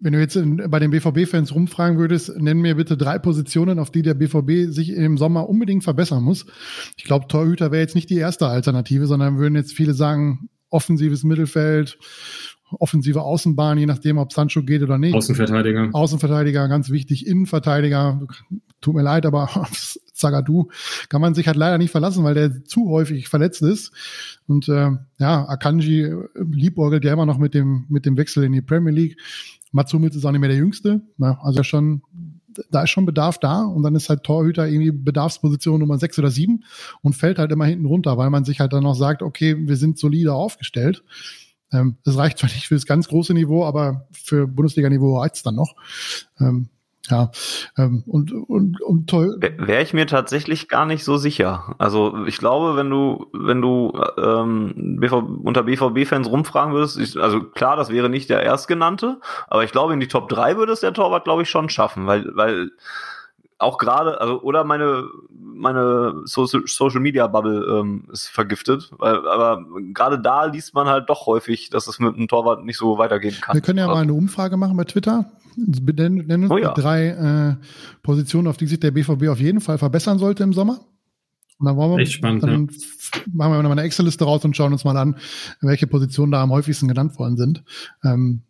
wenn 0.00 0.12
du 0.12 0.20
jetzt 0.20 0.36
in, 0.36 0.70
bei 0.70 0.78
den 0.78 0.90
BVB-Fans 0.90 1.54
rumfragen 1.54 1.98
würdest, 1.98 2.38
nenn 2.38 2.58
mir 2.58 2.76
bitte 2.76 2.96
drei 2.96 3.18
Positionen, 3.18 3.78
auf 3.78 3.90
die 3.90 4.02
der 4.02 4.14
BVB 4.14 4.72
sich 4.72 4.90
im 4.90 5.18
Sommer 5.18 5.48
unbedingt 5.48 5.84
verbessern 5.84 6.22
muss. 6.22 6.46
Ich 6.96 7.04
glaube, 7.04 7.28
Torhüter 7.28 7.70
wäre 7.72 7.82
jetzt 7.82 7.94
nicht 7.94 8.10
die 8.10 8.18
erste 8.18 8.46
Alternative, 8.46 9.06
sondern 9.06 9.38
würden 9.38 9.56
jetzt 9.56 9.72
viele 9.72 9.94
sagen, 9.94 10.48
offensives 10.70 11.24
Mittelfeld, 11.24 11.98
offensive 12.70 13.22
Außenbahn, 13.22 13.78
je 13.78 13.86
nachdem, 13.86 14.18
ob 14.18 14.32
Sancho 14.32 14.62
geht 14.62 14.82
oder 14.82 14.98
nicht. 14.98 15.14
Außenverteidiger. 15.14 15.90
Außenverteidiger, 15.92 16.68
ganz 16.68 16.90
wichtig. 16.90 17.26
Innenverteidiger, 17.26 18.26
tut 18.80 18.94
mir 18.94 19.02
leid, 19.02 19.26
aber 19.26 19.48
Zagadou 20.12 20.68
kann 21.08 21.20
man 21.20 21.34
sich 21.34 21.46
halt 21.46 21.56
leider 21.56 21.78
nicht 21.78 21.90
verlassen, 21.90 22.24
weil 22.24 22.34
der 22.34 22.64
zu 22.64 22.88
häufig 22.88 23.28
verletzt 23.28 23.62
ist. 23.62 23.92
Und 24.46 24.68
äh, 24.68 24.90
ja, 25.18 25.48
Akanji 25.48 26.12
liebäugelt 26.34 27.04
ja 27.04 27.12
immer 27.12 27.26
noch 27.26 27.38
mit 27.38 27.54
dem, 27.54 27.86
mit 27.88 28.06
dem 28.06 28.16
Wechsel 28.16 28.44
in 28.44 28.52
die 28.52 28.62
Premier 28.62 28.92
League. 28.92 29.16
Mats 29.72 29.92
Hummels 29.92 30.16
ist 30.16 30.24
auch 30.24 30.32
nicht 30.32 30.40
mehr 30.40 30.48
der 30.48 30.58
Jüngste. 30.58 31.02
Ja, 31.18 31.38
also 31.42 31.62
schon, 31.62 32.02
da 32.70 32.82
ist 32.82 32.90
schon 32.90 33.06
Bedarf 33.06 33.38
da 33.38 33.64
und 33.64 33.82
dann 33.82 33.94
ist 33.94 34.08
halt 34.08 34.24
Torhüter 34.24 34.66
irgendwie 34.66 34.90
Bedarfsposition 34.90 35.80
Nummer 35.80 35.98
sechs 35.98 36.18
oder 36.18 36.30
sieben 36.30 36.64
und 37.02 37.14
fällt 37.14 37.38
halt 37.38 37.52
immer 37.52 37.66
hinten 37.66 37.86
runter, 37.86 38.16
weil 38.16 38.30
man 38.30 38.44
sich 38.44 38.60
halt 38.60 38.72
dann 38.72 38.84
noch 38.84 38.94
sagt, 38.94 39.22
okay, 39.22 39.56
wir 39.58 39.76
sind 39.76 39.98
solide 39.98 40.32
aufgestellt. 40.32 41.04
Ähm, 41.72 41.96
das 42.04 42.16
reicht 42.16 42.38
zwar 42.38 42.50
nicht 42.50 42.68
für 42.68 42.74
das 42.74 42.86
ganz 42.86 43.08
große 43.08 43.34
Niveau, 43.34 43.64
aber 43.64 44.06
für 44.12 44.46
Bundesliga-Niveau 44.46 45.18
reicht 45.18 45.36
es 45.36 45.42
dann 45.42 45.54
noch. 45.54 45.74
Ähm, 46.40 46.68
ja, 47.10 47.30
ähm, 47.78 48.02
und, 48.06 48.32
und, 48.32 48.80
und 48.80 49.08
toll. 49.08 49.36
Wäre 49.40 49.82
ich 49.82 49.94
mir 49.94 50.06
tatsächlich 50.06 50.68
gar 50.68 50.86
nicht 50.86 51.04
so 51.04 51.16
sicher. 51.16 51.76
Also 51.78 52.24
ich 52.26 52.38
glaube, 52.38 52.76
wenn 52.76 52.90
du, 52.90 53.26
wenn 53.32 53.62
du 53.62 53.92
ähm, 54.18 54.98
BV, 55.00 55.22
unter 55.44 55.62
BVB-Fans 55.62 56.28
rumfragen 56.28 56.74
würdest, 56.74 56.98
ich, 56.98 57.16
also 57.16 57.42
klar, 57.42 57.76
das 57.76 57.90
wäre 57.90 58.08
nicht 58.08 58.28
der 58.28 58.42
Erstgenannte, 58.42 59.20
aber 59.46 59.62
ich 59.62 59.72
glaube, 59.72 59.92
in 59.92 60.00
die 60.00 60.08
Top 60.08 60.28
3 60.28 60.56
würde 60.56 60.72
es 60.72 60.80
der 60.80 60.92
Torwart, 60.92 61.24
glaube 61.24 61.42
ich, 61.42 61.50
schon 61.50 61.68
schaffen, 61.68 62.06
weil, 62.06 62.28
weil 62.34 62.70
auch 63.58 63.78
gerade, 63.78 64.20
also 64.20 64.40
oder 64.42 64.64
meine 64.64 65.08
meine 65.30 66.22
Social, 66.24 66.62
Social 66.66 67.00
Media 67.00 67.26
Bubble 67.26 67.80
ähm, 67.80 68.04
ist 68.12 68.28
vergiftet, 68.28 68.90
weil, 68.98 69.26
aber 69.26 69.64
gerade 69.94 70.20
da 70.20 70.44
liest 70.44 70.74
man 70.74 70.86
halt 70.86 71.08
doch 71.08 71.26
häufig, 71.26 71.70
dass 71.70 71.86
es 71.86 71.98
mit 71.98 72.14
einem 72.14 72.28
Torwart 72.28 72.64
nicht 72.64 72.76
so 72.76 72.98
weitergehen 72.98 73.36
kann. 73.40 73.54
Wir 73.54 73.62
können 73.62 73.78
ja 73.78 73.86
mal 73.86 74.02
eine 74.02 74.12
Umfrage 74.12 74.56
machen 74.56 74.76
bei 74.76 74.84
Twitter. 74.84 75.30
Nennen 75.56 76.42
uns 76.42 76.50
oh 76.50 76.58
ja. 76.58 76.74
drei 76.74 77.08
äh, 77.08 77.64
Positionen, 78.02 78.46
auf 78.48 78.58
die 78.58 78.66
sich 78.66 78.78
der 78.78 78.90
BVB 78.90 79.28
auf 79.28 79.40
jeden 79.40 79.60
Fall 79.60 79.78
verbessern 79.78 80.18
sollte 80.18 80.42
im 80.42 80.52
Sommer. 80.52 80.80
Und 81.58 81.66
dann 81.66 81.76
wollen 81.76 81.92
wir, 81.92 81.98
Echt 82.02 82.12
spannend, 82.12 82.42
dann 82.42 82.68
ja. 82.70 83.20
machen 83.32 83.52
wir 83.52 83.62
noch 83.62 83.70
mal 83.70 83.72
eine 83.72 83.82
Excel-Liste 83.82 84.24
raus 84.24 84.44
und 84.44 84.54
schauen 84.54 84.72
uns 84.72 84.84
mal 84.84 84.98
an, 84.98 85.16
welche 85.62 85.86
Positionen 85.86 86.32
da 86.32 86.42
am 86.42 86.50
häufigsten 86.50 86.88
genannt 86.88 87.18
worden 87.18 87.38
sind. 87.38 87.64
Ähm, 88.04 88.42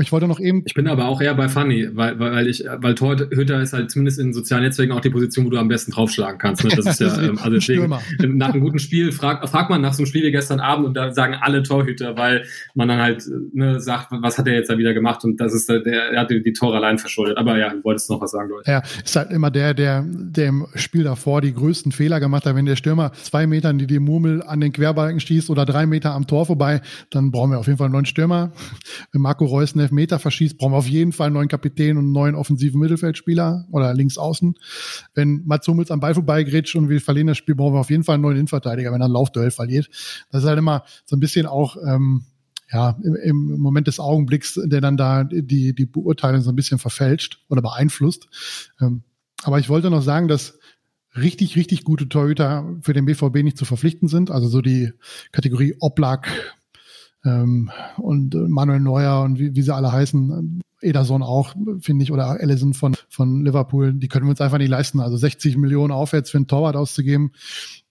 ich 0.00 0.12
wollte 0.12 0.26
noch 0.26 0.40
eben. 0.40 0.62
Ich 0.64 0.74
bin 0.74 0.88
aber 0.88 1.06
auch 1.06 1.20
eher 1.20 1.34
bei 1.34 1.48
Funny, 1.48 1.88
weil, 1.92 2.18
weil 2.18 2.46
ich, 2.46 2.64
weil 2.76 2.94
Torhüter 2.94 3.60
ist 3.60 3.72
halt 3.72 3.90
zumindest 3.90 4.18
in 4.18 4.32
sozialen 4.32 4.64
Netzwerken 4.64 4.92
auch 4.92 5.00
die 5.00 5.10
Position, 5.10 5.44
wo 5.46 5.50
du 5.50 5.58
am 5.58 5.68
besten 5.68 5.92
draufschlagen 5.92 6.38
kannst. 6.38 6.64
Ne? 6.64 6.70
Das 6.74 6.86
ist 6.86 7.00
ja, 7.00 7.22
ähm, 7.22 7.38
also 7.38 7.50
deswegen, 7.50 7.94
nach 8.38 8.52
einem 8.52 8.62
guten 8.62 8.78
Spiel 8.78 9.12
fragt, 9.12 9.46
fragt 9.48 9.70
man 9.70 9.82
nach 9.82 9.92
so 9.92 9.98
einem 9.98 10.06
Spiel 10.06 10.24
wie 10.24 10.30
gestern 10.30 10.60
Abend 10.60 10.86
und 10.86 10.94
da 10.94 11.12
sagen 11.12 11.34
alle 11.40 11.62
Torhüter, 11.62 12.16
weil 12.16 12.44
man 12.74 12.88
dann 12.88 13.00
halt 13.00 13.24
ne, 13.52 13.80
sagt, 13.80 14.08
was 14.10 14.38
hat 14.38 14.46
er 14.46 14.54
jetzt 14.54 14.70
da 14.70 14.78
wieder 14.78 14.94
gemacht 14.94 15.24
und 15.24 15.40
das 15.40 15.52
ist 15.52 15.68
der, 15.68 15.80
der 15.80 16.18
hat 16.18 16.30
die, 16.30 16.42
die 16.42 16.52
Tore 16.52 16.76
allein 16.76 16.98
verschuldet. 16.98 17.36
Aber 17.36 17.58
ja, 17.58 17.70
du 17.70 17.84
wolltest 17.84 18.08
noch 18.08 18.20
was 18.20 18.30
sagen, 18.30 18.48
Leute. 18.48 18.70
Ja, 18.70 18.82
ist 19.04 19.16
halt 19.16 19.30
immer 19.30 19.50
der, 19.50 19.74
der, 19.74 20.04
der 20.06 20.48
im 20.48 20.66
Spiel 20.74 21.04
davor 21.04 21.40
die 21.40 21.52
größten 21.52 21.92
Fehler 21.92 22.20
gemacht 22.20 22.46
hat. 22.46 22.54
Wenn 22.54 22.66
der 22.66 22.76
Stürmer 22.76 23.12
zwei 23.12 23.46
Meter 23.46 23.70
in 23.70 23.78
die 23.78 23.98
Murmel 23.98 24.42
an 24.42 24.60
den 24.60 24.72
Querbalken 24.72 25.20
schießt 25.20 25.50
oder 25.50 25.66
drei 25.66 25.86
Meter 25.86 26.12
am 26.12 26.26
Tor 26.26 26.46
vorbei, 26.46 26.80
dann 27.10 27.30
brauchen 27.30 27.50
wir 27.50 27.58
auf 27.58 27.66
jeden 27.66 27.78
Fall 27.78 27.86
einen 27.86 27.94
neuen 27.94 28.06
Stürmer. 28.06 28.52
Wenn 29.12 29.22
Marco 29.22 29.44
Reus 29.44 29.74
einen 29.82 29.88
Elfmeter 29.88 30.18
verschießt, 30.18 30.58
brauchen 30.58 30.72
wir 30.72 30.78
auf 30.78 30.88
jeden 30.88 31.12
Fall 31.12 31.26
einen 31.26 31.34
neuen 31.34 31.48
Kapitän 31.48 31.96
und 31.96 32.04
einen 32.04 32.12
neuen 32.12 32.34
offensiven 32.34 32.80
Mittelfeldspieler 32.80 33.66
oder 33.70 33.94
links 33.94 34.18
außen. 34.18 34.54
Wenn 35.14 35.42
Mats 35.44 35.66
Hummels 35.68 35.90
am 35.90 36.00
Ball 36.00 36.14
vorbeigrätscht 36.14 36.76
und 36.76 36.88
wir 36.88 37.00
verlieren 37.00 37.26
das 37.28 37.38
Spiel, 37.38 37.54
brauchen 37.54 37.74
wir 37.74 37.80
auf 37.80 37.90
jeden 37.90 38.04
Fall 38.04 38.14
einen 38.14 38.22
neuen 38.22 38.36
Innenverteidiger, 38.36 38.92
wenn 38.92 39.00
er 39.00 39.08
ein 39.08 39.12
Laufduell 39.12 39.50
verliert. 39.50 39.88
Das 40.30 40.42
ist 40.42 40.48
halt 40.48 40.58
immer 40.58 40.84
so 41.04 41.16
ein 41.16 41.20
bisschen 41.20 41.46
auch 41.46 41.76
ähm, 41.86 42.24
ja, 42.72 42.96
im, 43.02 43.14
im 43.16 43.60
Moment 43.60 43.86
des 43.86 44.00
Augenblicks, 44.00 44.58
der 44.64 44.80
dann 44.80 44.96
da 44.96 45.24
die, 45.24 45.74
die 45.74 45.86
Beurteilung 45.86 46.40
so 46.40 46.50
ein 46.50 46.56
bisschen 46.56 46.78
verfälscht 46.78 47.44
oder 47.48 47.60
beeinflusst. 47.60 48.28
Ähm, 48.80 49.02
aber 49.42 49.58
ich 49.58 49.68
wollte 49.68 49.90
noch 49.90 50.02
sagen, 50.02 50.28
dass 50.28 50.58
richtig, 51.16 51.56
richtig 51.56 51.84
gute 51.84 52.08
Torhüter 52.08 52.76
für 52.80 52.94
den 52.94 53.04
BVB 53.04 53.42
nicht 53.42 53.58
zu 53.58 53.64
verpflichten 53.64 54.08
sind. 54.08 54.30
Also 54.30 54.48
so 54.48 54.62
die 54.62 54.92
Kategorie 55.32 55.74
Oblak, 55.80 56.28
ähm, 57.24 57.70
und 57.96 58.34
Manuel 58.34 58.80
Neuer 58.80 59.22
und 59.22 59.38
wie, 59.38 59.54
wie 59.54 59.62
sie 59.62 59.74
alle 59.74 59.92
heißen, 59.92 60.62
Ederson 60.80 61.22
auch, 61.22 61.54
finde 61.80 62.02
ich, 62.02 62.12
oder 62.12 62.26
Allison 62.40 62.74
von, 62.74 62.94
von 63.08 63.44
Liverpool, 63.44 63.92
die 63.94 64.08
können 64.08 64.26
wir 64.26 64.30
uns 64.30 64.40
einfach 64.40 64.58
nicht 64.58 64.68
leisten. 64.68 65.00
Also 65.00 65.16
60 65.16 65.56
Millionen 65.56 65.92
aufwärts 65.92 66.30
für 66.30 66.38
einen 66.38 66.48
Torwart 66.48 66.76
auszugeben. 66.76 67.32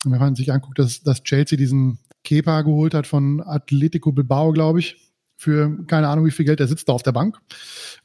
Und 0.05 0.11
wenn 0.11 0.19
man 0.19 0.35
sich 0.35 0.51
anguckt, 0.51 0.77
dass, 0.77 1.01
dass 1.01 1.23
Chelsea 1.23 1.57
diesen 1.57 1.99
Kepa 2.23 2.61
geholt 2.61 2.93
hat 2.93 3.07
von 3.07 3.41
Atletico 3.41 4.11
Bilbao, 4.11 4.51
glaube 4.51 4.79
ich, 4.79 4.97
für 5.37 5.85
keine 5.87 6.09
Ahnung, 6.09 6.25
wie 6.25 6.31
viel 6.31 6.45
Geld, 6.45 6.59
der 6.59 6.67
sitzt 6.67 6.89
da 6.89 6.93
auf 6.93 7.01
der 7.01 7.13
Bank, 7.13 7.39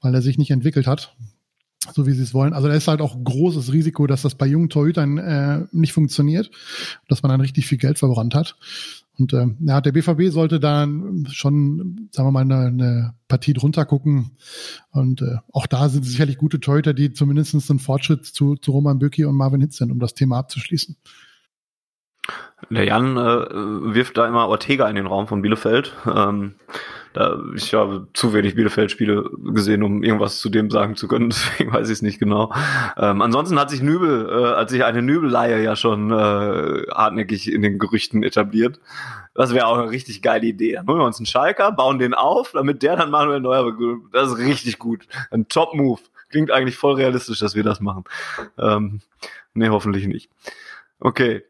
weil 0.00 0.14
er 0.14 0.22
sich 0.22 0.38
nicht 0.38 0.50
entwickelt 0.50 0.86
hat 0.86 1.14
so 1.94 2.06
wie 2.06 2.12
sie 2.12 2.22
es 2.22 2.34
wollen. 2.34 2.52
Also 2.52 2.68
da 2.68 2.74
ist 2.74 2.88
halt 2.88 3.00
auch 3.00 3.16
großes 3.22 3.72
Risiko, 3.72 4.06
dass 4.06 4.22
das 4.22 4.34
bei 4.34 4.46
jungen 4.46 4.68
Torhütern 4.68 5.18
äh, 5.18 5.66
nicht 5.72 5.92
funktioniert, 5.92 6.50
dass 7.08 7.22
man 7.22 7.30
dann 7.30 7.40
richtig 7.40 7.66
viel 7.66 7.78
Geld 7.78 7.98
verbrannt 7.98 8.34
hat. 8.34 8.56
Und 9.18 9.32
äh, 9.32 9.46
ja, 9.60 9.80
der 9.80 9.92
BVB 9.92 10.30
sollte 10.30 10.60
dann 10.60 11.26
schon, 11.30 12.08
sagen 12.12 12.28
wir 12.28 12.32
mal, 12.32 12.40
eine, 12.40 12.66
eine 12.66 13.14
Partie 13.28 13.54
drunter 13.54 13.84
gucken. 13.84 14.32
Und 14.90 15.22
äh, 15.22 15.36
auch 15.52 15.66
da 15.66 15.88
sind 15.88 16.04
sicherlich 16.04 16.38
gute 16.38 16.60
Torhüter, 16.60 16.92
die 16.92 17.12
zumindest 17.12 17.70
einen 17.70 17.78
Fortschritt 17.78 18.26
zu, 18.26 18.56
zu 18.56 18.72
Roman 18.72 18.98
Böcki 18.98 19.24
und 19.24 19.36
Marvin 19.36 19.60
Hitz 19.60 19.78
sind, 19.78 19.90
um 19.90 19.98
das 19.98 20.14
Thema 20.14 20.38
abzuschließen. 20.38 20.96
Der 22.70 22.84
Jan 22.84 23.16
äh, 23.16 23.94
wirft 23.94 24.16
da 24.16 24.26
immer 24.26 24.48
Ortega 24.48 24.88
in 24.88 24.96
den 24.96 25.06
Raum 25.06 25.28
von 25.28 25.42
Bielefeld. 25.42 25.94
Ähm, 26.06 26.56
da, 27.16 27.40
ich 27.54 27.72
habe 27.72 28.08
zu 28.12 28.34
wenig 28.34 28.56
Bielefeld-Spiele 28.56 29.30
gesehen, 29.38 29.82
um 29.82 30.02
irgendwas 30.02 30.38
zu 30.38 30.50
dem 30.50 30.70
sagen 30.70 30.96
zu 30.96 31.08
können, 31.08 31.30
deswegen 31.30 31.72
weiß 31.72 31.88
ich 31.88 31.94
es 31.94 32.02
nicht 32.02 32.18
genau. 32.18 32.52
Ähm, 32.98 33.22
ansonsten 33.22 33.58
hat 33.58 33.70
sich 33.70 33.80
Nübel, 33.80 34.28
äh, 34.28 34.56
hat 34.56 34.68
sich 34.68 34.84
eine 34.84 35.00
Nübelleihe 35.00 35.62
ja 35.62 35.76
schon 35.76 36.10
äh, 36.10 36.82
hartnäckig 36.92 37.50
in 37.50 37.62
den 37.62 37.78
Gerüchten 37.78 38.22
etabliert. 38.22 38.80
Das 39.32 39.54
wäre 39.54 39.66
auch 39.66 39.78
eine 39.78 39.90
richtig 39.90 40.20
geile 40.20 40.44
Idee. 40.44 40.74
Dann 40.74 40.86
holen 40.86 40.98
wir 40.98 41.06
uns 41.06 41.18
einen 41.18 41.24
Schalker, 41.24 41.72
bauen 41.72 41.98
den 41.98 42.12
auf, 42.12 42.52
damit 42.52 42.82
der 42.82 42.96
dann 42.96 43.10
Manuel 43.10 43.40
Neuer 43.40 43.74
Das 44.12 44.32
ist 44.32 44.38
richtig 44.38 44.78
gut. 44.78 45.08
Ein 45.30 45.48
Top-Move. 45.48 46.00
Klingt 46.28 46.50
eigentlich 46.50 46.76
voll 46.76 46.96
realistisch, 46.96 47.38
dass 47.38 47.54
wir 47.54 47.62
das 47.62 47.80
machen. 47.80 48.04
Ähm, 48.58 49.00
nee, 49.54 49.70
hoffentlich 49.70 50.06
nicht. 50.06 50.28
Okay. 51.00 51.44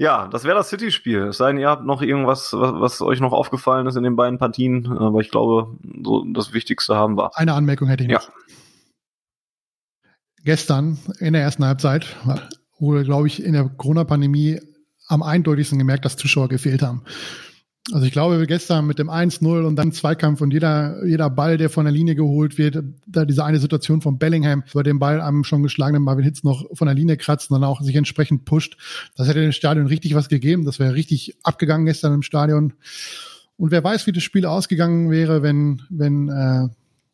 Ja, 0.00 0.28
das 0.28 0.44
wäre 0.44 0.54
das 0.54 0.70
City-Spiel. 0.70 1.24
Es 1.24 1.36
sei 1.36 1.48
denn, 1.48 1.60
ihr 1.60 1.68
habt 1.68 1.84
noch 1.84 2.00
irgendwas, 2.00 2.54
was, 2.54 2.80
was, 2.80 3.02
euch 3.02 3.20
noch 3.20 3.34
aufgefallen 3.34 3.86
ist 3.86 3.96
in 3.96 4.02
den 4.02 4.16
beiden 4.16 4.38
Partien. 4.38 4.86
Aber 4.96 5.20
ich 5.20 5.30
glaube, 5.30 5.76
so 6.02 6.24
das 6.32 6.54
Wichtigste 6.54 6.96
haben 6.96 7.18
wir. 7.18 7.36
Eine 7.36 7.52
Anmerkung 7.52 7.86
hätte 7.86 8.04
ich 8.04 8.08
noch. 8.08 8.22
Ja. 8.22 8.34
Gestern 10.42 10.98
in 11.18 11.34
der 11.34 11.42
ersten 11.42 11.66
Halbzeit 11.66 12.16
wurde, 12.78 13.04
glaube 13.04 13.26
ich, 13.26 13.44
in 13.44 13.52
der 13.52 13.68
Corona-Pandemie 13.68 14.62
am 15.06 15.22
eindeutigsten 15.22 15.78
gemerkt, 15.78 16.06
dass 16.06 16.16
Zuschauer 16.16 16.48
gefehlt 16.48 16.80
haben. 16.80 17.04
Also 17.92 18.06
ich 18.06 18.12
glaube, 18.12 18.46
gestern 18.46 18.86
mit 18.86 18.98
dem 18.98 19.08
1-0 19.08 19.64
und 19.64 19.74
dann 19.76 19.90
Zweikampf 19.92 20.42
und 20.42 20.52
jeder, 20.52 21.04
jeder 21.04 21.30
Ball, 21.30 21.56
der 21.56 21.70
von 21.70 21.86
der 21.86 21.92
Linie 21.92 22.14
geholt 22.14 22.58
wird, 22.58 22.84
da 23.06 23.24
diese 23.24 23.44
eine 23.44 23.58
Situation 23.58 24.02
von 24.02 24.18
Bellingham, 24.18 24.62
wo 24.72 24.82
den 24.82 24.98
Ball 24.98 25.20
am 25.20 25.44
schon 25.44 25.62
geschlagenen 25.62 26.02
Marvin 26.02 26.24
Hitz 26.24 26.44
noch 26.44 26.64
von 26.74 26.86
der 26.86 26.94
Linie 26.94 27.16
kratzt 27.16 27.50
und 27.50 27.54
dann 27.58 27.68
auch 27.68 27.80
sich 27.80 27.96
entsprechend 27.96 28.44
pusht, 28.44 28.76
das 29.16 29.28
hätte 29.28 29.40
dem 29.40 29.52
Stadion 29.52 29.86
richtig 29.86 30.14
was 30.14 30.28
gegeben. 30.28 30.64
Das 30.66 30.78
wäre 30.78 30.94
richtig 30.94 31.36
abgegangen 31.42 31.86
gestern 31.86 32.12
im 32.14 32.22
Stadion. 32.22 32.74
Und 33.56 33.70
wer 33.70 33.82
weiß, 33.82 34.06
wie 34.06 34.12
das 34.12 34.22
Spiel 34.22 34.46
ausgegangen 34.46 35.10
wäre, 35.10 35.42
wenn, 35.42 35.82
wenn, 35.88 36.28
äh, 36.28 36.68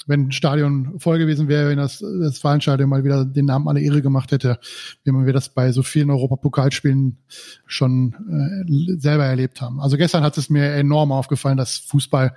wenn 0.06 0.28
ein 0.28 0.32
Stadion 0.32 0.98
voll 0.98 1.18
gewesen 1.18 1.48
wäre, 1.48 1.68
wenn 1.68 1.78
das, 1.78 1.98
das 1.98 2.20
Westfalenstadion 2.20 2.88
mal 2.88 3.04
wieder 3.04 3.24
den 3.24 3.44
Namen 3.44 3.68
alle 3.68 3.80
Ehre 3.80 4.02
gemacht 4.02 4.32
hätte, 4.32 4.58
wie 5.04 5.12
wir 5.12 5.32
das 5.32 5.48
bei 5.48 5.72
so 5.72 5.82
vielen 5.82 6.10
Europapokalspielen 6.10 7.18
schon 7.66 8.14
äh, 8.30 8.98
selber 8.98 9.24
erlebt 9.24 9.60
haben. 9.60 9.80
Also 9.80 9.96
gestern 9.96 10.22
hat 10.22 10.38
es 10.38 10.48
mir 10.48 10.72
enorm 10.74 11.12
aufgefallen, 11.12 11.56
dass 11.56 11.78
Fußball 11.78 12.34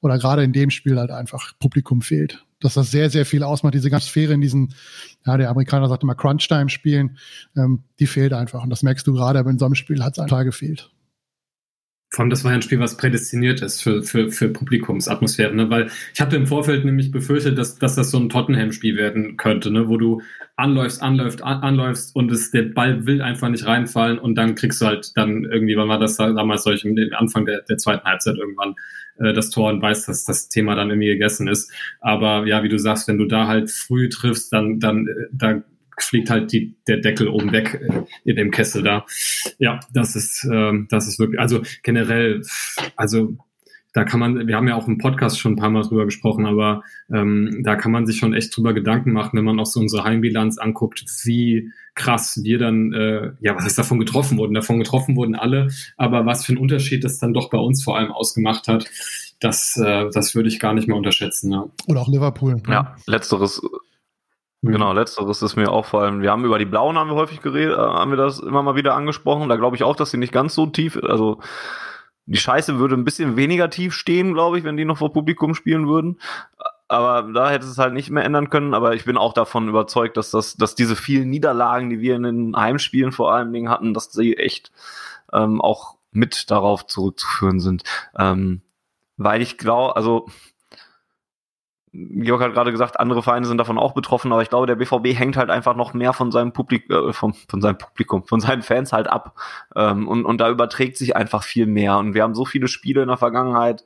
oder 0.00 0.18
gerade 0.18 0.42
in 0.42 0.52
dem 0.52 0.70
Spiel 0.70 0.98
halt 0.98 1.10
einfach 1.10 1.52
Publikum 1.58 2.00
fehlt. 2.00 2.44
Dass 2.60 2.74
das 2.74 2.90
sehr, 2.90 3.10
sehr 3.10 3.26
viel 3.26 3.42
ausmacht, 3.42 3.74
diese 3.74 3.90
ganze 3.90 4.06
Sphäre 4.06 4.32
in 4.32 4.40
diesen, 4.40 4.74
ja, 5.26 5.36
der 5.36 5.50
Amerikaner 5.50 5.88
sagt 5.88 6.04
immer 6.04 6.14
Crunch-Time-Spielen, 6.14 7.18
ähm, 7.56 7.82
die 7.98 8.06
fehlt 8.06 8.32
einfach. 8.32 8.62
Und 8.62 8.70
das 8.70 8.82
merkst 8.82 9.06
du 9.06 9.12
gerade, 9.14 9.38
aber 9.40 9.50
in 9.50 9.58
so 9.58 9.64
einem 9.64 9.74
Spiel 9.74 10.02
hat 10.02 10.12
es 10.12 10.18
einfach 10.20 10.44
gefehlt. 10.44 10.90
Vor 12.12 12.22
allem, 12.22 12.30
das 12.30 12.44
war 12.44 12.50
ja 12.50 12.58
ein 12.58 12.62
Spiel, 12.62 12.78
was 12.78 12.98
prädestiniert 12.98 13.62
ist 13.62 13.82
für, 13.82 14.02
für, 14.02 14.30
für 14.30 14.50
Publikumsatmosphäre, 14.50 15.54
ne? 15.54 15.70
weil 15.70 15.90
ich 16.12 16.20
hatte 16.20 16.36
im 16.36 16.46
Vorfeld 16.46 16.84
nämlich 16.84 17.10
befürchtet, 17.10 17.56
dass, 17.56 17.78
dass 17.78 17.94
das 17.94 18.10
so 18.10 18.18
ein 18.18 18.28
Tottenham-Spiel 18.28 18.96
werden 18.98 19.38
könnte, 19.38 19.70
ne? 19.70 19.88
wo 19.88 19.96
du 19.96 20.20
anläufst, 20.56 21.02
anläufst, 21.02 21.42
an, 21.42 21.62
anläufst 21.62 22.14
und 22.14 22.30
es, 22.30 22.50
der 22.50 22.64
Ball 22.64 23.06
will 23.06 23.22
einfach 23.22 23.48
nicht 23.48 23.66
reinfallen 23.66 24.18
und 24.18 24.34
dann 24.34 24.56
kriegst 24.56 24.82
du 24.82 24.86
halt 24.86 25.12
dann 25.16 25.44
irgendwie, 25.44 25.74
wann 25.78 25.88
war 25.88 25.98
das 25.98 26.18
damals 26.18 26.64
solch 26.64 26.84
im 26.84 26.96
Anfang 27.14 27.46
der, 27.46 27.62
der 27.62 27.78
zweiten 27.78 28.04
Halbzeit 28.04 28.36
irgendwann 28.36 28.74
äh, 29.18 29.32
das 29.32 29.48
Tor 29.48 29.70
und 29.70 29.80
weißt, 29.80 30.06
dass 30.06 30.26
das 30.26 30.50
Thema 30.50 30.74
dann 30.74 30.90
irgendwie 30.90 31.08
gegessen 31.08 31.48
ist. 31.48 31.72
Aber 32.00 32.46
ja, 32.46 32.62
wie 32.62 32.68
du 32.68 32.78
sagst, 32.78 33.08
wenn 33.08 33.16
du 33.16 33.24
da 33.24 33.46
halt 33.46 33.70
früh 33.70 34.10
triffst, 34.10 34.52
dann, 34.52 34.80
dann 34.80 35.06
äh, 35.06 35.28
da 35.32 35.62
fliegt 36.04 36.30
halt 36.30 36.52
die, 36.52 36.74
der 36.86 36.98
Deckel 36.98 37.28
oben 37.28 37.52
weg 37.52 37.80
äh, 37.80 38.02
in 38.24 38.36
dem 38.36 38.50
Kessel 38.50 38.82
da. 38.82 39.04
Ja, 39.58 39.80
das 39.92 40.16
ist, 40.16 40.46
ähm, 40.50 40.86
das 40.90 41.08
ist 41.08 41.18
wirklich, 41.18 41.40
also 41.40 41.62
generell, 41.82 42.42
also 42.96 43.36
da 43.92 44.04
kann 44.04 44.20
man, 44.20 44.46
wir 44.46 44.56
haben 44.56 44.68
ja 44.68 44.76
auch 44.76 44.88
im 44.88 44.98
Podcast 44.98 45.38
schon 45.38 45.52
ein 45.52 45.56
paar 45.56 45.70
Mal 45.70 45.82
drüber 45.82 46.06
gesprochen, 46.06 46.46
aber 46.46 46.82
ähm, 47.12 47.60
da 47.62 47.76
kann 47.76 47.92
man 47.92 48.06
sich 48.06 48.16
schon 48.16 48.32
echt 48.32 48.56
drüber 48.56 48.72
Gedanken 48.72 49.12
machen, 49.12 49.36
wenn 49.36 49.44
man 49.44 49.60
auch 49.60 49.66
so 49.66 49.80
unsere 49.80 50.04
Heimbilanz 50.04 50.56
anguckt, 50.56 51.04
wie 51.24 51.70
krass 51.94 52.40
wir 52.42 52.58
dann, 52.58 52.94
äh, 52.94 53.32
ja, 53.40 53.54
was 53.54 53.66
ist 53.66 53.78
davon 53.78 53.98
getroffen 53.98 54.38
wurden? 54.38 54.54
Davon 54.54 54.78
getroffen 54.78 55.14
wurden 55.14 55.34
alle, 55.34 55.68
aber 55.98 56.24
was 56.24 56.46
für 56.46 56.54
ein 56.54 56.58
Unterschied 56.58 57.04
das 57.04 57.18
dann 57.18 57.34
doch 57.34 57.50
bei 57.50 57.58
uns 57.58 57.84
vor 57.84 57.98
allem 57.98 58.12
ausgemacht 58.12 58.66
hat, 58.66 58.90
das, 59.40 59.76
äh, 59.76 60.08
das 60.10 60.34
würde 60.34 60.48
ich 60.48 60.58
gar 60.58 60.72
nicht 60.72 60.88
mehr 60.88 60.96
unterschätzen. 60.96 61.52
Ja. 61.52 61.66
Oder 61.86 62.00
auch 62.00 62.08
Liverpool. 62.08 62.54
Ne? 62.54 62.62
Ja, 62.68 62.96
letzteres. 63.06 63.60
Genau, 64.62 64.92
letzteres 64.92 65.42
ist 65.42 65.56
mir 65.56 65.70
auch 65.72 65.86
vor 65.86 66.02
allem, 66.02 66.22
wir 66.22 66.30
haben 66.30 66.44
über 66.44 66.58
die 66.58 66.64
Blauen 66.64 66.96
haben 66.96 67.10
wir 67.10 67.16
häufig 67.16 67.42
geredet, 67.42 67.76
äh, 67.76 67.80
haben 67.80 68.12
wir 68.12 68.16
das 68.16 68.38
immer 68.38 68.62
mal 68.62 68.76
wieder 68.76 68.94
angesprochen. 68.94 69.48
Da 69.48 69.56
glaube 69.56 69.74
ich 69.74 69.82
auch, 69.82 69.96
dass 69.96 70.12
sie 70.12 70.18
nicht 70.18 70.32
ganz 70.32 70.54
so 70.54 70.66
tief, 70.66 70.96
also 71.02 71.40
die 72.26 72.38
Scheiße 72.38 72.78
würde 72.78 72.94
ein 72.94 73.04
bisschen 73.04 73.36
weniger 73.36 73.70
tief 73.70 73.94
stehen, 73.94 74.34
glaube 74.34 74.58
ich, 74.58 74.64
wenn 74.64 74.76
die 74.76 74.84
noch 74.84 74.98
vor 74.98 75.12
Publikum 75.12 75.54
spielen 75.54 75.88
würden. 75.88 76.20
Aber 76.86 77.32
da 77.32 77.50
hätte 77.50 77.66
es 77.66 77.78
halt 77.78 77.94
nicht 77.94 78.10
mehr 78.10 78.24
ändern 78.24 78.50
können. 78.50 78.74
Aber 78.74 78.94
ich 78.94 79.04
bin 79.04 79.16
auch 79.16 79.32
davon 79.32 79.68
überzeugt, 79.68 80.16
dass 80.16 80.30
das, 80.30 80.56
dass 80.56 80.74
diese 80.74 80.94
vielen 80.94 81.30
Niederlagen, 81.30 81.90
die 81.90 82.00
wir 82.00 82.14
in 82.14 82.22
den 82.22 82.56
Heimspielen 82.56 83.12
vor 83.12 83.32
allen 83.32 83.52
Dingen 83.52 83.70
hatten, 83.70 83.94
dass 83.94 84.12
sie 84.12 84.36
echt 84.36 84.70
ähm, 85.32 85.60
auch 85.60 85.96
mit 86.12 86.50
darauf 86.50 86.86
zurückzuführen 86.86 87.60
sind. 87.60 87.82
Ähm, 88.16 88.60
weil 89.16 89.42
ich 89.42 89.58
glaube, 89.58 89.96
also 89.96 90.26
Georg 91.94 92.40
hat 92.40 92.54
gerade 92.54 92.72
gesagt, 92.72 92.98
andere 92.98 93.22
Vereine 93.22 93.44
sind 93.44 93.58
davon 93.58 93.78
auch 93.78 93.92
betroffen, 93.92 94.32
aber 94.32 94.40
ich 94.40 94.48
glaube, 94.48 94.66
der 94.66 94.76
BVB 94.76 95.08
hängt 95.08 95.36
halt 95.36 95.50
einfach 95.50 95.76
noch 95.76 95.92
mehr 95.92 96.14
von 96.14 96.32
seinem 96.32 96.52
Publikum, 96.52 97.10
äh, 97.10 97.12
von, 97.12 97.34
von 97.34 97.60
seinem 97.60 97.76
Publikum, 97.76 98.24
von 98.24 98.40
seinen 98.40 98.62
Fans 98.62 98.94
halt 98.94 99.08
ab. 99.08 99.38
Ähm, 99.76 100.08
und, 100.08 100.24
und 100.24 100.40
da 100.40 100.48
überträgt 100.48 100.96
sich 100.96 101.16
einfach 101.16 101.42
viel 101.42 101.66
mehr. 101.66 101.98
Und 101.98 102.14
wir 102.14 102.22
haben 102.22 102.34
so 102.34 102.46
viele 102.46 102.68
Spiele 102.68 103.02
in 103.02 103.08
der 103.08 103.18
Vergangenheit 103.18 103.84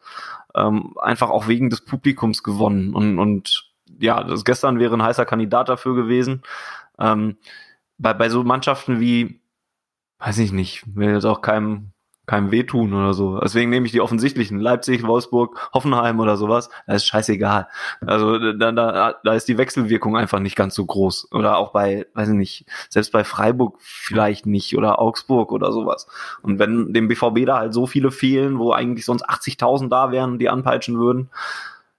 ähm, 0.54 0.94
einfach 1.00 1.30
auch 1.30 1.48
wegen 1.48 1.68
des 1.68 1.84
Publikums 1.84 2.44
gewonnen. 2.44 2.94
Und, 2.94 3.18
und 3.18 3.72
ja, 3.98 4.22
das 4.22 4.44
gestern 4.44 4.78
wäre 4.78 4.94
ein 4.94 5.02
heißer 5.02 5.26
Kandidat 5.26 5.68
dafür 5.68 5.96
gewesen. 5.96 6.42
Ähm, 7.00 7.38
bei, 7.98 8.14
bei 8.14 8.28
so 8.28 8.44
Mannschaften 8.44 9.00
wie, 9.00 9.40
weiß 10.20 10.38
ich 10.38 10.52
nicht, 10.52 10.84
will 10.94 11.12
jetzt 11.12 11.24
auch 11.24 11.40
keinem 11.40 11.90
keinem 12.26 12.50
wehtun 12.50 12.92
oder 12.92 13.14
so. 13.14 13.38
Deswegen 13.38 13.70
nehme 13.70 13.86
ich 13.86 13.92
die 13.92 14.00
offensichtlichen. 14.00 14.58
Leipzig, 14.58 15.06
Wolfsburg, 15.06 15.70
Hoffenheim 15.72 16.18
oder 16.20 16.36
sowas. 16.36 16.68
Das 16.86 16.96
ist 16.96 17.06
scheißegal. 17.06 17.68
Also 18.04 18.52
da, 18.52 18.72
da, 18.72 19.14
da 19.22 19.34
ist 19.34 19.48
die 19.48 19.58
Wechselwirkung 19.58 20.16
einfach 20.16 20.40
nicht 20.40 20.56
ganz 20.56 20.74
so 20.74 20.84
groß. 20.84 21.32
Oder 21.32 21.56
auch 21.56 21.72
bei, 21.72 22.06
weiß 22.14 22.30
ich 22.30 22.34
nicht, 22.34 22.66
selbst 22.88 23.12
bei 23.12 23.24
Freiburg 23.24 23.76
vielleicht 23.80 24.46
nicht 24.46 24.76
oder 24.76 25.00
Augsburg 25.00 25.52
oder 25.52 25.72
sowas. 25.72 26.08
Und 26.42 26.58
wenn 26.58 26.92
dem 26.92 27.08
BVB 27.08 27.46
da 27.46 27.58
halt 27.58 27.74
so 27.74 27.86
viele 27.86 28.10
fehlen, 28.10 28.58
wo 28.58 28.72
eigentlich 28.72 29.04
sonst 29.04 29.28
80.000 29.28 29.88
da 29.88 30.10
wären, 30.10 30.38
die 30.38 30.48
anpeitschen 30.48 30.98
würden, 30.98 31.30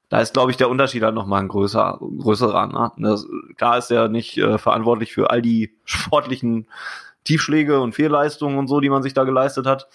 da 0.09 0.19
ist, 0.19 0.33
glaube 0.33 0.51
ich, 0.51 0.57
der 0.57 0.69
Unterschied 0.69 1.03
halt 1.03 1.15
nochmal 1.15 1.41
ein 1.41 1.49
größer, 1.49 1.99
größerer. 1.99 2.67
Ne? 2.67 2.91
Das, 2.97 3.27
klar 3.57 3.77
ist 3.77 3.91
er 3.91 4.07
nicht 4.07 4.37
äh, 4.37 4.57
verantwortlich 4.57 5.13
für 5.13 5.29
all 5.29 5.41
die 5.41 5.75
sportlichen 5.83 6.67
Tiefschläge 7.25 7.81
und 7.81 7.93
Fehlleistungen 7.93 8.57
und 8.57 8.67
so, 8.67 8.79
die 8.79 8.89
man 8.89 9.03
sich 9.03 9.13
da 9.13 9.25
geleistet 9.25 9.65
hat. 9.65 9.89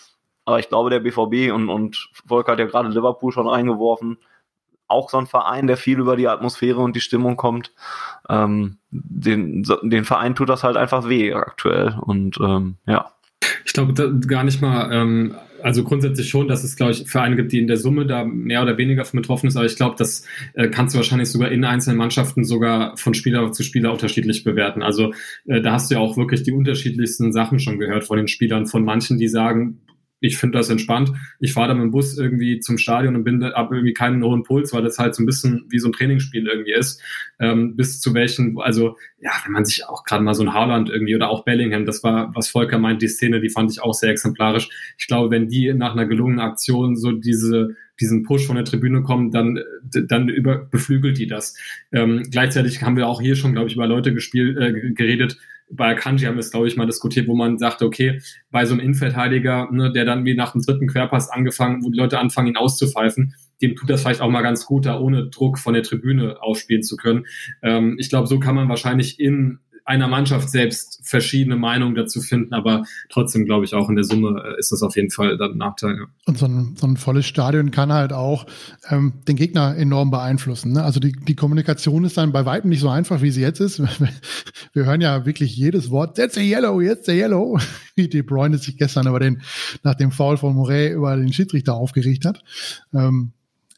Aber 0.44 0.58
ich 0.58 0.68
glaube, 0.68 0.90
der 0.90 1.00
BVB 1.00 1.52
und, 1.52 1.68
und 1.68 2.10
Volker 2.26 2.52
hat 2.52 2.58
ja 2.58 2.66
gerade 2.66 2.88
Liverpool 2.88 3.32
schon 3.32 3.48
reingeworfen, 3.48 4.18
auch 4.88 5.08
so 5.10 5.18
ein 5.18 5.26
Verein, 5.26 5.66
der 5.66 5.76
viel 5.76 5.98
über 5.98 6.16
die 6.16 6.28
Atmosphäre 6.28 6.80
und 6.80 6.94
die 6.94 7.00
Stimmung 7.00 7.36
kommt. 7.36 7.72
Ähm, 8.28 8.78
den, 8.90 9.64
den 9.82 10.04
Verein 10.04 10.34
tut 10.34 10.48
das 10.48 10.64
halt 10.64 10.76
einfach 10.76 11.08
weh 11.08 11.32
aktuell. 11.32 11.98
Und 12.00 12.38
ähm, 12.40 12.76
ja. 12.86 13.12
Ich 13.64 13.72
glaube 13.72 14.20
gar 14.26 14.44
nicht 14.44 14.60
mal, 14.60 14.92
ähm, 14.92 15.34
also 15.62 15.84
grundsätzlich 15.84 16.28
schon, 16.28 16.48
dass 16.48 16.64
es, 16.64 16.76
glaube 16.76 16.92
ich, 16.92 17.08
Vereine 17.08 17.36
gibt, 17.36 17.52
die 17.52 17.58
in 17.58 17.66
der 17.66 17.76
Summe 17.76 18.06
da 18.06 18.24
mehr 18.24 18.62
oder 18.62 18.76
weniger 18.78 19.04
von 19.04 19.20
betroffen 19.20 19.46
ist, 19.46 19.56
aber 19.56 19.66
ich 19.66 19.76
glaube, 19.76 19.96
das 19.96 20.26
äh, 20.54 20.68
kannst 20.68 20.94
du 20.94 20.98
wahrscheinlich 20.98 21.30
sogar 21.30 21.50
in 21.50 21.64
einzelnen 21.64 21.98
Mannschaften 21.98 22.44
sogar 22.44 22.96
von 22.96 23.14
Spieler 23.14 23.52
zu 23.52 23.62
Spieler 23.62 23.92
unterschiedlich 23.92 24.44
bewerten. 24.44 24.82
Also 24.82 25.12
äh, 25.46 25.60
da 25.60 25.72
hast 25.72 25.90
du 25.90 25.94
ja 25.94 26.00
auch 26.00 26.16
wirklich 26.16 26.42
die 26.42 26.52
unterschiedlichsten 26.52 27.32
Sachen 27.32 27.60
schon 27.60 27.78
gehört 27.78 28.04
von 28.04 28.18
den 28.18 28.28
Spielern, 28.28 28.66
von 28.66 28.84
manchen, 28.84 29.18
die 29.18 29.28
sagen, 29.28 29.80
ich 30.22 30.38
finde 30.38 30.56
das 30.56 30.70
entspannt. 30.70 31.12
Ich 31.40 31.52
fahre 31.52 31.68
da 31.68 31.74
mit 31.74 31.82
dem 31.82 31.90
Bus 31.90 32.16
irgendwie 32.16 32.60
zum 32.60 32.78
Stadion 32.78 33.16
und 33.16 33.24
bin 33.24 33.40
da, 33.40 33.50
ab 33.50 33.70
irgendwie 33.72 33.92
keinen 33.92 34.22
hohen 34.22 34.44
Puls, 34.44 34.72
weil 34.72 34.82
das 34.82 34.98
halt 34.98 35.14
so 35.14 35.22
ein 35.22 35.26
bisschen 35.26 35.66
wie 35.68 35.78
so 35.78 35.88
ein 35.88 35.92
Trainingsspiel 35.92 36.46
irgendwie 36.46 36.72
ist. 36.72 37.02
Ähm, 37.40 37.76
bis 37.76 38.00
zu 38.00 38.14
welchen, 38.14 38.58
also 38.60 38.96
ja, 39.20 39.32
wenn 39.44 39.52
man 39.52 39.64
sich 39.64 39.84
auch 39.86 40.04
gerade 40.04 40.22
mal 40.22 40.34
so 40.34 40.44
ein 40.44 40.54
Haaland 40.54 40.90
irgendwie 40.90 41.16
oder 41.16 41.28
auch 41.28 41.44
Bellingham, 41.44 41.84
das 41.84 42.02
war, 42.02 42.32
was 42.34 42.48
Volker 42.48 42.78
meint, 42.78 43.02
die 43.02 43.08
Szene, 43.08 43.40
die 43.40 43.50
fand 43.50 43.70
ich 43.72 43.82
auch 43.82 43.94
sehr 43.94 44.10
exemplarisch. 44.10 44.68
Ich 44.96 45.08
glaube, 45.08 45.30
wenn 45.30 45.48
die 45.48 45.74
nach 45.74 45.92
einer 45.92 46.06
gelungenen 46.06 46.40
Aktion 46.40 46.96
so 46.96 47.12
diese 47.12 47.76
diesen 48.00 48.24
Push 48.24 48.46
von 48.46 48.56
der 48.56 48.64
Tribüne 48.64 49.02
kommen, 49.02 49.30
dann, 49.30 49.60
dann 49.82 50.28
über, 50.28 50.58
beflügelt 50.58 51.18
die 51.18 51.26
das. 51.26 51.56
Ähm, 51.92 52.22
gleichzeitig 52.30 52.82
haben 52.82 52.96
wir 52.96 53.06
auch 53.06 53.20
hier 53.20 53.36
schon, 53.36 53.52
glaube 53.52 53.68
ich, 53.68 53.76
über 53.76 53.86
Leute 53.86 54.12
gespielt, 54.12 54.56
äh, 54.58 54.92
geredet, 54.92 55.38
bei 55.74 55.88
Akanji 55.92 56.26
haben 56.26 56.34
wir 56.34 56.40
es, 56.40 56.50
glaube 56.50 56.68
ich, 56.68 56.76
mal 56.76 56.86
diskutiert, 56.86 57.26
wo 57.28 57.34
man 57.34 57.58
sagte, 57.58 57.86
okay, 57.86 58.20
bei 58.50 58.66
so 58.66 58.74
einem 58.74 58.80
Innenverteidiger, 58.80 59.70
ne, 59.72 59.90
der 59.90 60.04
dann 60.04 60.24
wie 60.24 60.34
nach 60.34 60.52
dem 60.52 60.62
dritten 60.62 60.86
Querpass 60.86 61.30
angefangen, 61.30 61.82
wo 61.82 61.90
die 61.90 61.98
Leute 61.98 62.18
anfangen, 62.18 62.48
ihn 62.48 62.56
auszupfeifen, 62.56 63.34
dem 63.62 63.74
tut 63.76 63.88
das 63.88 64.02
vielleicht 64.02 64.20
auch 64.20 64.28
mal 64.28 64.42
ganz 64.42 64.66
gut, 64.66 64.86
da 64.86 64.98
ohne 64.98 65.28
Druck 65.28 65.58
von 65.58 65.74
der 65.74 65.82
Tribüne 65.82 66.42
aufspielen 66.42 66.82
zu 66.82 66.96
können. 66.96 67.26
Ähm, 67.62 67.96
ich 67.98 68.10
glaube, 68.10 68.26
so 68.26 68.38
kann 68.38 68.54
man 68.54 68.68
wahrscheinlich 68.68 69.18
in 69.18 69.60
einer 69.84 70.08
Mannschaft 70.08 70.48
selbst 70.50 71.00
verschiedene 71.02 71.56
Meinungen 71.56 71.94
dazu 71.94 72.20
finden, 72.20 72.54
aber 72.54 72.84
trotzdem 73.08 73.44
glaube 73.44 73.64
ich 73.64 73.74
auch 73.74 73.88
in 73.88 73.96
der 73.96 74.04
Summe 74.04 74.42
äh, 74.44 74.58
ist 74.58 74.70
das 74.72 74.82
auf 74.82 74.96
jeden 74.96 75.10
Fall 75.10 75.36
dann 75.36 75.52
ein 75.52 75.58
Nachteil. 75.58 75.96
Ja. 75.96 76.04
Und 76.26 76.38
so 76.38 76.46
ein, 76.46 76.76
so 76.76 76.86
ein 76.86 76.96
volles 76.96 77.26
Stadion 77.26 77.70
kann 77.70 77.92
halt 77.92 78.12
auch 78.12 78.46
ähm, 78.90 79.14
den 79.26 79.36
Gegner 79.36 79.76
enorm 79.76 80.10
beeinflussen. 80.10 80.72
Ne? 80.72 80.84
Also 80.84 81.00
die, 81.00 81.12
die 81.12 81.34
Kommunikation 81.34 82.04
ist 82.04 82.16
dann 82.16 82.32
bei 82.32 82.46
weitem 82.46 82.70
nicht 82.70 82.80
so 82.80 82.88
einfach, 82.88 83.22
wie 83.22 83.30
sie 83.30 83.42
jetzt 83.42 83.60
ist. 83.60 83.82
Wir 84.72 84.84
hören 84.84 85.00
ja 85.00 85.26
wirklich 85.26 85.56
jedes 85.56 85.90
Wort, 85.90 86.18
jetzt 86.18 86.36
der 86.36 86.44
Yellow, 86.44 86.80
jetzt 86.80 87.08
der 87.08 87.16
Yellow, 87.16 87.58
wie 87.96 88.08
De 88.08 88.22
Bruyne 88.22 88.58
sich 88.58 88.76
gestern 88.76 89.06
über 89.06 89.20
den, 89.20 89.42
nach 89.82 89.94
dem 89.94 90.12
Foul 90.12 90.36
von 90.36 90.54
Moret 90.54 90.92
über 90.92 91.16
den 91.16 91.32
Schiedsrichter 91.32 91.74
aufgeregt 91.74 92.24
hat. 92.24 92.42
Ähm, 92.94 93.32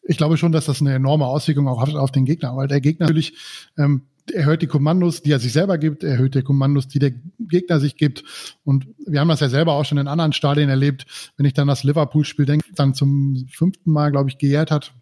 ich 0.07 0.19
glaube 0.19 0.37
schon, 0.37 0.53
dass 0.53 0.67
das 0.67 0.81
eine 0.81 0.93
enorme 0.93 1.25
Auswirkung 1.25 1.67
auch 1.67 1.81
hat 1.81 1.95
auf 1.95 2.13
den 2.13 2.27
Gegner, 2.27 2.55
weil 2.57 2.69
der 2.69 2.81
Gegner 2.81 3.07
natürlich 3.07 3.35
ähm, 3.79 4.03
erhöht 4.33 4.63
die 4.63 4.67
Kommandos, 4.67 5.23
die 5.23 5.33
er 5.33 5.39
sich 5.39 5.53
selber 5.53 5.79
gibt, 5.79 6.05
erhöht 6.05 6.35
die 6.35 6.43
Kommandos, 6.43 6.89
die 6.89 6.99
der 6.99 7.13
Gegner 7.39 7.81
sich 7.81 7.97
gibt. 7.97 8.25
Und 8.65 8.87
wir 9.07 9.21
haben 9.21 9.29
das 9.29 9.41
ja 9.41 9.49
selber 9.49 9.73
auch 9.73 9.85
schon 9.85 9.99
in 9.99 10.09
anderen 10.09 10.33
Stadien 10.33 10.69
erlebt. 10.69 11.07
Wenn 11.37 11.47
ich 11.47 11.55
dann 11.55 11.69
das 11.69 11.85
Liverpool-Spiel 11.85 12.47
denke, 12.47 12.67
dann 12.75 12.95
zum 12.95 13.47
fünften 13.51 13.91
Mal, 13.93 14.11
glaube 14.11 14.31
ich, 14.31 14.39
geehrt 14.39 14.71
hat. 14.71 14.93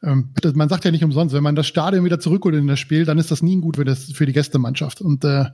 Ähm, 0.00 0.32
man 0.54 0.68
sagt 0.68 0.84
ja 0.84 0.92
nicht 0.92 1.02
umsonst, 1.02 1.34
wenn 1.34 1.42
man 1.42 1.56
das 1.56 1.66
Stadion 1.66 2.04
wieder 2.04 2.20
zurückholt 2.20 2.54
in 2.54 2.68
das 2.68 2.78
Spiel, 2.78 3.04
dann 3.04 3.18
ist 3.18 3.32
das 3.32 3.42
nie 3.42 3.60
gut 3.60 3.76
für, 3.76 3.84
das, 3.84 4.04
für 4.12 4.26
die 4.26 4.32
Gästemannschaft. 4.32 5.00
Und 5.00 5.24
äh, 5.24 5.46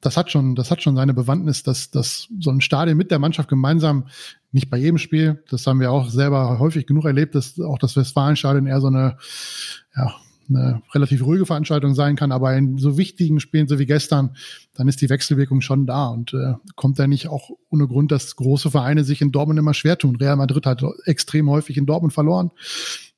das 0.00 0.16
hat 0.16 0.30
schon, 0.30 0.54
das 0.54 0.70
hat 0.70 0.82
schon 0.82 0.96
seine 0.96 1.12
Bewandtnis, 1.12 1.62
dass, 1.62 1.90
dass 1.90 2.28
so 2.38 2.50
ein 2.50 2.62
Stadion 2.62 2.96
mit 2.96 3.10
der 3.10 3.18
Mannschaft 3.18 3.50
gemeinsam, 3.50 4.06
nicht 4.52 4.70
bei 4.70 4.78
jedem 4.78 4.98
Spiel, 4.98 5.44
das 5.50 5.66
haben 5.66 5.80
wir 5.80 5.92
auch 5.92 6.08
selber 6.08 6.58
häufig 6.58 6.86
genug 6.86 7.04
erlebt, 7.04 7.34
dass 7.34 7.60
auch 7.60 7.78
das 7.78 7.94
Westfalenstadion 7.94 8.66
eher 8.66 8.80
so 8.80 8.86
eine, 8.86 9.18
ja, 9.94 10.14
eine 10.50 10.82
relativ 10.92 11.24
ruhige 11.24 11.46
Veranstaltung 11.46 11.94
sein 11.94 12.16
kann, 12.16 12.32
aber 12.32 12.56
in 12.56 12.78
so 12.78 12.98
wichtigen 12.98 13.40
Spielen, 13.40 13.68
so 13.68 13.78
wie 13.78 13.86
gestern, 13.86 14.36
dann 14.74 14.88
ist 14.88 15.00
die 15.00 15.08
Wechselwirkung 15.08 15.60
schon 15.60 15.86
da 15.86 16.08
und 16.08 16.34
äh, 16.34 16.54
kommt 16.76 16.98
da 16.98 17.06
nicht 17.06 17.28
auch 17.28 17.50
ohne 17.70 17.86
Grund, 17.86 18.12
dass 18.12 18.36
große 18.36 18.70
Vereine 18.70 19.04
sich 19.04 19.22
in 19.22 19.32
Dortmund 19.32 19.58
immer 19.58 19.74
schwer 19.74 19.96
tun. 19.96 20.16
Real 20.16 20.36
Madrid 20.36 20.66
hat 20.66 20.82
extrem 21.04 21.48
häufig 21.48 21.76
in 21.76 21.86
Dortmund 21.86 22.12
verloren. 22.12 22.50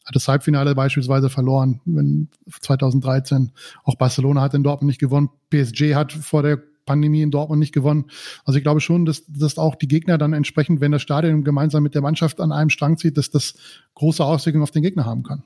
hat 0.04 0.14
das 0.14 0.28
Halbfinale 0.28 0.74
beispielsweise 0.74 1.30
verloren, 1.30 1.80
wenn 1.84 2.28
2013. 2.60 3.52
Auch 3.84 3.96
Barcelona 3.96 4.40
hat 4.42 4.54
in 4.54 4.62
Dortmund 4.62 4.88
nicht 4.88 5.00
gewonnen. 5.00 5.30
PSG 5.50 5.94
hat 5.94 6.12
vor 6.12 6.42
der 6.42 6.60
Pandemie 6.84 7.22
in 7.22 7.30
Dortmund 7.30 7.60
nicht 7.60 7.72
gewonnen. 7.72 8.06
Also 8.44 8.58
ich 8.58 8.64
glaube 8.64 8.80
schon, 8.80 9.04
dass, 9.04 9.24
dass 9.26 9.58
auch 9.58 9.76
die 9.76 9.88
Gegner 9.88 10.18
dann 10.18 10.32
entsprechend, 10.32 10.80
wenn 10.80 10.92
das 10.92 11.02
Stadion 11.02 11.44
gemeinsam 11.44 11.82
mit 11.82 11.94
der 11.94 12.02
Mannschaft 12.02 12.40
an 12.40 12.52
einem 12.52 12.70
Strang 12.70 12.96
zieht, 12.96 13.16
dass 13.16 13.30
das 13.30 13.54
große 13.94 14.24
Auswirkungen 14.24 14.62
auf 14.62 14.70
den 14.70 14.82
Gegner 14.82 15.04
haben 15.04 15.22
kann. 15.22 15.44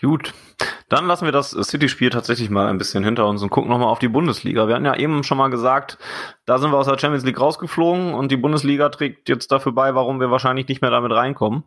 Gut, 0.00 0.34
dann 0.90 1.06
lassen 1.06 1.24
wir 1.24 1.32
das 1.32 1.50
City-Spiel 1.50 2.10
tatsächlich 2.10 2.50
mal 2.50 2.66
ein 2.66 2.76
bisschen 2.76 3.02
hinter 3.02 3.26
uns 3.26 3.42
und 3.42 3.48
gucken 3.48 3.70
nochmal 3.70 3.88
auf 3.88 3.98
die 3.98 4.08
Bundesliga. 4.08 4.68
Wir 4.68 4.74
hatten 4.74 4.84
ja 4.84 4.94
eben 4.94 5.24
schon 5.24 5.38
mal 5.38 5.48
gesagt, 5.48 5.96
da 6.44 6.58
sind 6.58 6.70
wir 6.70 6.76
aus 6.76 6.86
der 6.86 6.98
Champions 6.98 7.24
League 7.24 7.40
rausgeflogen 7.40 8.12
und 8.12 8.30
die 8.30 8.36
Bundesliga 8.36 8.90
trägt 8.90 9.28
jetzt 9.30 9.50
dafür 9.50 9.72
bei, 9.72 9.94
warum 9.94 10.20
wir 10.20 10.30
wahrscheinlich 10.30 10.68
nicht 10.68 10.82
mehr 10.82 10.90
damit 10.90 11.12
reinkommen 11.12 11.64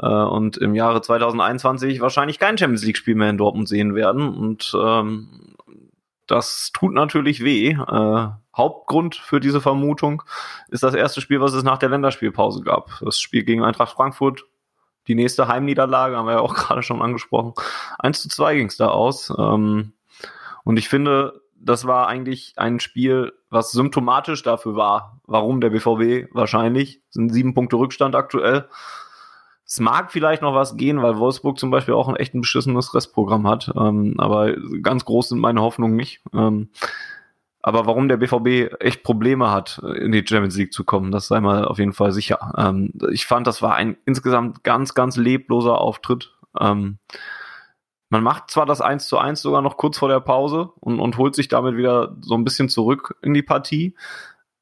äh, 0.00 0.08
und 0.08 0.56
im 0.56 0.74
Jahre 0.74 1.00
2021 1.00 2.00
wahrscheinlich 2.00 2.40
kein 2.40 2.58
Champions 2.58 2.84
League-Spiel 2.84 3.14
mehr 3.14 3.30
in 3.30 3.38
Dortmund 3.38 3.68
sehen 3.68 3.94
werden. 3.94 4.28
Und 4.28 4.76
ähm, 4.78 5.54
das 6.26 6.72
tut 6.72 6.92
natürlich 6.92 7.44
weh. 7.44 7.70
Äh, 7.70 8.28
Hauptgrund 8.56 9.14
für 9.14 9.38
diese 9.38 9.60
Vermutung 9.60 10.24
ist 10.68 10.82
das 10.82 10.94
erste 10.94 11.20
Spiel, 11.20 11.40
was 11.40 11.54
es 11.54 11.62
nach 11.62 11.78
der 11.78 11.90
Länderspielpause 11.90 12.62
gab. 12.62 12.90
Das 13.00 13.20
Spiel 13.20 13.44
gegen 13.44 13.62
Eintracht 13.62 13.92
Frankfurt 13.92 14.44
die 15.08 15.14
nächste 15.14 15.48
Heimniederlage, 15.48 16.16
haben 16.16 16.26
wir 16.26 16.34
ja 16.34 16.40
auch 16.40 16.54
gerade 16.54 16.82
schon 16.82 17.02
angesprochen. 17.02 17.54
1 17.98 18.22
zu 18.22 18.28
2 18.28 18.54
ging 18.56 18.66
es 18.66 18.76
da 18.76 18.88
aus. 18.88 19.32
Ähm, 19.36 19.92
und 20.64 20.76
ich 20.78 20.88
finde, 20.88 21.40
das 21.60 21.86
war 21.86 22.06
eigentlich 22.06 22.54
ein 22.56 22.78
Spiel, 22.78 23.32
was 23.50 23.72
symptomatisch 23.72 24.42
dafür 24.42 24.76
war, 24.76 25.20
warum 25.26 25.60
der 25.60 25.70
BVB 25.70 26.32
wahrscheinlich, 26.32 27.02
sind 27.10 27.32
sieben 27.32 27.54
Punkte 27.54 27.76
Rückstand 27.76 28.14
aktuell. 28.14 28.68
Es 29.64 29.80
mag 29.80 30.12
vielleicht 30.12 30.40
noch 30.40 30.54
was 30.54 30.76
gehen, 30.76 31.02
weil 31.02 31.18
Wolfsburg 31.18 31.58
zum 31.58 31.70
Beispiel 31.70 31.94
auch 31.94 32.08
ein 32.08 32.16
echt 32.16 32.34
ein 32.34 32.40
beschissenes 32.40 32.94
Restprogramm 32.94 33.46
hat. 33.46 33.70
Ähm, 33.76 34.14
aber 34.18 34.54
ganz 34.82 35.04
groß 35.04 35.30
sind 35.30 35.40
meine 35.40 35.60
Hoffnungen 35.60 35.96
nicht. 35.96 36.22
Ähm, 36.32 36.70
aber 37.60 37.86
warum 37.86 38.08
der 38.08 38.18
BVB 38.18 38.80
echt 38.80 39.02
Probleme 39.02 39.50
hat, 39.50 39.78
in 39.96 40.12
die 40.12 40.24
Champions 40.26 40.56
League 40.56 40.72
zu 40.72 40.84
kommen, 40.84 41.10
das 41.10 41.28
sei 41.28 41.40
mal 41.40 41.64
auf 41.64 41.78
jeden 41.78 41.92
Fall 41.92 42.12
sicher. 42.12 42.54
Ähm, 42.56 42.92
ich 43.10 43.26
fand, 43.26 43.46
das 43.46 43.62
war 43.62 43.74
ein 43.74 43.96
insgesamt 44.06 44.62
ganz, 44.62 44.94
ganz 44.94 45.16
lebloser 45.16 45.78
Auftritt. 45.78 46.36
Ähm, 46.58 46.98
man 48.10 48.22
macht 48.22 48.50
zwar 48.50 48.64
das 48.64 48.80
1 48.80 49.08
zu 49.08 49.18
1 49.18 49.42
sogar 49.42 49.60
noch 49.60 49.76
kurz 49.76 49.98
vor 49.98 50.08
der 50.08 50.20
Pause 50.20 50.70
und, 50.80 51.00
und 51.00 51.18
holt 51.18 51.34
sich 51.34 51.48
damit 51.48 51.76
wieder 51.76 52.16
so 52.20 52.34
ein 52.34 52.44
bisschen 52.44 52.68
zurück 52.68 53.16
in 53.22 53.34
die 53.34 53.42
Partie. 53.42 53.96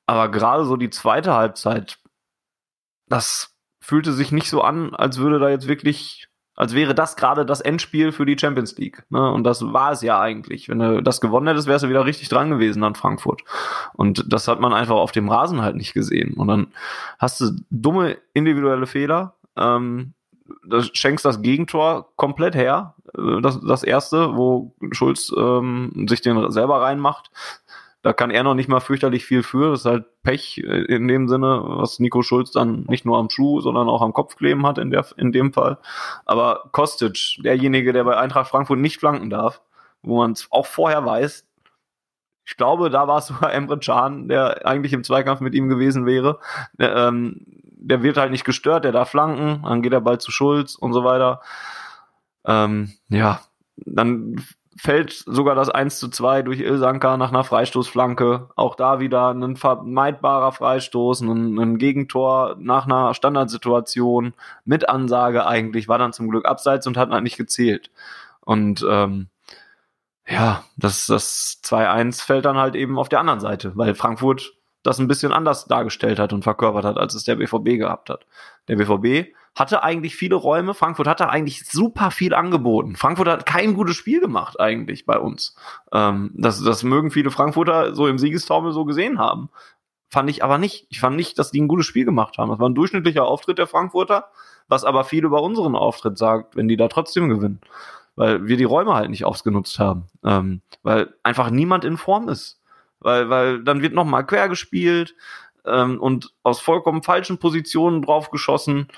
Aber 0.07 0.31
gerade 0.31 0.65
so 0.65 0.77
die 0.77 0.91
zweite 0.91 1.35
Halbzeit, 1.35 1.99
das 3.09 3.57
fühlte 3.81 4.13
sich 4.13 4.33
nicht 4.33 4.51
so 4.51 4.63
an, 4.63 4.95
als 4.95 5.19
würde 5.19 5.39
da 5.39 5.49
jetzt 5.49 5.69
wirklich 5.69 6.29
als 6.57 6.75
wäre 6.75 6.95
das 6.95 7.17
gerade 7.17 7.45
das 7.45 7.61
Endspiel 7.61 8.13
für 8.13 8.25
die 8.25 8.39
Champions 8.39 8.77
League. 8.79 9.05
Ne? 9.11 9.31
Und 9.31 9.45
das 9.45 9.73
war 9.73 9.93
es 9.93 10.01
ja 10.01 10.19
eigentlich. 10.19 10.69
Wenn 10.69 10.79
du 10.79 11.03
das 11.03 11.21
gewonnen 11.21 11.47
hättest, 11.47 11.69
wärst 11.69 11.85
du 11.85 11.89
wieder 11.91 12.07
richtig 12.07 12.31
dran 12.31 12.51
gewesen 12.51 12.83
an 12.83 12.95
Frankfurt. 12.95 13.43
Und 13.93 14.33
das 14.33 14.49
hat 14.49 14.59
man 14.59 14.73
einfach 14.73 14.97
auf 14.97 15.13
dem 15.13 15.29
Rasen 15.29 15.61
halt 15.61 15.77
nicht 15.77 15.93
gesehen. 15.93 16.35
Und 16.35 16.49
dann 16.49 16.69
hast 17.19 17.41
du 17.43 17.51
dumme 17.71 18.17
individuelle 18.33 18.87
Fehler. 18.87 19.35
Ähm, 19.57 20.15
das 20.67 20.91
schenkst 20.95 21.25
das 21.25 21.43
Gegentor 21.43 22.09
komplett 22.17 22.55
her. 22.55 22.95
Äh, 23.17 23.43
das, 23.43 23.61
das 23.61 23.83
erste, 23.83 24.37
wo 24.37 24.75
Schulz 24.93 25.33
ähm, 25.37 26.07
sich 26.09 26.23
den 26.23 26.51
selber 26.51 26.81
reinmacht. 26.81 27.31
Da 28.07 28.13
kann 28.13 28.31
er 28.31 28.45
noch 28.45 28.55
nicht 28.55 28.69
mal 28.69 28.79
fürchterlich 28.79 29.25
viel 29.25 29.43
für. 29.43 29.73
Das 29.73 29.81
ist 29.81 29.87
halt 29.87 30.05
Pech 30.23 30.59
in 30.59 31.09
dem 31.09 31.27
Sinne, 31.27 31.61
was 31.65 31.99
Nico 31.99 32.23
Schulz 32.23 32.53
dann 32.53 32.85
nicht 32.87 33.05
nur 33.05 33.19
am 33.19 33.31
Schuh, 33.31 33.61
sondern 33.61 33.89
auch 33.89 34.01
am 34.01 34.13
Kopf 34.13 34.37
kleben 34.37 34.65
hat 34.65 34.79
in, 34.79 34.93
der, 34.93 35.05
in 35.17 35.33
dem 35.33 35.53
Fall. 35.53 35.79
Aber 36.25 36.69
Kostic, 36.71 37.39
derjenige, 37.43 37.93
der 37.93 38.05
bei 38.05 38.17
Eintracht 38.17 38.49
Frankfurt 38.49 38.79
nicht 38.79 39.01
flanken 39.01 39.29
darf, 39.29 39.61
wo 40.03 40.19
man 40.19 40.31
es 40.31 40.47
auch 40.53 40.67
vorher 40.67 41.05
weiß, 41.05 41.49
ich 42.45 42.57
glaube, 42.57 42.91
da 42.91 43.09
war 43.09 43.19
es 43.19 43.27
sogar 43.27 43.53
Emre 43.53 43.81
Can, 43.81 44.29
der 44.29 44.65
eigentlich 44.65 44.93
im 44.93 45.03
Zweikampf 45.03 45.41
mit 45.41 45.57
ihm 45.57 45.69
gewesen 45.69 46.07
wäre. 46.07 46.39
Der, 46.79 46.95
ähm, 46.95 47.41
der 47.73 48.05
wird 48.05 48.19
halt 48.19 48.31
nicht 48.31 48.45
gestört, 48.45 48.85
der 48.85 48.93
darf 48.93 49.11
flanken, 49.11 49.65
dann 49.65 49.83
geht 49.83 49.93
er 49.93 50.01
bald 50.01 50.23
zu 50.23 50.31
Schulz 50.31 50.77
und 50.77 50.93
so 50.93 51.03
weiter. 51.03 51.41
Ähm, 52.45 52.93
ja, 53.09 53.41
dann 53.75 54.37
fällt 54.77 55.13
sogar 55.13 55.55
das 55.55 55.71
1 55.71 55.99
zu 55.99 56.09
2 56.09 56.43
durch 56.43 56.61
Ilsanka 56.61 57.17
nach 57.17 57.31
einer 57.31 57.45
Freistoßflanke. 57.45 58.51
Auch 58.57 58.75
da 58.75 59.01
wieder 59.01 59.31
ein 59.31 59.57
vermeidbarer 59.57 60.53
Freistoß, 60.53 61.23
ein, 61.23 61.59
ein, 61.59 61.79
Gegentor 61.79 62.57
nach 62.59 62.85
einer 62.85 63.15
Standardsituation 63.15 64.35
mit 64.65 64.89
Ansage 64.89 65.47
eigentlich, 65.47 65.89
war 65.89 65.99
dann 65.99 66.13
zum 66.13 66.29
Glück 66.29 66.45
abseits 66.47 66.87
und 66.87 66.97
hat 66.97 67.11
halt 67.11 67.23
nicht 67.23 67.39
gezählt. 67.39 67.91
Und 68.41 68.85
ähm, 68.89 69.29
ja, 70.29 70.65
das, 70.77 71.07
das 71.07 71.61
2-1 71.65 72.25
fällt 72.25 72.45
dann 72.45 72.57
halt 72.59 72.75
eben 72.75 72.99
auf 72.99 73.09
der 73.09 73.21
anderen 73.21 73.41
Seite, 73.41 73.73
weil 73.77 73.95
Frankfurt 73.95 74.55
das 74.83 74.99
ein 74.99 75.09
bisschen 75.09 75.33
anders 75.33 75.67
dargestellt 75.67 76.19
hat 76.19 76.33
und 76.33 76.43
verkörpert 76.43 76.85
hat, 76.85 76.97
als 76.97 77.15
es 77.15 77.25
der 77.25 77.37
BVB 77.37 77.79
gehabt 77.79 78.11
hat. 78.11 78.27
Der 78.69 78.77
BVB 78.77 79.33
hatte 79.57 79.83
eigentlich 79.83 80.15
viele 80.15 80.37
Räume. 80.37 80.75
Frankfurt 80.75 81.09
hatte 81.09 81.31
eigentlich 81.31 81.67
super 81.67 82.11
viel 82.11 82.35
angeboten. 82.35 82.95
Frankfurt 82.95 83.27
hat 83.27 83.47
kein 83.47 83.75
gutes 83.75 83.97
Spiel 83.97 84.21
gemacht 84.21 84.61
eigentlich 84.61 85.07
bei 85.07 85.19
uns. 85.19 85.57
Ähm, 85.93 86.31
das, 86.35 86.63
das 86.63 86.83
mögen 86.85 87.11
viele 87.11 87.31
Frankfurter 87.31 87.95
so 87.95 88.07
im 88.07 88.19
Siegestaumel 88.19 88.73
so 88.73 88.85
gesehen 88.85 89.19
haben. 89.19 89.49
Fand 90.11 90.29
ich 90.29 90.45
aber 90.45 90.59
nicht. 90.59 90.87
Ich 90.91 91.01
fand 91.01 91.17
nicht, 91.17 91.39
dass 91.39 91.51
die 91.51 91.61
ein 91.61 91.69
gutes 91.69 91.87
Spiel 91.87 92.05
gemacht 92.05 92.37
haben. 92.37 92.51
Das 92.51 92.61
war 92.61 92.69
ein 92.69 92.75
durchschnittlicher 92.75 93.25
Auftritt 93.25 93.57
der 93.57 93.67
Frankfurter, 93.67 94.27
was 94.69 94.85
aber 94.85 95.05
viel 95.05 95.25
über 95.25 95.43
unseren 95.43 95.75
Auftritt 95.75 96.19
sagt, 96.19 96.55
wenn 96.55 96.69
die 96.69 96.77
da 96.77 96.89
trotzdem 96.89 97.31
gewinnen. 97.31 97.61
Weil 98.15 98.47
wir 98.47 98.59
die 98.59 98.65
Räume 98.65 98.95
halt 98.95 99.09
nicht 99.09 99.25
ausgenutzt 99.25 99.79
haben. 99.79 100.05
Ähm, 100.23 100.61
weil 100.83 101.15
einfach 101.23 101.49
niemand 101.49 101.85
in 101.87 101.97
Form 101.97 102.29
ist. 102.29 102.61
Weil, 103.01 103.31
weil 103.31 103.65
dann 103.65 103.81
wird 103.81 103.95
nochmal 103.95 104.27
quer 104.27 104.49
gespielt 104.49 105.15
ähm, 105.65 105.99
und 105.99 106.35
aus 106.43 106.61
vollkommen 106.61 107.03
falschen 107.03 107.39
Positionen 107.39 108.03
drauf 108.03 108.31
geschossen 108.31 108.89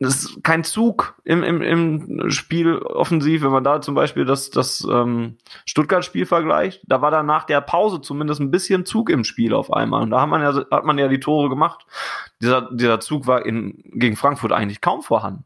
das 0.00 0.14
ist 0.14 0.42
kein 0.42 0.64
Zug 0.64 1.14
im, 1.24 1.42
im, 1.42 1.60
im 1.60 2.30
Spiel 2.30 2.78
offensiv, 2.78 3.42
wenn 3.42 3.50
man 3.50 3.64
da 3.64 3.82
zum 3.82 3.94
Beispiel 3.94 4.24
das, 4.24 4.48
das 4.48 4.86
ähm, 4.90 5.36
Stuttgart-Spiel 5.66 6.24
vergleicht, 6.24 6.82
da 6.86 7.02
war 7.02 7.10
dann 7.10 7.26
nach 7.26 7.44
der 7.44 7.60
Pause 7.60 8.00
zumindest 8.00 8.40
ein 8.40 8.50
bisschen 8.50 8.86
Zug 8.86 9.10
im 9.10 9.24
Spiel 9.24 9.52
auf 9.52 9.70
einmal. 9.70 10.02
Und 10.02 10.10
da 10.10 10.22
hat 10.22 10.30
man 10.30 10.40
ja, 10.40 10.54
hat 10.70 10.86
man 10.86 10.96
ja 10.96 11.06
die 11.06 11.20
Tore 11.20 11.50
gemacht. 11.50 11.84
Dieser, 12.40 12.70
dieser 12.72 13.00
Zug 13.00 13.26
war 13.26 13.44
in, 13.44 13.82
gegen 13.92 14.16
Frankfurt 14.16 14.52
eigentlich 14.52 14.80
kaum 14.80 15.02
vorhanden. 15.02 15.44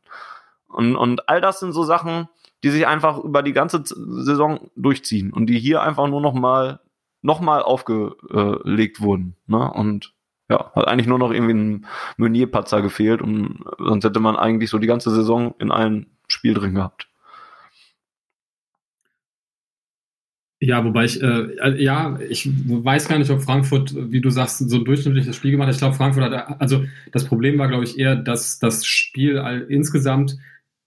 Und, 0.69 0.95
und 0.95 1.29
all 1.29 1.41
das 1.41 1.59
sind 1.59 1.73
so 1.73 1.83
Sachen, 1.83 2.29
die 2.63 2.71
sich 2.71 2.87
einfach 2.87 3.19
über 3.19 3.43
die 3.43 3.55
ganze 3.55 3.83
Saison 3.85 4.71
durchziehen 4.77 5.33
und 5.33 5.47
die 5.47 5.59
hier 5.59 5.83
einfach 5.83 6.07
nur 6.07 6.21
noch 6.21 6.33
mal, 6.33 6.79
noch 7.23 7.41
mal 7.41 7.61
aufgelegt 7.61 9.01
wurden. 9.01 9.35
Ne? 9.49 9.69
Und 9.69 10.14
ja, 10.49 10.73
hat 10.75 10.89
eigentlich 10.89 11.07
nur 11.07 11.19
noch 11.19 11.33
irgendwie 11.33 11.55
ein 11.55 11.87
Meunier-Patzer 12.17 12.83
gefehlt 12.83 13.23
und 13.23 13.65
sonst 13.79 14.05
hätte 14.05 14.21
man 14.21 14.37
eigentlich 14.37 14.71
so 14.71 14.79
die 14.79 14.87
ganze 14.87 15.11
Saison 15.11 15.55
in 15.59 15.71
einem 15.71 16.07
Spiel 16.29 16.55
drin 16.55 16.75
gehabt. 16.75 17.09
Ja, 20.61 20.83
wobei 20.83 21.05
ich, 21.05 21.23
äh, 21.23 21.83
ja, 21.83 22.19
ich 22.27 22.49
weiß 22.49 23.09
gar 23.09 23.19
nicht, 23.19 23.31
ob 23.31 23.43
Frankfurt, 23.43 23.95
wie 23.95 24.23
du 24.23 24.31
sagst, 24.31 24.59
so 24.59 24.79
ein 24.79 24.85
durchschnittliches 24.85 25.37
Spiel 25.37 25.51
gemacht 25.51 25.67
hat. 25.69 25.75
Ich 25.75 25.81
glaube, 25.81 25.97
Frankfurt 25.97 26.25
hat, 26.25 26.61
also 26.61 26.85
das 27.13 27.27
Problem 27.27 27.59
war, 27.59 27.69
glaube 27.69 27.85
ich, 27.85 27.99
eher, 27.99 28.17
dass 28.17 28.59
das 28.61 28.87
Spiel 28.87 29.39
all, 29.39 29.63
insgesamt 29.69 30.39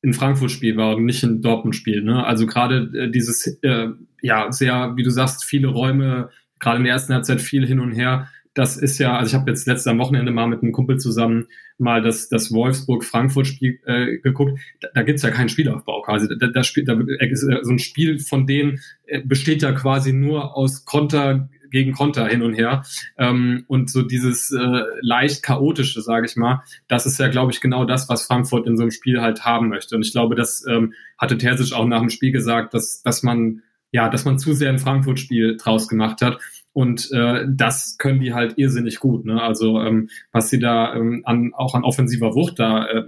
ein 0.04 0.14
Frankfurt-Spiel 0.14 0.78
war 0.78 0.96
und 0.96 1.06
nicht 1.06 1.24
ein 1.24 1.42
Dortmund-Spiel. 1.42 2.02
Ne? 2.02 2.26
Also 2.26 2.48
gerade 2.48 2.90
äh, 2.96 3.12
dieses, 3.12 3.46
äh, 3.62 3.90
ja, 4.22 4.52
sehr, 4.52 4.94
wie 4.96 5.04
du 5.04 5.12
sagst, 5.12 5.44
viele 5.44 5.68
Räume, 5.68 6.30
gerade 6.60 6.78
in 6.78 6.84
der 6.84 6.94
ersten 6.94 7.14
Halbzeit 7.14 7.42
viel 7.42 7.68
hin 7.68 7.80
und 7.80 7.92
her 7.92 8.30
das 8.58 8.76
ist 8.76 8.98
ja, 8.98 9.18
also 9.18 9.30
ich 9.30 9.40
habe 9.40 9.52
jetzt 9.52 9.68
letztes 9.68 9.96
Wochenende 9.98 10.32
mal 10.32 10.48
mit 10.48 10.64
einem 10.64 10.72
Kumpel 10.72 10.98
zusammen 10.98 11.48
mal 11.78 12.02
das, 12.02 12.28
das 12.28 12.52
Wolfsburg-Frankfurt-Spiel 12.52 13.80
äh, 13.86 14.18
geguckt. 14.18 14.60
Da, 14.82 14.88
da 14.96 15.04
gibt 15.04 15.22
ja 15.22 15.30
keinen 15.30 15.50
Spielaufbau 15.50 16.02
quasi. 16.02 16.28
Da, 16.40 16.48
da 16.48 16.64
spielt, 16.64 16.88
da 16.88 16.98
ist, 17.20 17.44
äh, 17.44 17.60
so 17.62 17.72
ein 17.72 17.78
Spiel 17.78 18.20
von 18.20 18.48
denen 18.48 18.80
äh, 19.06 19.22
besteht 19.22 19.62
ja 19.62 19.74
quasi 19.74 20.12
nur 20.12 20.58
aus 20.58 20.86
Konter 20.86 21.50
gegen 21.70 21.94
Konter 21.94 22.28
hin 22.28 22.42
und 22.42 22.56
her. 22.56 22.84
Ähm, 23.20 23.64
und 23.68 23.92
so 23.92 24.02
dieses 24.02 24.52
äh, 24.52 24.82
leicht 25.02 25.44
chaotische, 25.44 26.02
sage 26.02 26.26
ich 26.26 26.36
mal, 26.36 26.64
das 26.88 27.06
ist 27.06 27.20
ja, 27.20 27.28
glaube 27.28 27.52
ich, 27.52 27.62
genau 27.62 27.86
das, 27.86 28.10
was 28.10 28.26
Frankfurt 28.26 28.66
in 28.66 28.76
so 28.76 28.84
einem 28.84 28.92
Spiel 28.92 29.22
halt 29.22 29.46
haben 29.46 29.70
möchte. 29.70 29.96
Und 29.96 30.04
ich 30.04 30.14
glaube, 30.14 30.34
das 30.34 30.66
ähm, 30.68 30.94
hatte 31.20 31.38
Terzic 31.38 31.74
auch 31.74 31.86
nach 31.86 32.00
dem 32.00 32.10
Spiel 32.10 32.32
gesagt, 32.32 32.74
dass, 32.74 33.04
dass 33.04 33.22
man 33.22 33.62
ja, 33.92 34.10
dass 34.10 34.26
man 34.26 34.38
zu 34.38 34.54
sehr 34.54 34.70
ein 34.70 34.80
Frankfurt-Spiel 34.80 35.58
draus 35.58 35.88
gemacht 35.88 36.22
hat. 36.22 36.40
Und 36.78 37.12
äh, 37.12 37.44
das 37.50 37.98
können 37.98 38.20
die 38.20 38.36
halt 38.36 38.60
irrsinnig 38.60 39.00
gut. 39.00 39.26
Ne? 39.26 39.42
Also 39.42 39.82
ähm, 39.82 40.10
was 40.32 40.52
sie 40.52 40.60
da 40.60 40.94
ähm, 40.94 41.24
an, 41.26 41.52
auch 41.56 41.74
an 41.74 41.84
offensiver 41.84 42.36
Wucht 42.36 42.60
da 42.60 42.86
äh, 42.86 43.04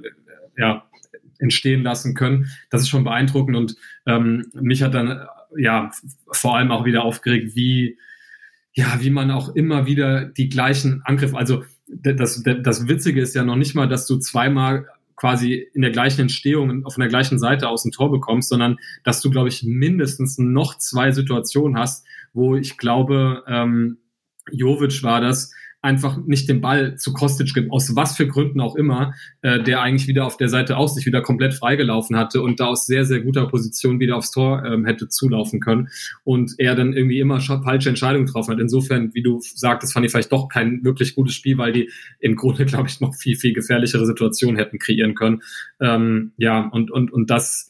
ja, 0.57 0.89
entstehen 1.38 1.84
lassen 1.84 2.15
können, 2.15 2.47
das 2.72 2.82
ist 2.82 2.89
schon 2.89 3.03
beeindruckend. 3.03 3.55
Und 3.55 3.76
ähm, 4.07 4.47
mich 4.53 4.82
hat 4.82 4.95
dann 4.95 5.24
ja 5.55 5.91
vor 6.32 6.57
allem 6.57 6.72
auch 6.72 6.84
wieder 6.84 7.03
aufgeregt, 7.03 7.55
wie 7.55 7.99
ja, 8.74 8.97
wie 9.01 9.11
man 9.11 9.30
auch 9.30 9.53
immer 9.53 9.86
wieder 9.86 10.26
die 10.26 10.49
gleichen 10.49 11.03
Angriffe, 11.03 11.38
also 11.38 11.63
das, 11.88 12.41
das 12.41 12.88
Witzige 12.88 13.22
ist 13.22 13.36
ja 13.36 13.43
noch 13.43 13.55
nicht 13.55 13.76
mal, 13.76 13.88
dass 13.88 14.07
du 14.07 14.17
zweimal 14.17 14.88
quasi 15.15 15.67
in 15.74 15.82
der 15.82 15.91
gleichen 15.91 16.22
Entstehung 16.22 16.86
auf 16.86 16.95
der 16.95 17.09
gleichen 17.09 17.38
Seite 17.38 17.67
aus 17.67 17.84
dem 17.84 17.91
Tor 17.91 18.09
bekommst, 18.09 18.49
sondern 18.49 18.78
dass 19.03 19.22
du, 19.22 19.30
glaube 19.30 19.49
ich, 19.49 19.63
mindestens 19.63 20.39
noch 20.39 20.78
zwei 20.78 21.11
Situationen 21.11 21.78
hast, 21.78 22.07
wo 22.34 22.55
ich 22.55 22.77
glaube, 22.77 23.43
ähm, 23.47 23.97
Jovic 24.51 25.03
war 25.03 25.21
das, 25.21 25.51
einfach 25.82 26.17
nicht 26.25 26.49
den 26.49 26.59
Ball 26.59 26.97
zu 26.97 27.13
Kostic 27.13 27.53
gibt, 27.53 27.71
aus 27.71 27.95
was 27.95 28.17
für 28.17 28.27
Gründen 28.27 28.59
auch 28.59 28.75
immer, 28.75 29.13
äh, 29.41 29.63
der 29.63 29.82
eigentlich 29.82 30.07
wieder 30.07 30.25
auf 30.25 30.36
der 30.36 30.49
Seite 30.49 30.75
aus 30.75 30.95
sich 30.95 31.05
wieder 31.05 31.21
komplett 31.21 31.53
freigelaufen 31.53 32.17
hatte 32.17 32.41
und 32.41 32.59
da 32.59 32.65
aus 32.65 32.86
sehr, 32.86 33.05
sehr 33.05 33.21
guter 33.21 33.47
Position 33.47 33.99
wieder 33.99 34.17
aufs 34.17 34.32
Tor 34.32 34.63
ähm, 34.65 34.86
hätte 34.86 35.07
zulaufen 35.07 35.61
können 35.61 35.88
und 36.25 36.53
er 36.57 36.75
dann 36.75 36.93
irgendwie 36.93 37.19
immer 37.19 37.39
falsche 37.39 37.89
Entscheidungen 37.89 38.25
getroffen 38.25 38.51
hat. 38.51 38.59
Insofern, 38.59 39.13
wie 39.13 39.23
du 39.23 39.39
sagtest, 39.41 39.93
fand 39.93 40.05
ich 40.05 40.11
vielleicht 40.11 40.34
doch 40.34 40.49
kein 40.49 40.84
wirklich 40.84 41.15
gutes 41.15 41.34
Spiel, 41.34 41.57
weil 41.57 41.71
die 41.71 41.89
im 42.19 42.36
Grunde, 42.36 42.65
glaube 42.65 42.89
ich, 42.89 42.99
noch 42.99 43.15
viel, 43.15 43.38
viel 43.38 43.53
gefährlichere 43.53 44.05
Situationen 44.05 44.57
hätten 44.57 44.80
kreieren 44.80 45.15
können. 45.15 45.41
Ähm, 45.80 46.34
ja, 46.38 46.67
und, 46.67 46.91
und, 46.91 47.11
und 47.13 47.30
das 47.30 47.69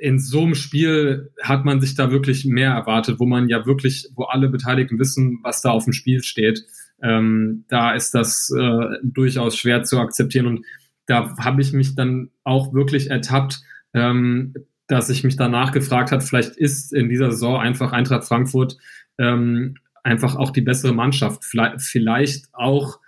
in 0.00 0.18
so 0.18 0.42
einem 0.42 0.54
Spiel 0.54 1.30
hat 1.42 1.64
man 1.64 1.80
sich 1.80 1.94
da 1.94 2.10
wirklich 2.10 2.44
mehr 2.44 2.70
erwartet, 2.70 3.18
wo 3.18 3.26
man 3.26 3.48
ja 3.48 3.66
wirklich, 3.66 4.08
wo 4.14 4.24
alle 4.24 4.48
Beteiligten 4.48 4.98
wissen, 4.98 5.40
was 5.42 5.62
da 5.62 5.70
auf 5.70 5.84
dem 5.84 5.92
Spiel 5.92 6.22
steht 6.22 6.64
ähm, 7.02 7.64
da 7.68 7.92
ist 7.92 8.14
das 8.14 8.50
äh, 8.50 8.96
durchaus 9.02 9.56
schwer 9.56 9.82
zu 9.84 9.98
akzeptieren. 9.98 10.46
Und 10.46 10.66
da 11.06 11.36
habe 11.38 11.62
ich 11.62 11.72
mich 11.72 11.94
dann 11.94 12.30
auch 12.44 12.72
wirklich 12.74 13.10
ertappt, 13.10 13.60
ähm, 13.94 14.54
dass 14.88 15.10
ich 15.10 15.22
mich 15.22 15.36
danach 15.36 15.72
gefragt 15.72 16.12
hat, 16.12 16.22
vielleicht 16.22 16.56
ist 16.56 16.92
in 16.92 17.08
dieser 17.08 17.30
Saison 17.30 17.60
einfach 17.60 17.92
Eintracht 17.92 18.24
Frankfurt 18.24 18.78
ähm, 19.18 19.76
einfach 20.02 20.36
auch 20.36 20.50
die 20.50 20.62
bessere 20.62 20.94
Mannschaft. 20.94 21.44
Vielleicht, 21.44 21.82
vielleicht 21.82 22.46
auch, 22.52 22.98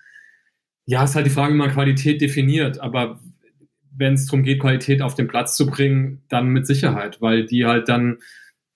ja, 0.84 1.04
ist 1.04 1.14
halt 1.14 1.26
die 1.26 1.30
Frage, 1.30 1.54
wie 1.54 1.58
man 1.58 1.70
Qualität 1.70 2.20
definiert, 2.20 2.80
aber 2.80 3.20
wenn 3.96 4.14
es 4.14 4.26
darum 4.26 4.42
geht, 4.42 4.60
Qualität 4.60 5.02
auf 5.02 5.14
den 5.14 5.28
Platz 5.28 5.56
zu 5.56 5.66
bringen, 5.66 6.22
dann 6.28 6.48
mit 6.48 6.66
Sicherheit, 6.66 7.20
weil 7.20 7.44
die 7.44 7.66
halt 7.66 7.88
dann 7.88 8.18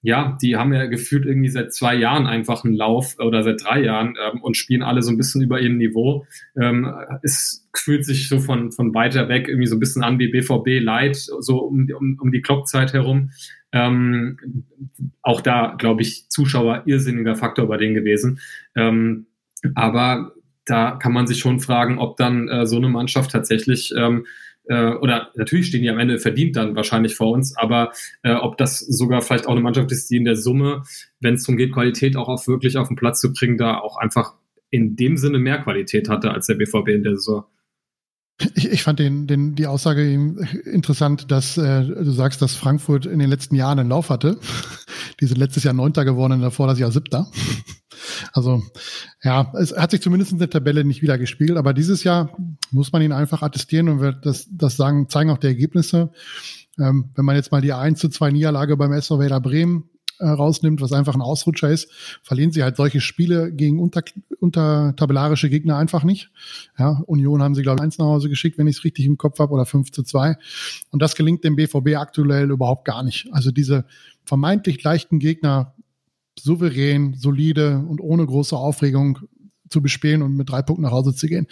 ja, 0.07 0.37
die 0.43 0.57
haben 0.57 0.75
ja 0.75 0.85
gefühlt 0.85 1.25
irgendwie 1.25 1.49
seit 1.49 1.73
zwei 1.73 1.95
Jahren 1.95 2.27
einfach 2.27 2.63
einen 2.63 2.75
Lauf 2.75 3.17
oder 3.19 3.43
seit 3.43 3.65
drei 3.65 3.81
Jahren 3.81 4.17
ähm, 4.23 4.43
und 4.43 4.55
spielen 4.55 4.83
alle 4.83 5.01
so 5.01 5.11
ein 5.11 5.17
bisschen 5.17 5.41
über 5.41 5.61
ihrem 5.63 5.79
Niveau. 5.79 6.27
Ähm, 6.61 6.93
es 7.23 7.67
fühlt 7.75 8.05
sich 8.05 8.29
so 8.29 8.39
von, 8.39 8.71
von 8.71 8.93
weiter 8.95 9.31
weg 9.31 9.49
irgendwie 9.49 9.67
so 9.67 9.77
ein 9.77 9.81
bisschen 9.81 10.05
an 10.05 10.19
wie 10.19 10.29
BVB 10.29 10.85
Light, 10.85 11.17
so 11.17 11.57
um, 11.61 11.89
um, 11.99 12.19
um 12.21 12.31
die 12.33 12.43
Klockzeit 12.43 12.93
herum. 12.93 13.31
Ähm, 13.73 14.37
auch 15.23 15.41
da, 15.41 15.75
glaube 15.79 16.03
ich, 16.03 16.29
Zuschauer 16.29 16.83
irrsinniger 16.85 17.35
Faktor 17.35 17.67
bei 17.67 17.79
denen 17.79 17.95
gewesen. 17.95 18.41
Ähm, 18.77 19.29
aber 19.75 20.35
da 20.67 20.91
kann 20.97 21.15
man 21.15 21.27
sich 21.27 21.39
schon 21.39 21.61
fragen, 21.61 21.99
ob 21.99 22.19
dann 22.19 22.49
äh, 22.49 22.67
so 22.67 22.77
eine 22.77 22.91
Mannschaft 22.91 23.31
tatsächlich 23.31 23.95
ähm, 23.97 24.27
äh, 24.67 24.95
oder 24.95 25.31
natürlich 25.35 25.67
stehen 25.67 25.83
die 25.83 25.91
am 25.91 25.99
Ende 25.99 26.19
verdient 26.19 26.57
dann 26.57 26.75
wahrscheinlich 26.77 27.15
vor 27.15 27.31
uns, 27.31 27.57
aber 27.57 27.93
äh, 28.23 28.33
ob 28.33 28.57
das 28.57 28.79
sogar 28.79 29.23
vielleicht 29.23 29.47
auch 29.47 29.53
eine 29.53 29.61
Mannschaft 29.61 29.93
ist, 29.93 30.11
die 30.11 30.17
in 30.17 30.25
der 30.25 30.37
Summe, 30.37 30.83
wenn 31.21 31.35
es 31.35 31.45
darum 31.45 31.57
geht, 31.57 31.73
Qualität 31.73 32.17
auch 32.17 32.29
auf 32.29 32.49
wirklich 32.49 32.77
auf 32.77 32.89
den 32.89 32.97
Platz 32.97 33.21
zu 33.21 33.33
bringen, 33.33 33.59
da 33.59 33.79
auch 33.79 33.97
einfach 33.97 34.35
in 34.71 34.97
dem 34.97 35.17
Sinne 35.17 35.39
mehr 35.39 35.59
Qualität 35.59 36.09
hatte 36.09 36.31
als 36.31 36.47
der 36.47 36.55
BVB 36.55 36.89
in 36.89 37.03
der 37.05 37.17
Saison. 37.17 37.45
Ich, 38.55 38.69
ich 38.71 38.83
fand 38.83 38.99
den, 38.99 39.27
den, 39.27 39.55
die 39.55 39.67
Aussage 39.67 40.13
interessant, 40.13 41.31
dass 41.31 41.57
äh, 41.57 41.85
du 41.85 42.11
sagst, 42.11 42.43
dass 42.43 42.55
Frankfurt 42.55 43.07
in 43.07 43.21
den 43.21 43.31
letzten 43.31 43.55
Jahren 43.55 43.79
einen 43.79 43.91
Lauf 43.91 44.11
hatte. 44.11 44.39
Die 45.21 45.27
sind 45.27 45.39
letztes 45.39 45.63
Jahr 45.63 45.75
Neunter 45.75 46.05
geworden, 46.05 46.41
davor 46.41 46.67
das 46.67 46.79
Jahr 46.79 46.93
Siebter. 46.93 47.31
Also 48.33 48.63
ja, 49.23 49.53
es 49.59 49.75
hat 49.75 49.93
sich 49.93 50.03
zumindest 50.03 50.33
in 50.33 50.39
der 50.39 50.51
Tabelle 50.51 50.85
nicht 50.85 51.01
wieder 51.01 51.17
gespielt, 51.17 51.57
aber 51.57 51.73
dieses 51.73 52.05
Jahr 52.05 52.37
muss 52.71 52.93
man 52.93 53.03
ihn 53.03 53.13
einfach 53.13 53.43
attestieren 53.43 53.89
und 53.89 54.01
wird 54.01 54.27
das, 54.27 54.47
das 54.51 54.77
sagen, 54.77 55.09
zeigen 55.09 55.31
auch 55.31 55.39
die 55.39 55.47
Ergebnisse. 55.47 56.11
Ähm, 56.79 57.11
wenn 57.15 57.25
man 57.25 57.37
jetzt 57.37 57.51
mal 57.51 57.63
die 57.63 57.73
1 57.73 57.99
zu 57.99 58.09
2 58.09 58.31
Niederlage 58.31 58.77
beim 58.77 58.93
SV 58.93 59.21
Werder 59.21 59.41
Bremen 59.41 59.89
äh, 60.19 60.27
rausnimmt, 60.27 60.81
was 60.81 60.93
einfach 60.93 61.15
ein 61.15 61.23
Ausrutscher 61.23 61.71
ist, 61.71 61.91
verlieren 62.23 62.53
sie 62.53 62.63
halt 62.63 62.77
solche 62.77 63.01
Spiele 63.01 63.53
gegen 63.53 63.81
unter, 63.81 64.03
untertabellarische 64.41 65.51
Gegner 65.51 65.77
einfach 65.77 66.05
nicht. 66.05 66.31
Ja, 66.79 67.03
Union 67.07 67.43
haben 67.43 67.55
sie, 67.55 67.63
glaube 67.63 67.79
ich, 67.79 67.83
eins 67.83 67.99
nach 67.99 68.07
Hause 68.07 68.29
geschickt, 68.29 68.59
wenn 68.59 68.67
ich 68.67 68.77
es 68.77 68.85
richtig 68.85 69.07
im 69.07 69.19
Kopf 69.19 69.39
habe, 69.39 69.53
oder 69.53 69.67
5 69.67 69.91
zu 69.91 70.03
2. 70.03 70.37
Und 70.91 71.03
das 71.03 71.15
gelingt 71.15 71.45
dem 71.45 71.57
BVB 71.57 71.97
aktuell 71.97 72.51
überhaupt 72.51 72.85
gar 72.85 73.03
nicht. 73.03 73.29
Also 73.33 73.51
diese 73.51 73.85
vermeintlich 74.25 74.83
leichten 74.83 75.19
Gegner 75.19 75.75
souverän, 76.39 77.15
solide 77.15 77.85
und 77.89 78.01
ohne 78.01 78.27
große 78.27 78.57
Aufregung 78.57 79.19
zu 79.69 79.81
bespielen 79.81 80.23
und 80.23 80.37
mit 80.37 80.51
drei 80.51 80.63
Punkten 80.63 80.85
nach 80.85 80.93
Hause 80.93 81.15
zu 81.15 81.27
gehen. 81.27 81.47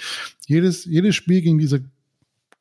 Jedes, 0.47 0.85
jedes 0.85 1.15
Spiel 1.15 1.41
gegen 1.43 1.59
diese 1.59 1.85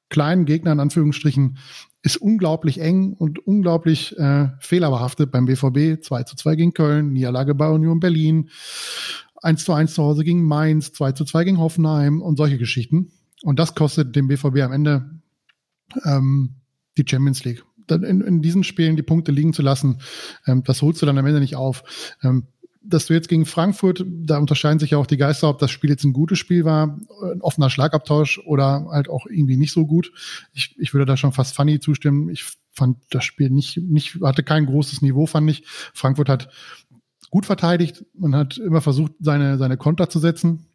kleinen 0.10 0.46
Gegner 0.46 0.72
in 0.74 0.80
Anführungsstrichen 0.80 1.58
ist 2.04 2.18
unglaublich 2.18 2.80
eng 2.80 3.14
und 3.14 3.46
unglaublich 3.46 4.18
äh, 4.18 4.50
fehlerbehaftet 4.60 5.32
beim 5.32 5.46
BVB. 5.46 6.04
2 6.04 6.24
zu 6.24 6.36
2 6.36 6.56
gegen 6.56 6.74
Köln, 6.74 7.14
Niederlage 7.14 7.54
bei 7.54 7.70
Union 7.70 8.00
Berlin, 8.00 8.50
1 9.42 9.64
zu 9.64 9.74
1 9.74 9.94
zu 9.94 10.04
Hause 10.04 10.24
gegen 10.24 10.44
Mainz, 10.46 10.94
2 10.94 11.12
zu 11.12 11.26
2 11.26 11.44
gegen 11.44 11.60
Hoffenheim 11.60 12.22
und 12.22 12.38
solche 12.38 12.58
Geschichten. 12.58 13.12
Und 13.44 13.60
das 13.60 13.76
kostet 13.76 14.16
dem 14.16 14.28
BVB 14.28 14.62
am 14.62 14.72
Ende 14.72 15.10
ähm, 16.06 16.56
die 16.98 17.06
Champions 17.08 17.44
League. 17.44 17.64
In, 17.90 18.22
in 18.22 18.42
diesen 18.42 18.64
Spielen 18.64 18.96
die 18.96 19.04
Punkte 19.04 19.32
liegen 19.32 19.54
zu 19.54 19.62
lassen, 19.62 20.00
ähm, 20.48 20.64
das 20.64 20.82
holst 20.82 21.02
du 21.02 21.06
dann 21.06 21.18
am 21.18 21.26
Ende 21.26 21.40
nicht 21.40 21.56
auf. 21.56 22.16
Ähm, 22.24 22.48
dass 22.84 23.06
du 23.06 23.14
jetzt 23.14 23.30
gegen 23.30 23.46
Frankfurt, 23.46 24.04
da 24.08 24.38
unterscheiden 24.38 24.80
sich 24.80 24.92
ja 24.92 24.98
auch 24.98 25.06
die 25.06 25.18
Geister, 25.18 25.50
ob 25.50 25.60
das 25.60 25.72
Spiel 25.72 25.90
jetzt 25.90 26.04
ein 26.04 26.14
gutes 26.14 26.40
Spiel 26.40 26.66
war, 26.66 27.00
ein 27.22 27.42
offener 27.42 27.70
Schlagabtausch 27.70 28.40
oder 28.46 28.88
halt 28.90 29.08
auch 29.10 29.28
irgendwie 29.28 29.58
nicht 29.58 29.72
so 29.72 29.86
gut. 29.86 30.12
Ich, 30.54 30.76
ich 30.80 30.94
würde 30.94 31.06
da 31.06 31.16
schon 31.18 31.32
fast 31.32 31.56
funny 31.56 31.80
zustimmen. 31.80 32.30
Ich 32.30 32.46
fand 32.72 32.98
das 33.12 33.24
Spiel 33.24 33.50
nicht, 33.50 33.78
nicht, 33.78 34.20
hatte 34.24 34.44
kein 34.44 34.66
großes 34.66 35.02
Niveau, 35.02 35.26
fand 35.28 35.50
ich. 35.52 35.64
Frankfurt 35.94 36.30
hat 36.30 36.50
gut 37.30 37.46
verteidigt 37.46 38.04
und 38.20 38.36
hat 38.36 38.58
immer 38.58 38.82
versucht, 38.82 39.14
seine, 39.20 39.58
seine 39.58 39.78
Konter 39.78 40.10
zu 40.10 40.20
setzen 40.20 40.68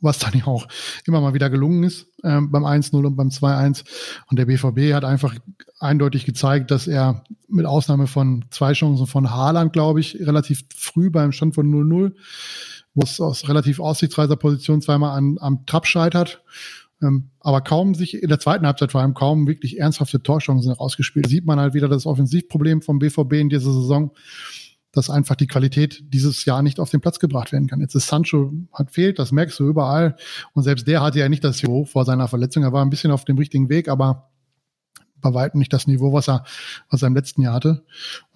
was 0.00 0.18
dann 0.18 0.34
ja 0.34 0.46
auch 0.46 0.66
immer 1.06 1.20
mal 1.20 1.34
wieder 1.34 1.50
gelungen 1.50 1.84
ist 1.84 2.06
ähm, 2.22 2.50
beim 2.50 2.64
1-0 2.64 2.94
und 3.04 3.16
beim 3.16 3.28
2-1. 3.28 3.84
Und 4.30 4.38
der 4.38 4.46
BVB 4.46 4.94
hat 4.94 5.04
einfach 5.04 5.34
eindeutig 5.78 6.26
gezeigt, 6.26 6.70
dass 6.70 6.86
er 6.86 7.24
mit 7.48 7.66
Ausnahme 7.66 8.06
von 8.06 8.44
zwei 8.50 8.72
Chancen 8.72 9.06
von 9.06 9.30
Haaland, 9.30 9.72
glaube 9.72 10.00
ich, 10.00 10.18
relativ 10.20 10.64
früh 10.74 11.10
beim 11.10 11.32
Stand 11.32 11.54
von 11.54 11.66
0-0, 11.66 12.12
wo 12.94 13.02
es 13.02 13.20
aus 13.20 13.48
relativ 13.48 13.80
aussichtsreicher 13.80 14.36
Position 14.36 14.82
zweimal 14.82 15.16
an, 15.16 15.38
am 15.40 15.66
Trab 15.66 15.86
scheitert, 15.86 16.42
ähm, 17.02 17.30
aber 17.40 17.62
kaum 17.62 17.94
sich 17.94 18.22
in 18.22 18.28
der 18.28 18.38
zweiten 18.38 18.66
Halbzeit 18.66 18.92
vor 18.92 19.00
allem 19.00 19.14
kaum 19.14 19.46
wirklich 19.46 19.78
ernsthafte 19.78 20.22
Torchancen 20.22 20.72
rausgespielt. 20.72 21.28
Sieht 21.28 21.46
man 21.46 21.58
halt 21.58 21.74
wieder 21.74 21.88
das 21.88 22.06
Offensivproblem 22.06 22.82
vom 22.82 22.98
BVB 22.98 23.34
in 23.34 23.48
dieser 23.48 23.72
Saison 23.72 24.12
dass 24.92 25.10
einfach 25.10 25.36
die 25.36 25.46
Qualität 25.46 26.02
dieses 26.08 26.44
Jahr 26.44 26.62
nicht 26.62 26.80
auf 26.80 26.90
den 26.90 27.00
Platz 27.00 27.18
gebracht 27.18 27.52
werden 27.52 27.68
kann. 27.68 27.80
Jetzt 27.80 27.94
ist 27.94 28.08
Sancho 28.08 28.52
hat 28.72 28.90
fehlt, 28.90 29.18
das 29.18 29.32
merkst 29.32 29.58
du 29.60 29.68
überall. 29.68 30.16
Und 30.52 30.62
selbst 30.62 30.86
der 30.86 31.02
hatte 31.02 31.18
ja 31.18 31.28
nicht 31.28 31.44
das 31.44 31.62
Niveau 31.62 31.84
vor 31.84 32.04
seiner 32.04 32.28
Verletzung. 32.28 32.62
Er 32.62 32.72
war 32.72 32.84
ein 32.84 32.90
bisschen 32.90 33.12
auf 33.12 33.24
dem 33.24 33.38
richtigen 33.38 33.68
Weg, 33.68 33.88
aber 33.88 34.29
bei 35.20 35.34
weitem 35.34 35.58
nicht 35.58 35.72
das 35.72 35.86
Niveau, 35.86 36.12
was 36.12 36.28
er, 36.28 36.44
was 36.90 37.02
er 37.02 37.08
im 37.08 37.14
letzten 37.14 37.42
Jahr 37.42 37.54
hatte. 37.54 37.84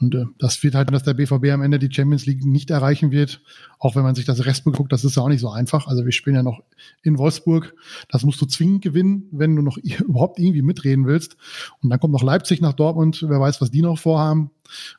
Und 0.01 0.15
äh, 0.15 0.25
das 0.39 0.63
wird 0.63 0.75
halt, 0.75 0.93
dass 0.93 1.03
der 1.03 1.15
BVB 1.15 1.51
am 1.53 1.63
Ende 1.63 1.79
die 1.79 1.93
Champions 1.93 2.27
League 2.27 2.45
nicht 2.45 2.71
erreichen 2.71 3.11
wird. 3.11 3.41
Auch 3.79 3.97
wenn 3.97 4.03
man 4.03 4.15
sich 4.15 4.25
das 4.25 4.45
Rest 4.45 4.65
guckt, 4.65 4.93
das 4.93 5.05
ist 5.05 5.17
ja 5.17 5.23
auch 5.23 5.29
nicht 5.29 5.41
so 5.41 5.51
einfach. 5.51 5.87
Also 5.87 6.05
wir 6.05 6.13
spielen 6.13 6.37
ja 6.37 6.43
noch 6.43 6.63
in 7.03 7.19
Wolfsburg. 7.19 7.75
Das 8.09 8.25
musst 8.25 8.41
du 8.41 8.47
zwingend 8.47 8.83
gewinnen, 8.83 9.29
wenn 9.31 9.57
du 9.57 9.63
noch 9.63 9.77
überhaupt 10.07 10.39
irgendwie 10.39 10.63
mitreden 10.63 11.07
willst. 11.07 11.37
Und 11.83 11.91
dann 11.91 12.01
kommt 12.01 12.13
noch 12.13 12.23
Leipzig 12.23 12.61
nach 12.61 12.73
Dortmund. 12.73 13.25
Wer 13.27 13.41
weiß, 13.41 13.61
was 13.61 13.71
die 13.71 13.83
noch 13.83 13.99
vorhaben. 13.99 14.51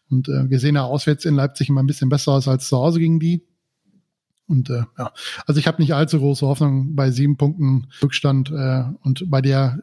Und 0.09 0.29
äh, 0.29 0.49
wir 0.49 0.59
sehen 0.59 0.75
ja 0.75 0.83
auswärts 0.83 1.25
in 1.25 1.35
Leipzig 1.35 1.69
immer 1.69 1.81
ein 1.81 1.87
bisschen 1.87 2.09
besser 2.09 2.33
aus 2.33 2.47
als 2.47 2.67
zu 2.67 2.77
Hause 2.77 2.99
gegen 2.99 3.19
die. 3.19 3.43
Und 4.47 4.69
äh, 4.69 4.83
ja, 4.97 5.11
also 5.47 5.59
ich 5.59 5.67
habe 5.67 5.81
nicht 5.81 5.93
allzu 5.93 6.19
große 6.19 6.45
Hoffnung 6.45 6.95
bei 6.95 7.09
sieben 7.09 7.37
Punkten 7.37 7.87
Rückstand 8.01 8.51
äh, 8.51 8.83
und 9.01 9.29
bei 9.29 9.41
der 9.41 9.81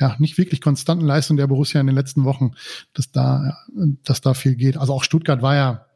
ja, 0.00 0.16
nicht 0.18 0.38
wirklich 0.38 0.60
konstanten 0.60 1.04
Leistung 1.04 1.36
der 1.36 1.46
Borussia 1.46 1.80
in 1.80 1.86
den 1.86 1.96
letzten 1.96 2.24
Wochen, 2.24 2.52
dass 2.94 3.12
da, 3.12 3.58
dass 4.04 4.22
da 4.22 4.34
viel 4.34 4.56
geht. 4.56 4.76
Also 4.76 4.94
auch 4.94 5.04
Stuttgart 5.04 5.42
war 5.42 5.54
ja 5.54 5.86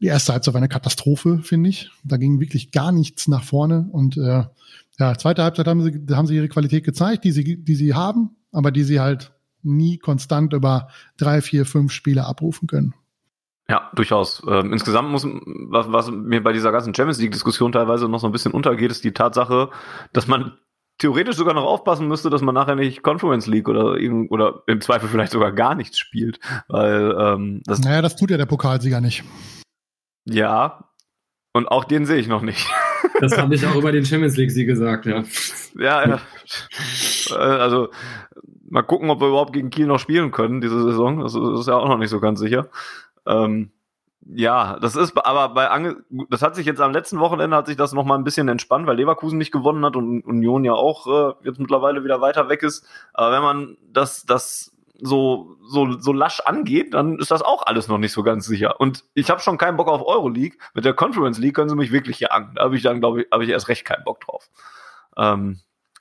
die 0.00 0.06
erste 0.06 0.32
Halbzeit 0.32 0.54
war 0.54 0.60
eine 0.60 0.68
Katastrophe, 0.68 1.38
finde 1.42 1.70
ich. 1.70 1.90
Da 2.04 2.18
ging 2.18 2.38
wirklich 2.38 2.70
gar 2.70 2.92
nichts 2.92 3.26
nach 3.26 3.42
vorne 3.42 3.88
und 3.90 4.16
äh, 4.16 4.44
ja, 4.98 5.14
zweite 5.16 5.42
Halbzeit 5.42 5.66
haben 5.66 5.82
sie, 5.82 6.14
haben 6.14 6.26
sie 6.26 6.36
ihre 6.36 6.48
Qualität 6.48 6.84
gezeigt, 6.84 7.24
die 7.24 7.32
sie, 7.32 7.64
die 7.64 7.74
sie 7.74 7.94
haben, 7.94 8.36
aber 8.52 8.70
die 8.70 8.84
sie 8.84 9.00
halt 9.00 9.32
nie 9.62 9.98
konstant 9.98 10.52
über 10.52 10.88
drei, 11.16 11.40
vier, 11.40 11.66
fünf 11.66 11.92
Spiele 11.92 12.26
abrufen 12.26 12.68
können. 12.68 12.94
Ja, 13.68 13.90
durchaus. 13.94 14.42
Ähm, 14.48 14.72
insgesamt 14.72 15.10
muss, 15.10 15.24
was, 15.24 15.92
was 15.92 16.10
mir 16.10 16.42
bei 16.42 16.52
dieser 16.52 16.72
ganzen 16.72 16.94
Champions 16.94 17.20
League-Diskussion 17.20 17.72
teilweise 17.72 18.08
noch 18.08 18.20
so 18.20 18.26
ein 18.26 18.32
bisschen 18.32 18.52
untergeht, 18.52 18.90
ist 18.90 19.04
die 19.04 19.12
Tatsache, 19.12 19.70
dass 20.12 20.26
man 20.26 20.52
theoretisch 20.98 21.36
sogar 21.36 21.54
noch 21.54 21.64
aufpassen 21.64 22.08
müsste, 22.08 22.30
dass 22.30 22.42
man 22.42 22.54
nachher 22.54 22.74
nicht 22.74 23.02
Conference 23.02 23.46
League 23.46 23.68
oder, 23.68 23.96
oder 24.30 24.62
im 24.66 24.80
Zweifel 24.80 25.08
vielleicht 25.08 25.32
sogar 25.32 25.52
gar 25.52 25.74
nichts 25.74 25.98
spielt. 25.98 26.40
Weil, 26.68 27.16
ähm, 27.18 27.62
das 27.64 27.80
naja, 27.80 28.02
das 28.02 28.16
tut 28.16 28.30
ja 28.30 28.36
der 28.36 28.46
Pokalsieger 28.46 29.00
nicht. 29.00 29.24
Ja, 30.24 30.88
und 31.52 31.66
auch 31.66 31.84
den 31.84 32.06
sehe 32.06 32.18
ich 32.18 32.28
noch 32.28 32.42
nicht. 32.42 32.68
Das 33.20 33.36
habe 33.36 33.54
ich 33.54 33.66
auch 33.66 33.74
über 33.74 33.90
den 33.90 34.04
Champions 34.04 34.36
League-Sieg 34.36 34.68
gesagt, 34.68 35.06
ja. 35.06 35.24
Ja, 35.76 36.06
ja. 36.06 36.20
Äh, 37.30 37.34
also 37.34 37.88
mal 38.68 38.82
gucken, 38.82 39.10
ob 39.10 39.20
wir 39.20 39.28
überhaupt 39.28 39.52
gegen 39.52 39.70
Kiel 39.70 39.86
noch 39.86 39.98
spielen 39.98 40.30
können 40.30 40.60
diese 40.60 40.80
Saison. 40.82 41.20
Das 41.20 41.34
ist 41.34 41.66
ja 41.66 41.76
auch 41.76 41.88
noch 41.88 41.98
nicht 41.98 42.10
so 42.10 42.20
ganz 42.20 42.38
sicher. 42.38 42.68
Ähm, 43.26 43.72
ja, 44.30 44.78
das 44.80 44.94
ist 44.94 45.16
aber 45.16 45.48
bei 45.54 45.70
Ange 45.70 46.04
das 46.28 46.42
hat 46.42 46.54
sich 46.54 46.66
jetzt 46.66 46.80
am 46.82 46.92
letzten 46.92 47.18
Wochenende 47.18 47.56
hat 47.56 47.66
sich 47.66 47.76
das 47.76 47.92
noch 47.92 48.04
mal 48.04 48.16
ein 48.16 48.24
bisschen 48.24 48.48
entspannt, 48.48 48.86
weil 48.86 48.96
Leverkusen 48.96 49.38
nicht 49.38 49.52
gewonnen 49.52 49.84
hat 49.84 49.96
und 49.96 50.22
Union 50.22 50.64
ja 50.64 50.74
auch 50.74 51.06
äh, 51.06 51.34
jetzt 51.44 51.58
mittlerweile 51.58 52.04
wieder 52.04 52.20
weiter 52.20 52.48
weg 52.50 52.62
ist. 52.62 52.86
Aber 53.14 53.32
wenn 53.32 53.42
man 53.42 53.76
das 53.90 54.26
das 54.26 54.76
so 55.00 55.56
so 55.66 55.98
so 55.98 56.12
lasch 56.12 56.40
angeht, 56.40 56.92
dann 56.92 57.18
ist 57.18 57.30
das 57.30 57.40
auch 57.40 57.66
alles 57.66 57.88
noch 57.88 57.96
nicht 57.96 58.12
so 58.12 58.22
ganz 58.22 58.44
sicher. 58.46 58.78
Und 58.80 59.04
ich 59.14 59.30
habe 59.30 59.40
schon 59.40 59.56
keinen 59.56 59.78
Bock 59.78 59.88
auf 59.88 60.06
Euroleague. 60.06 60.58
Mit 60.74 60.84
der 60.84 60.94
Conference 60.94 61.38
League 61.38 61.54
können 61.54 61.70
sie 61.70 61.76
mich 61.76 61.92
wirklich 61.92 62.20
jagen. 62.20 62.52
Da 62.54 62.64
habe 62.64 62.76
ich 62.76 62.82
dann 62.82 63.00
glaube 63.00 63.22
ich 63.22 63.28
habe 63.32 63.44
ich 63.44 63.50
erst 63.50 63.68
recht 63.68 63.86
keinen 63.86 64.04
Bock 64.04 64.20
drauf. 64.20 64.50
Ähm, 65.16 65.60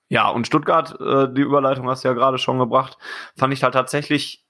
ja, 0.10 0.30
und 0.30 0.48
Stuttgart, 0.48 1.00
äh, 1.00 1.34
die 1.34 1.42
Überleitung 1.42 1.90
hast 1.90 2.04
du 2.04 2.10
ja 2.10 2.14
gerade 2.14 2.38
schon 2.38 2.60
gebracht, 2.60 2.98
fand 3.38 3.54
ich 3.54 3.64
halt 3.64 3.74
tatsächlich 3.74 4.47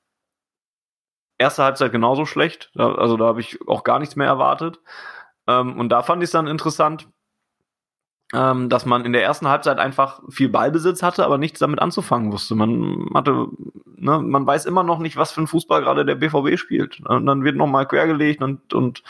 erste 1.37 1.63
Halbzeit 1.63 1.91
genauso 1.91 2.25
schlecht. 2.25 2.71
Also 2.75 3.17
da 3.17 3.25
habe 3.25 3.41
ich 3.41 3.59
auch 3.67 3.83
gar 3.83 3.99
nichts 3.99 4.15
mehr 4.15 4.27
erwartet. 4.27 4.79
Ähm, 5.47 5.79
und 5.79 5.89
da 5.89 6.03
fand 6.03 6.21
ich 6.21 6.27
es 6.27 6.31
dann 6.31 6.47
interessant, 6.47 7.07
ähm, 8.33 8.67
dass 8.67 8.85
man 8.85 9.05
in 9.05 9.13
der 9.13 9.23
ersten 9.23 9.47
Halbzeit 9.47 9.79
einfach 9.79 10.21
viel 10.29 10.49
Ballbesitz 10.49 11.01
hatte, 11.01 11.23
aber 11.23 11.37
nichts 11.37 11.59
damit 11.59 11.81
anzufangen 11.81 12.33
wusste. 12.33 12.55
Man 12.55 13.09
hatte, 13.13 13.47
ne, 13.85 14.19
man 14.19 14.45
weiß 14.45 14.65
immer 14.65 14.83
noch 14.83 14.99
nicht, 14.99 15.15
was 15.15 15.31
für 15.31 15.41
ein 15.41 15.47
Fußball 15.47 15.81
gerade 15.81 16.03
der 16.03 16.15
BVB 16.15 16.57
spielt. 16.57 16.99
Und 17.05 17.25
dann 17.25 17.45
wird 17.45 17.55
nochmal 17.55 17.87
quergelegt 17.87 18.41
und, 18.41 18.73
und 18.73 19.03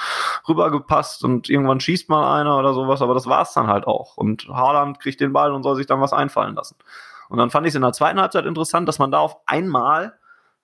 rübergepasst 0.47 1.23
und 1.23 1.49
irgendwann 1.49 1.79
schießt 1.79 2.09
mal 2.09 2.39
einer 2.39 2.59
oder 2.59 2.73
sowas, 2.73 3.01
aber 3.01 3.15
das 3.15 3.25
war's 3.25 3.53
dann 3.53 3.67
halt 3.67 3.87
auch. 3.87 4.17
Und 4.17 4.47
Haaland 4.49 4.99
kriegt 4.99 5.19
den 5.19 5.33
Ball 5.33 5.51
und 5.51 5.63
soll 5.63 5.75
sich 5.75 5.87
dann 5.87 6.01
was 6.01 6.13
einfallen 6.13 6.53
lassen. 6.53 6.75
Und 7.29 7.39
dann 7.39 7.49
fand 7.49 7.65
ich 7.65 7.71
es 7.71 7.75
in 7.75 7.81
der 7.81 7.93
zweiten 7.93 8.21
Halbzeit 8.21 8.45
interessant, 8.45 8.87
dass 8.87 8.99
man 8.99 9.11
da 9.11 9.19
auf 9.19 9.37
einmal 9.47 10.13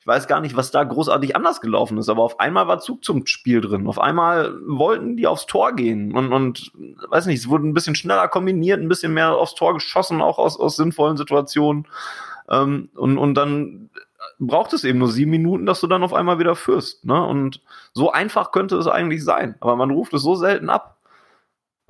ich 0.03 0.07
weiß 0.07 0.27
gar 0.27 0.41
nicht, 0.41 0.57
was 0.57 0.69
da 0.69 0.84
großartig 0.84 1.34
anders 1.34 1.61
gelaufen 1.61 1.97
ist, 1.97 2.09
aber 2.09 2.23
auf 2.23 2.41
einmal 2.41 2.67
war 2.67 2.80
Zug 2.80 3.05
zum 3.05 3.25
Spiel 3.25 3.61
drin. 3.61 3.88
Auf 3.88 3.99
einmal 3.99 4.53
wollten 4.67 5.15
die 5.15 5.27
aufs 5.27 5.45
Tor 5.45 5.71
gehen 5.71 6.13
und, 6.13 6.34
und 6.34 6.73
weiß 7.07 7.25
nicht, 7.25 7.39
es 7.39 7.47
wurde 7.47 7.65
ein 7.65 7.73
bisschen 7.73 7.95
schneller 7.95 8.27
kombiniert, 8.27 8.81
ein 8.81 8.89
bisschen 8.89 9.13
mehr 9.13 9.34
aufs 9.34 9.55
Tor 9.55 9.73
geschossen, 9.73 10.21
auch 10.21 10.39
aus, 10.39 10.59
aus 10.59 10.75
sinnvollen 10.75 11.15
Situationen. 11.15 11.88
Ähm, 12.49 12.89
und, 12.95 13.17
und 13.17 13.35
dann 13.35 13.89
braucht 14.39 14.73
es 14.73 14.84
eben 14.84 14.99
nur 14.99 15.07
sieben 15.07 15.31
Minuten, 15.31 15.65
dass 15.65 15.80
du 15.80 15.88
dann 15.88 16.03
auf 16.03 16.13
einmal 16.13 16.38
wieder 16.38 16.57
führst. 16.57 17.05
Ne? 17.05 17.25
Und 17.25 17.61
so 17.93 18.11
einfach 18.11 18.51
könnte 18.51 18.75
es 18.75 18.88
eigentlich 18.88 19.23
sein, 19.23 19.55
aber 19.61 19.77
man 19.77 19.89
ruft 19.89 20.13
es 20.13 20.21
so 20.21 20.35
selten 20.35 20.69
ab. 20.69 20.92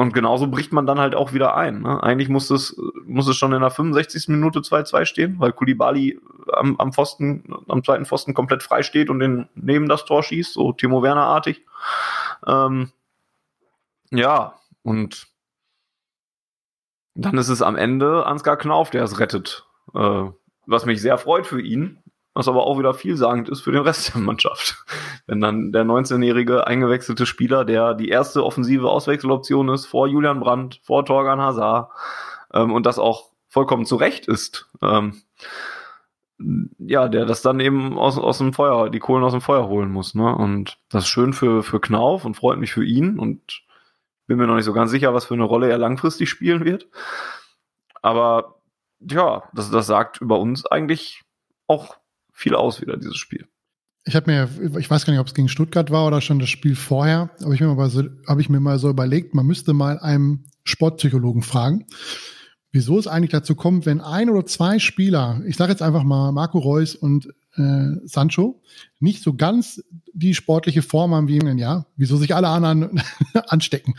Und 0.04 0.14
genauso 0.14 0.48
bricht 0.48 0.74
man 0.74 0.86
dann 0.86 1.00
halt 1.00 1.16
auch 1.16 1.32
wieder 1.32 1.56
ein. 1.56 1.84
Ne? 1.84 2.04
Eigentlich 2.04 2.28
muss 2.28 2.50
es, 2.50 2.76
muss 3.06 3.26
es 3.30 3.38
schon 3.38 3.54
in 3.54 3.62
der 3.62 3.70
65. 3.70 4.28
Minute 4.28 4.60
2-2 4.60 5.06
stehen, 5.06 5.40
weil 5.40 5.54
Kulibali 5.54 6.20
am, 6.52 6.76
am 6.76 6.92
Pfosten, 6.92 7.46
am 7.70 7.86
zweiten 7.86 8.04
Pfosten 8.04 8.34
komplett 8.34 8.64
frei 8.64 8.84
steht 8.84 9.10
und 9.10 9.20
den 9.20 9.48
neben 9.56 9.88
das 9.88 10.04
Tor 10.04 10.22
schießt, 10.22 10.52
so 10.52 10.74
Timo 10.74 11.04
Werner-artig. 11.04 11.66
Ähm, 12.46 12.92
ja, 14.12 14.56
und 14.82 15.28
dann 17.16 17.38
ist 17.38 17.48
es 17.48 17.62
am 17.62 17.78
Ende 17.78 18.26
Ansgar 18.26 18.58
Knauf, 18.58 18.90
der 18.90 19.06
es 19.06 19.22
rettet. 19.22 19.66
Äh, 19.96 20.26
was 20.66 20.86
mich 20.86 21.02
sehr 21.02 21.18
freut 21.18 21.48
für 21.48 21.62
ihn, 21.62 22.03
was 22.34 22.48
aber 22.48 22.66
auch 22.66 22.80
wieder 22.80 22.94
vielsagend 22.94 23.50
ist 23.50 23.62
für 23.62 23.72
den 23.72 23.82
Rest 23.82 24.14
der 24.14 24.22
Mannschaft. 24.22 24.84
Wenn 25.28 25.42
dann 25.42 25.72
der 25.72 25.84
19-jährige 25.84 26.68
eingewechselte 26.68 27.26
Spieler, 27.26 27.66
der 27.66 27.94
die 27.94 28.10
erste 28.10 28.44
offensive 28.44 28.90
Auswechseloption 28.90 29.70
ist, 29.70 29.86
vor 29.86 30.08
Julian 30.08 30.40
Brandt, 30.40 30.80
vor 30.84 31.06
Torgan 31.06 31.42
Hazard 31.42 31.92
ähm, 32.54 32.72
und 32.72 32.86
das 32.86 33.00
auch 33.00 33.32
vollkommen 33.48 33.86
zu 33.86 33.96
Recht 33.96 34.28
ist, 34.28 34.68
ähm, 34.82 35.22
ja, 36.80 37.08
der 37.08 37.26
das 37.26 37.42
dann 37.42 37.60
eben 37.60 37.98
aus, 37.98 38.18
aus 38.18 38.40
dem 38.40 38.54
Feuer, 38.54 38.90
die 38.90 39.00
Kohlen 39.00 39.24
aus 39.24 39.34
dem 39.34 39.42
Feuer 39.42 39.68
holen 39.68 39.92
muss. 39.92 40.16
Ne? 40.16 40.36
Und 40.36 40.80
das 40.90 41.04
ist 41.04 41.10
schön 41.10 41.34
für, 41.34 41.64
für 41.64 41.80
Knauf 41.80 42.26
und 42.26 42.36
freut 42.36 42.58
mich 42.58 42.74
für 42.74 42.84
ihn 42.84 43.20
und 43.20 43.62
bin 44.26 44.38
mir 44.38 44.48
noch 44.48 44.56
nicht 44.56 44.66
so 44.66 44.74
ganz 44.74 44.92
sicher, 44.92 45.14
was 45.14 45.26
für 45.26 45.36
eine 45.36 45.44
Rolle 45.44 45.70
er 45.70 45.78
langfristig 45.78 46.30
spielen 46.30 46.66
wird. 46.66 46.88
Aber 48.02 48.56
ja, 49.00 49.44
das, 49.54 49.70
das 49.70 49.86
sagt 49.88 50.20
über 50.20 50.40
uns 50.40 50.66
eigentlich 50.66 51.22
auch 51.68 51.98
viel 52.34 52.56
aus 52.56 52.82
wieder, 52.82 52.98
dieses 52.98 53.18
Spiel. 53.18 53.48
Ich 54.06 54.16
habe 54.16 54.30
mir, 54.30 54.78
ich 54.78 54.90
weiß 54.90 55.06
gar 55.06 55.14
nicht, 55.14 55.22
ob 55.22 55.28
es 55.28 55.34
gegen 55.34 55.48
Stuttgart 55.48 55.90
war 55.90 56.06
oder 56.06 56.20
schon 56.20 56.40
das 56.40 56.50
Spiel 56.50 56.76
vorher, 56.76 57.30
aber 57.42 57.54
ich 57.54 57.62
mir 57.62 57.74
mal 57.74 57.90
so, 57.90 58.04
habe 58.28 58.42
ich 58.42 58.50
mir 58.50 58.60
mal 58.60 58.78
so 58.78 58.90
überlegt, 58.90 59.34
man 59.34 59.46
müsste 59.46 59.74
mal 59.74 59.98
einem 60.00 60.44
Sportpsychologen 60.66 61.42
fragen, 61.42 61.86
wieso 62.72 63.00
es 63.00 63.08
eigentlich 63.08 63.32
dazu 63.32 63.56
kommt, 63.56 63.86
wenn 63.86 64.02
ein 64.02 64.30
oder 64.30 64.46
zwei 64.46 64.80
Spieler, 64.80 65.42
ich 65.46 65.56
sage 65.56 65.72
jetzt 65.72 65.82
einfach 65.82 66.04
mal 66.04 66.34
Marco 66.34 66.60
Reus 66.60 66.96
und 66.96 67.28
äh, 67.56 67.96
Sancho, 68.04 68.62
nicht 69.00 69.24
so 69.24 69.36
ganz 69.36 69.82
die 70.12 70.34
sportliche 70.34 70.82
Form 70.82 71.14
haben 71.14 71.28
wie 71.28 71.38
im 71.38 71.58
Jahr, 71.58 71.88
wieso 71.96 72.18
sich 72.18 72.36
alle 72.36 72.48
anderen 72.48 73.02
anstecken. 73.48 73.96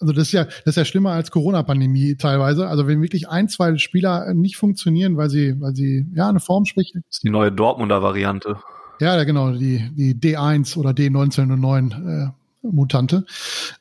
Also 0.00 0.12
das 0.12 0.28
ist 0.28 0.32
ja, 0.32 0.44
das 0.44 0.66
ist 0.66 0.76
ja 0.76 0.84
schlimmer 0.84 1.12
als 1.12 1.30
Corona-Pandemie 1.30 2.16
teilweise. 2.16 2.68
Also 2.68 2.86
wenn 2.86 3.00
wirklich 3.00 3.28
ein, 3.28 3.48
zwei 3.48 3.76
Spieler 3.78 4.32
nicht 4.34 4.56
funktionieren, 4.56 5.16
weil 5.16 5.30
sie, 5.30 5.60
weil 5.60 5.74
sie 5.74 6.06
ja 6.14 6.28
eine 6.28 6.40
Form 6.40 6.64
sprechen. 6.64 7.02
Das 7.06 7.16
ist 7.16 7.24
die 7.24 7.30
neue 7.30 7.52
Dortmunder 7.52 8.02
Variante. 8.02 8.58
Ja, 9.00 9.22
genau, 9.24 9.52
die, 9.52 9.90
die 9.94 10.14
D1 10.14 10.76
oder 10.76 10.90
D1909 10.90 12.26
äh, 12.26 12.30
Mutante. 12.62 13.24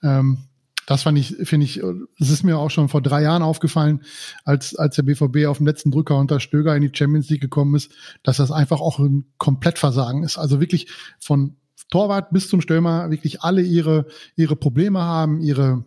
Ähm, 0.02 0.40
das 0.86 1.04
fand 1.04 1.18
ich, 1.18 1.36
finde 1.44 1.66
ich, 1.66 1.82
das 2.20 2.30
ist 2.30 2.44
mir 2.44 2.58
auch 2.58 2.70
schon 2.70 2.90
vor 2.90 3.02
drei 3.02 3.22
Jahren 3.22 3.42
aufgefallen, 3.42 4.02
als, 4.44 4.76
als 4.76 4.96
der 4.96 5.04
BVB 5.04 5.46
auf 5.48 5.58
dem 5.58 5.68
letzten 5.68 5.92
Drücker 5.92 6.18
unter 6.18 6.40
Stöger 6.40 6.76
in 6.76 6.82
die 6.82 6.92
Champions 6.94 7.30
League 7.30 7.42
gekommen 7.42 7.76
ist, 7.76 7.92
dass 8.24 8.38
das 8.38 8.52
einfach 8.52 8.82
auch 8.82 9.00
ein 9.00 9.26
Komplettversagen 9.38 10.24
ist. 10.24 10.38
Also 10.38 10.60
wirklich 10.60 10.88
von 11.20 11.56
Torwart 11.90 12.32
bis 12.32 12.50
zum 12.50 12.60
Stürmer 12.60 13.12
wirklich 13.12 13.42
alle 13.42 13.62
ihre, 13.62 14.08
ihre 14.36 14.56
Probleme 14.56 15.02
haben, 15.02 15.40
ihre, 15.40 15.86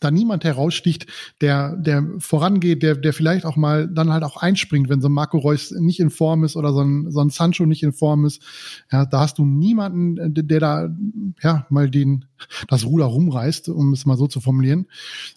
da 0.00 0.10
niemand 0.10 0.44
heraussticht, 0.44 1.06
der, 1.40 1.76
der 1.76 2.04
vorangeht, 2.18 2.82
der, 2.82 2.94
der 2.94 3.12
vielleicht 3.12 3.44
auch 3.44 3.56
mal 3.56 3.88
dann 3.88 4.12
halt 4.12 4.22
auch 4.22 4.36
einspringt, 4.36 4.88
wenn 4.88 5.00
so 5.00 5.08
ein 5.08 5.12
Marco 5.12 5.38
Reus 5.38 5.70
nicht 5.70 6.00
in 6.00 6.10
Form 6.10 6.44
ist 6.44 6.56
oder 6.56 6.72
so 6.72 6.82
ein, 6.82 7.10
so 7.10 7.20
ein 7.20 7.30
Sancho 7.30 7.66
nicht 7.66 7.82
in 7.82 7.92
Form 7.92 8.26
ist. 8.26 8.42
Ja, 8.92 9.06
da 9.06 9.20
hast 9.20 9.38
du 9.38 9.44
niemanden, 9.44 10.34
der, 10.34 10.60
da, 10.60 10.88
ja, 11.42 11.66
mal 11.70 11.90
den, 11.90 12.26
das 12.68 12.84
Ruder 12.84 13.06
rumreißt, 13.06 13.68
um 13.70 13.92
es 13.92 14.06
mal 14.06 14.16
so 14.16 14.26
zu 14.26 14.40
formulieren, 14.40 14.86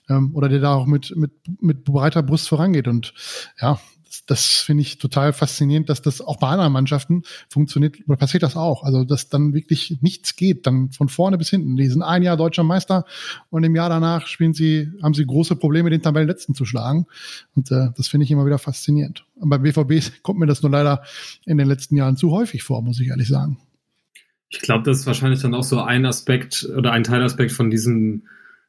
ähm, 0.09 0.31
oder 0.35 0.49
der 0.49 0.59
da 0.59 0.75
auch 0.75 0.85
mit, 0.85 1.15
mit, 1.15 1.31
mit 1.61 1.83
breiter 1.85 2.23
Brust 2.23 2.49
vorangeht. 2.49 2.87
Und 2.87 3.13
ja, 3.59 3.79
das 4.27 4.45
finde 4.45 4.81
ich 4.81 4.97
total 4.97 5.33
faszinierend, 5.33 5.89
dass 5.89 6.01
das 6.01 6.21
auch 6.21 6.37
bei 6.37 6.47
anderen 6.47 6.73
Mannschaften 6.73 7.23
funktioniert, 7.49 7.97
oder 8.07 8.17
passiert 8.17 8.43
das 8.43 8.55
auch. 8.55 8.83
Also, 8.83 9.03
dass 9.03 9.29
dann 9.29 9.53
wirklich 9.53 9.97
nichts 10.01 10.35
geht, 10.35 10.67
dann 10.67 10.91
von 10.91 11.09
vorne 11.09 11.37
bis 11.37 11.49
hinten. 11.49 11.75
Die 11.75 11.87
sind 11.87 12.01
ein 12.01 12.23
Jahr 12.23 12.37
deutscher 12.37 12.63
Meister 12.63 13.05
und 13.49 13.63
im 13.63 13.75
Jahr 13.75 13.89
danach 13.89 14.27
spielen 14.27 14.53
sie, 14.53 14.91
haben 15.01 15.13
sie 15.13 15.25
große 15.25 15.55
Probleme, 15.55 15.89
den 15.89 16.01
Tabellenletzten 16.01 16.55
zu 16.55 16.65
schlagen. 16.65 17.07
Und 17.55 17.71
äh, 17.71 17.89
das 17.95 18.07
finde 18.07 18.25
ich 18.25 18.31
immer 18.31 18.45
wieder 18.45 18.59
faszinierend. 18.59 19.25
Und 19.35 19.49
beim 19.49 19.61
BVB 19.61 20.21
kommt 20.21 20.39
mir 20.39 20.47
das 20.47 20.61
nur 20.61 20.71
leider 20.71 21.03
in 21.45 21.57
den 21.57 21.67
letzten 21.67 21.95
Jahren 21.95 22.17
zu 22.17 22.31
häufig 22.31 22.63
vor, 22.63 22.81
muss 22.81 22.99
ich 22.99 23.07
ehrlich 23.07 23.27
sagen. 23.27 23.59
Ich 24.49 24.59
glaube, 24.59 24.83
das 24.83 24.99
ist 24.99 25.07
wahrscheinlich 25.07 25.41
dann 25.41 25.55
auch 25.55 25.63
so 25.63 25.81
ein 25.81 26.05
Aspekt 26.05 26.67
oder 26.75 26.91
ein 26.91 27.03
Teilaspekt 27.03 27.53
von 27.53 27.69
diesem 27.69 28.23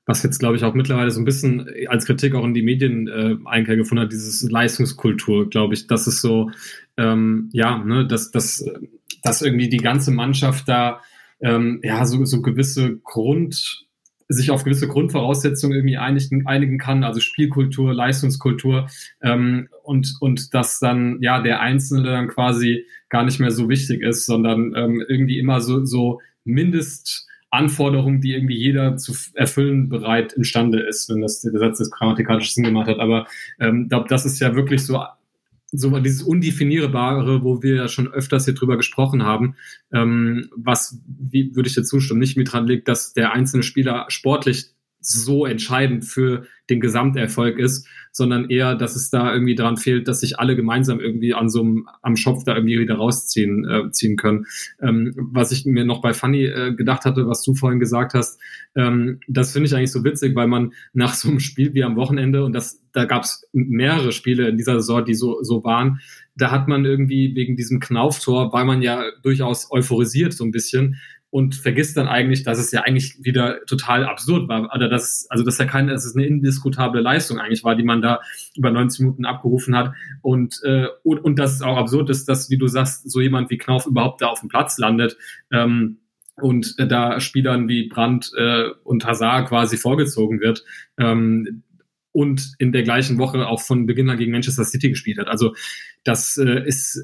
was 0.07 0.23
jetzt, 0.23 0.39
glaube 0.39 0.57
ich, 0.57 0.65
auch 0.65 0.75
mittlerweile 0.75 1.11
so 1.11 1.21
ein 1.21 1.25
bisschen 1.25 1.69
als 1.89 2.07
Kritik 2.07 2.35
auch 2.35 2.45
in 2.45 2.55
die 2.55 2.63
Medien 2.63 3.09
äh, 3.09 3.37
Einkehr 3.45 3.77
gefunden 3.77 4.05
hat, 4.05 4.13
dieses 4.13 4.43
Leistungskultur, 4.51 5.49
glaube 5.49 5.75
ich, 5.75 5.87
das 5.87 6.07
ist 6.07 6.21
so, 6.21 6.51
ähm, 6.97 7.49
ja, 7.53 7.79
ne, 7.79 8.07
dass, 8.07 8.31
dass, 8.31 8.65
dass 9.23 9.43
irgendwie 9.43 9.69
die 9.69 9.79
ganze 9.79 10.11
Mannschaft 10.11 10.69
da 10.69 11.01
ähm, 11.41 11.81
ja 11.83 12.05
so, 12.05 12.25
so 12.25 12.43
gewisse 12.43 12.99
Grund, 12.99 13.87
sich 14.29 14.51
auf 14.51 14.65
gewisse 14.65 14.89
Grundvoraussetzungen 14.89 15.77
irgendwie 15.77 15.99
einigen, 15.99 16.47
einigen 16.47 16.79
kann, 16.79 17.05
also 17.05 17.21
Spielkultur, 17.21 17.93
Leistungskultur 17.93 18.89
ähm, 19.23 19.69
und, 19.83 20.15
und 20.21 20.55
dass 20.55 20.79
dann 20.79 21.19
ja 21.21 21.43
der 21.43 21.61
Einzelne 21.61 22.05
dann 22.05 22.29
quasi 22.29 22.87
gar 23.09 23.25
nicht 23.25 23.41
mehr 23.41 23.51
so 23.51 23.69
wichtig 23.69 24.01
ist, 24.03 24.27
sondern 24.27 24.75
ähm, 24.75 25.05
irgendwie 25.07 25.39
immer 25.39 25.61
so, 25.61 25.85
so 25.85 26.21
Mindest 26.45 27.29
Anforderungen, 27.53 28.21
die 28.21 28.33
irgendwie 28.33 28.57
jeder 28.57 28.97
zu 28.97 29.13
erfüllen 29.35 29.89
bereit 29.89 30.33
imstande 30.33 30.81
ist, 30.81 31.09
wenn 31.09 31.21
das 31.21 31.43
der 31.43 31.53
Satz 31.53 31.79
jetzt 31.79 31.93
grammatikalisch 31.93 32.55
Sinn 32.55 32.65
gemacht 32.65 32.89
hat. 32.89 32.99
Aber 32.99 33.27
ähm, 33.61 33.89
das 34.09 34.25
ist 34.25 34.41
ja 34.41 34.55
wirklich 34.55 34.85
so 34.85 34.99
so 35.75 35.99
dieses 36.01 36.23
Undefinierbare, 36.23 37.43
wo 37.43 37.63
wir 37.63 37.77
ja 37.77 37.89
schon 37.89 38.13
öfters 38.13 38.45
hier 38.45 38.53
drüber 38.55 38.77
gesprochen 38.77 39.23
haben, 39.23 39.57
ähm, 39.91 40.51
was, 40.55 41.01
wie 41.07 41.57
würde 41.57 41.67
ich 41.67 41.75
dir 41.75 41.83
zustimmen, 41.83 42.21
nicht 42.21 42.37
mit 42.37 42.53
dran 42.53 42.67
liegt, 42.67 42.89
dass 42.89 43.15
der 43.15 43.33
einzelne 43.33 43.63
Spieler 43.63 44.05
sportlich 44.09 44.67
so 45.03 45.47
entscheidend 45.47 46.05
für 46.05 46.47
den 46.71 46.81
Gesamterfolg 46.81 47.59
ist, 47.59 47.87
sondern 48.13 48.51
eher, 48.51 48.75
dass 48.75 48.95
es 48.95 49.11
da 49.11 49.33
irgendwie 49.33 49.55
dran 49.55 49.77
fehlt, 49.77 50.07
dass 50.07 50.21
sich 50.21 50.39
alle 50.39 50.55
gemeinsam 50.55 51.01
irgendwie 51.01 51.35
an 51.35 51.49
so 51.49 51.61
einem 51.61 51.89
am 52.03 52.17
Schopf 52.17 52.45
da 52.45 52.55
irgendwie 52.55 52.79
wieder 52.79 52.97
rausziehen 52.97 53.69
äh, 53.69 53.91
ziehen 53.91 54.17
können. 54.17 54.47
Ähm, 54.81 55.13
was 55.17 55.51
ich 55.51 55.65
mir 55.65 55.85
noch 55.85 56.03
bei 56.03 56.13
Fanny 56.13 56.45
äh, 56.45 56.75
gedacht 56.75 57.05
hatte, 57.05 57.27
was 57.27 57.43
du 57.43 57.55
vorhin 57.55 57.81
gesagt 57.81 58.15
hast, 58.15 58.39
ähm, 58.77 59.21
das 59.29 59.53
finde 59.53 59.67
ich 59.67 59.75
eigentlich 59.75 59.93
so 59.93 60.05
witzig, 60.05 60.37
weil 60.37 60.47
man 60.47 60.73
nach 60.93 61.15
so 61.15 61.29
einem 61.29 61.41
Spiel 61.41 61.75
wie 61.75 61.85
am 61.85 61.97
Wochenende 61.97 62.45
und 62.45 62.53
das 62.53 62.81
da 62.93 63.07
gab 63.07 63.23
es 63.23 63.49
mehrere 63.53 64.13
Spiele 64.13 64.49
in 64.49 64.59
dieser 64.59 64.81
Saison, 64.81 65.05
die 65.05 65.15
so 65.15 65.43
so 65.43 65.65
waren, 65.65 66.01
da 66.37 66.51
hat 66.51 66.69
man 66.69 66.85
irgendwie 66.85 67.35
wegen 67.35 67.57
diesem 67.57 67.81
Knauftor, 67.81 68.53
war 68.53 68.65
man 68.65 68.83
ja 68.83 69.05
durchaus 69.23 69.71
euphorisiert 69.71 70.35
so 70.35 70.45
ein 70.45 70.51
bisschen 70.51 70.99
und 71.33 71.55
vergisst 71.55 71.97
dann 71.97 72.09
eigentlich, 72.09 72.43
dass 72.43 72.59
es 72.59 72.73
ja 72.73 72.83
eigentlich 72.83 73.17
wieder 73.25 73.65
total 73.65 74.05
absurd 74.05 74.51
war. 74.51 74.71
Also 74.71 74.87
das, 74.87 75.27
also 75.31 75.43
dass 75.43 75.57
ja 75.57 75.65
keine, 75.65 75.93
dass 75.93 76.05
es 76.05 76.15
eine 76.15 76.27
indiskutable 76.27 77.01
Leistung 77.01 77.39
eigentlich 77.39 77.65
war, 77.65 77.75
die 77.75 77.85
man 77.85 78.03
da 78.03 78.21
über 78.55 78.71
90 78.71 79.01
Minuten 79.01 79.25
abgerufen 79.25 79.75
hat. 79.75 79.95
Und, 80.21 80.61
äh, 80.63 80.89
und, 81.03 81.25
und 81.25 81.39
dass 81.39 81.55
es 81.55 81.63
auch 81.63 81.79
absurd 81.79 82.11
ist, 82.11 82.29
dass, 82.29 82.51
wie 82.51 82.59
du 82.59 82.67
sagst, 82.67 83.11
so 83.11 83.23
jemand 83.23 83.49
wie 83.49 83.57
Knauf 83.57 83.87
überhaupt 83.87 84.21
da 84.21 84.27
auf 84.27 84.41
dem 84.41 84.51
Platz 84.51 84.77
landet. 84.77 85.17
Ähm, 85.51 86.01
und 86.37 86.75
äh, 86.77 86.87
da 86.87 87.19
Spielern 87.19 87.67
wie 87.67 87.89
Brandt 87.89 88.31
äh, 88.37 88.69
und 88.85 89.07
Hazard 89.07 89.49
quasi 89.49 89.79
vorgezogen 89.79 90.39
wird. 90.41 90.65
Ähm, 90.99 91.63
und 92.13 92.55
in 92.59 92.73
der 92.73 92.83
gleichen 92.83 93.19
Woche 93.19 93.47
auch 93.47 93.61
von 93.61 93.87
Beginn 93.87 94.11
an 94.11 94.19
gegen 94.19 94.33
Manchester 94.33 94.65
City 94.65 94.91
gespielt 94.91 95.19
hat. 95.19 95.29
Also 95.29 95.55
das 96.05 96.37
äh, 96.37 96.67
ist 96.67 96.97
äh, 96.97 97.03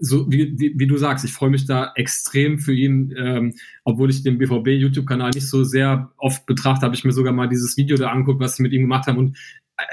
so, 0.00 0.30
wie, 0.30 0.58
wie, 0.58 0.74
wie 0.76 0.86
du 0.86 0.96
sagst, 0.96 1.24
ich 1.24 1.32
freue 1.32 1.50
mich 1.50 1.66
da 1.66 1.92
extrem 1.96 2.58
für 2.58 2.72
ihn, 2.72 3.14
ähm, 3.16 3.54
obwohl 3.84 4.10
ich 4.10 4.22
den 4.22 4.38
BVB 4.38 4.68
YouTube-Kanal 4.68 5.30
nicht 5.30 5.48
so 5.48 5.64
sehr 5.64 6.12
oft 6.16 6.46
betrachte, 6.46 6.86
habe 6.86 6.94
ich 6.94 7.04
mir 7.04 7.12
sogar 7.12 7.32
mal 7.32 7.48
dieses 7.48 7.76
Video 7.76 7.96
da 7.96 8.10
angeguckt, 8.10 8.40
was 8.40 8.56
sie 8.56 8.62
mit 8.62 8.72
ihm 8.72 8.82
gemacht 8.82 9.06
haben 9.06 9.18
und 9.18 9.36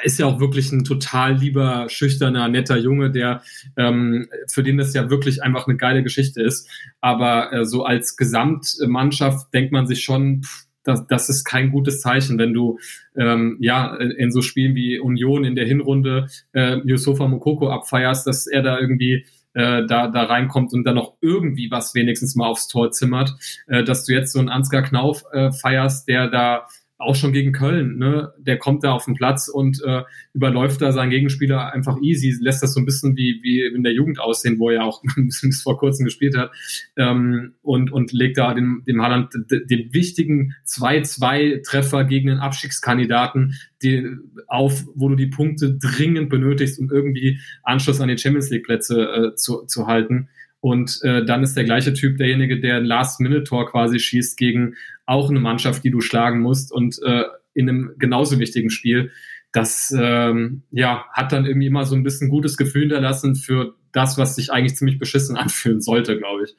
ist 0.04 0.18
ja 0.18 0.26
auch 0.26 0.40
wirklich 0.40 0.72
ein 0.72 0.84
total 0.84 1.36
lieber, 1.36 1.88
schüchterner, 1.90 2.48
netter 2.48 2.78
Junge, 2.78 3.12
der 3.12 3.44
ähm, 3.78 4.28
für 4.48 4.64
den 4.64 4.78
das 4.78 4.94
ja 4.94 5.10
wirklich 5.10 5.44
einfach 5.44 5.68
eine 5.68 5.78
geile 5.78 6.02
Geschichte 6.02 6.42
ist. 6.42 6.68
Aber 7.02 7.54
äh, 7.54 7.66
so 7.66 7.84
als 7.84 8.18
Gesamtmannschaft 8.18 9.54
denkt 9.54 9.72
man 9.72 9.86
sich 9.86 10.04
schon, 10.04 10.42
pff, 10.42 10.65
das, 10.86 11.06
das 11.08 11.30
ist 11.30 11.44
kein 11.44 11.72
gutes 11.72 12.00
Zeichen, 12.00 12.38
wenn 12.38 12.54
du 12.54 12.80
ähm, 13.18 13.58
ja 13.60 13.96
in 13.96 14.32
so 14.32 14.42
Spielen 14.42 14.76
wie 14.76 15.00
Union 15.00 15.44
in 15.44 15.56
der 15.56 15.66
Hinrunde 15.66 16.28
äh, 16.54 16.78
Yusufa 16.86 17.28
Mokoko 17.28 17.70
abfeierst, 17.70 18.26
dass 18.26 18.48
er 18.48 18.62
da 18.62 18.80
irgendwie 18.80 19.26
äh, 19.54 19.86
da, 19.86 20.08
da 20.08 20.24
reinkommt 20.24 20.74
und 20.74 20.84
dann 20.84 20.96
noch 20.96 21.16
irgendwie 21.22 21.72
was 21.72 21.96
wenigstens 21.96 22.36
mal 22.36 22.48
aufs 22.48 22.68
Tor 22.68 22.92
zimmert, 22.92 23.34
äh, 23.68 23.84
dass 23.84 24.06
du 24.06 24.14
jetzt 24.14 24.32
so 24.32 24.40
einen 24.40 24.50
Ansgar 24.50 24.84
Knauf 24.84 25.24
äh, 25.34 25.52
feierst, 25.52 26.08
der 26.08 26.28
da 26.30 26.68
auch 26.98 27.16
schon 27.16 27.34
gegen 27.34 27.52
Köln, 27.52 27.98
ne? 27.98 28.32
Der 28.38 28.58
kommt 28.58 28.84
da 28.84 28.94
auf 28.94 29.06
den 29.06 29.16
Platz 29.16 29.50
und 29.50 29.82
äh, 29.84 30.04
überläuft 30.34 30.82
da 30.82 30.94
seinen 30.94 31.10
Gegenspieler 31.10 31.74
einfach 31.74 31.98
easy, 32.02 32.38
lässt 32.40 32.64
das 32.64 32.74
so 32.74 32.80
ein 32.80 32.86
bisschen 32.86 33.18
wie, 33.18 33.42
wie 33.44 33.66
in 33.66 33.84
der 33.84 33.92
Jugend 33.92 34.20
aussehen, 34.20 34.60
wo 34.60 34.70
er 34.70 34.86
auch 34.86 35.04
bis 35.16 35.62
vor 35.62 35.78
kurzem 35.78 36.06
gespielt 36.06 36.38
hat, 36.38 36.52
ähm, 36.96 37.56
und, 37.62 37.92
und 37.92 38.14
legt 38.14 38.38
da 38.38 38.54
dem, 38.54 38.84
dem 38.88 39.02
Haaland 39.02 39.34
den 39.34 39.94
wichtigen 39.94 40.56
2-2-Treffer 40.66 42.06
gegen 42.06 42.28
den 42.28 42.38
Abstiegskandidaten 42.38 43.56
die, 43.84 44.08
auf, 44.48 44.86
wo 44.96 45.10
du 45.10 45.16
die 45.16 45.28
Punkte 45.28 45.78
dringend 45.78 46.30
benötigst, 46.30 46.80
um 46.80 46.90
irgendwie 46.90 47.40
Anschluss 47.64 48.00
an 48.00 48.08
die 48.08 48.18
Champions 48.18 48.50
League-Plätze 48.50 49.32
äh, 49.34 49.36
zu, 49.36 49.66
zu 49.66 49.88
halten. 49.88 50.30
Und 50.62 51.00
äh, 51.04 51.24
dann 51.24 51.44
ist 51.44 51.56
der 51.56 51.64
gleiche 51.64 51.94
Typ 51.94 52.18
derjenige, 52.18 52.60
der 52.60 52.78
ein 52.78 52.86
Last-Minute-Tor 52.86 53.70
quasi 53.70 54.00
schießt 54.00 54.36
gegen 54.36 54.74
auch 55.06 55.30
eine 55.30 55.40
Mannschaft, 55.40 55.84
die 55.84 55.92
du 55.92 56.02
schlagen 56.02 56.42
musst 56.42 56.72
und 56.72 57.00
äh, 57.04 57.26
in 57.54 57.70
einem 57.70 57.96
genauso 57.98 58.40
wichtigen 58.40 58.70
Spiel. 58.70 59.12
Das 59.52 59.94
ähm, 59.98 60.64
ja, 60.72 61.06
hat 61.14 61.32
dann 61.32 61.46
irgendwie 61.46 61.68
immer 61.68 61.86
so 61.86 61.96
ein 61.96 62.04
bisschen 62.04 62.30
gutes 62.30 62.58
Gefühl 62.58 62.84
hinterlassen 62.84 63.36
für 63.36 63.76
das, 63.92 64.18
was 64.18 64.36
sich 64.36 64.52
eigentlich 64.52 64.76
ziemlich 64.76 65.00
beschissen 65.00 65.38
anfühlen 65.38 65.82
sollte, 65.82 66.18
glaube 66.18 66.44
ich. 66.44 66.56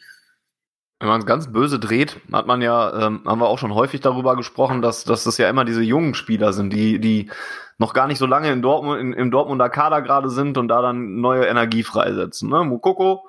Wenn 0.98 1.08
man 1.08 1.20
es 1.20 1.26
ganz 1.26 1.52
böse 1.52 1.78
dreht, 1.78 2.16
hat 2.32 2.46
man 2.46 2.62
ja, 2.62 3.06
ähm, 3.06 3.20
haben 3.26 3.38
wir 3.38 3.48
auch 3.48 3.58
schon 3.58 3.74
häufig 3.74 4.00
darüber 4.00 4.34
gesprochen, 4.34 4.80
dass, 4.80 5.04
dass 5.04 5.24
das 5.24 5.36
ja 5.36 5.46
immer 5.50 5.66
diese 5.66 5.82
jungen 5.82 6.14
Spieler 6.14 6.54
sind, 6.54 6.72
die, 6.72 6.98
die 6.98 7.28
noch 7.76 7.92
gar 7.92 8.06
nicht 8.06 8.16
so 8.16 8.24
lange 8.24 8.50
in 8.50 8.62
Dortmund, 8.62 9.00
in, 9.00 9.12
im 9.12 9.30
Dortmunder 9.30 9.68
Kader 9.68 10.00
gerade 10.00 10.30
sind 10.30 10.56
und 10.56 10.68
da 10.68 10.80
dann 10.80 11.20
neue 11.20 11.44
Energie 11.44 11.82
freisetzen. 11.82 12.48
Ne? 12.48 12.64
Mukoko 12.64 13.28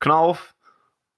Knauf, 0.00 0.54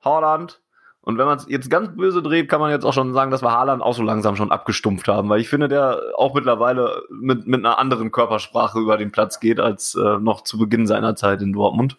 Haaland. 0.05 0.61
Und 1.05 1.19
wenn 1.19 1.27
man 1.27 1.37
es 1.37 1.47
jetzt 1.49 1.71
ganz 1.71 1.95
böse 1.95 2.23
dreht, 2.23 2.49
kann 2.49 2.61
man 2.61 2.71
jetzt 2.71 2.85
auch 2.85 2.95
schon 2.95 3.13
sagen, 3.13 3.31
dass 3.31 3.43
wir 3.43 3.53
Haaland 3.53 3.83
auch 3.83 3.95
so 3.95 4.03
langsam 4.03 4.37
schon 4.37 4.51
abgestumpft 4.51 5.07
haben, 5.07 5.29
weil 5.29 5.41
ich 5.41 5.49
finde, 5.49 5.69
der 5.69 6.01
auch 6.17 6.35
mittlerweile 6.35 7.03
mit, 7.11 7.47
mit 7.47 7.61
einer 7.61 7.79
anderen 7.79 8.11
Körpersprache 8.11 8.81
über 8.81 8.97
den 8.97 9.13
Platz 9.13 9.39
geht 9.39 9.61
als 9.61 9.95
äh, 9.95 10.19
noch 10.19 10.43
zu 10.43 10.59
Beginn 10.59 10.87
seiner 10.87 11.15
Zeit 11.15 11.43
in 11.43 11.53
Dortmund. 11.53 11.99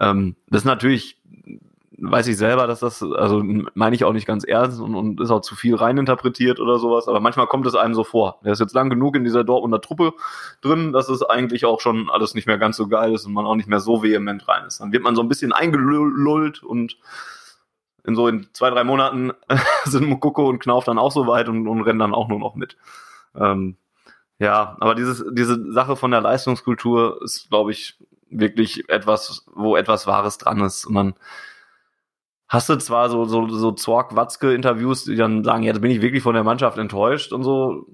Ähm, 0.00 0.34
das 0.48 0.62
ist 0.62 0.66
natürlich 0.66 1.20
weiß 2.00 2.26
ich 2.28 2.36
selber, 2.36 2.66
dass 2.66 2.80
das, 2.80 3.02
also 3.02 3.42
meine 3.74 3.94
ich 3.94 4.04
auch 4.04 4.12
nicht 4.12 4.26
ganz 4.26 4.44
ernst 4.44 4.80
und, 4.80 4.94
und 4.94 5.20
ist 5.20 5.30
auch 5.30 5.42
zu 5.42 5.54
viel 5.54 5.74
reininterpretiert 5.74 6.58
oder 6.58 6.78
sowas, 6.78 7.08
aber 7.08 7.20
manchmal 7.20 7.46
kommt 7.46 7.66
es 7.66 7.74
einem 7.74 7.94
so 7.94 8.04
vor. 8.04 8.40
Der 8.42 8.52
ist 8.52 8.58
jetzt 8.58 8.74
lang 8.74 8.88
genug 8.88 9.16
in 9.16 9.24
dieser 9.24 9.44
Dortmunder 9.44 9.80
Truppe 9.80 10.14
drin, 10.62 10.92
dass 10.92 11.08
es 11.08 11.22
eigentlich 11.22 11.66
auch 11.66 11.80
schon 11.80 12.08
alles 12.10 12.34
nicht 12.34 12.46
mehr 12.46 12.58
ganz 12.58 12.76
so 12.76 12.88
geil 12.88 13.12
ist 13.12 13.26
und 13.26 13.34
man 13.34 13.46
auch 13.46 13.54
nicht 13.54 13.68
mehr 13.68 13.80
so 13.80 14.02
vehement 14.02 14.48
rein 14.48 14.64
ist. 14.64 14.80
Dann 14.80 14.92
wird 14.92 15.02
man 15.02 15.14
so 15.14 15.22
ein 15.22 15.28
bisschen 15.28 15.52
eingelullt 15.52 16.62
und 16.62 16.96
in 18.04 18.14
so 18.14 18.28
in 18.28 18.48
zwei, 18.52 18.70
drei 18.70 18.84
Monaten 18.84 19.32
sind 19.84 20.08
Mukoko 20.08 20.48
und 20.48 20.60
Knauf 20.60 20.84
dann 20.84 20.98
auch 20.98 21.12
so 21.12 21.26
weit 21.26 21.48
und, 21.48 21.66
und 21.66 21.82
rennen 21.82 21.98
dann 21.98 22.14
auch 22.14 22.28
nur 22.28 22.38
noch 22.38 22.54
mit. 22.54 22.76
Ähm, 23.34 23.76
ja, 24.38 24.76
aber 24.80 24.94
dieses, 24.94 25.24
diese 25.32 25.72
Sache 25.72 25.96
von 25.96 26.10
der 26.10 26.22
Leistungskultur 26.22 27.20
ist, 27.22 27.50
glaube 27.50 27.72
ich, 27.72 27.98
wirklich 28.30 28.88
etwas, 28.88 29.44
wo 29.54 29.76
etwas 29.76 30.06
Wahres 30.06 30.38
dran 30.38 30.60
ist. 30.60 30.86
Und 30.86 30.94
dann 30.94 31.14
hast 32.48 32.68
du 32.68 32.76
zwar 32.78 33.10
so, 33.10 33.26
so, 33.26 33.48
so 33.48 33.72
Zorg-Watzke-Interviews, 33.72 35.04
die 35.04 35.16
dann 35.16 35.44
sagen, 35.44 35.62
ja, 35.62 35.72
jetzt 35.72 35.82
bin 35.82 35.90
ich 35.90 36.00
wirklich 36.00 36.22
von 36.22 36.34
der 36.34 36.44
Mannschaft 36.44 36.78
enttäuscht 36.78 37.32
und 37.32 37.42
so. 37.42 37.86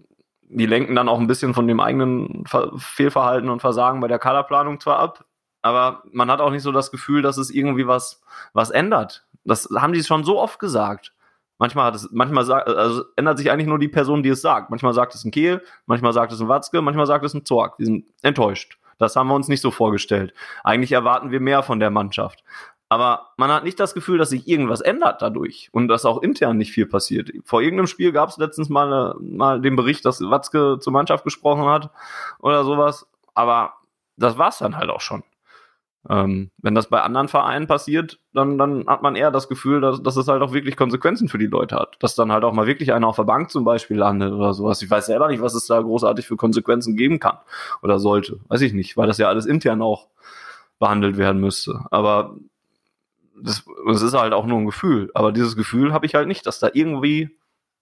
Die 0.48 0.66
lenken 0.66 0.94
dann 0.94 1.08
auch 1.08 1.18
ein 1.18 1.26
bisschen 1.26 1.54
von 1.54 1.66
dem 1.66 1.80
eigenen 1.80 2.44
Fehlverhalten 2.76 3.50
und 3.50 3.60
Versagen 3.60 4.00
bei 4.00 4.06
der 4.06 4.20
Kaderplanung 4.20 4.78
zwar 4.78 5.00
ab, 5.00 5.24
aber 5.66 6.04
man 6.12 6.30
hat 6.30 6.40
auch 6.40 6.50
nicht 6.50 6.62
so 6.62 6.70
das 6.70 6.92
Gefühl, 6.92 7.22
dass 7.22 7.38
es 7.38 7.50
irgendwie 7.50 7.88
was, 7.88 8.22
was 8.52 8.70
ändert. 8.70 9.25
Das 9.46 9.68
haben 9.74 9.92
die 9.92 10.02
schon 10.02 10.24
so 10.24 10.40
oft 10.40 10.58
gesagt. 10.58 11.12
Manchmal 11.58 11.86
hat 11.86 11.94
es, 11.94 12.08
manchmal 12.12 12.50
also 12.52 13.04
ändert 13.16 13.38
sich 13.38 13.50
eigentlich 13.50 13.66
nur 13.66 13.78
die 13.78 13.88
Person, 13.88 14.22
die 14.22 14.28
es 14.28 14.42
sagt. 14.42 14.70
Manchmal 14.70 14.92
sagt 14.92 15.14
es 15.14 15.24
ein 15.24 15.30
Kehl, 15.30 15.62
manchmal 15.86 16.12
sagt 16.12 16.32
es 16.32 16.40
ein 16.40 16.48
Watzke, 16.48 16.82
manchmal 16.82 17.06
sagt 17.06 17.24
es 17.24 17.32
ein 17.32 17.46
Zorg. 17.46 17.78
Die 17.78 17.86
sind 17.86 18.04
enttäuscht. 18.22 18.78
Das 18.98 19.16
haben 19.16 19.28
wir 19.28 19.34
uns 19.34 19.48
nicht 19.48 19.60
so 19.60 19.70
vorgestellt. 19.70 20.34
Eigentlich 20.64 20.92
erwarten 20.92 21.30
wir 21.30 21.40
mehr 21.40 21.62
von 21.62 21.80
der 21.80 21.90
Mannschaft. 21.90 22.42
Aber 22.88 23.32
man 23.36 23.50
hat 23.50 23.64
nicht 23.64 23.80
das 23.80 23.94
Gefühl, 23.94 24.18
dass 24.18 24.30
sich 24.30 24.46
irgendwas 24.46 24.80
ändert 24.80 25.20
dadurch 25.20 25.70
und 25.72 25.88
dass 25.88 26.04
auch 26.04 26.22
intern 26.22 26.56
nicht 26.56 26.72
viel 26.72 26.86
passiert. 26.86 27.32
Vor 27.44 27.60
irgendeinem 27.60 27.88
Spiel 27.88 28.12
gab 28.12 28.28
es 28.28 28.36
letztens 28.36 28.68
mal, 28.68 29.16
mal 29.20 29.60
den 29.60 29.76
Bericht, 29.76 30.04
dass 30.04 30.20
Watzke 30.20 30.78
zur 30.80 30.92
Mannschaft 30.92 31.24
gesprochen 31.24 31.64
hat 31.64 31.90
oder 32.38 32.64
sowas. 32.64 33.08
Aber 33.34 33.74
das 34.16 34.38
war's 34.38 34.58
dann 34.58 34.76
halt 34.76 34.90
auch 34.90 35.00
schon. 35.00 35.24
Ähm, 36.08 36.50
wenn 36.58 36.74
das 36.74 36.88
bei 36.88 37.02
anderen 37.02 37.28
Vereinen 37.28 37.66
passiert, 37.66 38.18
dann, 38.32 38.58
dann 38.58 38.86
hat 38.86 39.02
man 39.02 39.16
eher 39.16 39.30
das 39.30 39.48
Gefühl, 39.48 39.80
dass, 39.80 40.02
dass 40.02 40.16
es 40.16 40.28
halt 40.28 40.42
auch 40.42 40.52
wirklich 40.52 40.76
Konsequenzen 40.76 41.28
für 41.28 41.38
die 41.38 41.46
Leute 41.46 41.76
hat. 41.76 41.96
Dass 42.00 42.14
dann 42.14 42.32
halt 42.32 42.44
auch 42.44 42.52
mal 42.52 42.66
wirklich 42.66 42.92
einer 42.92 43.08
auf 43.08 43.16
der 43.16 43.24
Bank 43.24 43.50
zum 43.50 43.64
Beispiel 43.64 43.96
landet 43.96 44.32
oder 44.32 44.54
sowas. 44.54 44.82
Ich 44.82 44.90
weiß 44.90 45.06
selber 45.06 45.28
nicht, 45.28 45.42
was 45.42 45.54
es 45.54 45.66
da 45.66 45.80
großartig 45.80 46.26
für 46.26 46.36
Konsequenzen 46.36 46.96
geben 46.96 47.18
kann 47.18 47.38
oder 47.82 47.98
sollte. 47.98 48.40
Weiß 48.48 48.60
ich 48.60 48.72
nicht, 48.72 48.96
weil 48.96 49.06
das 49.06 49.18
ja 49.18 49.28
alles 49.28 49.46
intern 49.46 49.82
auch 49.82 50.08
behandelt 50.78 51.16
werden 51.16 51.40
müsste. 51.40 51.80
Aber 51.90 52.36
das, 53.40 53.64
das 53.86 54.02
ist 54.02 54.14
halt 54.14 54.32
auch 54.32 54.46
nur 54.46 54.58
ein 54.58 54.66
Gefühl. 54.66 55.10
Aber 55.14 55.32
dieses 55.32 55.56
Gefühl 55.56 55.92
habe 55.92 56.06
ich 56.06 56.14
halt 56.14 56.28
nicht, 56.28 56.46
dass 56.46 56.58
da 56.58 56.70
irgendwie 56.72 57.30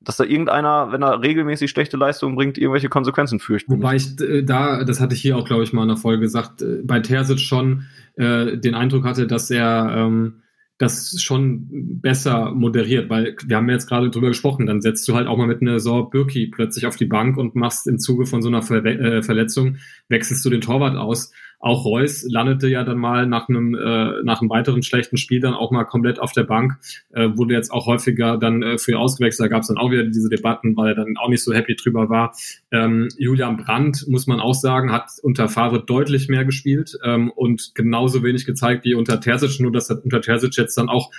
dass 0.05 0.17
da 0.17 0.25
irgendeiner, 0.25 0.93
wenn 0.93 1.03
er 1.03 1.23
regelmäßig 1.23 1.71
schlechte 1.71 1.97
Leistungen 1.97 2.37
bringt, 2.37 2.59
irgendwelche 2.59 2.89
Konsequenzen 2.89 3.41
fürchten. 3.41 3.73
Wobei 3.73 3.97
ich 3.97 4.21
äh, 4.21 4.43
da, 4.43 4.85
das 4.85 5.01
hatte 5.01 5.15
ich 5.15 5.23
hier 5.23 5.37
auch, 5.37 5.47
glaube 5.47 5.65
ich, 5.65 5.73
mal 5.73 5.83
in 5.83 5.89
der 5.89 5.97
Folge 5.97 6.21
gesagt, 6.21 6.63
äh, 6.63 6.83
bei 6.85 7.01
Terzic 7.01 7.41
schon 7.41 7.87
äh, 8.17 8.57
den 8.57 8.75
Eindruck 8.75 9.05
hatte, 9.05 9.27
dass 9.27 9.51
er 9.51 9.95
ähm, 9.97 10.43
das 10.79 11.23
schon 11.23 12.01
besser 12.01 12.51
moderiert, 12.51 13.09
weil 13.09 13.37
wir 13.47 13.57
haben 13.57 13.71
jetzt 13.71 13.89
gerade 13.89 14.11
drüber 14.11 14.29
gesprochen, 14.29 14.67
dann 14.67 14.81
setzt 14.81 15.07
du 15.07 15.15
halt 15.15 15.29
auch 15.29 15.37
mal 15.37 15.47
mit 15.47 15.63
einer 15.63 15.79
Sor 15.79 16.11
Birki 16.11 16.49
plötzlich 16.49 16.87
auf 16.87 16.97
die 16.97 17.07
Bank 17.07 17.37
und 17.37 17.55
machst 17.55 17.87
im 17.87 17.99
Zuge 18.01 18.27
von 18.27 18.43
so 18.43 18.49
einer 18.49 18.63
Ver 18.63 18.85
äh, 18.85 19.23
Verletzung, 19.23 19.77
wechselst 20.09 20.45
du 20.45 20.51
den 20.51 20.61
Torwart 20.61 20.97
aus. 20.97 21.33
Auch 21.61 21.85
Reus 21.85 22.25
landete 22.29 22.69
ja 22.69 22.85
dann 22.85 22.99
mal 22.99 23.27
nach 23.27 23.49
einem, 23.49 23.75
äh, 23.75 24.23
nach 24.23 24.41
einem 24.41 24.51
weiteren 24.51 24.83
schlechten 24.83 25.17
Spiel 25.17 25.41
dann 25.41 25.55
auch 25.55 25.71
mal 25.71 25.85
komplett 25.85 26.19
auf 26.19 26.33
der 26.33 26.45
Bank, 26.45 26.79
äh, 27.13 27.29
wurde 27.35 27.55
jetzt 27.55 27.71
auch 27.71 27.87
häufiger 27.87 28.37
dann 28.37 28.63
äh, 28.63 28.79
für 28.79 28.99
ausgewechselt. 28.99 29.47
Da 29.47 29.49
gab 29.49 29.63
es 29.63 29.69
dann 29.69 29.79
auch 29.79 29.91
wieder 29.91 30.05
diese 30.05 30.29
Debatten, 30.29 30.77
weil 30.77 30.89
er 30.89 30.95
dann 30.95 31.17
auch 31.17 31.29
nicht 31.29 31.43
so 31.43 31.53
happy 31.53 31.77
drüber 31.77 32.09
war. 32.09 32.35
Ähm, 32.71 33.09
Julian 33.17 33.57
Brandt, 33.57 34.07
muss 34.09 34.27
man 34.27 34.41
auch 34.41 34.55
sagen, 34.55 34.93
hat 34.93 35.11
unter 35.23 35.49
Favre 35.49 35.85
deutlich 35.85 36.29
mehr 36.29 36.45
gespielt 36.45 36.99
ähm, 37.05 37.31
und 37.31 37.75
genauso 37.75 38.23
wenig 38.23 38.45
gezeigt 38.45 38.85
wie 38.85 38.95
unter 38.95 39.21
Terzic, 39.21 39.61
nur 39.61 39.73
dass 39.73 39.91
er 39.91 40.03
unter 40.05 40.21
Terzic 40.21 40.57
jetzt 40.57 40.77
dann 40.77 40.89
auch 40.89 41.11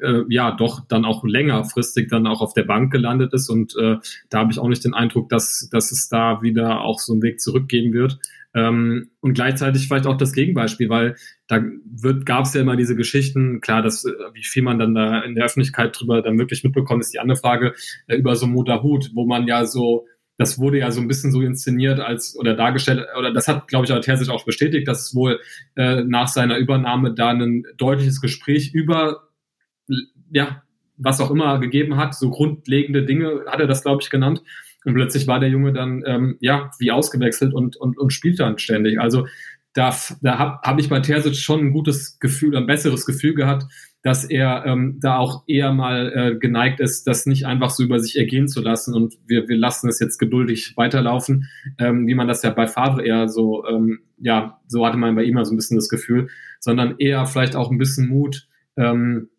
äh, 0.00 0.22
ja 0.28 0.50
doch 0.50 0.80
dann 0.86 1.04
auch 1.04 1.24
längerfristig 1.24 2.08
dann 2.08 2.26
auch 2.26 2.40
auf 2.40 2.54
der 2.54 2.64
Bank 2.64 2.92
gelandet 2.92 3.32
ist 3.32 3.48
und 3.48 3.76
äh, 3.76 3.96
da 4.28 4.38
habe 4.38 4.52
ich 4.52 4.58
auch 4.58 4.68
nicht 4.68 4.84
den 4.84 4.94
Eindruck, 4.94 5.28
dass, 5.28 5.68
dass 5.70 5.92
es 5.92 6.08
da 6.08 6.42
wieder 6.42 6.80
auch 6.80 6.98
so 6.98 7.12
einen 7.12 7.22
Weg 7.22 7.40
zurückgeben 7.40 7.92
wird. 7.92 8.18
Ähm, 8.54 9.10
und 9.20 9.34
gleichzeitig 9.34 9.88
vielleicht 9.88 10.06
auch 10.06 10.16
das 10.16 10.32
Gegenbeispiel, 10.32 10.88
weil 10.88 11.16
da 11.48 11.62
wird, 11.84 12.24
gab 12.24 12.44
es 12.44 12.54
ja 12.54 12.60
immer 12.60 12.76
diese 12.76 12.96
Geschichten, 12.96 13.60
klar, 13.60 13.82
dass, 13.82 14.04
äh, 14.04 14.12
wie 14.32 14.44
viel 14.44 14.62
man 14.62 14.78
dann 14.78 14.94
da 14.94 15.20
in 15.20 15.34
der 15.34 15.44
Öffentlichkeit 15.44 15.98
drüber 15.98 16.22
dann 16.22 16.38
wirklich 16.38 16.62
mitbekommt, 16.64 17.02
ist 17.02 17.12
die 17.12 17.18
andere 17.18 17.36
Frage, 17.36 17.74
äh, 18.06 18.16
über 18.16 18.36
so 18.36 18.46
Mutterhut, 18.46 19.10
wo 19.14 19.26
man 19.26 19.46
ja 19.46 19.66
so 19.66 20.06
das 20.36 20.58
wurde 20.58 20.78
ja 20.78 20.90
so 20.90 21.00
ein 21.00 21.06
bisschen 21.06 21.30
so 21.30 21.42
inszeniert 21.42 22.00
als 22.00 22.36
oder 22.36 22.54
dargestellt, 22.54 23.06
oder 23.16 23.32
das 23.32 23.46
hat, 23.46 23.68
glaube 23.68 23.84
ich, 23.84 23.92
auch 23.92 24.00
Terzic 24.00 24.28
auch 24.30 24.44
bestätigt, 24.44 24.88
dass 24.88 25.02
es 25.02 25.14
wohl 25.14 25.38
äh, 25.76 26.02
nach 26.02 26.26
seiner 26.26 26.58
Übernahme 26.58 27.14
da 27.14 27.28
ein 27.28 27.62
deutliches 27.76 28.20
Gespräch 28.20 28.74
über 28.74 29.28
ja, 30.30 30.62
was 30.96 31.20
auch 31.20 31.30
immer 31.30 31.58
gegeben 31.58 31.96
hat, 31.96 32.14
so 32.14 32.30
grundlegende 32.30 33.04
Dinge 33.04 33.44
hat 33.46 33.60
er 33.60 33.66
das, 33.66 33.82
glaube 33.82 34.02
ich, 34.02 34.10
genannt. 34.10 34.42
Und 34.84 34.94
plötzlich 34.94 35.26
war 35.26 35.40
der 35.40 35.48
Junge 35.48 35.72
dann 35.72 36.02
ähm, 36.06 36.36
ja 36.40 36.70
wie 36.78 36.90
ausgewechselt 36.90 37.54
und, 37.54 37.76
und, 37.76 37.98
und 37.98 38.12
spielt 38.12 38.40
dann 38.40 38.58
ständig. 38.58 39.00
Also 39.00 39.26
da, 39.74 39.94
da 40.22 40.38
habe 40.38 40.58
hab 40.62 40.78
ich 40.78 40.88
bei 40.88 41.00
Terzic 41.00 41.34
schon 41.36 41.60
ein 41.60 41.72
gutes 41.72 42.18
Gefühl, 42.20 42.56
ein 42.56 42.66
besseres 42.66 43.06
Gefühl 43.06 43.34
gehabt, 43.34 43.66
dass 44.02 44.24
er 44.24 44.64
ähm, 44.66 44.98
da 45.00 45.16
auch 45.16 45.44
eher 45.48 45.72
mal 45.72 46.12
äh, 46.14 46.38
geneigt 46.38 46.78
ist, 46.78 47.06
das 47.06 47.26
nicht 47.26 47.46
einfach 47.46 47.70
so 47.70 47.82
über 47.82 47.98
sich 47.98 48.16
ergehen 48.16 48.48
zu 48.48 48.60
lassen 48.60 48.94
und 48.94 49.14
wir, 49.26 49.48
wir 49.48 49.56
lassen 49.56 49.88
es 49.88 49.98
jetzt 49.98 50.18
geduldig 50.18 50.74
weiterlaufen, 50.76 51.48
ähm, 51.78 52.06
wie 52.06 52.14
man 52.14 52.28
das 52.28 52.42
ja 52.42 52.50
bei 52.50 52.66
Favre 52.66 53.04
eher 53.04 53.28
so, 53.28 53.66
ähm, 53.66 54.00
ja, 54.18 54.60
so 54.68 54.86
hatte 54.86 54.98
man 54.98 55.14
bei 55.16 55.24
ihm 55.24 55.34
mal 55.34 55.44
so 55.44 55.54
ein 55.54 55.56
bisschen 55.56 55.78
das 55.78 55.88
Gefühl, 55.88 56.28
sondern 56.60 56.96
eher 56.98 57.24
vielleicht 57.26 57.56
auch 57.56 57.70
ein 57.70 57.78
bisschen 57.78 58.08
Mut, 58.08 58.46
ähm, 58.76 59.30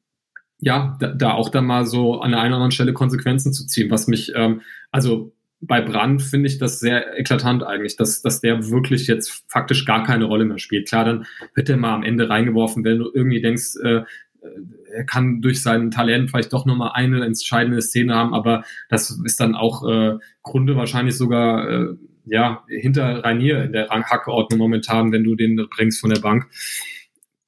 ja, 0.59 0.97
da, 0.99 1.13
da 1.13 1.33
auch 1.33 1.49
dann 1.49 1.65
mal 1.65 1.85
so 1.85 2.19
an 2.21 2.31
der 2.31 2.39
einen 2.39 2.53
oder 2.53 2.57
anderen 2.57 2.71
Stelle 2.71 2.93
Konsequenzen 2.93 3.53
zu 3.53 3.67
ziehen, 3.67 3.91
was 3.91 4.07
mich, 4.07 4.33
ähm, 4.35 4.61
also 4.91 5.34
bei 5.67 5.81
Brand 5.81 6.21
finde 6.21 6.47
ich 6.47 6.57
das 6.57 6.79
sehr 6.79 7.17
eklatant 7.17 7.63
eigentlich, 7.63 7.95
dass, 7.95 8.21
dass 8.21 8.41
der 8.41 8.69
wirklich 8.69 9.07
jetzt 9.07 9.43
faktisch 9.47 9.85
gar 9.85 10.03
keine 10.03 10.25
Rolle 10.25 10.45
mehr 10.45 10.59
spielt. 10.59 10.87
Klar, 10.87 11.05
dann 11.05 11.25
wird 11.53 11.69
er 11.69 11.77
mal 11.77 11.93
am 11.93 12.03
Ende 12.03 12.29
reingeworfen, 12.29 12.83
wenn 12.83 12.99
du 12.99 13.11
irgendwie 13.13 13.41
denkst, 13.41 13.77
äh, 13.83 14.01
er 14.91 15.05
kann 15.05 15.41
durch 15.41 15.61
sein 15.61 15.91
Talent 15.91 16.29
vielleicht 16.29 16.53
doch 16.53 16.65
nochmal 16.65 16.91
eine 16.93 17.25
entscheidende 17.25 17.81
Szene 17.81 18.15
haben, 18.15 18.33
aber 18.33 18.63
das 18.89 19.19
ist 19.25 19.39
dann 19.39 19.55
auch 19.55 19.87
äh, 19.87 20.17
Grunde 20.43 20.75
wahrscheinlich 20.75 21.17
sogar 21.17 21.69
äh, 21.69 21.95
ja 22.25 22.63
hinter 22.67 23.23
Rainier 23.23 23.63
in 23.63 23.73
der 23.73 23.89
Ranghackeordnung 23.89 24.59
momentan, 24.59 25.11
wenn 25.11 25.23
du 25.23 25.35
den 25.35 25.67
bringst 25.69 25.99
von 25.99 26.11
der 26.11 26.21
Bank 26.21 26.47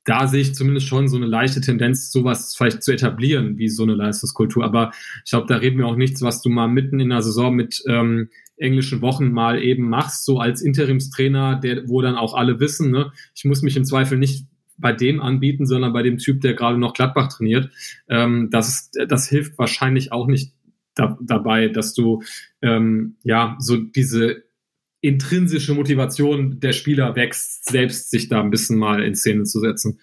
da 0.08 0.26
sehe 0.26 0.40
ich 0.40 0.56
zumindest 0.56 0.88
schon 0.88 1.10
so 1.10 1.18
eine 1.18 1.26
leichte 1.26 1.60
Tendenz, 1.60 2.12
sowas 2.14 2.56
vielleicht 2.56 2.82
zu 2.82 2.94
etablieren, 2.94 3.58
wie 3.58 3.68
so 3.68 3.84
eine 3.84 3.94
Leistungskultur. 3.94 4.64
Aber 4.64 4.92
ich 5.26 5.32
glaube, 5.32 5.48
da 5.48 5.58
reden 5.58 5.78
wir 5.78 5.86
auch 5.86 5.98
nichts, 5.98 6.22
was 6.22 6.42
du 6.42 6.50
mal 6.50 6.68
mitten 6.68 7.02
in 7.02 7.10
der 7.10 7.22
Saison 7.22 7.54
mit 7.54 7.84
ähm, 7.90 8.30
englischen 8.56 9.02
Wochen 9.02 9.34
mal 9.34 9.62
eben 9.62 9.90
machst, 9.90 10.24
so 10.24 10.40
als 10.40 10.62
Interimstrainer, 10.62 11.58
der, 11.58 11.90
wo 11.90 12.02
dann 12.02 12.16
auch 12.16 12.36
alle 12.36 12.62
wissen, 12.62 12.90
ne, 12.90 13.12
ich 13.36 13.44
muss 13.44 13.62
mich 13.64 13.76
im 13.76 13.84
Zweifel 13.84 14.18
nicht 14.18 14.48
bei 14.78 14.94
dem 14.94 15.20
anbieten, 15.20 15.66
sondern 15.66 15.92
bei 15.92 16.04
dem 16.04 16.20
Typ, 16.20 16.40
der 16.40 16.54
gerade 16.54 16.78
noch 16.78 16.94
Gladbach 16.94 17.28
trainiert. 17.28 17.70
Ähm, 18.08 18.48
das, 18.50 18.90
das 19.10 19.28
hilft 19.28 19.58
wahrscheinlich 19.58 20.14
auch 20.14 20.28
nicht 20.28 20.54
da, 20.96 21.18
dabei, 21.22 21.68
dass 21.68 21.94
du 21.94 22.24
ähm, 22.62 23.18
ja 23.24 23.58
so 23.60 23.76
diese 23.76 24.47
intrinsische 25.02 25.74
Motivation 25.74 26.60
der 26.60 26.74
Spieler 26.74 27.15
wächst, 27.15 27.65
selbst 27.65 28.10
sich 28.10 28.30
da 28.30 28.41
ein 28.41 28.49
bisschen 28.49 28.78
mal 28.78 29.03
in 29.03 29.15
Szene 29.15 29.44
zu 29.44 29.60
setzen. 29.60 29.99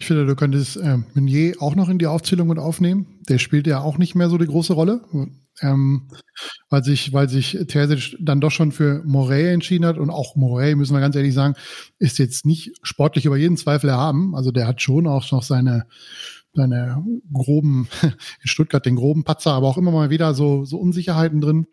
Ich 0.00 0.06
finde, 0.06 0.24
du 0.24 0.34
könntest 0.34 0.76
äh, 0.78 0.98
Meunier 1.14 1.56
auch 1.60 1.74
noch 1.74 1.90
in 1.90 1.98
die 1.98 2.06
Aufzählung 2.06 2.48
mit 2.48 2.58
aufnehmen. 2.58 3.20
Der 3.28 3.38
spielt 3.38 3.66
ja 3.66 3.80
auch 3.80 3.98
nicht 3.98 4.14
mehr 4.14 4.30
so 4.30 4.38
die 4.38 4.46
große 4.46 4.72
Rolle, 4.72 5.02
ähm, 5.60 6.08
weil 6.70 6.84
sich, 6.84 7.12
weil 7.12 7.28
sich 7.28 7.58
Terzic 7.68 8.16
dann 8.18 8.40
doch 8.40 8.50
schon 8.50 8.72
für 8.72 9.02
Morey 9.04 9.52
entschieden 9.52 9.84
hat 9.84 9.98
und 9.98 10.08
auch 10.08 10.36
Morey, 10.36 10.74
müssen 10.74 10.94
wir 10.94 11.00
ganz 11.00 11.16
ehrlich 11.16 11.34
sagen, 11.34 11.54
ist 11.98 12.18
jetzt 12.18 12.46
nicht 12.46 12.72
sportlich 12.82 13.26
über 13.26 13.36
jeden 13.36 13.58
Zweifel 13.58 13.90
erhaben. 13.90 14.34
Also 14.34 14.52
der 14.52 14.66
hat 14.66 14.80
schon 14.80 15.06
auch 15.06 15.30
noch 15.32 15.42
seine 15.42 15.86
seine 16.54 17.04
groben 17.30 17.88
in 18.02 18.48
Stuttgart 18.48 18.86
den 18.86 18.96
groben 18.96 19.24
Patzer, 19.24 19.52
aber 19.52 19.66
auch 19.66 19.76
immer 19.76 19.90
mal 19.90 20.08
wieder 20.08 20.32
so 20.32 20.64
so 20.64 20.78
Unsicherheiten 20.78 21.42
drin. 21.42 21.66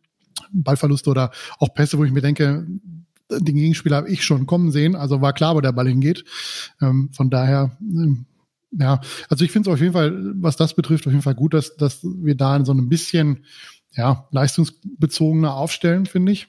Ballverluste 0.52 1.10
oder 1.10 1.32
auch 1.60 1.74
Pässe, 1.74 1.98
wo 1.98 2.04
ich 2.04 2.12
mir 2.12 2.22
denke, 2.22 2.68
den 3.30 3.56
Gegenspieler 3.56 3.98
habe 3.98 4.10
ich 4.10 4.24
schon 4.24 4.46
kommen 4.46 4.72
sehen, 4.72 4.96
also 4.96 5.22
war 5.22 5.34
klar, 5.34 5.56
wo 5.56 5.62
der 5.62 5.72
Ball 5.72 5.88
hingeht. 5.88 6.24
Ähm, 6.82 7.10
von 7.12 7.30
daher, 7.30 7.78
ähm, 7.82 8.26
ja, 8.72 9.02
also 9.30 9.44
ich 9.46 9.52
finde 9.52 9.70
es 9.70 9.74
auf 9.74 9.82
jeden 9.82 9.94
Fall, 9.94 10.34
was 10.36 10.58
das 10.58 10.76
betrifft, 10.76 11.08
auf 11.08 11.14
jeden 11.14 11.24
Fall 11.24 11.36
gut, 11.36 11.54
dass, 11.54 11.76
dass 11.78 12.04
wir 12.04 12.36
da 12.36 12.64
so 12.66 12.74
ein 12.74 12.90
bisschen 12.90 13.46
ja, 13.96 14.28
leistungsbezogener 14.32 15.56
aufstellen, 15.56 16.06
finde 16.06 16.34
ich. 16.34 16.48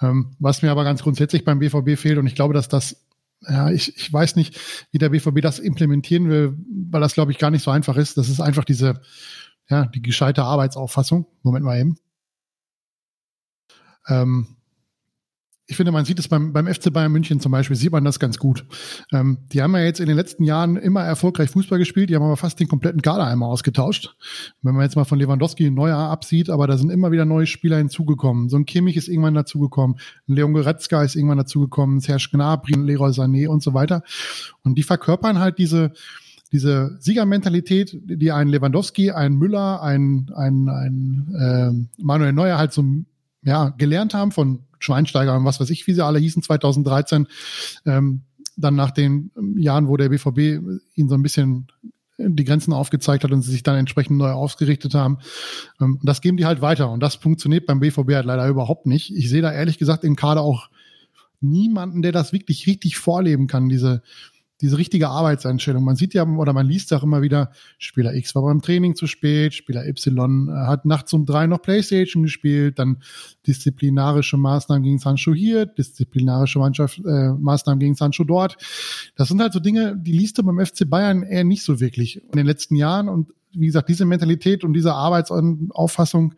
Ähm, 0.00 0.36
was 0.38 0.62
mir 0.62 0.70
aber 0.70 0.84
ganz 0.84 1.02
grundsätzlich 1.02 1.44
beim 1.44 1.58
BVB 1.58 1.98
fehlt, 1.98 2.18
und 2.18 2.26
ich 2.26 2.34
glaube, 2.34 2.54
dass 2.54 2.68
das, 2.68 3.04
ja, 3.48 3.70
ich, 3.70 3.96
ich 3.96 4.12
weiß 4.12 4.36
nicht, 4.36 4.58
wie 4.92 4.98
der 4.98 5.10
BVB 5.10 5.40
das 5.40 5.58
implementieren 5.58 6.28
will, 6.28 6.56
weil 6.90 7.00
das, 7.00 7.14
glaube 7.14 7.32
ich, 7.32 7.38
gar 7.38 7.50
nicht 7.50 7.62
so 7.62 7.70
einfach 7.70 7.96
ist. 7.96 8.16
Das 8.16 8.28
ist 8.28 8.40
einfach 8.40 8.64
diese, 8.64 9.02
ja, 9.68 9.86
die 9.86 10.02
gescheite 10.02 10.44
Arbeitsauffassung. 10.44 11.26
Moment 11.42 11.64
mal 11.64 11.78
eben. 11.78 11.96
Ähm, 14.08 14.56
ich 15.66 15.76
finde, 15.76 15.92
man 15.92 16.04
sieht 16.04 16.18
es 16.18 16.28
beim, 16.28 16.52
beim 16.52 16.66
FC 16.66 16.92
Bayern 16.92 17.10
München 17.10 17.40
zum 17.40 17.50
Beispiel, 17.50 17.76
sieht 17.76 17.90
man 17.90 18.04
das 18.04 18.20
ganz 18.20 18.38
gut. 18.38 18.66
Ähm, 19.12 19.38
die 19.50 19.62
haben 19.62 19.74
ja 19.74 19.82
jetzt 19.82 19.98
in 19.98 20.06
den 20.06 20.16
letzten 20.16 20.44
Jahren 20.44 20.76
immer 20.76 21.02
erfolgreich 21.02 21.50
Fußball 21.50 21.78
gespielt, 21.78 22.10
die 22.10 22.14
haben 22.14 22.22
aber 22.22 22.36
fast 22.36 22.60
den 22.60 22.68
kompletten 22.68 23.00
Kader 23.00 23.26
einmal 23.26 23.48
ausgetauscht. 23.48 24.14
Wenn 24.60 24.74
man 24.74 24.82
jetzt 24.82 24.96
mal 24.96 25.04
von 25.04 25.18
Lewandowski 25.18 25.66
ein 25.66 25.74
neuer 25.74 25.96
absieht, 25.96 26.50
aber 26.50 26.66
da 26.66 26.76
sind 26.76 26.90
immer 26.90 27.12
wieder 27.12 27.24
neue 27.24 27.46
Spieler 27.46 27.78
hinzugekommen. 27.78 28.50
So 28.50 28.58
ein 28.58 28.66
Kimmich 28.66 28.98
ist 28.98 29.08
irgendwann 29.08 29.34
dazugekommen, 29.34 29.96
ein 30.28 30.34
Leon 30.34 30.52
Goretzka 30.52 31.02
ist 31.02 31.16
irgendwann 31.16 31.38
dazugekommen, 31.38 32.00
Serge 32.00 32.28
Gnabry, 32.32 32.74
Leroy 32.74 33.10
Sané 33.10 33.48
und 33.48 33.62
so 33.62 33.72
weiter. 33.72 34.02
Und 34.64 34.76
die 34.76 34.82
verkörpern 34.82 35.38
halt 35.38 35.56
diese, 35.56 35.92
diese 36.52 36.98
Siegermentalität, 37.00 37.98
die 38.04 38.32
ein 38.32 38.48
Lewandowski, 38.48 39.12
ein 39.12 39.32
Müller, 39.32 39.82
ein, 39.82 40.30
ein, 40.36 40.68
ein 40.68 41.88
äh, 41.98 42.02
Manuel 42.02 42.34
Neuer 42.34 42.58
halt 42.58 42.74
so 42.74 42.84
ja, 43.44 43.70
gelernt 43.70 44.14
haben 44.14 44.32
von 44.32 44.60
Schweinsteiger 44.78 45.36
und 45.36 45.44
was 45.44 45.60
weiß 45.60 45.70
ich, 45.70 45.86
wie 45.86 45.94
sie 45.94 46.04
alle 46.04 46.18
hießen 46.18 46.42
2013. 46.42 47.26
Ähm, 47.86 48.22
dann 48.56 48.76
nach 48.76 48.92
den 48.92 49.30
Jahren, 49.56 49.88
wo 49.88 49.96
der 49.96 50.10
BVB 50.10 50.62
ihnen 50.94 51.08
so 51.08 51.14
ein 51.14 51.22
bisschen 51.22 51.66
die 52.16 52.44
Grenzen 52.44 52.72
aufgezeigt 52.72 53.24
hat 53.24 53.32
und 53.32 53.42
sie 53.42 53.50
sich 53.50 53.64
dann 53.64 53.76
entsprechend 53.76 54.18
neu 54.18 54.30
ausgerichtet 54.30 54.94
haben. 54.94 55.18
Ähm, 55.80 55.98
das 56.02 56.20
geben 56.20 56.36
die 56.36 56.46
halt 56.46 56.60
weiter 56.60 56.90
und 56.90 57.00
das 57.00 57.16
funktioniert 57.16 57.66
beim 57.66 57.80
BVB 57.80 58.12
halt 58.12 58.26
leider 58.26 58.46
überhaupt 58.48 58.86
nicht. 58.86 59.14
Ich 59.14 59.28
sehe 59.28 59.42
da 59.42 59.52
ehrlich 59.52 59.78
gesagt 59.78 60.04
im 60.04 60.16
Kader 60.16 60.42
auch 60.42 60.68
niemanden, 61.40 62.02
der 62.02 62.12
das 62.12 62.32
wirklich 62.32 62.66
richtig 62.66 62.96
vorleben 62.96 63.48
kann, 63.48 63.68
diese, 63.68 64.02
diese 64.64 64.78
richtige 64.78 65.10
Arbeitseinstellung. 65.10 65.84
Man 65.84 65.96
sieht 65.96 66.14
ja 66.14 66.26
oder 66.26 66.54
man 66.54 66.66
liest 66.66 66.90
auch 66.94 67.02
immer 67.02 67.20
wieder, 67.20 67.50
Spieler 67.76 68.14
X 68.14 68.34
war 68.34 68.44
beim 68.44 68.62
Training 68.62 68.94
zu 68.94 69.06
spät, 69.06 69.52
Spieler 69.52 69.86
Y 69.86 70.48
äh, 70.48 70.52
hat 70.66 70.86
nachts 70.86 71.12
um 71.12 71.26
drei 71.26 71.46
noch 71.46 71.60
Playstation 71.60 72.22
gespielt, 72.22 72.78
dann 72.78 72.96
disziplinarische 73.46 74.38
Maßnahmen 74.38 74.82
gegen 74.82 74.98
Sancho 74.98 75.34
hier, 75.34 75.66
disziplinarische 75.66 76.58
Mannschaft, 76.58 76.98
äh, 77.04 77.28
Maßnahmen 77.32 77.78
gegen 77.78 77.94
Sancho 77.94 78.24
dort. 78.24 78.56
Das 79.16 79.28
sind 79.28 79.38
halt 79.42 79.52
so 79.52 79.60
Dinge, 79.60 79.98
die 79.98 80.12
liest 80.12 80.38
du 80.38 80.42
beim 80.42 80.64
FC 80.64 80.88
Bayern 80.88 81.24
eher 81.24 81.44
nicht 81.44 81.62
so 81.62 81.78
wirklich 81.78 82.22
in 82.24 82.32
den 82.32 82.46
letzten 82.46 82.76
Jahren. 82.76 83.10
Und 83.10 83.34
wie 83.52 83.66
gesagt, 83.66 83.90
diese 83.90 84.06
Mentalität 84.06 84.64
und 84.64 84.72
diese 84.72 84.94
Arbeitsauffassung, 84.94 86.36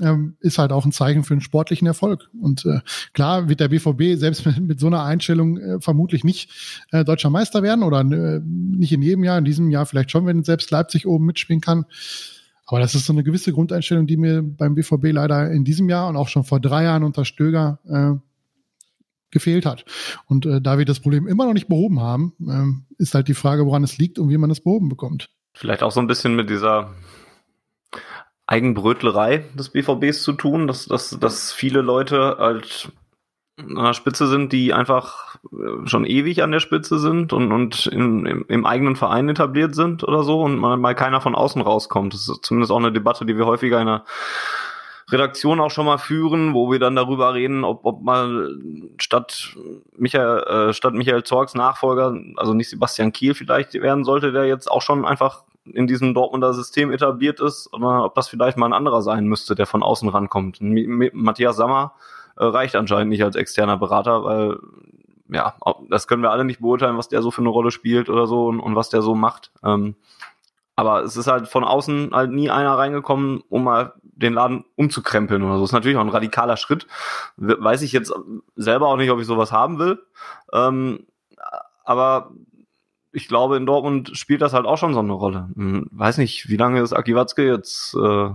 ähm, 0.00 0.36
ist 0.40 0.58
halt 0.58 0.72
auch 0.72 0.84
ein 0.84 0.92
Zeichen 0.92 1.24
für 1.24 1.34
einen 1.34 1.40
sportlichen 1.40 1.86
Erfolg. 1.86 2.28
Und 2.40 2.64
äh, 2.66 2.80
klar 3.12 3.48
wird 3.48 3.60
der 3.60 3.68
BVB 3.68 4.18
selbst 4.18 4.44
mit, 4.46 4.60
mit 4.60 4.80
so 4.80 4.86
einer 4.86 5.04
Einstellung 5.04 5.58
äh, 5.58 5.80
vermutlich 5.80 6.24
nicht 6.24 6.50
äh, 6.92 7.04
deutscher 7.04 7.30
Meister 7.30 7.62
werden 7.62 7.82
oder 7.82 8.00
äh, 8.00 8.40
nicht 8.44 8.92
in 8.92 9.02
jedem 9.02 9.24
Jahr, 9.24 9.38
in 9.38 9.44
diesem 9.44 9.70
Jahr 9.70 9.86
vielleicht 9.86 10.10
schon, 10.10 10.26
wenn 10.26 10.42
selbst 10.44 10.70
Leipzig 10.70 11.06
oben 11.06 11.26
mitspielen 11.26 11.60
kann. 11.60 11.86
Aber 12.66 12.78
das 12.78 12.94
ist 12.94 13.06
so 13.06 13.12
eine 13.12 13.24
gewisse 13.24 13.52
Grundeinstellung, 13.52 14.06
die 14.06 14.16
mir 14.16 14.42
beim 14.42 14.76
BVB 14.76 15.06
leider 15.12 15.50
in 15.50 15.64
diesem 15.64 15.88
Jahr 15.88 16.08
und 16.08 16.16
auch 16.16 16.28
schon 16.28 16.44
vor 16.44 16.60
drei 16.60 16.84
Jahren 16.84 17.02
unter 17.02 17.24
Stöger 17.24 17.80
äh, 17.88 18.20
gefehlt 19.30 19.66
hat. 19.66 19.84
Und 20.26 20.46
äh, 20.46 20.60
da 20.60 20.78
wir 20.78 20.84
das 20.84 21.00
Problem 21.00 21.26
immer 21.26 21.46
noch 21.46 21.52
nicht 21.52 21.68
behoben 21.68 22.00
haben, 22.00 22.32
äh, 22.46 23.02
ist 23.02 23.14
halt 23.14 23.28
die 23.28 23.34
Frage, 23.34 23.66
woran 23.66 23.82
es 23.82 23.98
liegt 23.98 24.18
und 24.18 24.28
wie 24.28 24.38
man 24.38 24.50
es 24.50 24.60
behoben 24.60 24.88
bekommt. 24.88 25.30
Vielleicht 25.52 25.82
auch 25.82 25.90
so 25.90 26.00
ein 26.00 26.06
bisschen 26.06 26.36
mit 26.36 26.48
dieser 26.48 26.94
Eigenbrötlerei 28.50 29.44
des 29.54 29.68
BVBs 29.68 30.24
zu 30.24 30.32
tun, 30.32 30.66
dass, 30.66 30.86
dass, 30.86 31.16
dass 31.20 31.52
viele 31.52 31.82
Leute 31.82 32.36
halt 32.38 32.90
an 33.56 33.84
der 33.84 33.94
Spitze 33.94 34.26
sind, 34.26 34.52
die 34.52 34.72
einfach 34.72 35.36
äh, 35.52 35.86
schon 35.86 36.04
ewig 36.04 36.42
an 36.42 36.50
der 36.50 36.58
Spitze 36.58 36.98
sind 36.98 37.32
und, 37.32 37.52
und 37.52 37.86
in, 37.86 38.26
im, 38.26 38.44
im 38.48 38.66
eigenen 38.66 38.96
Verein 38.96 39.28
etabliert 39.28 39.76
sind 39.76 40.02
oder 40.02 40.24
so 40.24 40.40
und 40.42 40.58
mal, 40.58 40.76
mal 40.76 40.96
keiner 40.96 41.20
von 41.20 41.36
außen 41.36 41.62
rauskommt. 41.62 42.12
Das 42.12 42.28
ist 42.28 42.40
zumindest 42.42 42.72
auch 42.72 42.78
eine 42.78 42.90
Debatte, 42.90 43.24
die 43.24 43.36
wir 43.36 43.46
häufiger 43.46 43.80
in 43.80 43.86
der 43.86 44.04
Redaktion 45.10 45.60
auch 45.60 45.70
schon 45.70 45.86
mal 45.86 45.98
führen, 45.98 46.52
wo 46.52 46.72
wir 46.72 46.80
dann 46.80 46.96
darüber 46.96 47.34
reden, 47.34 47.62
ob, 47.62 47.84
ob 47.84 48.02
mal 48.02 48.50
statt 48.98 49.56
Michael, 49.96 50.70
äh, 50.70 50.72
statt 50.72 50.94
Michael 50.94 51.22
Zorgs 51.22 51.54
Nachfolger, 51.54 52.16
also 52.36 52.52
nicht 52.54 52.70
Sebastian 52.70 53.12
Kiel 53.12 53.34
vielleicht 53.34 53.74
werden 53.74 54.02
sollte, 54.02 54.32
der 54.32 54.46
jetzt 54.46 54.68
auch 54.68 54.82
schon 54.82 55.04
einfach 55.04 55.44
in 55.64 55.86
diesem 55.86 56.14
Dortmunder 56.14 56.52
System 56.52 56.92
etabliert 56.92 57.40
ist, 57.40 57.72
oder 57.72 58.04
ob 58.04 58.14
das 58.14 58.28
vielleicht 58.28 58.56
mal 58.56 58.66
ein 58.66 58.72
anderer 58.72 59.02
sein 59.02 59.26
müsste, 59.26 59.54
der 59.54 59.66
von 59.66 59.82
außen 59.82 60.08
rankommt. 60.08 60.58
Matthias 60.60 61.56
Sammer 61.56 61.92
äh, 62.36 62.44
reicht 62.44 62.76
anscheinend 62.76 63.10
nicht 63.10 63.24
als 63.24 63.36
externer 63.36 63.76
Berater, 63.76 64.24
weil 64.24 64.58
ja, 65.32 65.54
das 65.88 66.08
können 66.08 66.22
wir 66.22 66.32
alle 66.32 66.44
nicht 66.44 66.60
beurteilen, 66.60 66.98
was 66.98 67.08
der 67.08 67.22
so 67.22 67.30
für 67.30 67.42
eine 67.42 67.50
Rolle 67.50 67.70
spielt 67.70 68.08
oder 68.08 68.26
so 68.26 68.46
und, 68.46 68.60
und 68.60 68.74
was 68.74 68.88
der 68.88 69.02
so 69.02 69.14
macht. 69.14 69.52
Ähm, 69.62 69.94
aber 70.76 71.02
es 71.02 71.16
ist 71.16 71.26
halt 71.26 71.46
von 71.46 71.62
außen 71.62 72.10
halt 72.12 72.32
nie 72.32 72.50
einer 72.50 72.76
reingekommen, 72.76 73.42
um 73.48 73.64
mal 73.64 73.92
den 74.02 74.32
Laden 74.32 74.64
umzukrempeln 74.76 75.42
oder 75.42 75.58
so. 75.58 75.64
Ist 75.64 75.72
natürlich 75.72 75.96
auch 75.98 76.02
ein 76.02 76.08
radikaler 76.08 76.56
Schritt. 76.56 76.86
Weiß 77.36 77.82
ich 77.82 77.92
jetzt 77.92 78.12
selber 78.56 78.88
auch 78.88 78.96
nicht, 78.96 79.10
ob 79.10 79.20
ich 79.20 79.26
sowas 79.26 79.52
haben 79.52 79.78
will. 79.78 80.02
Ähm, 80.52 81.06
aber 81.84 82.30
ich 83.12 83.28
glaube, 83.28 83.56
in 83.56 83.66
Dortmund 83.66 84.10
spielt 84.14 84.42
das 84.42 84.52
halt 84.52 84.66
auch 84.66 84.78
schon 84.78 84.94
so 84.94 85.00
eine 85.00 85.12
Rolle. 85.12 85.50
Hm, 85.54 85.86
weiß 85.90 86.18
nicht, 86.18 86.48
wie 86.48 86.56
lange 86.56 86.80
ist 86.80 86.92
Aki 86.92 87.14
Watzke 87.14 87.46
jetzt 87.46 87.94
äh, 87.94 88.30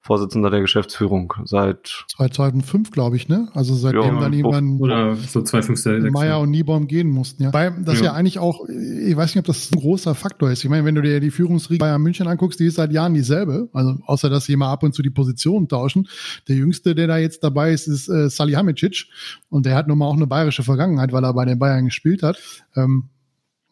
Vorsitzender 0.00 0.48
der 0.48 0.62
Geschäftsführung 0.62 1.34
seit 1.44 2.06
2005, 2.16 2.92
glaube 2.92 3.16
ich, 3.16 3.28
ne? 3.28 3.48
Also 3.52 3.74
seitdem 3.74 4.14
ja, 4.14 4.20
dann 4.20 4.32
irgendwann 4.32 4.78
oder 4.78 5.16
so 5.16 5.42
2005, 5.42 6.10
Meier 6.12 6.40
und 6.40 6.50
Niebaum 6.50 6.86
gehen 6.86 7.10
mussten, 7.10 7.42
ja. 7.42 7.52
Weil 7.52 7.82
das 7.84 7.98
ja. 7.98 8.06
ja. 8.06 8.12
eigentlich 8.14 8.38
auch, 8.38 8.66
ich 8.68 9.14
weiß 9.14 9.34
nicht, 9.34 9.40
ob 9.40 9.44
das 9.44 9.70
ein 9.70 9.78
großer 9.78 10.14
Faktor 10.14 10.50
ist. 10.50 10.64
Ich 10.64 10.70
meine, 10.70 10.86
wenn 10.86 10.94
du 10.94 11.02
dir 11.02 11.20
die 11.20 11.30
Führungsriege 11.30 11.80
Bayern 11.80 12.00
München 12.00 12.26
anguckst, 12.26 12.58
die 12.58 12.64
ist 12.64 12.76
seit 12.76 12.90
Jahren 12.90 13.12
dieselbe. 13.12 13.68
Also 13.74 13.98
außer 14.06 14.30
dass 14.30 14.46
sie 14.46 14.56
mal 14.56 14.72
ab 14.72 14.82
und 14.82 14.94
zu 14.94 15.02
die 15.02 15.10
Positionen 15.10 15.68
tauschen. 15.68 16.08
Der 16.48 16.56
jüngste, 16.56 16.94
der 16.94 17.06
da 17.06 17.18
jetzt 17.18 17.44
dabei 17.44 17.72
ist, 17.72 17.86
ist 17.86 18.08
äh, 18.08 18.30
Salihamidzic 18.30 19.08
und 19.50 19.66
der 19.66 19.74
hat 19.74 19.88
nun 19.88 19.98
mal 19.98 20.06
auch 20.06 20.16
eine 20.16 20.26
bayerische 20.26 20.62
Vergangenheit, 20.62 21.12
weil 21.12 21.24
er 21.24 21.34
bei 21.34 21.44
den 21.44 21.58
Bayern 21.58 21.84
gespielt 21.84 22.22
hat. 22.22 22.38
Ähm, 22.76 23.10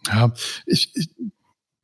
ja, 0.08 0.32
ich, 0.66 0.92
ich 0.94 1.10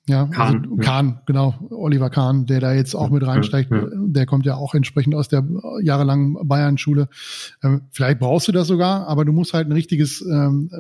ja, 0.09 0.27
Kahn, 0.27 0.65
also 0.65 0.77
Kahn, 0.77 1.09
ja. 1.09 1.23
genau, 1.27 1.55
Oliver 1.71 2.11
Kahn, 2.11 2.47
der 2.47 2.59
da 2.59 2.73
jetzt 2.73 2.95
auch 2.97 3.11
mit 3.11 3.25
reinsteigt, 3.25 3.71
ja, 3.71 3.79
ja. 3.79 3.89
der 3.93 4.27
kommt 4.27 4.45
ja 4.45 4.57
auch 4.57 4.75
entsprechend 4.75 5.15
aus 5.15 5.29
der 5.29 5.47
jahrelangen 5.81 6.37
Bayern-Schule. 6.49 7.09
Ähm, 7.63 7.83
vielleicht 7.93 8.19
brauchst 8.19 8.49
du 8.49 8.53
das 8.53 8.67
sogar, 8.67 9.07
aber 9.07 9.25
du 9.25 9.33
musst 9.33 9.55
halt 9.55 9.69
ein 9.69 9.73
richtiges 9.73 10.21
ähm, 10.23 10.71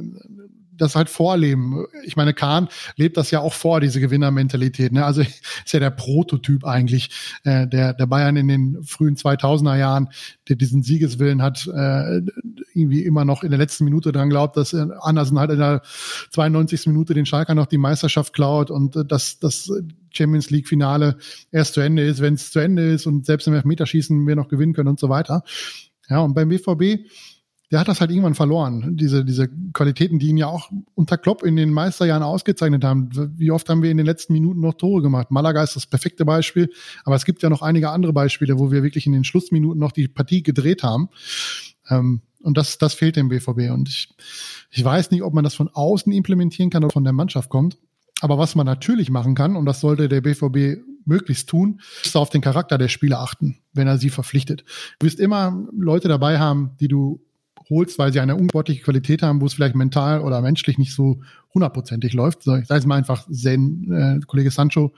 das 0.82 0.96
halt 0.96 1.08
vorleben. 1.08 1.86
Ich 2.04 2.16
meine, 2.16 2.34
Kahn 2.34 2.68
lebt 2.96 3.16
das 3.16 3.30
ja 3.30 3.40
auch 3.40 3.54
vor, 3.54 3.80
diese 3.80 4.00
Gewinnermentalität. 4.00 4.92
Ne? 4.92 5.04
Also 5.04 5.20
ist 5.64 5.72
ja 5.72 5.80
der 5.80 5.90
Prototyp 5.90 6.64
eigentlich 6.64 7.10
äh, 7.44 7.66
der, 7.66 7.94
der 7.94 8.06
Bayern 8.06 8.36
in 8.36 8.48
den 8.48 8.82
frühen 8.82 9.16
2000er 9.16 9.76
Jahren, 9.76 10.08
der 10.48 10.56
diesen 10.56 10.82
Siegeswillen 10.82 11.42
hat, 11.42 11.66
äh, 11.66 12.20
irgendwie 12.74 13.04
immer 13.04 13.24
noch 13.24 13.42
in 13.42 13.50
der 13.50 13.58
letzten 13.58 13.84
Minute 13.84 14.12
dran 14.12 14.30
glaubt, 14.30 14.56
dass 14.56 14.72
äh, 14.72 14.86
Andersen 15.00 15.38
halt 15.38 15.50
in 15.50 15.58
der 15.58 15.82
92. 16.30 16.86
Minute 16.88 17.14
den 17.14 17.26
Schalker 17.26 17.54
noch 17.54 17.66
die 17.66 17.78
Meisterschaft 17.78 18.32
klaut 18.32 18.70
und 18.70 18.96
äh, 18.96 19.04
dass 19.04 19.38
das 19.38 19.70
Champions 20.12 20.50
League 20.50 20.68
Finale 20.68 21.16
erst 21.50 21.74
zu 21.74 21.80
Ende 21.80 22.02
ist, 22.02 22.20
wenn 22.20 22.34
es 22.34 22.50
zu 22.50 22.58
Ende 22.58 22.90
ist 22.90 23.06
und 23.06 23.24
selbst 23.24 23.46
im 23.46 23.54
Elfmeterschießen 23.54 24.26
wir 24.26 24.36
noch 24.36 24.48
gewinnen 24.48 24.74
können 24.74 24.88
und 24.88 25.00
so 25.00 25.08
weiter. 25.08 25.42
Ja, 26.08 26.20
und 26.20 26.34
beim 26.34 26.48
BVB 26.48 27.08
der 27.72 27.80
hat 27.80 27.88
das 27.88 28.02
halt 28.02 28.10
irgendwann 28.10 28.34
verloren. 28.34 28.98
Diese, 28.98 29.24
diese 29.24 29.48
Qualitäten, 29.72 30.18
die 30.18 30.28
ihn 30.28 30.36
ja 30.36 30.46
auch 30.46 30.70
unter 30.94 31.16
Klopp 31.16 31.42
in 31.42 31.56
den 31.56 31.70
Meisterjahren 31.70 32.22
ausgezeichnet 32.22 32.84
haben. 32.84 33.08
Wie 33.38 33.50
oft 33.50 33.66
haben 33.70 33.82
wir 33.82 33.90
in 33.90 33.96
den 33.96 34.04
letzten 34.04 34.34
Minuten 34.34 34.60
noch 34.60 34.74
Tore 34.74 35.00
gemacht? 35.00 35.30
Malaga 35.30 35.62
ist 35.62 35.74
das 35.74 35.86
perfekte 35.86 36.26
Beispiel, 36.26 36.70
aber 37.04 37.16
es 37.16 37.24
gibt 37.24 37.42
ja 37.42 37.48
noch 37.48 37.62
einige 37.62 37.88
andere 37.88 38.12
Beispiele, 38.12 38.58
wo 38.58 38.70
wir 38.70 38.82
wirklich 38.82 39.06
in 39.06 39.12
den 39.12 39.24
Schlussminuten 39.24 39.80
noch 39.80 39.92
die 39.92 40.06
Partie 40.06 40.42
gedreht 40.42 40.82
haben. 40.82 41.08
Ähm, 41.88 42.20
und 42.42 42.58
das, 42.58 42.76
das 42.76 42.92
fehlt 42.92 43.16
dem 43.16 43.30
BVB. 43.30 43.70
Und 43.72 43.88
ich, 43.88 44.14
ich 44.70 44.84
weiß 44.84 45.10
nicht, 45.10 45.22
ob 45.22 45.32
man 45.32 45.42
das 45.42 45.54
von 45.54 45.68
außen 45.68 46.12
implementieren 46.12 46.68
kann 46.68 46.84
oder 46.84 46.92
von 46.92 47.04
der 47.04 47.14
Mannschaft 47.14 47.48
kommt. 47.48 47.78
Aber 48.20 48.36
was 48.36 48.54
man 48.54 48.66
natürlich 48.66 49.10
machen 49.10 49.34
kann, 49.34 49.56
und 49.56 49.64
das 49.64 49.80
sollte 49.80 50.10
der 50.10 50.20
BVB 50.20 50.82
möglichst 51.06 51.48
tun, 51.48 51.80
ist 52.04 52.16
auf 52.16 52.28
den 52.28 52.42
Charakter 52.42 52.76
der 52.76 52.88
Spieler 52.88 53.20
achten, 53.20 53.60
wenn 53.72 53.88
er 53.88 53.96
sie 53.96 54.10
verpflichtet. 54.10 54.64
Du 54.98 55.06
wirst 55.06 55.18
immer 55.18 55.66
Leute 55.74 56.08
dabei 56.08 56.38
haben, 56.38 56.72
die 56.78 56.88
du 56.88 57.20
holst, 57.72 57.98
weil 57.98 58.12
sie 58.12 58.20
eine 58.20 58.36
unsportliche 58.36 58.82
Qualität 58.82 59.22
haben, 59.22 59.40
wo 59.40 59.46
es 59.46 59.54
vielleicht 59.54 59.74
mental 59.74 60.20
oder 60.20 60.40
menschlich 60.40 60.78
nicht 60.78 60.94
so 60.94 61.20
hundertprozentig 61.54 62.12
läuft. 62.12 62.46
Ich 62.46 62.66
sage 62.66 62.78
es 62.78 62.86
mal 62.86 62.96
einfach, 62.96 63.26
Zen, 63.30 63.92
äh, 63.92 64.20
Kollege 64.26 64.50
Sancho, 64.50 64.92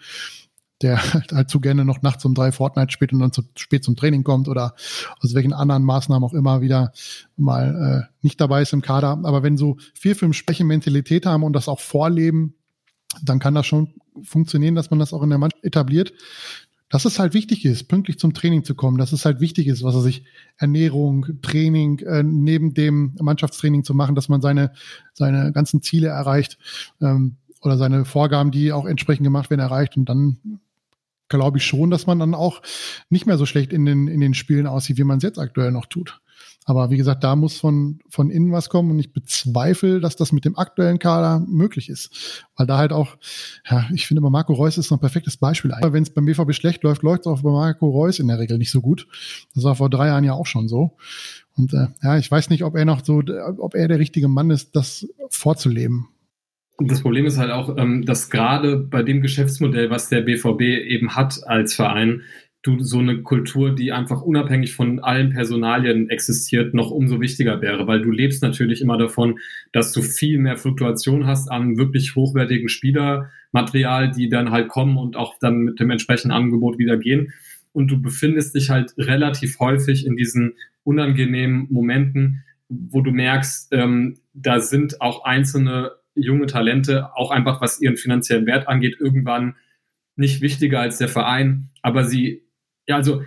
der 0.82 0.98
halt 1.32 1.50
zu 1.50 1.60
gerne 1.60 1.84
noch 1.84 2.02
nachts 2.02 2.24
um 2.24 2.34
drei 2.34 2.52
Fortnite 2.52 2.92
spielt 2.92 3.12
und 3.12 3.20
dann 3.20 3.32
zu 3.32 3.42
spät 3.56 3.84
zum 3.84 3.96
Training 3.96 4.24
kommt 4.24 4.48
oder 4.48 4.74
aus 5.20 5.34
welchen 5.34 5.52
anderen 5.52 5.82
Maßnahmen 5.84 6.28
auch 6.28 6.34
immer 6.34 6.60
wieder 6.60 6.92
mal 7.36 8.06
äh, 8.10 8.14
nicht 8.22 8.40
dabei 8.40 8.62
ist 8.62 8.72
im 8.72 8.82
Kader. 8.82 9.20
Aber 9.22 9.42
wenn 9.42 9.56
so 9.56 9.76
vier, 9.94 10.16
fünf 10.16 10.36
Schwäche 10.36 10.64
Mentalität 10.64 11.26
haben 11.26 11.42
und 11.42 11.54
das 11.54 11.68
auch 11.68 11.80
vorleben, 11.80 12.54
dann 13.22 13.38
kann 13.38 13.54
das 13.54 13.66
schon 13.66 13.94
funktionieren, 14.22 14.74
dass 14.74 14.90
man 14.90 14.98
das 14.98 15.12
auch 15.12 15.22
in 15.22 15.30
der 15.30 15.38
Mannschaft 15.38 15.64
etabliert 15.64 16.12
dass 16.88 17.04
es 17.04 17.18
halt 17.18 17.34
wichtig 17.34 17.64
ist, 17.64 17.88
pünktlich 17.88 18.18
zum 18.18 18.34
Training 18.34 18.64
zu 18.64 18.74
kommen, 18.74 18.98
dass 18.98 19.12
es 19.12 19.24
halt 19.24 19.40
wichtig 19.40 19.66
ist, 19.66 19.82
was 19.82 19.94
er 19.94 20.02
sich 20.02 20.24
Ernährung, 20.56 21.26
Training, 21.42 21.98
äh, 22.00 22.22
neben 22.22 22.74
dem 22.74 23.16
Mannschaftstraining 23.20 23.84
zu 23.84 23.94
machen, 23.94 24.14
dass 24.14 24.28
man 24.28 24.40
seine, 24.40 24.72
seine 25.12 25.52
ganzen 25.52 25.82
Ziele 25.82 26.08
erreicht 26.08 26.58
ähm, 27.00 27.36
oder 27.62 27.78
seine 27.78 28.04
Vorgaben, 28.04 28.50
die 28.50 28.72
auch 28.72 28.84
entsprechend 28.84 29.24
gemacht 29.24 29.50
werden, 29.50 29.60
erreicht. 29.60 29.96
Und 29.96 30.08
dann 30.08 30.60
glaube 31.28 31.58
ich 31.58 31.64
schon, 31.64 31.90
dass 31.90 32.06
man 32.06 32.18
dann 32.18 32.34
auch 32.34 32.62
nicht 33.08 33.26
mehr 33.26 33.38
so 33.38 33.46
schlecht 33.46 33.72
in 33.72 33.84
den, 33.84 34.06
in 34.06 34.20
den 34.20 34.34
Spielen 34.34 34.66
aussieht, 34.66 34.98
wie 34.98 35.04
man 35.04 35.18
es 35.18 35.24
jetzt 35.24 35.38
aktuell 35.38 35.72
noch 35.72 35.86
tut. 35.86 36.20
Aber 36.64 36.90
wie 36.90 36.96
gesagt, 36.96 37.22
da 37.22 37.36
muss 37.36 37.58
von, 37.58 37.98
von 38.08 38.30
innen 38.30 38.50
was 38.50 38.70
kommen 38.70 38.90
und 38.90 38.98
ich 38.98 39.12
bezweifle, 39.12 40.00
dass 40.00 40.16
das 40.16 40.32
mit 40.32 40.44
dem 40.44 40.56
aktuellen 40.56 40.98
Kader 40.98 41.44
möglich 41.46 41.90
ist. 41.90 42.44
Weil 42.56 42.66
da 42.66 42.78
halt 42.78 42.92
auch, 42.92 43.16
ja, 43.68 43.86
ich 43.92 44.06
finde, 44.06 44.22
bei 44.22 44.30
Marco 44.30 44.54
Reus 44.54 44.78
ist 44.78 44.90
noch 44.90 44.98
ein 44.98 45.00
perfektes 45.00 45.36
Beispiel. 45.36 45.72
Wenn 45.82 46.02
es 46.02 46.10
beim 46.10 46.24
BVB 46.24 46.54
schlecht 46.54 46.82
läuft, 46.82 47.02
läuft 47.02 47.20
es 47.22 47.26
auch 47.26 47.42
bei 47.42 47.50
Marco 47.50 47.88
Reus 47.88 48.18
in 48.18 48.28
der 48.28 48.38
Regel 48.38 48.56
nicht 48.56 48.70
so 48.70 48.80
gut. 48.80 49.06
Das 49.54 49.64
war 49.64 49.74
vor 49.74 49.90
drei 49.90 50.06
Jahren 50.06 50.24
ja 50.24 50.32
auch 50.32 50.46
schon 50.46 50.68
so. 50.68 50.96
Und 51.56 51.74
äh, 51.74 51.88
ja, 52.02 52.16
ich 52.16 52.30
weiß 52.30 52.48
nicht, 52.50 52.64
ob 52.64 52.76
er 52.76 52.84
noch 52.84 53.04
so, 53.04 53.22
ob 53.58 53.74
er 53.74 53.88
der 53.88 53.98
richtige 53.98 54.28
Mann 54.28 54.50
ist, 54.50 54.74
das 54.74 55.06
vorzuleben. 55.28 56.08
Und 56.76 56.90
das 56.90 57.02
Problem 57.02 57.24
ist 57.26 57.38
halt 57.38 57.52
auch, 57.52 57.76
ähm, 57.76 58.04
dass 58.04 58.30
gerade 58.30 58.76
bei 58.78 59.02
dem 59.02 59.20
Geschäftsmodell, 59.20 59.90
was 59.90 60.08
der 60.08 60.22
BVB 60.22 60.62
eben 60.62 61.14
hat 61.14 61.46
als 61.46 61.74
Verein, 61.74 62.22
du 62.64 62.82
so 62.82 62.98
eine 62.98 63.22
Kultur, 63.22 63.74
die 63.74 63.92
einfach 63.92 64.22
unabhängig 64.22 64.74
von 64.74 64.98
allen 64.98 65.30
Personalien 65.30 66.08
existiert, 66.08 66.72
noch 66.72 66.90
umso 66.90 67.20
wichtiger 67.20 67.60
wäre, 67.60 67.86
weil 67.86 68.00
du 68.00 68.10
lebst 68.10 68.42
natürlich 68.42 68.80
immer 68.80 68.96
davon, 68.96 69.38
dass 69.72 69.92
du 69.92 70.00
viel 70.00 70.38
mehr 70.38 70.56
Fluktuation 70.56 71.26
hast 71.26 71.50
an 71.50 71.76
wirklich 71.76 72.16
hochwertigen 72.16 72.70
Spielermaterial, 72.70 74.10
die 74.10 74.30
dann 74.30 74.50
halt 74.50 74.68
kommen 74.68 74.96
und 74.96 75.14
auch 75.14 75.38
dann 75.38 75.58
mit 75.58 75.78
dem 75.78 75.90
entsprechenden 75.90 76.34
Angebot 76.34 76.78
wieder 76.78 76.96
gehen. 76.96 77.34
Und 77.72 77.88
du 77.88 78.00
befindest 78.00 78.54
dich 78.54 78.70
halt 78.70 78.94
relativ 78.96 79.58
häufig 79.60 80.06
in 80.06 80.16
diesen 80.16 80.54
unangenehmen 80.84 81.66
Momenten, 81.70 82.44
wo 82.70 83.02
du 83.02 83.10
merkst, 83.10 83.68
ähm, 83.72 84.16
da 84.32 84.60
sind 84.60 85.02
auch 85.02 85.24
einzelne 85.24 85.92
junge 86.14 86.46
Talente, 86.46 87.14
auch 87.14 87.30
einfach 87.30 87.60
was 87.60 87.82
ihren 87.82 87.98
finanziellen 87.98 88.46
Wert 88.46 88.68
angeht, 88.68 88.96
irgendwann 89.00 89.56
nicht 90.16 90.40
wichtiger 90.40 90.80
als 90.80 90.96
der 90.96 91.08
Verein, 91.08 91.70
aber 91.82 92.04
sie 92.04 92.43
ja, 92.86 92.96
also 92.96 93.22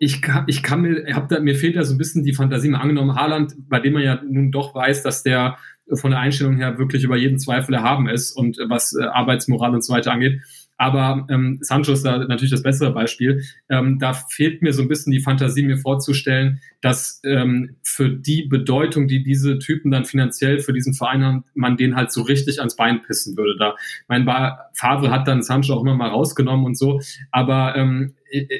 ich 0.00 0.22
kann, 0.22 0.44
ich 0.46 0.62
kann 0.62 0.82
mir, 0.82 1.14
hab 1.14 1.28
da, 1.28 1.40
mir 1.40 1.56
fehlt 1.56 1.76
da 1.76 1.82
so 1.82 1.94
ein 1.94 1.98
bisschen 1.98 2.24
die 2.24 2.34
Fantasie. 2.34 2.68
Mal 2.68 2.80
angenommen, 2.80 3.16
Haaland, 3.16 3.54
bei 3.68 3.80
dem 3.80 3.94
man 3.94 4.02
ja 4.02 4.22
nun 4.22 4.52
doch 4.52 4.74
weiß, 4.74 5.02
dass 5.02 5.22
der 5.22 5.58
von 5.94 6.10
der 6.10 6.20
Einstellung 6.20 6.56
her 6.56 6.78
wirklich 6.78 7.02
über 7.02 7.16
jeden 7.16 7.38
Zweifel 7.38 7.74
erhaben 7.74 8.08
ist 8.08 8.32
und 8.32 8.58
was 8.68 8.94
äh, 8.94 9.04
Arbeitsmoral 9.04 9.74
und 9.74 9.84
so 9.84 9.92
weiter 9.92 10.12
angeht. 10.12 10.42
Aber 10.80 11.26
ähm, 11.28 11.58
Sancho 11.60 11.92
ist 11.92 12.04
da 12.04 12.18
natürlich 12.18 12.52
das 12.52 12.62
bessere 12.62 12.92
Beispiel. 12.92 13.42
Ähm, 13.68 13.98
da 13.98 14.12
fehlt 14.12 14.62
mir 14.62 14.72
so 14.72 14.82
ein 14.82 14.88
bisschen 14.88 15.10
die 15.10 15.20
Fantasie, 15.20 15.64
mir 15.64 15.76
vorzustellen, 15.76 16.60
dass 16.80 17.20
ähm, 17.24 17.76
für 17.82 18.08
die 18.08 18.44
Bedeutung, 18.44 19.08
die 19.08 19.24
diese 19.24 19.58
Typen 19.58 19.90
dann 19.90 20.04
finanziell 20.04 20.60
für 20.60 20.72
diesen 20.72 20.94
Verein 20.94 21.24
haben, 21.24 21.44
man 21.54 21.76
den 21.76 21.96
halt 21.96 22.12
so 22.12 22.22
richtig 22.22 22.60
ans 22.60 22.76
Bein 22.76 23.02
pissen 23.02 23.36
würde. 23.36 23.56
Da, 23.58 23.74
mein 24.06 24.24
Favre 24.72 25.10
hat 25.10 25.26
dann 25.26 25.42
Sancho 25.42 25.74
auch 25.74 25.82
immer 25.82 25.96
mal 25.96 26.10
rausgenommen 26.10 26.64
und 26.64 26.78
so. 26.78 27.00
Aber 27.32 27.74
ähm, 27.74 28.14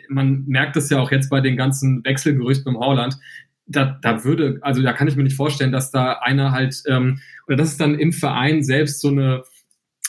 man 0.08 0.44
merkt 0.46 0.76
es 0.76 0.90
ja 0.90 0.98
auch 0.98 1.10
jetzt 1.10 1.30
bei 1.30 1.40
den 1.40 1.56
ganzen 1.56 2.04
Wechselgerüchten 2.04 2.74
im 2.74 2.80
Holland. 2.80 3.16
Da, 3.66 3.98
da 4.00 4.24
würde, 4.24 4.58
also 4.62 4.82
da 4.82 4.92
kann 4.92 5.08
ich 5.08 5.16
mir 5.16 5.24
nicht 5.24 5.36
vorstellen, 5.36 5.72
dass 5.72 5.90
da 5.90 6.12
einer 6.14 6.52
halt, 6.52 6.82
ähm, 6.86 7.20
oder 7.46 7.56
dass 7.56 7.72
es 7.72 7.76
dann 7.76 7.98
im 7.98 8.12
Verein 8.12 8.62
selbst 8.62 9.00
so 9.00 9.08
eine 9.08 9.42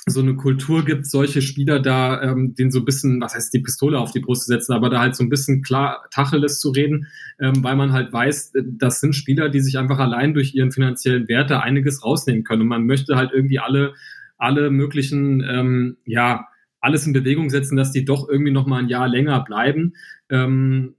so 0.10 0.22
eine 0.22 0.36
Kultur 0.36 0.86
gibt, 0.86 1.06
solche 1.06 1.42
Spieler 1.42 1.80
da, 1.80 2.22
ähm, 2.22 2.56
den 2.56 2.72
so 2.72 2.80
ein 2.80 2.86
bisschen, 2.86 3.22
was 3.22 3.36
heißt 3.36 3.54
die 3.54 3.60
Pistole 3.60 4.00
auf 4.00 4.12
die 4.12 4.20
Brust 4.20 4.44
zu 4.44 4.48
setzen, 4.48 4.74
aber 4.74 4.90
da 4.90 5.00
halt 5.00 5.16
so 5.16 5.24
ein 5.24 5.30
bisschen 5.30 5.62
klar 5.62 6.06
Tacheles 6.12 6.60
zu 6.60 6.72
reden, 6.72 7.08
ähm, 7.40 7.64
weil 7.64 7.76
man 7.76 7.92
halt 7.92 8.12
weiß, 8.12 8.56
äh, 8.56 8.64
das 8.66 9.02
sind 9.02 9.16
Spieler, 9.16 9.50
die 9.50 9.60
sich 9.60 9.78
einfach 9.78 10.00
allein 10.00 10.34
durch 10.34 10.54
ihren 10.54 10.72
finanziellen 10.72 11.28
Wert 11.28 11.50
da 11.50 11.60
einiges 11.60 12.04
rausnehmen 12.04 12.44
können. 12.44 12.64
Und 12.64 12.68
man 12.68 12.86
möchte 12.86 13.16
halt 13.16 13.32
irgendwie 13.34 13.60
alle, 13.60 13.94
alle 14.38 14.72
möglichen, 14.72 15.42
ähm, 15.42 15.98
ja, 16.06 16.48
alles 16.82 17.06
in 17.06 17.14
Bewegung 17.14 17.50
setzen, 17.50 17.76
dass 17.76 17.92
die 17.92 18.06
doch 18.06 18.30
irgendwie 18.30 18.52
noch 18.52 18.66
mal 18.66 18.82
ein 18.82 18.90
Jahr 18.90 19.08
länger 19.08 19.44
bleiben. 19.44 19.94
Ähm, 20.30 20.96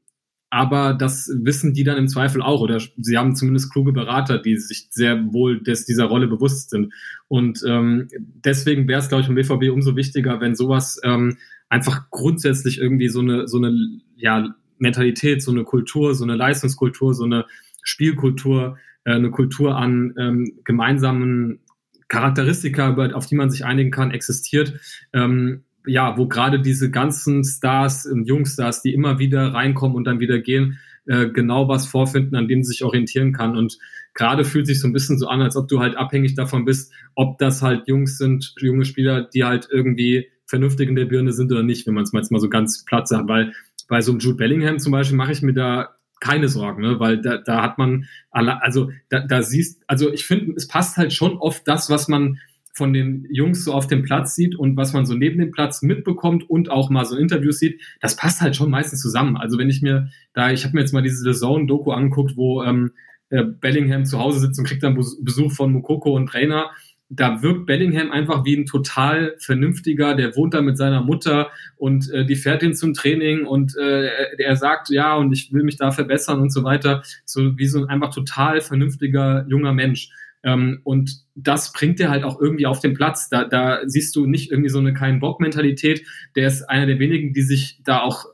aber 0.51 0.95
das 0.95 1.31
wissen 1.33 1.75
die 1.75 1.85
dann 1.85 1.97
im 1.97 2.09
Zweifel 2.09 2.43
auch 2.43 2.61
oder 2.61 2.81
sie 2.97 3.17
haben 3.17 3.37
zumindest 3.37 3.73
kluge 3.73 3.93
Berater, 3.93 4.39
die 4.39 4.57
sich 4.57 4.89
sehr 4.91 5.33
wohl 5.33 5.63
des, 5.63 5.87
dieser 5.87 6.07
Rolle 6.07 6.27
bewusst 6.27 6.71
sind. 6.71 6.93
Und 7.29 7.63
ähm, 7.65 8.09
deswegen 8.19 8.89
wäre 8.89 8.99
es, 8.99 9.09
glaube 9.09 9.23
ich, 9.23 9.29
im 9.29 9.37
BVB 9.37 9.73
umso 9.73 9.95
wichtiger, 9.95 10.41
wenn 10.41 10.57
sowas 10.57 11.01
ähm, 11.05 11.37
einfach 11.69 12.11
grundsätzlich 12.11 12.79
irgendwie 12.79 13.09
so 13.09 13.21
eine, 13.21 13.47
so 13.47 13.59
eine 13.59 14.01
ja, 14.17 14.53
Mentalität, 14.79 15.41
so 15.41 15.53
eine 15.53 15.63
Kultur, 15.63 16.17
so 16.17 16.25
eine 16.25 16.35
Leistungskultur, 16.35 17.15
so 17.15 17.25
eine 17.25 17.47
Spielkultur, 17.85 18.77
äh, 19.05 19.13
eine 19.13 19.31
Kultur 19.31 19.77
an 19.77 20.15
ähm, 20.19 20.53
gemeinsamen 20.65 21.61
Charakteristika, 22.09 22.93
auf 23.15 23.27
die 23.27 23.37
man 23.37 23.53
sich 23.53 23.65
einigen 23.65 23.93
kann, 23.93 24.11
existiert. 24.11 24.81
Ähm, 25.13 25.63
ja, 25.87 26.17
wo 26.17 26.27
gerade 26.29 26.61
diese 26.61 26.91
ganzen 26.91 27.45
Stars 27.45 28.07
und 28.07 28.27
Jungstars, 28.27 28.83
die 28.83 28.93
immer 28.93 29.19
wieder 29.19 29.55
reinkommen 29.55 29.97
und 29.97 30.05
dann 30.05 30.21
wieder 30.21 30.39
gehen, 30.39 30.79
äh, 31.07 31.29
genau 31.29 31.69
was 31.69 31.87
vorfinden, 31.87 32.37
an 32.37 32.49
dem 32.49 32.63
sie 32.63 32.73
sich 32.73 32.85
orientieren 32.85 33.33
kann. 33.33 33.57
Und 33.57 33.79
gerade 34.15 34.45
fühlt 34.45 34.67
sich 34.67 34.81
so 34.81 34.89
ein 34.89 34.93
bisschen 34.93 35.19
so 35.19 35.29
an, 35.29 35.41
als 35.41 35.57
ob 35.57 35.69
du 35.69 35.81
halt 35.81 35.97
abhängig 35.97 36.35
davon 36.35 36.65
bist, 36.65 36.93
ob 37.15 37.39
das 37.39 37.63
halt 37.63 37.89
Jungs 37.89 38.19
sind, 38.19 38.55
junge 38.59 38.85
Spieler, 38.85 39.23
die 39.23 39.45
halt 39.45 39.69
irgendwie 39.71 40.29
vernünftig 40.47 40.89
in 40.89 40.97
der 40.97 41.07
Birne 41.07 41.33
sind 41.33 41.51
oder 41.53 41.63
nicht, 41.63 41.87
wenn 41.87 41.95
man 41.95 42.05
es 42.05 42.13
mal 42.13 42.21
jetzt 42.21 42.31
mal 42.31 42.41
so 42.41 42.49
ganz 42.49 42.85
platt 42.85 43.09
sagt. 43.09 43.29
Weil 43.29 43.53
bei 43.89 44.01
so 44.01 44.13
einem 44.13 44.21
Jude 44.21 44.37
Bellingham 44.37 44.79
zum 44.79 44.93
Beispiel 44.93 45.17
mache 45.17 45.33
ich 45.33 45.43
mir 45.43 45.55
da 45.55 45.97
keine 46.21 46.49
Sorgen, 46.49 46.83
ne? 46.83 47.01
weil 47.01 47.21
da, 47.23 47.39
da 47.39 47.63
hat 47.63 47.79
man, 47.79 48.07
alle, 48.31 48.63
also 48.63 48.91
da, 49.09 49.21
da 49.21 49.43
siehst, 49.43 49.83
also 49.87 50.13
ich 50.13 50.27
finde, 50.27 50.53
es 50.55 50.69
passt 50.69 50.99
halt 50.99 51.15
schon 51.15 51.39
oft 51.39 51.67
das, 51.67 51.89
was 51.89 52.09
man 52.09 52.39
von 52.81 52.95
den 52.95 53.27
Jungs 53.31 53.63
so 53.63 53.75
auf 53.75 53.87
dem 53.87 54.03
Platz 54.03 54.35
sieht 54.35 54.57
und 54.57 54.75
was 54.79 54.95
man 54.95 55.05
so 55.05 55.13
neben 55.13 55.39
dem 55.39 55.51
Platz 55.51 55.83
mitbekommt 55.83 56.49
und 56.49 56.71
auch 56.71 56.89
mal 56.89 57.05
so 57.05 57.15
Interviews 57.15 57.59
sieht, 57.59 57.83
das 58.01 58.17
passt 58.17 58.41
halt 58.41 58.57
schon 58.57 58.71
meistens 58.71 59.03
zusammen. 59.03 59.37
Also 59.37 59.59
wenn 59.59 59.69
ich 59.69 59.83
mir 59.83 60.09
da, 60.33 60.51
ich 60.51 60.65
habe 60.65 60.75
mir 60.75 60.81
jetzt 60.81 60.95
mal 60.95 61.03
diese 61.03 61.31
The 61.31 61.39
Zone-Doku 61.39 61.93
angeguckt, 61.93 62.39
wo 62.39 62.63
ähm, 62.63 62.93
äh, 63.29 63.45
Bellingham 63.45 64.07
zu 64.07 64.19
Hause 64.19 64.41
sitzt 64.41 64.59
und 64.59 64.65
kriegt 64.65 64.83
dann 64.83 64.95
Besuch 64.95 65.53
von 65.53 65.73
Mukoko 65.73 66.17
und 66.17 66.29
Trainer. 66.29 66.71
Da 67.11 67.43
wirkt 67.43 67.67
Bellingham 67.67 68.11
einfach 68.13 68.47
wie 68.47 68.57
ein 68.57 68.65
total 68.65 69.35
vernünftiger, 69.41 70.15
der 70.15 70.35
wohnt 70.37 70.55
da 70.55 70.63
mit 70.63 70.79
seiner 70.79 71.03
Mutter 71.03 71.51
und 71.77 72.11
äh, 72.13 72.25
die 72.25 72.37
fährt 72.37 72.63
ihn 72.63 72.73
zum 72.73 72.95
Training 72.95 73.45
und 73.45 73.77
äh, 73.77 74.09
er 74.39 74.57
sagt, 74.57 74.89
ja, 74.89 75.17
und 75.17 75.35
ich 75.35 75.53
will 75.53 75.65
mich 75.65 75.77
da 75.77 75.91
verbessern 75.91 76.41
und 76.41 76.51
so 76.51 76.65
weiter. 76.65 77.03
So 77.27 77.59
wie 77.59 77.67
so 77.67 77.81
ein 77.81 77.91
einfach 77.91 78.15
total 78.15 78.63
vernünftiger 78.63 79.45
junger 79.49 79.75
Mensch. 79.75 80.09
Ähm, 80.43 80.81
und 80.85 81.25
das 81.35 81.73
bringt 81.73 82.01
er 82.01 82.11
halt 82.11 82.25
auch 82.25 82.41
irgendwie 82.41 82.67
auf 82.67 82.81
den 82.81 82.95
Platz. 82.95 83.29
Da, 83.29 83.45
da 83.45 83.81
siehst 83.87 84.17
du 84.17 84.27
nicht 84.27 84.51
irgendwie 84.51 84.71
so 84.71 84.79
eine 84.79 84.95
keinen 84.95 85.21
Bock-Mentalität. 85.21 86.05
Der 86.37 86.47
ist 86.47 86.63
einer 86.63 86.87
der 86.87 86.99
wenigen, 86.99 87.33
die 87.33 87.43
sich 87.43 87.81
da 87.85 88.01
auch, 88.01 88.27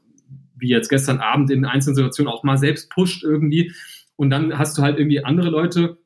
wie 0.57 0.69
jetzt 0.69 0.89
gestern 0.89 1.19
Abend 1.19 1.51
in 1.51 1.65
einzelnen 1.65 1.97
Situationen 1.97 2.33
auch 2.33 2.45
mal 2.45 2.59
selbst 2.59 2.91
pusht 2.91 3.25
irgendwie. 3.25 3.73
Und 4.17 4.31
dann 4.31 4.59
hast 4.59 4.79
du 4.79 4.83
halt 4.83 4.99
irgendwie 4.99 5.25
andere 5.25 5.51
Leute, 5.51 5.99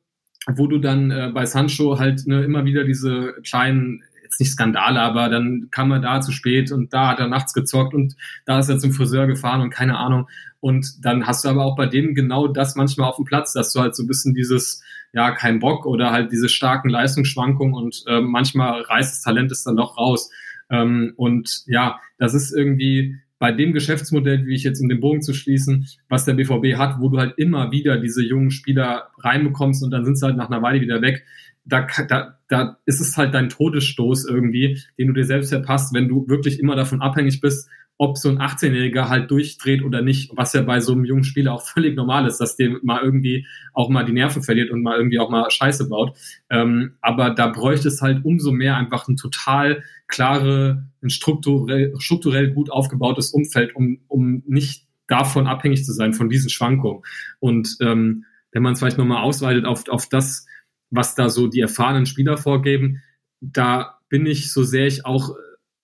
wo 0.47 0.67
du 0.67 0.79
dann 0.79 1.11
äh, 1.11 1.31
bei 1.33 1.45
Sancho 1.45 1.99
halt 1.99 2.25
ne, 2.25 2.43
immer 2.43 2.65
wieder 2.65 2.83
diese 2.83 3.33
kleinen 3.43 4.03
jetzt 4.23 4.39
nicht 4.39 4.51
Skandale, 4.51 5.01
aber 5.01 5.29
dann 5.29 5.67
kam 5.71 5.91
er 5.91 5.99
da 5.99 6.21
zu 6.21 6.31
spät 6.31 6.71
und 6.71 6.93
da 6.93 7.09
hat 7.09 7.19
er 7.19 7.27
nachts 7.27 7.53
gezockt 7.53 7.93
und 7.93 8.15
da 8.45 8.59
ist 8.59 8.69
er 8.69 8.79
zum 8.79 8.93
Friseur 8.93 9.27
gefahren 9.27 9.61
und 9.61 9.71
keine 9.71 9.97
Ahnung. 9.97 10.29
Und 10.61 11.05
dann 11.05 11.27
hast 11.27 11.43
du 11.43 11.49
aber 11.49 11.65
auch 11.65 11.75
bei 11.75 11.85
dem 11.85 12.15
genau 12.15 12.47
das 12.47 12.75
manchmal 12.75 13.09
auf 13.09 13.17
dem 13.17 13.25
Platz, 13.25 13.51
dass 13.53 13.73
du 13.73 13.81
halt 13.81 13.95
so 13.95 14.03
ein 14.03 14.07
bisschen 14.07 14.33
dieses, 14.33 14.81
ja, 15.13 15.31
kein 15.31 15.59
Bock 15.59 15.85
oder 15.85 16.11
halt 16.11 16.31
diese 16.31 16.49
starken 16.49 16.89
Leistungsschwankungen 16.89 17.73
und 17.73 18.03
äh, 18.07 18.21
manchmal 18.21 18.81
reißt 18.81 19.13
das 19.13 19.21
Talent 19.21 19.51
es 19.51 19.63
dann 19.63 19.75
doch 19.75 19.97
raus. 19.97 20.31
Ähm, 20.69 21.13
und 21.17 21.63
ja, 21.67 21.99
das 22.17 22.33
ist 22.33 22.53
irgendwie 22.53 23.17
bei 23.39 23.51
dem 23.51 23.73
Geschäftsmodell, 23.73 24.45
wie 24.45 24.53
ich 24.53 24.63
jetzt 24.63 24.79
um 24.81 24.87
den 24.87 24.99
Bogen 24.99 25.21
zu 25.23 25.33
schließen, 25.33 25.87
was 26.07 26.25
der 26.25 26.35
BVB 26.35 26.77
hat, 26.77 26.99
wo 26.99 27.09
du 27.09 27.17
halt 27.17 27.33
immer 27.37 27.71
wieder 27.71 27.97
diese 27.97 28.23
jungen 28.23 28.51
Spieler 28.51 29.09
reinbekommst 29.17 29.83
und 29.83 29.89
dann 29.89 30.05
sind 30.05 30.17
sie 30.17 30.25
halt 30.25 30.37
nach 30.37 30.49
einer 30.49 30.61
Weile 30.61 30.79
wieder 30.79 31.01
weg, 31.01 31.25
da, 31.63 31.87
da, 32.07 32.39
da 32.47 32.77
ist 32.85 33.01
es 33.01 33.17
halt 33.17 33.33
dein 33.33 33.49
Todesstoß 33.49 34.25
irgendwie, 34.27 34.79
den 34.97 35.07
du 35.07 35.13
dir 35.13 35.25
selbst 35.25 35.49
verpasst, 35.49 35.93
wenn 35.93 36.07
du 36.07 36.27
wirklich 36.27 36.59
immer 36.59 36.75
davon 36.75 37.01
abhängig 37.01 37.39
bist, 37.39 37.69
ob 38.01 38.17
so 38.17 38.29
ein 38.29 38.39
18-Jähriger 38.39 39.09
halt 39.09 39.29
durchdreht 39.29 39.83
oder 39.83 40.01
nicht, 40.01 40.31
was 40.35 40.53
ja 40.53 40.63
bei 40.63 40.79
so 40.79 40.93
einem 40.93 41.05
jungen 41.05 41.23
Spieler 41.23 41.53
auch 41.53 41.61
völlig 41.73 41.95
normal 41.95 42.25
ist, 42.25 42.39
dass 42.39 42.55
der 42.55 42.77
mal 42.81 43.03
irgendwie 43.03 43.45
auch 43.73 43.89
mal 43.89 44.03
die 44.03 44.11
Nerven 44.11 44.41
verliert 44.41 44.71
und 44.71 44.81
mal 44.81 44.97
irgendwie 44.97 45.19
auch 45.19 45.29
mal 45.29 45.49
Scheiße 45.51 45.87
baut. 45.87 46.17
Ähm, 46.49 46.95
aber 47.01 47.29
da 47.29 47.47
bräuchte 47.47 47.89
es 47.89 48.01
halt 48.01 48.25
umso 48.25 48.51
mehr 48.51 48.75
einfach 48.75 49.07
ein 49.07 49.17
total 49.17 49.83
klare, 50.07 50.87
ein 51.03 51.11
strukturell, 51.11 51.93
strukturell 51.99 52.49
gut 52.49 52.71
aufgebautes 52.71 53.29
Umfeld, 53.31 53.75
um, 53.75 53.99
um 54.07 54.41
nicht 54.47 54.87
davon 55.05 55.45
abhängig 55.45 55.85
zu 55.85 55.93
sein, 55.93 56.13
von 56.13 56.27
diesen 56.27 56.49
Schwankungen. 56.49 57.03
Und 57.39 57.77
ähm, 57.81 58.25
wenn 58.51 58.63
man 58.63 58.73
es 58.73 58.79
vielleicht 58.79 58.97
nochmal 58.97 59.21
ausweitet 59.21 59.65
auf, 59.65 59.87
auf 59.89 60.09
das, 60.09 60.47
was 60.91 61.15
da 61.15 61.29
so 61.29 61.47
die 61.47 61.61
erfahrenen 61.61 62.05
Spieler 62.05 62.37
vorgeben, 62.37 63.01
da 63.39 63.99
bin 64.09 64.25
ich, 64.25 64.51
so 64.51 64.63
sehr 64.63 64.85
ich 64.85 65.05
auch 65.05 65.35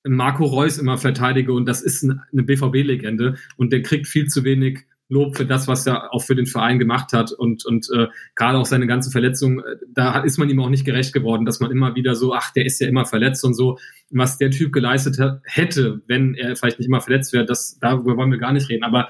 Marco 0.04 0.46
Reus 0.46 0.78
immer 0.78 0.98
verteidige 0.98 1.54
und 1.54 1.66
das 1.66 1.82
ist 1.82 2.04
eine 2.04 2.44
BVB-Legende 2.44 3.36
und 3.56 3.74
der 3.74 3.82
kriegt 3.82 4.08
viel 4.08 4.28
zu 4.28 4.44
wenig 4.44 4.86
Lob 5.10 5.38
für 5.38 5.46
das, 5.46 5.70
was 5.70 5.88
er 5.88 6.14
auch 6.14 6.22
für 6.22 6.36
den 6.36 6.46
Verein 6.46 6.80
gemacht 6.80 7.14
hat 7.14 7.32
und, 7.32 7.66
und 7.66 7.88
äh, 7.96 8.08
gerade 8.36 8.58
auch 8.58 8.66
seine 8.66 8.88
ganze 8.88 9.10
Verletzung, 9.10 9.60
äh, 9.60 9.78
da 9.90 10.22
ist 10.22 10.38
man 10.38 10.50
ihm 10.50 10.60
auch 10.60 10.70
nicht 10.70 10.84
gerecht 10.84 11.14
geworden, 11.14 11.46
dass 11.46 11.62
man 11.62 11.72
immer 11.72 11.96
wieder 11.96 12.14
so, 12.14 12.34
ach, 12.34 12.52
der 12.52 12.66
ist 12.66 12.82
ja 12.82 12.90
immer 12.90 13.06
verletzt 13.06 13.46
und 13.46 13.54
so, 13.54 13.80
was 14.10 14.38
der 14.38 14.52
Typ 14.52 14.74
geleistet 14.74 15.18
hätte, 15.46 16.02
wenn 16.08 16.36
er 16.36 16.58
vielleicht 16.58 16.80
nicht 16.80 16.88
immer 16.88 17.00
verletzt 17.00 17.32
wäre, 17.32 17.46
das, 17.46 17.80
darüber 17.80 18.18
wollen 18.18 18.32
wir 18.32 18.38
gar 18.38 18.52
nicht 18.52 18.68
reden, 18.68 18.84
aber 18.84 19.08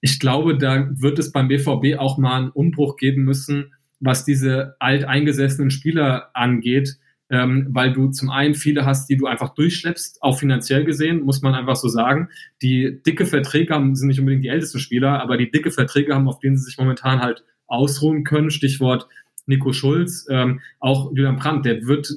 ich 0.00 0.20
glaube, 0.20 0.56
da 0.56 0.88
wird 0.92 1.18
es 1.18 1.32
beim 1.32 1.48
BVB 1.48 1.98
auch 1.98 2.18
mal 2.18 2.42
einen 2.42 2.50
Umbruch 2.50 2.96
geben 2.96 3.24
müssen, 3.24 3.72
was 4.02 4.24
diese 4.24 4.74
alteingesessenen 4.80 5.70
Spieler 5.70 6.30
angeht, 6.34 6.98
ähm, 7.30 7.68
weil 7.70 7.92
du 7.92 8.10
zum 8.10 8.30
einen 8.30 8.54
viele 8.54 8.84
hast, 8.84 9.08
die 9.08 9.16
du 9.16 9.26
einfach 9.26 9.54
durchschleppst, 9.54 10.22
auch 10.22 10.38
finanziell 10.38 10.84
gesehen, 10.84 11.22
muss 11.22 11.40
man 11.40 11.54
einfach 11.54 11.76
so 11.76 11.88
sagen. 11.88 12.28
Die 12.60 13.00
dicke 13.06 13.24
Verträge 13.24 13.72
haben, 13.72 13.94
sind 13.94 14.08
nicht 14.08 14.20
unbedingt 14.20 14.44
die 14.44 14.48
ältesten 14.48 14.80
Spieler, 14.80 15.22
aber 15.22 15.36
die 15.36 15.50
dicke 15.50 15.70
Verträge 15.70 16.14
haben, 16.14 16.28
auf 16.28 16.40
denen 16.40 16.58
sie 16.58 16.64
sich 16.64 16.76
momentan 16.76 17.20
halt 17.20 17.44
ausruhen 17.66 18.24
können. 18.24 18.50
Stichwort 18.50 19.06
Nico 19.46 19.72
Schulz, 19.72 20.26
ähm, 20.28 20.60
auch 20.78 21.10
Julian 21.10 21.36
Brandt, 21.36 21.64
der 21.64 21.86
wird, 21.86 22.12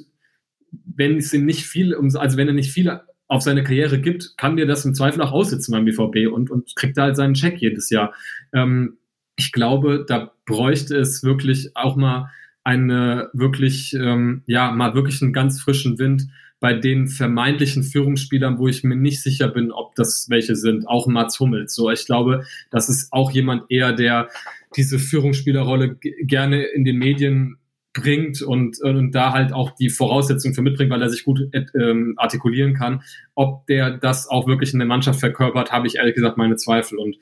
wenn 0.70 1.16
es 1.16 1.32
ihm 1.32 1.46
nicht 1.46 1.64
viel, 1.66 1.94
also 1.94 2.36
wenn 2.36 2.48
er 2.48 2.54
nicht 2.54 2.72
viele 2.72 3.04
auf 3.28 3.42
seine 3.42 3.64
Karriere 3.64 4.00
gibt, 4.00 4.36
kann 4.36 4.56
dir 4.56 4.66
das 4.66 4.84
im 4.84 4.94
Zweifel 4.94 5.22
auch 5.22 5.32
aussitzen 5.32 5.72
beim 5.72 5.84
BVB 5.84 6.32
und, 6.32 6.50
und 6.50 6.76
kriegt 6.76 6.96
da 6.96 7.02
halt 7.02 7.16
seinen 7.16 7.34
Check 7.34 7.58
jedes 7.58 7.90
Jahr. 7.90 8.12
Ähm, 8.52 8.98
ich 9.36 9.52
glaube, 9.52 10.04
da 10.08 10.32
bräuchte 10.46 10.96
es 10.96 11.22
wirklich 11.22 11.70
auch 11.74 11.96
mal 11.96 12.30
eine 12.64 13.30
wirklich, 13.32 13.94
ähm, 13.94 14.42
ja, 14.46 14.72
mal 14.72 14.94
wirklich 14.94 15.22
einen 15.22 15.32
ganz 15.32 15.60
frischen 15.60 15.98
Wind 15.98 16.26
bei 16.58 16.72
den 16.72 17.06
vermeintlichen 17.06 17.82
Führungsspielern, 17.82 18.58
wo 18.58 18.66
ich 18.66 18.82
mir 18.82 18.96
nicht 18.96 19.22
sicher 19.22 19.48
bin, 19.48 19.70
ob 19.70 19.94
das 19.94 20.26
welche 20.30 20.56
sind. 20.56 20.88
Auch 20.88 21.06
Mats 21.06 21.38
Hummels. 21.38 21.74
So, 21.74 21.90
ich 21.90 22.06
glaube, 22.06 22.44
das 22.70 22.88
ist 22.88 23.12
auch 23.12 23.30
jemand 23.30 23.64
eher, 23.68 23.92
der 23.92 24.30
diese 24.74 24.98
Führungsspielerrolle 24.98 25.96
gerne 26.22 26.64
in 26.64 26.84
den 26.84 26.96
Medien 26.96 27.58
bringt 27.92 28.42
und, 28.42 28.80
und 28.82 29.12
da 29.12 29.32
halt 29.32 29.52
auch 29.52 29.70
die 29.74 29.88
Voraussetzungen 29.88 30.54
für 30.54 30.62
mitbringt, 30.62 30.90
weil 30.90 31.02
er 31.02 31.10
sich 31.10 31.24
gut 31.24 31.40
ähm, 31.78 32.14
artikulieren 32.16 32.74
kann. 32.74 33.02
Ob 33.34 33.66
der 33.66 33.96
das 33.98 34.28
auch 34.28 34.46
wirklich 34.46 34.72
in 34.72 34.78
der 34.78 34.88
Mannschaft 34.88 35.20
verkörpert, 35.20 35.72
habe 35.72 35.86
ich 35.86 35.96
ehrlich 35.96 36.14
gesagt 36.14 36.36
meine 36.36 36.56
Zweifel. 36.56 36.98
Und 36.98 37.16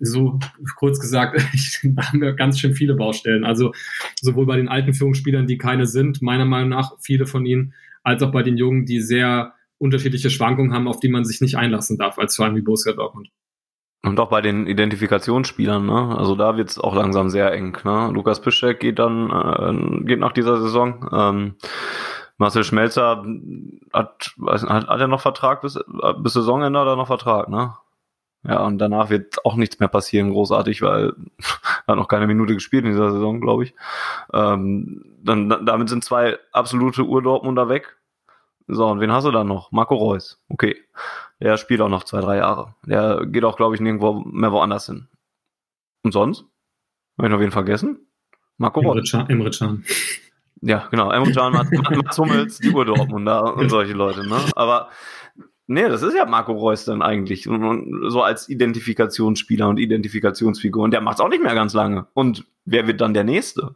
so 0.00 0.38
kurz 0.76 1.00
gesagt, 1.00 1.40
da 1.82 2.02
haben 2.08 2.20
wir 2.20 2.32
ganz 2.34 2.58
schön 2.58 2.74
viele 2.74 2.94
Baustellen. 2.94 3.44
Also 3.44 3.72
sowohl 4.20 4.46
bei 4.46 4.56
den 4.56 4.68
alten 4.68 4.94
Führungsspielern, 4.94 5.46
die 5.46 5.58
keine 5.58 5.86
sind, 5.86 6.22
meiner 6.22 6.44
Meinung 6.44 6.70
nach 6.70 6.92
viele 7.00 7.26
von 7.26 7.46
ihnen, 7.46 7.74
als 8.02 8.22
auch 8.22 8.32
bei 8.32 8.42
den 8.42 8.56
Jungen, 8.56 8.86
die 8.86 9.00
sehr 9.00 9.54
unterschiedliche 9.78 10.30
Schwankungen 10.30 10.72
haben, 10.72 10.88
auf 10.88 11.00
die 11.00 11.08
man 11.08 11.24
sich 11.24 11.40
nicht 11.40 11.56
einlassen 11.56 11.98
darf, 11.98 12.18
als 12.18 12.36
Verein 12.36 12.56
wie 12.56 12.62
Borussia 12.62 12.92
Dortmund. 12.92 13.28
Und 14.02 14.20
auch 14.20 14.28
bei 14.28 14.40
den 14.40 14.66
Identifikationsspielern, 14.66 15.84
ne? 15.84 16.16
Also 16.16 16.36
da 16.36 16.56
wird 16.56 16.70
es 16.70 16.78
auch 16.78 16.94
langsam 16.94 17.28
sehr 17.28 17.52
eng. 17.52 17.76
Ne? 17.84 18.10
Lukas 18.12 18.40
Piszczek 18.40 18.78
geht 18.78 19.00
dann, 19.00 19.30
äh, 19.30 20.04
geht 20.04 20.20
nach 20.20 20.32
dieser 20.32 20.60
Saison. 20.60 21.08
Ähm, 21.12 21.54
Marcel 22.38 22.62
Schmelzer 22.62 23.24
hat, 23.92 24.34
hat, 24.46 24.62
hat 24.62 25.00
er 25.00 25.08
noch 25.08 25.22
Vertrag 25.22 25.62
bis, 25.62 25.78
bis 26.22 26.34
Saisonende 26.34 26.78
oder 26.78 26.94
noch 26.94 27.06
Vertrag, 27.08 27.48
ne? 27.48 27.74
Ja, 28.48 28.64
und 28.64 28.78
danach 28.78 29.10
wird 29.10 29.44
auch 29.44 29.56
nichts 29.56 29.80
mehr 29.80 29.88
passieren, 29.88 30.30
großartig, 30.30 30.80
weil 30.82 31.08
er 31.08 31.14
hat 31.88 31.96
noch 31.96 32.08
keine 32.08 32.26
Minute 32.26 32.54
gespielt 32.54 32.84
in 32.84 32.92
dieser 32.92 33.10
Saison, 33.10 33.40
glaube 33.40 33.64
ich. 33.64 33.74
Ähm, 34.32 35.04
dann, 35.22 35.48
damit 35.66 35.88
sind 35.88 36.04
zwei 36.04 36.38
absolute 36.52 37.02
Urdortmunder 37.02 37.68
weg. 37.68 37.96
So, 38.68 38.86
und 38.86 39.00
wen 39.00 39.12
hast 39.12 39.24
du 39.24 39.30
dann 39.30 39.48
noch? 39.48 39.72
Marco 39.72 39.94
Reus. 39.94 40.42
Okay. 40.48 40.76
Der 41.40 41.56
spielt 41.56 41.80
auch 41.80 41.88
noch 41.88 42.04
zwei, 42.04 42.20
drei 42.20 42.36
Jahre. 42.36 42.74
Der 42.84 43.26
geht 43.26 43.44
auch, 43.44 43.56
glaube 43.56 43.74
ich, 43.74 43.80
nirgendwo 43.80 44.14
mehr 44.24 44.52
woanders 44.52 44.86
hin. 44.86 45.08
Und 46.02 46.12
sonst? 46.12 46.44
Habe 47.18 47.28
ich 47.28 47.32
noch 47.32 47.40
wen 47.40 47.50
vergessen? 47.50 48.06
Marco 48.58 48.80
Reus. 48.80 49.12
Emre 49.12 49.50
Can. 49.50 49.84
Ja, 50.62 50.86
genau. 50.90 51.10
Emre 51.10 51.32
Can, 51.32 51.52
Mats 51.52 52.18
Hummels, 52.18 52.58
die 52.58 52.70
Urdortmunder 52.70 53.54
und 53.56 53.68
solche 53.68 53.92
Leute. 53.92 54.26
Ne? 54.26 54.38
Aber 54.54 54.88
Nee, 55.68 55.88
das 55.88 56.02
ist 56.02 56.14
ja 56.14 56.26
Marco 56.26 56.52
Reus 56.52 56.84
dann 56.84 57.02
eigentlich. 57.02 57.48
Und, 57.48 57.64
und 57.64 58.10
so 58.10 58.22
als 58.22 58.48
Identifikationsspieler 58.48 59.68
und 59.68 59.78
Identifikationsfigur. 59.78 60.84
Und 60.84 60.92
der 60.92 61.00
macht's 61.00 61.20
auch 61.20 61.28
nicht 61.28 61.42
mehr 61.42 61.54
ganz 61.54 61.74
lange. 61.74 62.06
Und 62.14 62.44
wer 62.64 62.86
wird 62.86 63.00
dann 63.00 63.14
der 63.14 63.24
Nächste? 63.24 63.74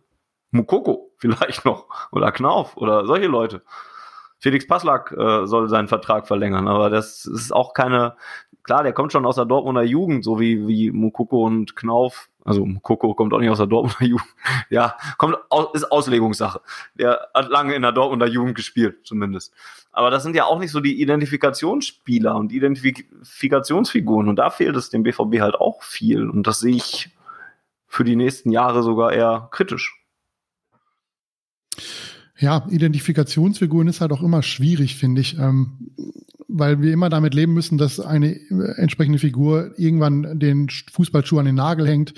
Mukoko 0.52 1.10
vielleicht 1.18 1.64
noch. 1.64 1.86
Oder 2.12 2.32
Knauf 2.32 2.76
oder 2.76 3.06
solche 3.06 3.26
Leute. 3.26 3.62
Felix 4.38 4.66
Passlack 4.66 5.12
äh, 5.12 5.46
soll 5.46 5.68
seinen 5.68 5.88
Vertrag 5.88 6.26
verlängern, 6.26 6.66
aber 6.66 6.88
das 6.88 7.26
ist 7.26 7.52
auch 7.52 7.74
keine, 7.74 8.16
klar, 8.62 8.82
der 8.82 8.94
kommt 8.94 9.12
schon 9.12 9.26
aus 9.26 9.36
der 9.36 9.44
Dortmunder 9.44 9.82
Jugend, 9.82 10.24
so 10.24 10.40
wie, 10.40 10.66
wie 10.66 10.90
Mukoko 10.90 11.44
und 11.44 11.76
Knauf 11.76 12.29
Also 12.44 12.66
Coco 12.82 13.14
kommt 13.14 13.32
auch 13.32 13.38
nicht 13.38 13.50
aus 13.50 13.58
der 13.58 13.66
Dortmunder 13.66 14.04
Jugend. 14.04 14.28
Ja, 14.70 14.96
kommt 15.18 15.36
aus, 15.48 15.68
ist 15.74 15.90
Auslegungssache. 15.90 16.60
Der 16.94 17.28
hat 17.34 17.50
lange 17.50 17.74
in 17.74 17.82
der 17.82 17.92
Dortmunder 17.92 18.26
Jugend 18.26 18.54
gespielt, 18.54 18.98
zumindest. 19.04 19.52
Aber 19.92 20.10
das 20.10 20.22
sind 20.22 20.36
ja 20.36 20.44
auch 20.44 20.58
nicht 20.58 20.70
so 20.70 20.80
die 20.80 21.00
Identifikationsspieler 21.00 22.36
und 22.36 22.52
Identifikationsfiguren. 22.52 24.28
Und 24.28 24.36
da 24.36 24.50
fehlt 24.50 24.76
es 24.76 24.90
dem 24.90 25.02
BVB 25.02 25.40
halt 25.40 25.56
auch 25.56 25.82
viel. 25.82 26.28
Und 26.28 26.46
das 26.46 26.60
sehe 26.60 26.76
ich 26.76 27.10
für 27.86 28.04
die 28.04 28.16
nächsten 28.16 28.52
Jahre 28.52 28.82
sogar 28.82 29.12
eher 29.12 29.48
kritisch. 29.50 29.96
Ja, 32.38 32.66
Identifikationsfiguren 32.70 33.88
ist 33.88 34.00
halt 34.00 34.12
auch 34.12 34.22
immer 34.22 34.42
schwierig, 34.42 34.96
finde 34.96 35.20
ich. 35.20 35.38
Ähm, 35.38 35.90
weil 36.52 36.82
wir 36.82 36.92
immer 36.92 37.08
damit 37.08 37.34
leben 37.34 37.54
müssen, 37.54 37.78
dass 37.78 38.00
eine 38.00 38.34
äh, 38.34 38.72
entsprechende 38.76 39.18
Figur 39.18 39.72
irgendwann 39.76 40.38
den 40.38 40.68
Fußballschuh 40.68 41.38
an 41.38 41.46
den 41.46 41.54
Nagel 41.54 41.86
hängt. 41.86 42.14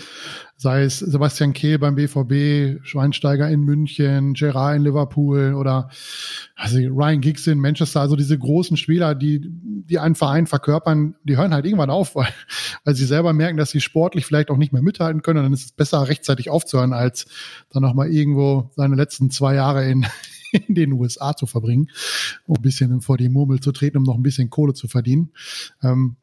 Sei 0.56 0.82
es 0.82 1.00
Sebastian 1.00 1.52
Kehl 1.52 1.78
beim 1.78 1.96
BVB, 1.96 2.84
Schweinsteiger 2.84 3.48
in 3.48 3.62
München, 3.62 4.34
Gerard 4.34 4.76
in 4.76 4.82
Liverpool 4.82 5.54
oder 5.54 5.90
also 6.54 6.78
Ryan 6.78 7.20
Giggs 7.20 7.46
in 7.46 7.58
Manchester. 7.58 8.00
Also 8.00 8.16
diese 8.16 8.38
großen 8.38 8.76
Spieler, 8.76 9.14
die, 9.14 9.40
die 9.42 9.98
einen 9.98 10.14
Verein 10.14 10.46
verkörpern, 10.46 11.16
die 11.24 11.36
hören 11.36 11.52
halt 11.52 11.66
irgendwann 11.66 11.90
auf, 11.90 12.14
weil, 12.14 12.28
weil 12.84 12.94
sie 12.94 13.06
selber 13.06 13.32
merken, 13.32 13.56
dass 13.56 13.70
sie 13.70 13.80
sportlich 13.80 14.24
vielleicht 14.24 14.50
auch 14.50 14.56
nicht 14.56 14.72
mehr 14.72 14.82
mithalten 14.82 15.22
können. 15.22 15.38
Und 15.38 15.44
dann 15.46 15.52
ist 15.52 15.64
es 15.64 15.72
besser, 15.72 16.08
rechtzeitig 16.08 16.48
aufzuhören, 16.48 16.92
als 16.92 17.26
dann 17.70 17.82
nochmal 17.82 18.10
irgendwo 18.10 18.70
seine 18.76 18.94
letzten 18.94 19.30
zwei 19.30 19.54
Jahre 19.54 19.88
in, 19.90 20.06
in 20.68 20.74
den 20.74 20.92
USA 20.92 21.36
zu 21.36 21.46
verbringen, 21.46 21.88
um 22.46 22.56
ein 22.56 22.62
bisschen 22.62 23.00
vor 23.00 23.16
die 23.16 23.28
Murmel 23.28 23.60
zu 23.60 23.72
treten, 23.72 23.98
um 23.98 24.04
noch 24.04 24.16
ein 24.16 24.22
bisschen 24.22 24.50
Kohle 24.50 24.74
zu 24.74 24.88
verdienen. 24.88 25.30
Ähm, 25.82 26.16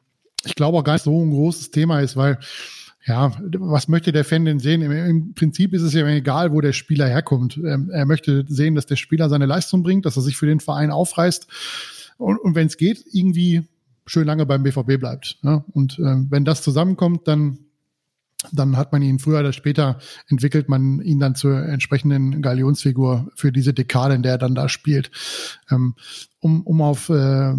ich 0.44 0.54
glaube 0.54 0.78
auch 0.78 0.84
gar 0.84 0.94
nicht 0.94 1.02
so 1.02 1.22
ein 1.22 1.30
großes 1.30 1.70
Thema 1.70 2.00
ist, 2.00 2.16
weil 2.16 2.38
ja, 3.06 3.32
was 3.58 3.88
möchte 3.88 4.12
der 4.12 4.24
Fan 4.24 4.44
denn 4.44 4.58
sehen? 4.58 4.82
Im, 4.82 4.92
Im, 4.92 5.34
Prinzip 5.34 5.72
ist 5.72 5.82
es 5.82 5.94
ja 5.94 6.06
egal, 6.06 6.52
wo 6.52 6.60
der 6.60 6.74
Spieler 6.74 7.08
herkommt. 7.08 7.56
Ähm, 7.56 7.90
er 7.90 8.04
möchte 8.04 8.44
sehen, 8.46 8.74
dass 8.74 8.86
der 8.86 8.96
Spieler 8.96 9.28
seine 9.28 9.46
Leistung 9.46 9.82
bringt, 9.82 10.04
dass 10.04 10.16
er 10.16 10.22
sich 10.22 10.36
für 10.36 10.46
den 10.46 10.60
Verein 10.60 10.90
aufreißt 10.90 11.46
und, 12.18 12.38
und 12.38 12.54
wenn 12.54 12.66
es 12.66 12.76
geht, 12.76 13.04
irgendwie 13.10 13.62
schön 14.06 14.26
lange 14.26 14.44
beim 14.44 14.62
BVB 14.62 14.98
bleibt. 14.98 15.38
Ne? 15.42 15.64
Und 15.72 15.98
äh, 15.98 16.16
wenn 16.28 16.44
das 16.44 16.62
zusammenkommt, 16.62 17.26
dann 17.26 17.58
dann 18.52 18.76
hat 18.76 18.92
man 18.92 19.02
ihn 19.02 19.18
früher 19.18 19.40
oder 19.40 19.52
später 19.52 19.98
entwickelt 20.28 20.68
man 20.68 21.00
ihn 21.02 21.20
dann 21.20 21.34
zur 21.34 21.62
entsprechenden 21.62 22.40
Galionsfigur 22.40 23.30
für 23.34 23.52
diese 23.52 23.74
Dekade, 23.74 24.14
in 24.14 24.22
der 24.22 24.32
er 24.32 24.38
dann 24.38 24.54
da 24.54 24.68
spielt. 24.68 25.10
Ähm, 25.70 25.94
um, 26.40 26.62
um 26.62 26.80
auf 26.80 27.10
äh, 27.10 27.52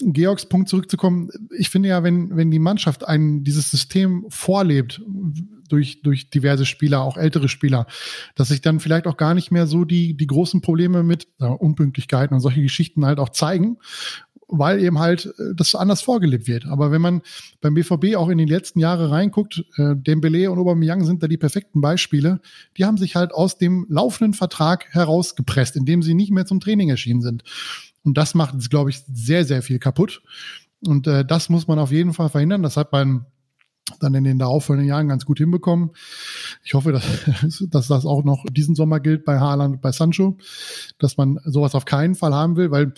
Georgs 0.00 0.46
Punkt 0.46 0.68
zurückzukommen, 0.68 1.30
ich 1.56 1.70
finde 1.70 1.88
ja, 1.88 2.02
wenn, 2.02 2.36
wenn 2.36 2.50
die 2.50 2.58
Mannschaft 2.58 3.08
ein, 3.08 3.44
dieses 3.44 3.70
System 3.70 4.26
vorlebt, 4.28 5.00
durch, 5.68 6.02
durch 6.02 6.30
diverse 6.30 6.66
Spieler, 6.66 7.00
auch 7.00 7.16
ältere 7.16 7.48
Spieler, 7.48 7.86
dass 8.34 8.48
sich 8.48 8.60
dann 8.60 8.78
vielleicht 8.78 9.06
auch 9.06 9.16
gar 9.16 9.34
nicht 9.34 9.50
mehr 9.50 9.66
so 9.66 9.84
die, 9.84 10.16
die 10.16 10.26
großen 10.26 10.60
Probleme 10.60 11.02
mit 11.02 11.28
äh, 11.40 11.46
Unpünktlichkeiten 11.46 12.34
und 12.34 12.40
solche 12.40 12.62
Geschichten 12.62 13.04
halt 13.04 13.18
auch 13.18 13.30
zeigen 13.30 13.78
weil 14.48 14.82
eben 14.82 14.98
halt 14.98 15.26
äh, 15.38 15.54
das 15.54 15.74
anders 15.74 16.02
vorgelebt 16.02 16.46
wird. 16.46 16.66
Aber 16.66 16.90
wenn 16.90 17.00
man 17.00 17.22
beim 17.60 17.74
BVB 17.74 18.16
auch 18.16 18.28
in 18.28 18.38
die 18.38 18.44
letzten 18.44 18.78
Jahre 18.78 19.10
reinguckt, 19.10 19.64
äh, 19.76 19.94
Dembele 19.96 20.50
und 20.50 20.58
Aubameyang 20.58 21.04
sind 21.04 21.22
da 21.22 21.28
die 21.28 21.36
perfekten 21.36 21.80
Beispiele. 21.80 22.40
Die 22.76 22.84
haben 22.84 22.96
sich 22.96 23.16
halt 23.16 23.32
aus 23.32 23.58
dem 23.58 23.86
laufenden 23.88 24.34
Vertrag 24.34 24.86
herausgepresst, 24.92 25.76
indem 25.76 26.02
sie 26.02 26.14
nicht 26.14 26.30
mehr 26.30 26.46
zum 26.46 26.60
Training 26.60 26.88
erschienen 26.90 27.22
sind. 27.22 27.42
Und 28.02 28.16
das 28.16 28.34
macht, 28.34 28.70
glaube 28.70 28.90
ich, 28.90 29.02
sehr, 29.12 29.44
sehr 29.44 29.62
viel 29.62 29.78
kaputt. 29.78 30.22
Und 30.86 31.06
äh, 31.06 31.24
das 31.24 31.48
muss 31.48 31.66
man 31.66 31.78
auf 31.78 31.90
jeden 31.90 32.12
Fall 32.12 32.28
verhindern. 32.28 32.62
Das 32.62 32.76
hat 32.76 32.92
man 32.92 33.26
dann 34.00 34.14
in 34.14 34.24
den 34.24 34.38
darauffolgenden 34.38 34.88
Jahren 34.88 35.08
ganz 35.08 35.24
gut 35.24 35.38
hinbekommen. 35.38 35.90
Ich 36.62 36.74
hoffe, 36.74 36.92
dass, 36.92 37.04
dass 37.70 37.88
das 37.88 38.06
auch 38.06 38.24
noch 38.24 38.44
diesen 38.50 38.74
Sommer 38.74 39.00
gilt 39.00 39.24
bei 39.24 39.38
Haaland 39.38 39.76
und 39.76 39.80
bei 39.80 39.92
Sancho, 39.92 40.36
dass 40.98 41.16
man 41.16 41.40
sowas 41.44 41.74
auf 41.74 41.84
keinen 41.84 42.14
Fall 42.14 42.34
haben 42.34 42.56
will, 42.56 42.70
weil 42.70 42.94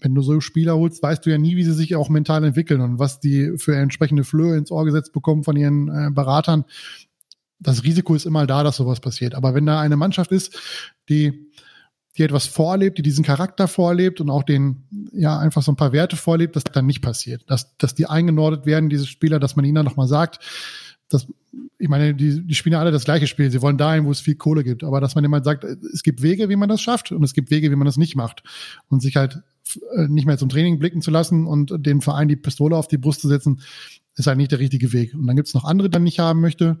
wenn 0.00 0.14
du 0.14 0.22
so 0.22 0.40
Spieler 0.40 0.76
holst, 0.76 1.02
weißt 1.02 1.24
du 1.24 1.30
ja 1.30 1.38
nie, 1.38 1.56
wie 1.56 1.64
sie 1.64 1.72
sich 1.72 1.96
auch 1.96 2.08
mental 2.08 2.44
entwickeln 2.44 2.80
und 2.80 2.98
was 2.98 3.20
die 3.20 3.52
für 3.56 3.76
entsprechende 3.76 4.24
Flöhe 4.24 4.56
ins 4.56 4.70
Ohr 4.70 4.84
gesetzt 4.84 5.12
bekommen 5.12 5.44
von 5.44 5.56
ihren 5.56 5.88
äh, 5.88 6.10
Beratern. 6.10 6.64
Das 7.58 7.84
Risiko 7.84 8.14
ist 8.14 8.26
immer 8.26 8.46
da, 8.46 8.62
dass 8.62 8.76
sowas 8.76 9.00
passiert. 9.00 9.34
Aber 9.34 9.54
wenn 9.54 9.66
da 9.66 9.80
eine 9.80 9.96
Mannschaft 9.96 10.32
ist, 10.32 10.58
die, 11.08 11.48
die 12.16 12.22
etwas 12.22 12.46
vorlebt, 12.46 12.98
die 12.98 13.02
diesen 13.02 13.24
Charakter 13.24 13.68
vorlebt 13.68 14.20
und 14.20 14.28
auch 14.28 14.42
den, 14.42 14.84
ja, 15.12 15.38
einfach 15.38 15.62
so 15.62 15.72
ein 15.72 15.76
paar 15.76 15.92
Werte 15.92 16.16
vorlebt, 16.16 16.56
dass 16.56 16.64
das 16.64 16.74
dann 16.74 16.86
nicht 16.86 17.00
passiert. 17.00 17.42
Dass, 17.46 17.76
dass 17.78 17.94
die 17.94 18.06
eingenordet 18.06 18.66
werden, 18.66 18.90
diese 18.90 19.06
Spieler, 19.06 19.40
dass 19.40 19.56
man 19.56 19.64
ihnen 19.64 19.76
dann 19.76 19.86
nochmal 19.86 20.08
sagt, 20.08 20.40
dass, 21.08 21.26
ich 21.78 21.88
meine, 21.88 22.14
die, 22.14 22.46
die 22.46 22.54
spielen 22.54 22.74
alle 22.74 22.90
das 22.90 23.04
gleiche 23.04 23.26
Spiel. 23.26 23.50
Sie 23.50 23.62
wollen 23.62 23.78
dahin, 23.78 24.04
wo 24.04 24.10
es 24.10 24.20
viel 24.20 24.34
Kohle 24.34 24.64
gibt. 24.64 24.84
Aber 24.84 25.00
dass 25.00 25.14
man 25.14 25.24
immer 25.24 25.42
sagt, 25.42 25.64
es 25.64 26.02
gibt 26.02 26.22
Wege, 26.22 26.48
wie 26.48 26.56
man 26.56 26.68
das 26.68 26.82
schafft 26.82 27.12
und 27.12 27.22
es 27.22 27.32
gibt 27.32 27.50
Wege, 27.50 27.70
wie 27.70 27.76
man 27.76 27.86
das 27.86 27.96
nicht 27.96 28.16
macht. 28.16 28.42
Und 28.88 29.00
sich 29.00 29.16
halt 29.16 29.42
nicht 30.08 30.26
mehr 30.26 30.38
zum 30.38 30.48
Training 30.48 30.78
blicken 30.78 31.02
zu 31.02 31.10
lassen 31.10 31.46
und 31.46 31.74
den 31.86 32.00
Verein 32.00 32.28
die 32.28 32.36
Pistole 32.36 32.76
auf 32.76 32.88
die 32.88 32.98
Brust 32.98 33.20
zu 33.20 33.28
setzen, 33.28 33.60
ist 34.16 34.26
halt 34.26 34.38
nicht 34.38 34.52
der 34.52 34.60
richtige 34.60 34.92
Weg. 34.92 35.14
Und 35.14 35.26
dann 35.26 35.36
gibt 35.36 35.48
es 35.48 35.54
noch 35.54 35.64
andere, 35.64 35.90
die 35.90 35.96
man 35.96 36.04
nicht 36.04 36.18
haben 36.18 36.40
möchte. 36.40 36.78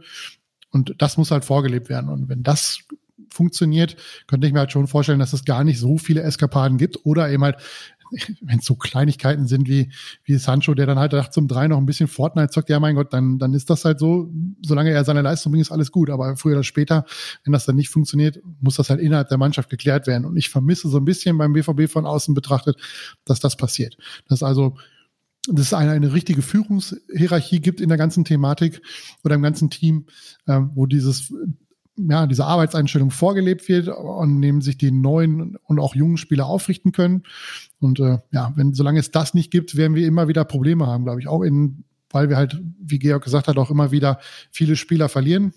Und 0.70 0.94
das 0.98 1.16
muss 1.16 1.30
halt 1.30 1.44
vorgelebt 1.44 1.88
werden. 1.88 2.10
Und 2.10 2.28
wenn 2.28 2.42
das 2.42 2.80
funktioniert, 3.30 3.96
könnte 4.26 4.46
ich 4.46 4.52
mir 4.52 4.60
halt 4.60 4.72
schon 4.72 4.86
vorstellen, 4.86 5.18
dass 5.18 5.32
es 5.32 5.44
gar 5.44 5.64
nicht 5.64 5.78
so 5.78 5.98
viele 5.98 6.22
Eskapaden 6.22 6.78
gibt 6.78 7.04
oder 7.04 7.30
eben 7.30 7.42
halt 7.42 7.56
wenn 8.40 8.58
es 8.58 8.64
so 8.64 8.74
Kleinigkeiten 8.74 9.46
sind 9.46 9.68
wie, 9.68 9.90
wie 10.24 10.36
Sancho, 10.36 10.74
der 10.74 10.86
dann 10.86 10.98
halt 10.98 11.12
nachts 11.12 11.36
um 11.36 11.48
drei 11.48 11.68
noch 11.68 11.78
ein 11.78 11.86
bisschen 11.86 12.08
Fortnite 12.08 12.50
zockt, 12.50 12.70
ja 12.70 12.80
mein 12.80 12.94
Gott, 12.94 13.12
dann, 13.12 13.38
dann 13.38 13.54
ist 13.54 13.70
das 13.70 13.84
halt 13.84 13.98
so, 13.98 14.30
solange 14.62 14.90
er 14.90 15.04
seine 15.04 15.22
Leistung 15.22 15.52
bringt, 15.52 15.62
ist 15.62 15.72
alles 15.72 15.92
gut. 15.92 16.10
Aber 16.10 16.36
früher 16.36 16.54
oder 16.54 16.64
später, 16.64 17.04
wenn 17.44 17.52
das 17.52 17.66
dann 17.66 17.76
nicht 17.76 17.88
funktioniert, 17.88 18.40
muss 18.60 18.76
das 18.76 18.90
halt 18.90 19.00
innerhalb 19.00 19.28
der 19.28 19.38
Mannschaft 19.38 19.70
geklärt 19.70 20.06
werden. 20.06 20.24
Und 20.24 20.36
ich 20.36 20.48
vermisse 20.48 20.88
so 20.88 20.98
ein 20.98 21.04
bisschen 21.04 21.38
beim 21.38 21.52
BVB 21.52 21.90
von 21.90 22.06
außen 22.06 22.34
betrachtet, 22.34 22.76
dass 23.24 23.40
das 23.40 23.56
passiert. 23.56 23.96
Dass 24.28 24.42
also 24.42 24.76
dass 25.46 25.66
es 25.66 25.74
eine, 25.74 25.90
eine 25.90 26.12
richtige 26.14 26.40
Führungshierarchie 26.40 27.60
gibt 27.60 27.80
in 27.80 27.90
der 27.90 27.98
ganzen 27.98 28.24
Thematik 28.24 28.80
oder 29.24 29.34
im 29.34 29.42
ganzen 29.42 29.68
Team, 29.68 30.06
äh, 30.46 30.60
wo 30.74 30.86
dieses 30.86 31.32
ja, 31.96 32.26
diese 32.26 32.44
Arbeitseinstellung 32.44 33.10
vorgelebt 33.10 33.68
wird 33.68 33.88
und 33.88 34.40
neben 34.40 34.60
sich 34.60 34.76
die 34.76 34.90
neuen 34.90 35.56
und 35.64 35.78
auch 35.78 35.94
jungen 35.94 36.16
Spieler 36.16 36.46
aufrichten 36.46 36.92
können. 36.92 37.22
Und 37.80 38.00
äh, 38.00 38.18
ja, 38.32 38.52
wenn 38.56 38.74
solange 38.74 38.98
es 38.98 39.10
das 39.10 39.34
nicht 39.34 39.50
gibt, 39.50 39.76
werden 39.76 39.94
wir 39.94 40.06
immer 40.06 40.28
wieder 40.28 40.44
Probleme 40.44 40.86
haben, 40.86 41.04
glaube 41.04 41.20
ich. 41.20 41.28
Auch 41.28 41.42
in, 41.42 41.84
weil 42.10 42.28
wir 42.28 42.36
halt, 42.36 42.60
wie 42.80 42.98
Georg 42.98 43.22
gesagt 43.22 43.48
hat, 43.48 43.58
auch 43.58 43.70
immer 43.70 43.90
wieder 43.92 44.18
viele 44.50 44.76
Spieler 44.76 45.08
verlieren. 45.08 45.52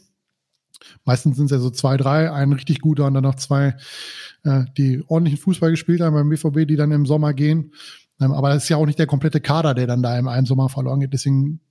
Meistens 1.05 1.37
sind 1.37 1.45
es 1.45 1.51
ja 1.51 1.59
so 1.59 1.71
zwei, 1.71 1.97
drei, 1.97 2.31
ein 2.31 2.53
richtig 2.53 2.81
guter 2.81 3.05
und 3.05 3.15
dann 3.15 3.23
noch 3.23 3.35
zwei, 3.35 3.75
äh, 4.43 4.65
die 4.77 5.03
ordentlichen 5.07 5.39
Fußball 5.39 5.71
gespielt 5.71 6.01
haben 6.01 6.13
beim 6.13 6.29
BVB, 6.29 6.67
die 6.67 6.75
dann 6.75 6.91
im 6.91 7.07
Sommer 7.07 7.33
gehen. 7.33 7.71
Ähm, 8.19 8.31
aber 8.31 8.49
das 8.49 8.63
ist 8.63 8.69
ja 8.69 8.77
auch 8.77 8.85
nicht 8.85 8.99
der 8.99 9.07
komplette 9.07 9.41
Kader, 9.41 9.73
der 9.73 9.87
dann 9.87 10.03
da 10.03 10.17
im 10.17 10.27
einen 10.27 10.45
Sommer 10.45 10.69
verloren 10.69 10.99
geht. 10.99 11.13
Deswegen 11.13 11.61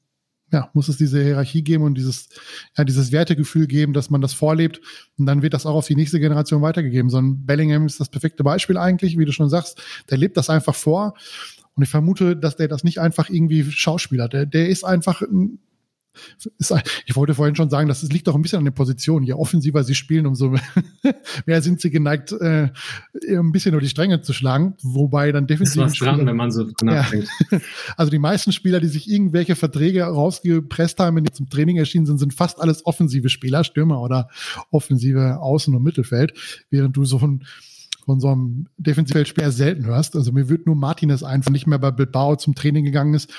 ja, 0.53 0.71
muss 0.75 0.89
es 0.89 0.97
diese 0.97 1.23
Hierarchie 1.23 1.63
geben 1.63 1.85
und 1.85 1.95
dieses, 1.95 2.29
ja, 2.77 2.85
dieses 2.85 3.11
Wertegefühl 3.13 3.67
geben, 3.67 3.93
dass 3.93 4.11
man 4.11 4.21
das 4.21 4.33
vorlebt 4.33 4.81
und 5.19 5.27
dann 5.27 5.43
wird 5.43 5.55
das 5.55 5.67
auch 5.67 5.75
auf 5.75 5.87
die 5.87 5.97
nächste 5.97 6.21
Generation 6.21 6.63
weitergegeben. 6.63 7.11
So 7.11 7.19
ein 7.19 7.45
Bellingham 7.45 7.87
ist 7.87 7.99
das 7.99 8.09
perfekte 8.09 8.45
Beispiel 8.45 8.77
eigentlich, 8.77 9.19
wie 9.19 9.25
du 9.25 9.33
schon 9.33 9.49
sagst. 9.49 9.83
Der 10.09 10.19
lebt 10.19 10.37
das 10.37 10.49
einfach 10.49 10.75
vor 10.75 11.15
und 11.75 11.83
ich 11.83 11.89
vermute, 11.89 12.37
dass 12.37 12.57
der 12.57 12.69
das 12.69 12.85
nicht 12.85 13.01
einfach 13.01 13.29
irgendwie 13.29 13.65
Schauspieler, 13.65 14.29
der, 14.29 14.47
der 14.47 14.69
ist 14.69 14.85
einfach 14.85 15.23
ich 17.07 17.17
wollte 17.17 17.35
vorhin 17.35 17.57
schon 17.57 17.71
sagen, 17.71 17.89
das 17.89 18.03
liegt 18.03 18.29
auch 18.29 18.35
ein 18.35 18.43
bisschen 18.43 18.59
an 18.59 18.65
der 18.65 18.73
Position. 18.73 19.23
Je 19.23 19.35
offensiver 19.35 19.85
sie 19.85 19.95
spielen, 19.95 20.27
umso 20.27 20.55
mehr 21.47 21.63
sind 21.63 21.81
sie 21.81 21.91
geneigt, 21.91 22.33
äh, 22.33 22.71
ein 23.29 23.53
bisschen 23.53 23.73
nur 23.73 23.81
die 23.81 23.89
Stränge 23.89 24.21
zu 24.23 24.33
schlagen. 24.33 24.75
Wobei 24.83 25.33
dann 25.33 25.47
definitiv. 25.47 25.77
Ist 25.77 25.83
was 25.83 25.99
dran, 25.99 26.27
wenn 26.27 26.37
man 26.37 26.51
so 26.51 26.67
nachdenkt. 26.83 27.29
Ja. 27.51 27.59
Also 27.97 28.11
die 28.11 28.19
meisten 28.19 28.53
Spieler, 28.53 28.81
die 28.81 28.89
sich 28.89 29.11
irgendwelche 29.11 29.57
Verträge 29.57 30.05
rausgepresst 30.05 30.99
haben, 30.99 31.17
wenn 31.17 31.25
die 31.25 31.33
zum 31.33 31.49
Training 31.49 31.77
erschienen 31.77 32.07
sind, 32.07 32.19
sind 32.19 32.35
fast 32.35 32.61
alles 32.61 32.85
offensive 32.85 33.29
Spieler, 33.29 33.65
Stürmer 33.65 34.01
oder 34.01 34.29
offensive 34.71 35.39
Außen- 35.41 35.75
und 35.75 35.83
Mittelfeld, 35.83 36.35
während 36.71 36.97
du 36.97 37.05
so 37.05 37.19
ein 37.19 37.45
von 38.07 38.21
so 38.21 38.29
einem 38.29 38.69
Defensivfeldspieler 38.79 39.51
selten 39.51 39.85
hörst. 39.85 40.15
Also 40.15 40.31
mir 40.31 40.49
wird 40.49 40.65
nur 40.65 40.77
Martinez 40.77 41.25
einfach 41.25 41.51
nicht 41.51 41.67
mehr 41.67 41.81
bei 41.81 41.91
Bilbao 41.91 42.37
zum 42.37 42.55
Training 42.55 42.85
gegangen 42.85 43.15
ist, 43.15 43.33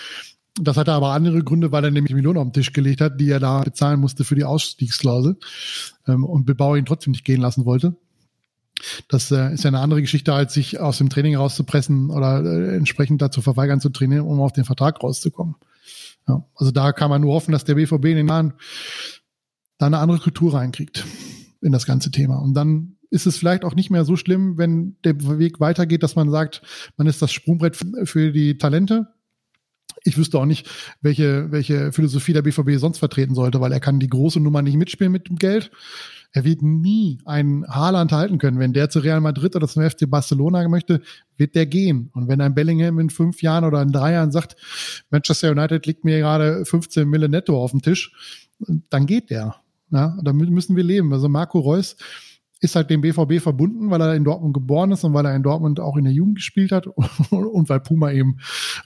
das 0.59 0.77
hatte 0.77 0.93
aber 0.93 1.11
andere 1.11 1.43
Gründe, 1.43 1.71
weil 1.71 1.84
er 1.84 1.91
nämlich 1.91 2.13
Millionen 2.13 2.38
auf 2.38 2.45
den 2.45 2.53
Tisch 2.53 2.73
gelegt 2.73 3.01
hat, 3.01 3.19
die 3.19 3.29
er 3.29 3.39
da 3.39 3.61
bezahlen 3.61 3.99
musste 3.99 4.23
für 4.23 4.35
die 4.35 4.43
Ausstiegsklausel 4.43 5.38
ähm, 6.07 6.23
und 6.23 6.45
Bilbao 6.45 6.75
ihn 6.75 6.85
trotzdem 6.85 7.11
nicht 7.11 7.25
gehen 7.25 7.41
lassen 7.41 7.65
wollte. 7.65 7.95
Das 9.07 9.31
äh, 9.31 9.53
ist 9.53 9.63
ja 9.63 9.69
eine 9.69 9.79
andere 9.79 10.01
Geschichte, 10.01 10.34
als 10.34 10.53
sich 10.53 10.79
aus 10.79 10.99
dem 10.99 11.09
Training 11.09 11.35
rauszupressen 11.35 12.09
oder 12.09 12.43
äh, 12.43 12.75
entsprechend 12.75 13.21
dazu 13.21 13.41
verweigern 13.41 13.81
zu 13.81 13.89
trainieren, 13.89 14.25
um 14.25 14.39
auf 14.39 14.53
den 14.53 14.65
Vertrag 14.65 15.03
rauszukommen. 15.03 15.55
Ja, 16.27 16.45
also 16.55 16.71
da 16.71 16.91
kann 16.91 17.09
man 17.09 17.21
nur 17.21 17.34
hoffen, 17.34 17.51
dass 17.51 17.63
der 17.63 17.75
BVB 17.75 18.05
in 18.05 18.17
den 18.17 18.27
Jahren 18.27 18.53
da 19.77 19.88
eine 19.88 19.99
andere 19.99 20.19
Kultur 20.19 20.53
reinkriegt 20.53 21.05
in 21.61 21.71
das 21.71 21.85
ganze 21.85 22.11
Thema. 22.11 22.38
Und 22.38 22.53
dann 22.53 22.97
ist 23.09 23.25
es 23.25 23.38
vielleicht 23.38 23.63
auch 23.63 23.75
nicht 23.75 23.89
mehr 23.89 24.05
so 24.05 24.17
schlimm, 24.17 24.57
wenn 24.57 24.97
der 25.03 25.39
Weg 25.39 25.59
weitergeht, 25.59 26.03
dass 26.03 26.15
man 26.15 26.29
sagt, 26.29 26.61
man 26.97 27.07
ist 27.07 27.21
das 27.21 27.31
Sprungbrett 27.31 27.77
für 28.03 28.31
die 28.31 28.57
Talente 28.57 29.07
ich 30.07 30.17
wüsste 30.17 30.39
auch 30.39 30.45
nicht, 30.45 30.67
welche, 31.01 31.51
welche 31.51 31.91
Philosophie 31.91 32.34
der 32.34 32.41
BVB 32.41 32.77
sonst 32.77 32.99
vertreten 32.99 33.35
sollte, 33.35 33.59
weil 33.59 33.71
er 33.71 33.79
kann 33.79 33.99
die 33.99 34.09
große 34.09 34.39
Nummer 34.39 34.61
nicht 34.61 34.77
mitspielen 34.77 35.11
mit 35.11 35.27
dem 35.27 35.35
Geld. 35.35 35.69
Er 36.31 36.43
wird 36.43 36.61
nie 36.61 37.19
einen 37.25 37.67
Haaland 37.67 38.11
halten 38.11 38.38
können. 38.38 38.59
Wenn 38.59 38.73
der 38.73 38.89
zu 38.89 38.99
Real 38.99 39.21
Madrid 39.21 39.55
oder 39.55 39.67
zum 39.67 39.89
FC 39.89 40.09
Barcelona 40.09 40.67
möchte, 40.67 41.01
wird 41.38 41.55
der 41.55 41.65
gehen. 41.65 42.09
Und 42.13 42.27
wenn 42.27 42.41
ein 42.41 42.53
Bellingham 42.53 42.99
in 42.99 43.09
fünf 43.09 43.41
Jahren 43.41 43.63
oder 43.63 43.81
in 43.81 43.91
drei 43.91 44.13
Jahren 44.13 44.31
sagt, 44.31 44.55
Manchester 45.09 45.51
United 45.51 45.85
liegt 45.85 46.03
mir 46.03 46.19
gerade 46.19 46.65
15 46.65 47.07
Mille 47.07 47.29
netto 47.29 47.61
auf 47.61 47.71
dem 47.71 47.81
Tisch, 47.81 48.11
dann 48.89 49.05
geht 49.05 49.29
der. 49.29 49.55
Ja, 49.89 50.17
damit 50.21 50.49
müssen 50.49 50.75
wir 50.75 50.84
leben. 50.84 51.13
Also 51.13 51.29
Marco 51.29 51.59
Reus 51.59 51.95
ist 52.59 52.75
halt 52.75 52.89
dem 52.89 53.01
BVB 53.01 53.41
verbunden, 53.41 53.91
weil 53.91 54.01
er 54.01 54.15
in 54.15 54.23
Dortmund 54.23 54.53
geboren 54.53 54.91
ist 54.91 55.03
und 55.03 55.13
weil 55.13 55.25
er 55.25 55.35
in 55.35 55.43
Dortmund 55.43 55.79
auch 55.79 55.95
in 55.97 56.05
der 56.05 56.13
Jugend 56.13 56.35
gespielt 56.35 56.71
hat 56.71 56.88
und 57.29 57.69
weil 57.69 57.79
Puma 57.79 58.11
eben 58.11 58.38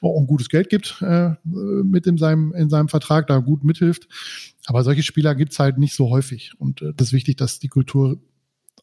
auch 0.02 0.20
ein 0.20 0.28
gutes 0.28 0.50
Geld 0.50 0.70
gibt 0.70 1.02
äh, 1.02 1.32
mit 1.44 2.08
in 2.08 2.18
seinem, 2.18 2.54
in 2.54 2.70
seinem 2.70 2.90
Vertrag, 2.90 3.28
da 3.28 3.40
gut 3.40 3.64
mithilft. 3.64 4.08
Aber 4.66 4.84
solche 4.84 5.04
Spieler 5.04 5.36
gibt's 5.36 5.60
halt 5.60 5.78
nicht 5.78 5.96
so 5.96 6.10
häufig. 6.10 6.54
Und 6.60 6.82
äh, 6.82 6.94
das 6.96 7.08
ist 7.08 7.14
wichtig, 7.14 7.38
dass 7.38 7.60
die 7.60 7.70
Kultur 7.70 8.18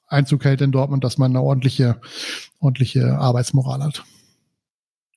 Einzug 0.06 0.44
hält 0.44 0.62
in 0.62 0.73
Dortmund, 0.73 1.05
dass 1.05 1.19
man 1.19 1.32
eine 1.32 1.43
ordentliche, 1.43 2.01
ordentliche 2.60 3.19
Arbeitsmoral 3.19 3.82
hat 3.82 4.05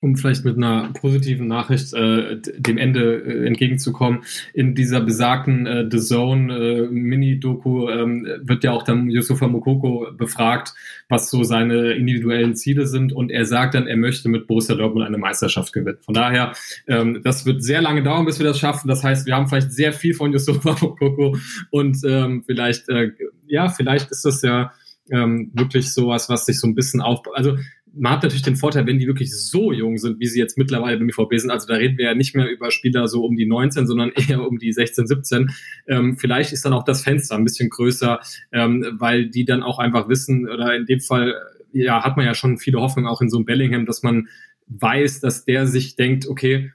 um 0.02 0.16
vielleicht 0.16 0.44
mit 0.44 0.56
einer 0.56 0.92
positiven 1.00 1.46
Nachricht 1.46 1.94
äh, 1.94 2.36
dem 2.36 2.76
Ende 2.76 3.22
äh, 3.22 3.46
entgegenzukommen, 3.46 4.24
in 4.52 4.74
dieser 4.74 5.00
besagten 5.00 5.64
äh, 5.66 5.88
The 5.88 5.98
Zone 6.00 6.52
äh, 6.52 6.88
Mini-Doku 6.88 7.88
ähm, 7.88 8.26
wird 8.42 8.64
ja 8.64 8.72
auch 8.72 8.82
dann 8.82 9.08
Yusufa 9.08 9.46
Mokoko 9.46 10.08
befragt, 10.12 10.74
was 11.08 11.30
so 11.30 11.44
seine 11.44 11.92
individuellen 11.92 12.56
Ziele 12.56 12.88
sind 12.88 13.12
und 13.12 13.30
er 13.30 13.44
sagt 13.44 13.74
dann, 13.74 13.86
er 13.86 13.96
möchte 13.96 14.28
mit 14.28 14.48
Borussia 14.48 14.74
Dortmund 14.74 15.06
eine 15.06 15.18
Meisterschaft 15.18 15.72
gewinnen. 15.72 15.98
Von 16.00 16.14
daher, 16.14 16.52
ähm, 16.88 17.20
das 17.22 17.46
wird 17.46 17.62
sehr 17.62 17.80
lange 17.80 18.02
dauern, 18.02 18.26
bis 18.26 18.40
wir 18.40 18.46
das 18.46 18.58
schaffen. 18.58 18.88
Das 18.88 19.04
heißt, 19.04 19.26
wir 19.26 19.36
haben 19.36 19.46
vielleicht 19.46 19.70
sehr 19.70 19.92
viel 19.92 20.14
von 20.14 20.32
Yusufa 20.32 20.76
Mokoko 20.80 21.36
und 21.70 21.98
ähm, 22.04 22.42
vielleicht, 22.44 22.88
äh, 22.88 23.12
ja, 23.46 23.68
vielleicht 23.68 24.10
ist 24.10 24.24
das 24.24 24.42
ja 24.42 24.72
ähm, 25.10 25.50
wirklich 25.54 25.92
sowas, 25.92 26.28
was 26.28 26.46
sich 26.46 26.58
so 26.58 26.66
ein 26.66 26.74
bisschen 26.74 27.00
aufbaut. 27.00 27.34
Also 27.36 27.56
man 27.94 28.12
hat 28.12 28.22
natürlich 28.22 28.42
den 28.42 28.56
Vorteil, 28.56 28.86
wenn 28.86 28.98
die 28.98 29.06
wirklich 29.06 29.34
so 29.34 29.72
jung 29.72 29.98
sind, 29.98 30.18
wie 30.18 30.26
sie 30.26 30.38
jetzt 30.38 30.56
mittlerweile 30.56 30.98
beim 30.98 31.08
BVB 31.08 31.38
sind, 31.38 31.50
also 31.50 31.66
da 31.66 31.74
reden 31.74 31.98
wir 31.98 32.06
ja 32.06 32.14
nicht 32.14 32.34
mehr 32.34 32.50
über 32.50 32.70
Spieler 32.70 33.08
so 33.08 33.24
um 33.24 33.36
die 33.36 33.46
19, 33.46 33.86
sondern 33.86 34.12
eher 34.28 34.46
um 34.46 34.58
die 34.58 34.72
16, 34.72 35.06
17. 35.06 35.50
Ähm, 35.88 36.16
vielleicht 36.16 36.52
ist 36.52 36.64
dann 36.64 36.72
auch 36.72 36.84
das 36.84 37.02
Fenster 37.02 37.36
ein 37.36 37.44
bisschen 37.44 37.70
größer, 37.70 38.20
ähm, 38.52 38.86
weil 38.98 39.28
die 39.28 39.44
dann 39.44 39.62
auch 39.62 39.78
einfach 39.78 40.08
wissen, 40.08 40.48
oder 40.48 40.74
in 40.74 40.86
dem 40.86 41.00
Fall, 41.00 41.34
ja, 41.72 42.02
hat 42.02 42.16
man 42.16 42.26
ja 42.26 42.34
schon 42.34 42.58
viele 42.58 42.80
Hoffnung 42.80 43.06
auch 43.06 43.20
in 43.20 43.30
so 43.30 43.38
einem 43.38 43.46
Bellingham, 43.46 43.86
dass 43.86 44.02
man 44.02 44.28
weiß, 44.68 45.20
dass 45.20 45.44
der 45.44 45.66
sich 45.66 45.96
denkt, 45.96 46.26
okay, 46.28 46.72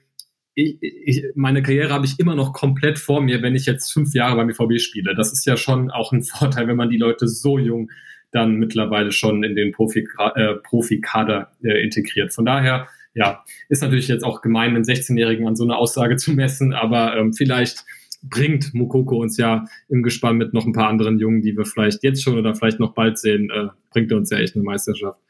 ich, 0.54 0.78
ich, 0.80 1.24
meine 1.36 1.62
Karriere 1.62 1.92
habe 1.92 2.04
ich 2.04 2.18
immer 2.18 2.34
noch 2.34 2.52
komplett 2.52 2.98
vor 2.98 3.22
mir, 3.22 3.42
wenn 3.42 3.54
ich 3.54 3.66
jetzt 3.66 3.92
fünf 3.92 4.12
Jahre 4.12 4.36
beim 4.36 4.48
BVB 4.48 4.80
spiele. 4.80 5.14
Das 5.14 5.32
ist 5.32 5.46
ja 5.46 5.56
schon 5.56 5.90
auch 5.90 6.12
ein 6.12 6.22
Vorteil, 6.24 6.66
wenn 6.66 6.76
man 6.76 6.90
die 6.90 6.96
Leute 6.96 7.28
so 7.28 7.58
jung 7.58 7.90
dann 8.30 8.56
mittlerweile 8.56 9.12
schon 9.12 9.42
in 9.44 9.54
den 9.54 9.72
Profi, 9.72 10.06
äh, 10.34 10.54
Profikader 10.54 11.52
äh, 11.62 11.82
integriert. 11.82 12.32
Von 12.34 12.44
daher, 12.44 12.88
ja, 13.14 13.44
ist 13.68 13.82
natürlich 13.82 14.08
jetzt 14.08 14.24
auch 14.24 14.42
gemein, 14.42 14.74
einen 14.74 14.84
16-Jährigen 14.84 15.46
an 15.46 15.56
so 15.56 15.64
eine 15.64 15.76
Aussage 15.76 16.16
zu 16.16 16.32
messen, 16.32 16.72
aber 16.72 17.16
ähm, 17.16 17.32
vielleicht 17.32 17.84
bringt 18.22 18.74
Mukoko 18.74 19.16
uns 19.16 19.36
ja 19.36 19.64
im 19.88 20.02
Gespann 20.02 20.36
mit 20.36 20.52
noch 20.52 20.66
ein 20.66 20.72
paar 20.72 20.88
anderen 20.88 21.18
Jungen, 21.18 21.42
die 21.42 21.56
wir 21.56 21.64
vielleicht 21.64 22.02
jetzt 22.02 22.22
schon 22.22 22.38
oder 22.38 22.54
vielleicht 22.54 22.80
noch 22.80 22.94
bald 22.94 23.18
sehen, 23.18 23.50
äh, 23.50 23.68
bringt 23.90 24.10
er 24.10 24.18
uns 24.18 24.30
ja 24.30 24.38
echt 24.38 24.54
eine 24.54 24.64
Meisterschaft. 24.64 25.20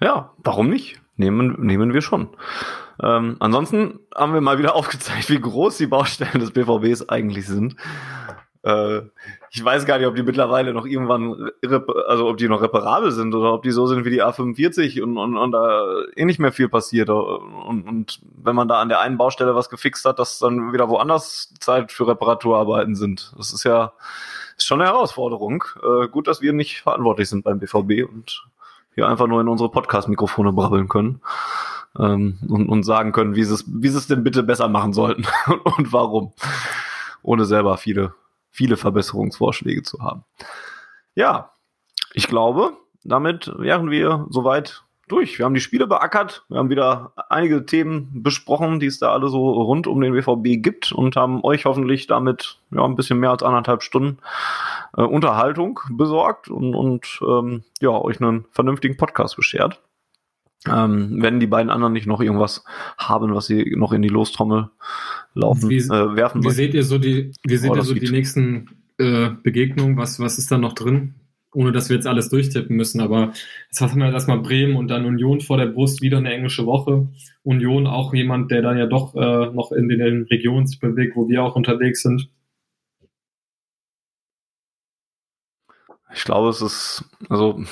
Ja, 0.00 0.32
warum 0.38 0.68
nicht? 0.68 1.00
Nehmen, 1.16 1.64
nehmen 1.64 1.94
wir 1.94 2.02
schon. 2.02 2.28
Ähm, 3.02 3.36
ansonsten 3.40 4.00
haben 4.14 4.34
wir 4.34 4.40
mal 4.40 4.58
wieder 4.58 4.74
aufgezeigt, 4.76 5.30
wie 5.30 5.40
groß 5.40 5.78
die 5.78 5.86
Baustellen 5.86 6.40
des 6.40 6.50
BVBs 6.50 7.08
eigentlich 7.08 7.46
sind. 7.46 7.76
Äh, 8.64 9.02
ich 9.50 9.62
weiß 9.62 9.84
gar 9.84 9.98
nicht, 9.98 10.06
ob 10.06 10.16
die 10.16 10.22
mittlerweile 10.22 10.72
noch 10.72 10.86
irgendwann, 10.86 11.50
also 12.08 12.28
ob 12.28 12.38
die 12.38 12.48
noch 12.48 12.62
reparabel 12.62 13.12
sind 13.12 13.34
oder 13.34 13.52
ob 13.52 13.62
die 13.62 13.70
so 13.70 13.86
sind 13.86 14.04
wie 14.04 14.10
die 14.10 14.22
A45 14.22 15.02
und, 15.02 15.18
und, 15.18 15.36
und 15.36 15.52
da 15.52 15.84
eh 16.16 16.24
nicht 16.24 16.40
mehr 16.40 16.50
viel 16.50 16.68
passiert. 16.68 17.10
Und, 17.10 17.86
und 17.86 18.20
wenn 18.42 18.56
man 18.56 18.66
da 18.66 18.80
an 18.80 18.88
der 18.88 19.00
einen 19.00 19.18
Baustelle 19.18 19.54
was 19.54 19.68
gefixt 19.68 20.04
hat, 20.06 20.18
dass 20.18 20.38
dann 20.38 20.72
wieder 20.72 20.88
woanders 20.88 21.52
Zeit 21.60 21.92
für 21.92 22.08
Reparaturarbeiten 22.08 22.94
sind. 22.94 23.32
Das 23.36 23.52
ist 23.52 23.64
ja 23.64 23.92
ist 24.56 24.66
schon 24.66 24.80
eine 24.80 24.90
Herausforderung. 24.90 25.64
Äh, 25.82 26.08
gut, 26.08 26.26
dass 26.26 26.40
wir 26.40 26.52
nicht 26.52 26.80
verantwortlich 26.80 27.28
sind 27.28 27.44
beim 27.44 27.58
BVB 27.58 28.08
und 28.08 28.46
hier 28.94 29.08
einfach 29.08 29.26
nur 29.26 29.40
in 29.40 29.48
unsere 29.48 29.70
Podcast-Mikrofone 29.70 30.52
brabbeln 30.52 30.88
können. 30.88 31.20
Ähm, 31.98 32.38
und, 32.48 32.68
und 32.68 32.82
sagen 32.82 33.12
können, 33.12 33.36
wie 33.36 33.44
sie 33.44 33.54
es, 33.54 33.64
wie 33.66 33.88
sie 33.88 33.98
es 33.98 34.06
denn 34.06 34.24
bitte 34.24 34.42
besser 34.42 34.68
machen 34.68 34.92
sollten 34.92 35.26
und 35.76 35.92
warum. 35.92 36.32
Ohne 37.22 37.44
selber 37.44 37.76
viele 37.76 38.14
viele 38.54 38.76
Verbesserungsvorschläge 38.76 39.82
zu 39.82 40.00
haben. 40.00 40.24
Ja, 41.16 41.50
ich 42.12 42.28
glaube, 42.28 42.76
damit 43.02 43.52
wären 43.58 43.90
wir 43.90 44.26
soweit 44.30 44.84
durch. 45.08 45.38
Wir 45.38 45.44
haben 45.44 45.54
die 45.54 45.60
Spiele 45.60 45.86
beackert, 45.86 46.44
wir 46.48 46.58
haben 46.58 46.70
wieder 46.70 47.12
einige 47.28 47.66
Themen 47.66 48.22
besprochen, 48.22 48.78
die 48.78 48.86
es 48.86 49.00
da 49.00 49.12
alle 49.12 49.28
so 49.28 49.50
rund 49.50 49.86
um 49.86 50.00
den 50.00 50.14
WVB 50.14 50.62
gibt 50.62 50.92
und 50.92 51.16
haben 51.16 51.42
euch 51.44 51.64
hoffentlich 51.66 52.06
damit 52.06 52.58
ja, 52.70 52.84
ein 52.84 52.94
bisschen 52.94 53.18
mehr 53.18 53.30
als 53.30 53.42
anderthalb 53.42 53.82
Stunden 53.82 54.18
äh, 54.96 55.02
Unterhaltung 55.02 55.80
besorgt 55.90 56.48
und, 56.48 56.74
und 56.74 57.20
ähm, 57.22 57.64
ja, 57.80 57.90
euch 57.90 58.20
einen 58.20 58.46
vernünftigen 58.52 58.96
Podcast 58.96 59.36
beschert. 59.36 59.82
Ähm, 60.66 61.16
wenn 61.20 61.40
die 61.40 61.46
beiden 61.46 61.70
anderen 61.70 61.92
nicht 61.92 62.06
noch 62.06 62.20
irgendwas 62.20 62.64
haben, 62.96 63.34
was 63.34 63.46
sie 63.46 63.74
noch 63.76 63.92
in 63.92 64.00
die 64.00 64.08
Lostrommel 64.08 64.70
laufen, 65.34 65.68
wie, 65.68 65.76
äh, 65.76 66.16
werfen. 66.16 66.42
Wie 66.42 66.50
seht 66.50 66.74
ihr 66.74 66.84
so 66.84 66.98
die, 66.98 67.32
wie 67.44 67.56
seht 67.56 67.70
oh, 67.70 67.76
ihr 67.76 67.82
so 67.82 67.94
die 67.94 68.10
nächsten 68.10 68.70
äh, 68.98 69.30
Begegnungen? 69.42 69.96
Was, 69.96 70.20
was 70.20 70.38
ist 70.38 70.50
da 70.50 70.56
noch 70.56 70.72
drin? 70.72 71.14
Ohne 71.52 71.70
dass 71.70 71.88
wir 71.88 71.96
jetzt 71.96 72.06
alles 72.06 72.30
durchtippen 72.30 72.74
müssen, 72.76 73.00
aber 73.00 73.32
jetzt 73.70 73.80
haben 73.80 74.00
wir 74.00 74.10
erstmal 74.10 74.40
Bremen 74.40 74.74
und 74.74 74.88
dann 74.88 75.04
Union 75.04 75.40
vor 75.40 75.56
der 75.56 75.66
Brust, 75.66 76.02
wieder 76.02 76.18
eine 76.18 76.32
englische 76.32 76.66
Woche. 76.66 77.08
Union 77.44 77.86
auch 77.86 78.12
jemand, 78.12 78.50
der 78.50 78.62
dann 78.62 78.76
ja 78.76 78.86
doch 78.86 79.14
äh, 79.14 79.52
noch 79.52 79.70
in 79.70 79.88
den 79.88 80.24
Regionen 80.24 80.66
sich 80.66 80.80
bewegt, 80.80 81.14
wo 81.14 81.28
wir 81.28 81.44
auch 81.44 81.54
unterwegs 81.54 82.02
sind. 82.02 82.28
Ich 86.12 86.24
glaube, 86.24 86.48
es 86.48 86.60
ist, 86.60 87.04
also 87.28 87.62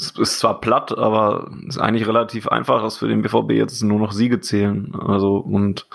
es 0.00 0.18
ist 0.18 0.38
zwar 0.38 0.60
platt, 0.60 0.96
aber 0.96 1.50
es 1.68 1.76
ist 1.76 1.78
eigentlich 1.78 2.06
relativ 2.06 2.48
einfach, 2.48 2.82
dass 2.82 2.98
für 2.98 3.08
den 3.08 3.22
BVB 3.22 3.52
jetzt 3.52 3.82
nur 3.82 3.98
noch 3.98 4.12
Siege 4.12 4.40
zählen. 4.40 4.94
Also 4.94 5.36
und 5.36 5.86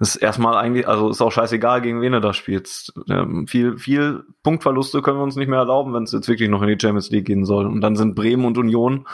ist 0.00 0.16
erstmal 0.16 0.56
eigentlich, 0.56 0.88
also 0.88 1.08
ist 1.08 1.22
auch 1.22 1.30
scheißegal, 1.30 1.80
gegen 1.80 2.00
wen 2.00 2.12
du 2.12 2.20
da 2.20 2.32
spielst. 2.32 2.92
Ähm, 3.08 3.46
viel, 3.46 3.78
viel 3.78 4.24
Punktverluste 4.42 5.02
können 5.02 5.18
wir 5.18 5.22
uns 5.22 5.36
nicht 5.36 5.48
mehr 5.48 5.60
erlauben, 5.60 5.94
wenn 5.94 6.02
es 6.02 6.12
jetzt 6.12 6.28
wirklich 6.28 6.48
noch 6.48 6.62
in 6.62 6.68
die 6.68 6.78
Champions 6.80 7.10
League 7.10 7.26
gehen 7.26 7.44
soll. 7.44 7.66
Und 7.66 7.80
dann 7.80 7.96
sind 7.96 8.14
Bremen 8.14 8.44
und 8.44 8.58
Union, 8.58 9.06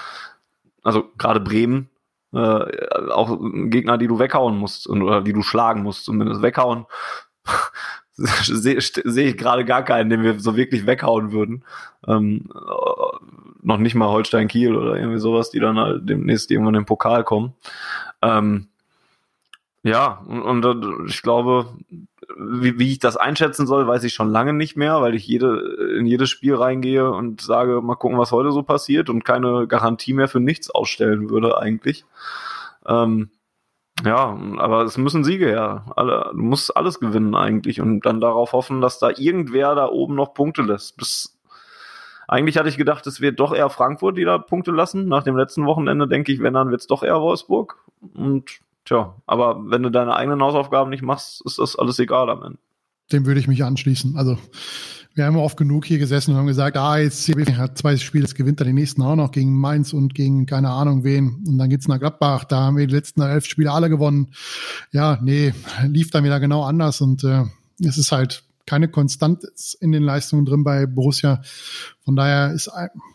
also 0.82 1.04
gerade 1.18 1.40
Bremen, 1.40 1.90
äh, 2.32 2.64
auch 3.10 3.38
Gegner, 3.66 3.98
die 3.98 4.06
du 4.06 4.18
weghauen 4.18 4.56
musst 4.56 4.88
oder 4.88 5.20
die 5.20 5.32
du 5.32 5.42
schlagen 5.42 5.82
musst, 5.82 6.04
zumindest 6.04 6.42
weghauen. 6.42 6.86
Sehe 8.12 8.80
seh 8.80 9.28
ich 9.28 9.36
gerade 9.36 9.64
gar 9.64 9.82
keinen, 9.82 10.10
den 10.10 10.22
wir 10.22 10.38
so 10.40 10.56
wirklich 10.56 10.86
weghauen 10.86 11.32
würden. 11.32 11.64
Ähm, 12.06 12.50
noch 13.62 13.78
nicht 13.78 13.94
mal 13.94 14.08
Holstein 14.08 14.48
Kiel 14.48 14.76
oder 14.76 14.96
irgendwie 14.96 15.18
sowas, 15.18 15.50
die 15.50 15.60
dann 15.60 15.78
halt 15.78 16.08
demnächst 16.08 16.50
irgendwann 16.50 16.74
in 16.74 16.80
den 16.82 16.86
Pokal 16.86 17.24
kommen. 17.24 17.54
Ähm, 18.22 18.68
ja, 19.82 20.22
und, 20.26 20.64
und, 20.64 21.08
ich 21.08 21.22
glaube, 21.22 21.66
wie, 22.36 22.78
wie 22.78 22.92
ich 22.92 22.98
das 22.98 23.16
einschätzen 23.16 23.66
soll, 23.66 23.86
weiß 23.86 24.04
ich 24.04 24.12
schon 24.12 24.30
lange 24.30 24.52
nicht 24.52 24.76
mehr, 24.76 25.00
weil 25.00 25.14
ich 25.14 25.26
jede, 25.26 25.96
in 25.98 26.06
jedes 26.06 26.28
Spiel 26.28 26.54
reingehe 26.54 27.10
und 27.10 27.40
sage, 27.40 27.80
mal 27.80 27.96
gucken, 27.96 28.18
was 28.18 28.32
heute 28.32 28.52
so 28.52 28.62
passiert 28.62 29.08
und 29.08 29.24
keine 29.24 29.66
Garantie 29.66 30.12
mehr 30.12 30.28
für 30.28 30.40
nichts 30.40 30.70
ausstellen 30.70 31.30
würde 31.30 31.58
eigentlich. 31.58 32.04
Ähm, 32.86 33.30
ja, 34.04 34.38
aber 34.58 34.82
es 34.82 34.96
müssen 34.98 35.24
Siege 35.24 35.46
her. 35.46 35.86
Alle, 35.96 36.30
du 36.32 36.42
musst 36.42 36.76
alles 36.76 37.00
gewinnen 37.00 37.34
eigentlich 37.34 37.80
und 37.80 38.00
dann 38.06 38.20
darauf 38.20 38.52
hoffen, 38.52 38.80
dass 38.80 38.98
da 38.98 39.10
irgendwer 39.10 39.74
da 39.74 39.88
oben 39.88 40.14
noch 40.14 40.34
Punkte 40.34 40.62
lässt. 40.62 40.96
Bis 40.96 41.39
eigentlich 42.30 42.56
hatte 42.56 42.68
ich 42.68 42.76
gedacht, 42.76 43.04
es 43.08 43.20
wird 43.20 43.40
doch 43.40 43.52
eher 43.52 43.68
Frankfurt, 43.70 44.16
die 44.16 44.24
da 44.24 44.38
Punkte 44.38 44.70
lassen. 44.70 45.08
Nach 45.08 45.24
dem 45.24 45.36
letzten 45.36 45.66
Wochenende 45.66 46.06
denke 46.06 46.30
ich, 46.32 46.40
wenn 46.40 46.54
dann 46.54 46.70
wird 46.70 46.80
es 46.80 46.86
doch 46.86 47.02
eher 47.02 47.20
Wolfsburg. 47.20 47.76
Und 48.14 48.60
tja, 48.84 49.16
aber 49.26 49.60
wenn 49.68 49.82
du 49.82 49.90
deine 49.90 50.14
eigenen 50.14 50.40
Hausaufgaben 50.40 50.90
nicht 50.90 51.02
machst, 51.02 51.42
ist 51.44 51.58
das 51.58 51.74
alles 51.74 51.98
egal 51.98 52.30
am 52.30 52.44
Ende. 52.44 52.58
Dem 53.10 53.26
würde 53.26 53.40
ich 53.40 53.48
mich 53.48 53.64
anschließen. 53.64 54.16
Also 54.16 54.38
wir 55.14 55.24
haben 55.24 55.36
oft 55.36 55.56
genug 55.56 55.84
hier 55.84 55.98
gesessen 55.98 56.30
und 56.30 56.36
haben 56.36 56.46
gesagt, 56.46 56.76
ah, 56.76 56.98
jetzt 56.98 57.28
hat 57.58 57.76
zwei 57.76 57.96
Spiele, 57.96 58.22
jetzt 58.22 58.36
gewinnt 58.36 58.60
er 58.60 58.66
die 58.66 58.72
nächsten 58.74 59.02
auch 59.02 59.16
noch 59.16 59.32
gegen 59.32 59.58
Mainz 59.58 59.92
und 59.92 60.14
gegen 60.14 60.46
keine 60.46 60.70
Ahnung 60.70 61.02
wen. 61.02 61.42
Und 61.44 61.58
dann 61.58 61.68
geht's 61.68 61.88
nach 61.88 61.98
Gladbach, 61.98 62.44
da 62.44 62.60
haben 62.60 62.76
wir 62.76 62.86
die 62.86 62.94
letzten 62.94 63.22
elf 63.22 63.44
Spiele 63.44 63.72
alle 63.72 63.90
gewonnen. 63.90 64.28
Ja, 64.92 65.18
nee, 65.20 65.52
lief 65.82 66.12
dann 66.12 66.22
wieder 66.22 66.38
genau 66.38 66.62
anders 66.62 67.00
und 67.00 67.24
äh, 67.24 67.42
es 67.80 67.98
ist 67.98 68.12
halt 68.12 68.44
keine 68.70 68.86
Konstanz 68.86 69.74
in 69.80 69.90
den 69.90 70.04
Leistungen 70.04 70.46
drin 70.46 70.62
bei 70.62 70.86
Borussia. 70.86 71.42
Von 72.04 72.14
daher 72.14 72.52
ist 72.52 72.70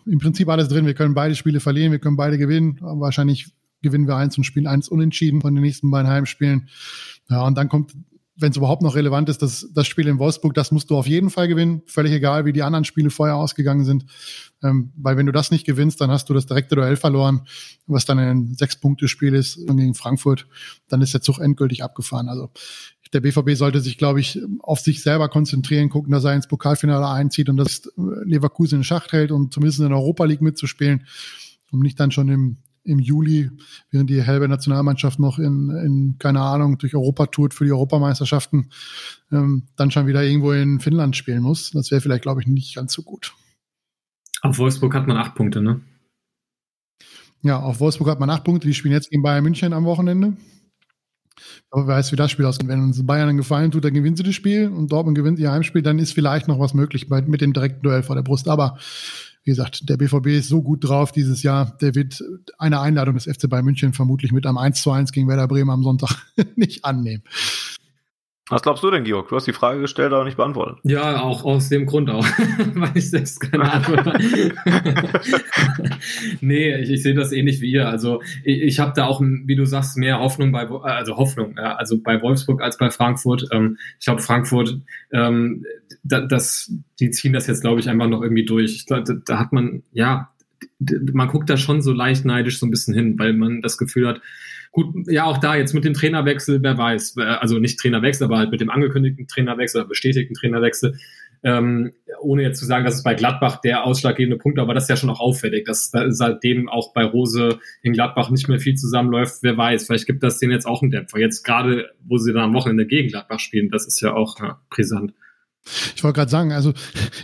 im 0.06 0.20
Prinzip 0.20 0.50
alles 0.50 0.68
drin. 0.68 0.86
Wir 0.86 0.96
können 0.96 1.14
beide 1.14 1.34
Spiele 1.34 1.62
verlieren, 1.62 1.94
wir 1.94 2.00
können 2.00 2.18
beide 2.18 2.38
gewinnen. 2.38 2.78
Wahrscheinlich 2.82 3.48
gewinnen 3.82 4.06
wir 4.06 4.18
eins 4.18 4.38
und 4.38 4.44
spielen 4.44 4.68
eins 4.68 4.90
unentschieden 4.90 5.40
von 5.40 5.56
den 5.56 5.64
nächsten 5.64 5.90
beiden 5.90 6.12
Heimspielen. 6.12 6.68
Ja, 7.30 7.44
und 7.44 7.58
dann 7.58 7.70
kommt 7.70 7.94
wenn 8.38 8.52
es 8.52 8.58
überhaupt 8.58 8.82
noch 8.82 8.96
relevant 8.96 9.30
ist, 9.30 9.42
das, 9.42 9.70
das 9.74 9.88
Spiel 9.88 10.08
in 10.08 10.20
Wolfsburg, 10.20 10.54
das 10.54 10.72
musst 10.72 10.90
du 10.90 10.98
auf 10.98 11.08
jeden 11.08 11.30
Fall 11.30 11.48
gewinnen. 11.48 11.84
Völlig 11.86 12.12
egal, 12.12 12.46
wie 12.46 12.52
die 12.52 12.64
anderen 12.64 12.84
Spiele 12.84 13.10
vorher 13.10 13.38
ausgegangen 13.38 13.86
sind. 13.86 14.06
Ähm, 14.62 14.92
weil 14.98 15.16
wenn 15.16 15.26
du 15.26 15.32
das 15.32 15.52
nicht 15.52 15.66
gewinnst, 15.66 16.02
dann 16.02 16.12
hast 16.12 16.30
du 16.30 16.34
das 16.34 16.46
direkte 16.46 16.76
Duell 16.76 16.98
verloren, 16.98 17.48
was 17.88 18.04
dann 18.04 18.20
ein 18.20 18.54
Sechs-Punkte-Spiel 18.56 19.34
ist 19.34 19.66
gegen 19.66 19.94
Frankfurt. 19.94 20.48
Dann 20.90 21.02
ist 21.02 21.14
der 21.14 21.22
Zug 21.22 21.40
endgültig 21.40 21.84
abgefahren. 21.84 22.28
Also 22.28 22.50
der 23.14 23.22
BVB 23.22 23.52
sollte 23.52 23.80
sich, 23.80 23.98
glaube 23.98 24.20
ich, 24.20 24.40
auf 24.60 24.80
sich 24.80 25.02
selber 25.02 25.30
konzentrieren, 25.30 25.90
gucken, 25.90 26.12
dass 26.12 26.24
er 26.24 26.34
ins 26.34 26.48
Pokalfinale 26.48 27.08
einzieht 27.08 27.50
und 27.50 27.58
dass 27.58 27.90
Leverkusen 27.96 28.80
in 28.80 28.84
Schacht 28.84 29.12
hält, 29.14 29.32
um 29.32 29.52
zumindest 29.52 29.80
in 29.80 29.90
der 29.90 29.98
Europa 29.98 30.26
League 30.26 30.42
mitzuspielen, 30.42 31.06
um 31.72 31.80
nicht 31.80 32.00
dann 32.00 32.12
schon 32.12 32.30
im 32.30 32.58
im 32.86 33.00
Juli, 33.00 33.50
während 33.90 34.10
die 34.10 34.24
halbe 34.26 34.48
Nationalmannschaft 34.48 35.20
noch 35.20 35.40
in, 35.40 35.70
in 35.72 36.16
keine 36.20 36.42
Ahnung, 36.42 36.78
durch 36.78 36.96
Europa 36.96 37.26
tourt 37.28 37.54
für 37.54 37.66
die 37.66 37.72
Europameisterschaften, 37.72 38.70
ähm, 39.32 39.64
dann 39.76 39.92
schon 39.92 40.08
wieder 40.08 40.24
irgendwo 40.24 40.52
in 40.52 40.80
Finnland 40.80 41.16
spielen 41.16 41.42
muss. 41.42 41.72
Das 41.72 41.92
wäre 41.92 42.02
vielleicht, 42.02 42.22
glaube 42.22 42.42
ich, 42.42 42.48
nicht 42.48 42.76
ganz 42.76 42.94
so 42.94 43.02
gut. 43.02 43.34
Auf 44.42 44.60
Wolfsburg 44.60 44.94
hat 44.94 45.08
man 45.08 45.18
acht 45.18 45.34
Punkte, 45.34 45.62
ne? 45.62 45.82
Ja, 47.42 47.60
auf 47.60 47.80
Wolfsburg 47.80 48.10
hat 48.10 48.20
man 48.20 48.30
acht 48.30 48.44
Punkte. 48.44 48.68
Die 48.68 48.74
spielen 48.74 48.94
jetzt 48.94 49.10
gegen 49.10 49.24
Bayern 49.24 49.44
München 49.44 49.74
am 49.74 49.86
Wochenende. 49.86 50.38
Aber 51.72 51.88
wer 51.88 51.96
weiß, 51.96 52.12
wie 52.12 52.16
das 52.16 52.32
Spiel 52.32 52.46
ausgeht. 52.46 52.68
Wenn 52.68 52.84
uns 52.84 53.06
Bayern 53.06 53.30
einen 53.30 53.38
Gefallen 53.38 53.72
tut, 53.72 53.84
dann 53.84 53.94
gewinnen 53.94 54.16
sie 54.16 54.24
das 54.24 54.36
Spiel 54.36 54.68
und 54.68 54.92
Dortmund 54.92 55.18
gewinnt 55.18 55.40
ihr 55.40 55.52
Heimspiel, 55.52 55.82
dann 55.82 56.00
ist 56.00 56.14
vielleicht 56.14 56.48
noch 56.48 56.60
was 56.60 56.74
möglich 56.74 57.10
mit 57.10 57.42
dem 57.42 57.54
direkten 57.54 57.82
Duell 57.84 58.04
vor 58.04 58.16
der 58.16 58.24
Brust. 58.24 58.48
Aber 58.48 58.78
wie 59.44 59.52
gesagt, 59.52 59.88
der 59.90 59.98
BVB 59.98 60.28
ist 60.28 60.50
so 60.50 60.64
gut 60.64 60.84
drauf 60.84 61.12
dieses 61.12 61.44
Jahr, 61.44 61.78
der 61.80 61.94
wird 61.94 62.24
eine 62.58 62.82
Einladung 62.82 63.14
des 63.14 63.26
FC 63.26 63.48
Bayern 63.48 63.66
München 63.66 63.94
vermutlich 63.94 64.32
mit 64.32 64.48
einem 64.48 64.58
1 64.58 64.82
zu 64.82 64.92
1 64.92 65.12
gegen 65.12 65.28
Werder 65.28 65.48
Bremen 65.48 65.70
am 65.70 65.84
Sonntag 65.84 66.26
nicht 66.56 66.84
annehmen. 66.84 67.24
Was 68.48 68.62
glaubst 68.62 68.84
du 68.84 68.92
denn, 68.92 69.04
Georg? 69.04 69.30
Du 69.30 69.36
hast 69.36 69.48
die 69.48 69.54
Frage 69.54 69.82
gestellt, 69.82 70.14
aber 70.14 70.24
nicht 70.24 70.38
beantwortet. 70.38 70.78
Ja, 70.84 71.22
auch 71.22 71.44
aus 71.46 71.70
dem 71.70 71.88
Grund 71.88 72.12
auch, 72.12 72.24
weil 72.76 72.92
ich 72.94 73.10
selbst 73.10 73.40
keine 73.40 73.72
Antwort 73.72 74.06
habe. 74.06 74.20
nee, 76.42 76.76
ich, 76.76 76.92
ich 76.92 77.02
sehe 77.02 77.16
das 77.16 77.32
ähnlich 77.32 77.60
wie 77.62 77.72
ihr. 77.72 77.90
Also 77.90 78.22
ich, 78.44 78.62
ich 78.62 78.80
habe 78.80 78.94
da 78.96 79.06
auch, 79.06 79.20
wie 79.20 79.56
du 79.56 79.66
sagst, 79.66 79.98
mehr 79.98 80.20
Hoffnung 80.20 80.52
bei, 80.52 80.68
also 80.68 81.18
Hoffnung, 81.18 81.56
ja, 81.58 81.76
also 81.76 82.00
bei 82.00 82.22
Wolfsburg 82.22 82.62
als 82.62 82.78
bei 82.78 82.92
Frankfurt. 82.92 83.48
Ähm, 83.52 83.80
ich 84.00 84.06
glaube, 84.06 84.22
Frankfurt, 84.22 84.80
ähm, 85.12 85.66
da, 86.04 86.22
das, 86.22 86.72
die 87.00 87.10
ziehen 87.10 87.34
das 87.34 87.48
jetzt, 87.48 87.62
glaube 87.62 87.80
ich, 87.80 87.90
einfach 87.90 88.08
noch 88.08 88.22
irgendwie 88.22 88.46
durch. 88.46 88.86
Glaube, 88.86 89.06
da, 89.06 89.14
da 89.26 89.40
hat 89.40 89.54
man, 89.54 89.82
ja, 89.92 90.30
man 91.14 91.30
guckt 91.30 91.50
da 91.50 91.58
schon 91.58 91.82
so 91.82 91.94
leicht 91.94 92.26
neidisch 92.26 92.60
so 92.60 92.68
ein 92.68 92.72
bisschen 92.72 92.94
hin, 92.94 93.18
weil 93.18 93.34
man 93.34 93.64
das 93.64 93.80
Gefühl 93.80 94.08
hat, 94.08 94.22
Gut, 94.76 94.94
ja, 95.08 95.24
auch 95.24 95.38
da 95.38 95.56
jetzt 95.56 95.74
mit 95.74 95.86
dem 95.86 95.94
Trainerwechsel, 95.94 96.62
wer 96.62 96.78
weiß, 96.78 97.16
also 97.18 97.60
nicht 97.60 97.80
Trainerwechsel, 97.80 98.26
aber 98.26 98.40
halt 98.40 98.52
mit 98.52 98.60
dem 98.60 98.70
angekündigten 98.70 99.26
Trainerwechsel 99.26 99.80
oder 99.80 99.88
bestätigten 99.88 100.34
Trainerwechsel, 100.34 100.98
ähm, 101.44 101.94
ohne 102.20 102.42
jetzt 102.42 102.60
zu 102.60 102.66
sagen, 102.66 102.84
dass 102.84 102.96
es 102.96 103.04
bei 103.04 103.14
Gladbach 103.14 103.62
der 103.62 103.86
ausschlaggebende 103.86 104.38
Punkt, 104.38 104.60
aber 104.60 104.74
das 104.74 104.84
ist 104.84 104.90
ja 104.90 104.98
schon 104.98 105.10
auch 105.10 105.22
auffällig, 105.22 105.64
dass 105.64 105.92
da 105.92 106.12
seitdem 106.12 106.68
auch 106.68 106.92
bei 106.92 107.06
Rose 107.06 107.58
in 107.84 107.94
Gladbach 107.94 108.30
nicht 108.30 108.50
mehr 108.50 108.60
viel 108.60 108.76
zusammenläuft. 108.76 109.36
Wer 109.44 109.56
weiß, 109.56 109.86
vielleicht 109.86 110.08
gibt 110.08 110.24
das 110.24 110.40
denen 110.40 110.52
jetzt 110.52 110.66
auch 110.66 110.82
einen 110.82 110.92
Dämpfer. 110.92 111.20
Jetzt 111.20 111.44
gerade, 111.46 111.92
wo 112.04 112.18
sie 112.18 112.34
dann 112.34 112.44
am 112.44 112.54
Wochenende 112.54 112.86
gegen 112.86 113.08
Gladbach 113.08 113.40
spielen, 113.40 113.70
das 113.70 113.88
ist 113.88 114.02
ja 114.02 114.14
auch 114.14 114.38
ja, 114.42 114.60
brisant. 114.70 115.14
Ich 115.96 116.04
wollte 116.04 116.18
gerade 116.18 116.32
sagen, 116.32 116.52
also 116.52 116.74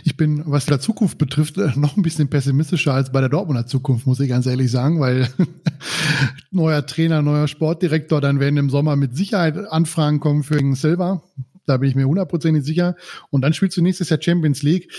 ich 0.04 0.16
bin, 0.16 0.42
was 0.46 0.66
der 0.66 0.80
Zukunft 0.80 1.18
betrifft, 1.18 1.58
äh, 1.58 1.70
noch 1.76 1.96
ein 1.96 2.02
bisschen 2.02 2.28
pessimistischer 2.28 2.92
als 2.92 3.12
bei 3.12 3.20
der 3.20 3.28
Dortmunder 3.28 3.66
Zukunft, 3.66 4.06
muss 4.06 4.20
ich 4.20 4.28
ganz 4.28 4.46
ehrlich 4.46 4.70
sagen, 4.70 5.00
weil 5.00 5.28
neuer 6.50 6.84
Trainer, 6.84 7.22
neuer 7.22 7.46
Sportdirektor, 7.46 8.20
dann 8.20 8.40
werden 8.40 8.56
im 8.56 8.70
Sommer 8.70 8.96
mit 8.96 9.16
Sicherheit 9.16 9.56
Anfragen 9.56 10.18
kommen 10.20 10.42
für 10.42 10.58
Silver. 10.74 11.22
Da 11.66 11.76
bin 11.76 11.88
ich 11.88 11.94
mir 11.94 12.08
hundertprozentig 12.08 12.64
sicher. 12.64 12.96
Und 13.30 13.42
dann 13.42 13.52
spielst 13.52 13.76
du 13.76 13.82
nächstes 13.82 14.08
Jahr 14.08 14.20
Champions 14.20 14.62
League. 14.62 14.92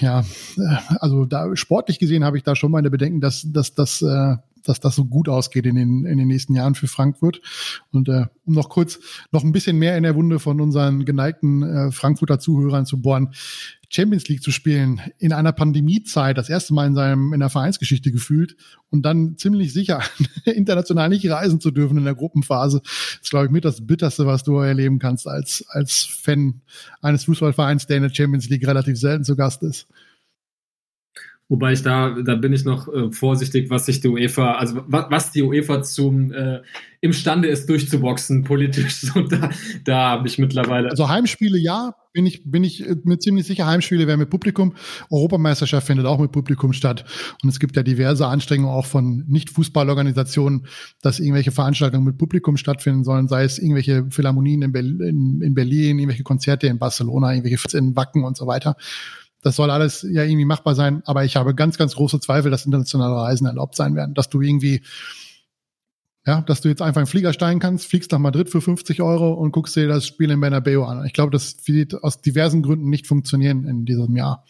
Ja, 0.00 0.24
äh, 0.56 0.76
also 0.98 1.24
da 1.26 1.54
sportlich 1.56 2.00
gesehen 2.00 2.24
habe 2.24 2.36
ich 2.36 2.42
da 2.42 2.56
schon 2.56 2.72
meine 2.72 2.90
Bedenken, 2.90 3.20
dass, 3.20 3.46
dass, 3.46 3.74
dass 3.74 4.02
äh, 4.02 4.36
dass 4.64 4.80
das 4.80 4.96
so 4.96 5.04
gut 5.04 5.28
ausgeht 5.28 5.66
in 5.66 5.76
den, 5.76 6.04
in 6.04 6.18
den 6.18 6.28
nächsten 6.28 6.54
Jahren 6.54 6.74
für 6.74 6.88
Frankfurt. 6.88 7.40
Und 7.92 8.08
äh, 8.08 8.26
um 8.44 8.54
noch 8.54 8.68
kurz 8.68 8.98
noch 9.32 9.44
ein 9.44 9.52
bisschen 9.52 9.76
mehr 9.76 9.96
in 9.96 10.02
der 10.02 10.14
Wunde 10.14 10.38
von 10.38 10.60
unseren 10.60 11.04
geneigten 11.04 11.62
äh, 11.62 11.92
Frankfurter 11.92 12.38
Zuhörern 12.38 12.86
zu 12.86 13.00
bohren, 13.00 13.32
Champions 13.90 14.28
League 14.28 14.42
zu 14.42 14.52
spielen 14.52 15.00
in 15.18 15.32
einer 15.32 15.52
Pandemiezeit, 15.52 16.38
das 16.38 16.48
erste 16.48 16.72
Mal 16.72 16.86
in 16.86 16.94
seinem 16.94 17.32
in 17.32 17.40
der 17.40 17.50
Vereinsgeschichte 17.50 18.12
gefühlt 18.12 18.56
und 18.90 19.02
dann 19.02 19.36
ziemlich 19.36 19.72
sicher 19.72 20.00
international 20.44 21.08
nicht 21.08 21.28
reisen 21.28 21.60
zu 21.60 21.72
dürfen 21.72 21.98
in 21.98 22.04
der 22.04 22.14
Gruppenphase, 22.14 22.82
ist 23.20 23.30
glaube 23.30 23.46
ich 23.46 23.50
mit 23.50 23.64
das 23.64 23.84
bitterste, 23.86 24.26
was 24.26 24.44
du 24.44 24.58
erleben 24.58 25.00
kannst 25.00 25.26
als 25.26 25.64
als 25.68 26.04
Fan 26.04 26.62
eines 27.02 27.24
Fußballvereins, 27.24 27.88
der 27.88 27.96
in 27.96 28.04
der 28.04 28.14
Champions 28.14 28.48
League 28.48 28.66
relativ 28.66 28.96
selten 28.98 29.24
zu 29.24 29.34
Gast 29.34 29.64
ist. 29.64 29.88
Wobei 31.50 31.72
ich 31.72 31.82
da, 31.82 32.14
da 32.24 32.36
bin 32.36 32.52
ich 32.52 32.64
noch 32.64 32.86
äh, 32.86 33.10
vorsichtig, 33.10 33.70
was 33.70 33.86
sich 33.86 34.00
die 34.00 34.06
UEFA, 34.06 34.52
also 34.52 34.84
was, 34.86 35.32
die 35.32 35.42
UEFA 35.42 35.82
zum 35.82 36.32
äh, 36.32 36.60
imstande 37.00 37.48
ist, 37.48 37.68
durchzuboxen 37.68 38.44
politisch. 38.44 39.04
Und 39.16 39.32
da, 39.32 39.50
da 39.84 40.10
habe 40.10 40.28
ich 40.28 40.38
mittlerweile. 40.38 40.90
Also 40.90 41.08
Heimspiele 41.08 41.58
ja, 41.58 41.96
bin 42.12 42.24
ich, 42.24 42.48
bin 42.48 42.62
ich 42.62 42.88
äh, 42.88 42.94
mir 43.02 43.18
ziemlich 43.18 43.46
sicher, 43.46 43.66
Heimspiele 43.66 44.06
werden 44.06 44.20
mit 44.20 44.30
Publikum. 44.30 44.74
Europameisterschaft 45.10 45.88
findet 45.88 46.06
auch 46.06 46.20
mit 46.20 46.30
Publikum 46.30 46.72
statt. 46.72 47.04
Und 47.42 47.48
es 47.48 47.58
gibt 47.58 47.74
ja 47.74 47.82
diverse 47.82 48.28
Anstrengungen 48.28 48.72
auch 48.72 48.86
von 48.86 49.24
Nicht-Fußballorganisationen, 49.26 50.66
dass 51.02 51.18
irgendwelche 51.18 51.50
Veranstaltungen 51.50 52.04
mit 52.04 52.16
Publikum 52.16 52.58
stattfinden 52.58 53.02
sollen, 53.02 53.26
sei 53.26 53.42
es 53.42 53.58
irgendwelche 53.58 54.06
Philharmonien 54.10 54.62
in, 54.62 54.70
Berlin, 54.70 55.00
in, 55.00 55.42
in 55.42 55.54
Berlin 55.54 55.98
irgendwelche 55.98 56.22
Konzerte 56.22 56.68
in 56.68 56.78
Barcelona, 56.78 57.34
irgendwelche 57.34 57.76
in 57.76 57.96
Wacken 57.96 58.22
und 58.22 58.36
so 58.36 58.46
weiter. 58.46 58.76
Das 59.42 59.56
soll 59.56 59.70
alles 59.70 60.02
ja 60.02 60.22
irgendwie 60.22 60.44
machbar 60.44 60.74
sein, 60.74 61.02
aber 61.06 61.24
ich 61.24 61.36
habe 61.36 61.54
ganz, 61.54 61.78
ganz 61.78 61.94
große 61.94 62.20
Zweifel, 62.20 62.50
dass 62.50 62.66
internationale 62.66 63.14
Reisen 63.14 63.46
erlaubt 63.46 63.74
sein 63.74 63.94
werden, 63.94 64.14
dass 64.14 64.28
du 64.28 64.40
irgendwie 64.40 64.82
ja, 66.26 66.42
dass 66.42 66.60
du 66.60 66.68
jetzt 66.68 66.82
einfach 66.82 67.00
einen 67.00 67.06
Flieger 67.06 67.32
steigen 67.32 67.60
kannst, 67.60 67.86
fliegst 67.86 68.12
nach 68.12 68.18
Madrid 68.18 68.50
für 68.50 68.60
50 68.60 69.00
Euro 69.00 69.32
und 69.32 69.52
guckst 69.52 69.74
dir 69.74 69.88
das 69.88 70.06
Spiel 70.06 70.30
in 70.30 70.40
Bernabeu 70.40 70.84
an. 70.84 71.04
Ich 71.06 71.14
glaube, 71.14 71.30
das 71.30 71.66
wird 71.66 72.04
aus 72.04 72.20
diversen 72.20 72.62
Gründen 72.62 72.90
nicht 72.90 73.06
funktionieren 73.06 73.64
in 73.64 73.86
diesem 73.86 74.14
Jahr. 74.16 74.44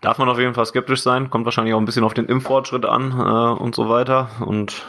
Darf 0.00 0.18
man 0.18 0.28
auf 0.28 0.38
jeden 0.38 0.54
Fall 0.54 0.66
skeptisch 0.66 1.02
sein, 1.02 1.30
kommt 1.30 1.44
wahrscheinlich 1.44 1.74
auch 1.74 1.78
ein 1.78 1.84
bisschen 1.84 2.04
auf 2.04 2.14
den 2.14 2.26
Impffortschritt 2.26 2.84
an 2.84 3.12
äh, 3.12 3.62
und 3.62 3.74
so 3.74 3.88
weiter. 3.88 4.28
Und 4.44 4.82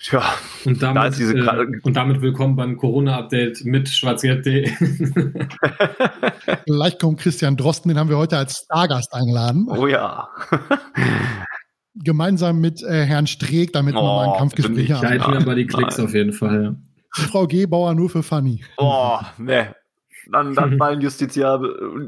ja, 0.00 0.22
und 0.64 0.80
damit, 0.80 0.96
da 0.96 1.06
ist 1.08 1.18
diese 1.18 1.36
äh, 1.36 1.66
und 1.82 1.96
damit 1.96 2.22
willkommen 2.22 2.54
beim 2.54 2.76
Corona-Update 2.76 3.64
mit 3.64 3.88
schwarzgeld.de. 3.88 4.68
Vielleicht 6.64 7.00
kommt 7.00 7.18
Christian 7.18 7.56
Drosten, 7.56 7.88
den 7.88 7.98
haben 7.98 8.08
wir 8.08 8.16
heute 8.16 8.38
als 8.38 8.58
Stargast 8.64 9.12
eingeladen. 9.12 9.66
Oh 9.68 9.88
ja. 9.88 10.28
Gemeinsam 11.96 12.60
mit 12.60 12.80
äh, 12.84 13.04
Herrn 13.06 13.26
Streeck, 13.26 13.72
damit 13.72 13.96
oh, 13.96 13.98
wir 13.98 14.02
mal 14.02 14.32
ein 14.32 14.38
Kampfgespräch 14.38 14.92
haben. 14.92 15.16
Ich 15.16 15.22
aber 15.22 15.54
die 15.56 15.66
Klicks 15.66 15.98
Nein. 15.98 16.06
auf 16.06 16.14
jeden 16.14 16.32
Fall. 16.32 16.76
Frau 17.10 17.48
Gebauer 17.48 17.94
nur 17.94 18.08
für 18.08 18.22
Funny. 18.22 18.64
Oh, 18.76 19.18
ne. 19.38 19.74
Dann, 20.30 20.54
dann 20.54 20.78
fallen 20.78 21.00
Justiziar, 21.00 21.60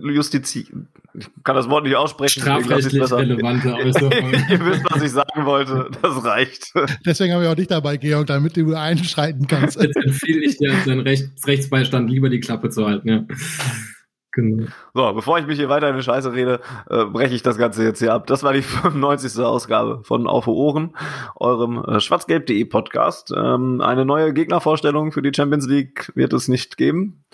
Justizi, 0.03 0.69
ich 1.15 1.29
kann 1.45 1.57
das 1.57 1.69
Wort 1.69 1.85
nicht 1.85 1.97
aussprechen. 1.97 2.41
Strafrechtlich 2.41 3.11
relevante 3.13 3.75
Äußerungen. 3.75 4.45
Ihr 4.51 4.67
wisst, 4.67 4.85
was 4.91 5.03
ich 5.03 5.11
sagen 5.11 5.45
wollte. 5.47 5.91
Das 6.03 6.25
reicht. 6.25 6.73
Deswegen 7.05 7.35
haben 7.35 7.43
wir 7.43 7.51
auch 7.51 7.57
dich 7.57 7.69
dabei, 7.69 7.97
Georg, 7.97 8.27
damit 8.27 8.57
du 8.57 8.75
einschreiten 8.75 9.47
kannst. 9.47 9.81
Jetzt 9.81 9.97
empfehle 9.97 10.45
ich 10.45 10.59
dir, 10.59 10.73
deinen 10.87 11.01
Rechts 11.01 11.47
Rechtsbeistand 11.47 12.11
lieber 12.11 12.29
die 12.29 12.41
Klappe 12.41 12.71
zu 12.71 12.87
halten, 12.87 13.09
ja. 13.09 13.25
Genau. 14.33 14.67
So, 14.95 15.13
bevor 15.13 15.39
ich 15.41 15.47
mich 15.47 15.59
hier 15.59 15.69
weiter 15.69 15.89
in 15.91 15.97
die 15.97 16.03
Scheiße 16.03 16.33
rede, 16.33 16.61
äh, 16.89 17.05
breche 17.05 17.35
ich 17.35 17.43
das 17.43 17.59
Ganze 17.59 17.83
jetzt 17.83 17.99
hier 17.99 18.15
ab. 18.15 18.27
Das 18.27 18.43
war 18.43 18.53
die 18.53 18.63
95. 18.63 19.43
Ausgabe 19.43 20.05
von 20.05 20.27
Auf 20.27 20.47
Ohren, 20.47 20.97
eurem 21.37 21.85
äh, 21.85 22.01
schwarzgelb.de 22.01 22.65
Podcast. 22.67 23.33
Ähm, 23.37 23.81
eine 23.81 24.05
neue 24.05 24.33
Gegnervorstellung 24.33 25.11
für 25.11 25.23
die 25.23 25.33
Champions 25.35 25.67
League 25.67 26.13
wird 26.15 26.33
es 26.33 26.47
nicht 26.47 26.77
geben. 26.77 27.25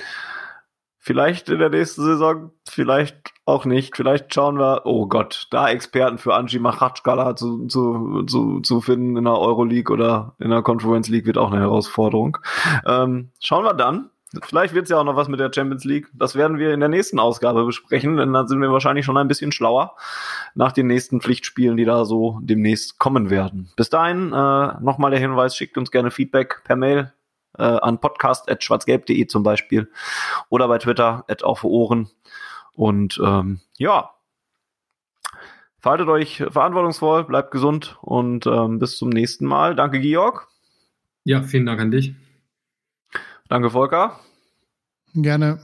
Vielleicht 0.98 1.50
in 1.50 1.58
der 1.58 1.70
nächsten 1.70 2.02
Saison, 2.02 2.50
vielleicht 2.66 3.35
auch 3.47 3.64
nicht. 3.64 3.97
Vielleicht 3.97 4.35
schauen 4.35 4.59
wir, 4.59 4.82
oh 4.85 5.06
Gott, 5.06 5.47
da 5.51 5.68
Experten 5.68 6.18
für 6.18 6.35
Anji 6.35 6.59
Machatschkala 6.59 7.36
zu, 7.36 7.66
zu, 7.68 8.24
zu, 8.24 8.60
zu 8.60 8.81
finden 8.81 9.16
in 9.16 9.24
der 9.24 9.39
Euroleague 9.39 9.93
oder 9.93 10.35
in 10.39 10.51
der 10.51 10.62
Conference 10.62 11.09
League 11.09 11.27
wird 11.27 11.39
auch 11.39 11.52
eine 11.52 11.60
Herausforderung. 11.60 12.39
Ähm, 12.86 13.31
schauen 13.40 13.64
wir 13.64 13.74
dann. 13.74 14.10
Vielleicht 14.43 14.74
wird 14.74 14.85
es 14.85 14.90
ja 14.90 14.98
auch 14.98 15.05
noch 15.05 15.14
was 15.14 15.28
mit 15.28 15.39
der 15.39 15.52
Champions 15.55 15.85
League. 15.85 16.09
Das 16.12 16.35
werden 16.35 16.59
wir 16.59 16.74
in 16.74 16.81
der 16.81 16.89
nächsten 16.89 17.20
Ausgabe 17.20 17.64
besprechen, 17.64 18.16
denn 18.16 18.32
dann 18.32 18.48
sind 18.48 18.60
wir 18.60 18.73
wahrscheinlich 18.73 19.05
schon 19.05 19.16
ein 19.16 19.28
bisschen 19.28 19.52
schlauer 19.52 19.94
nach 20.55 20.73
den 20.73 20.89
nächsten 20.89 21.20
Pflichtspielen, 21.20 21.77
die 21.77 21.85
da 21.85 22.05
so 22.05 22.40
demnächst 22.43 22.98
kommen 22.98 23.31
werden. 23.31 23.70
Bis 23.77 23.89
dahin 23.89 24.32
äh, 24.32 24.81
nochmal 24.81 25.12
der 25.12 25.20
Hinweis, 25.20 25.56
schickt 25.56 25.78
uns 25.78 25.93
gerne 25.93 26.10
Feedback 26.10 26.62
per 26.64 26.74
Mail 26.74 27.12
äh, 27.56 27.62
an 27.62 28.01
podcast.schwarzgelb.de 28.01 29.27
zum 29.28 29.44
Beispiel 29.44 29.89
oder 30.48 30.66
bei 30.66 30.78
Twitter 30.78 31.24
at 31.28 31.44
auf 31.44 31.62
Ohren. 31.62 32.10
Und 32.76 33.18
ähm, 33.24 33.60
ja, 33.78 34.10
verhaltet 35.80 36.08
euch 36.08 36.44
verantwortungsvoll, 36.50 37.24
bleibt 37.24 37.50
gesund 37.50 37.96
und 38.02 38.46
ähm, 38.46 38.78
bis 38.78 38.98
zum 38.98 39.08
nächsten 39.08 39.46
Mal. 39.46 39.74
Danke, 39.74 39.98
Georg. 39.98 40.46
Ja, 41.24 41.42
vielen 41.42 41.66
Dank 41.66 41.80
an 41.80 41.90
dich. 41.90 42.14
Danke, 43.48 43.70
Volker. 43.70 44.20
Gerne. 45.14 45.58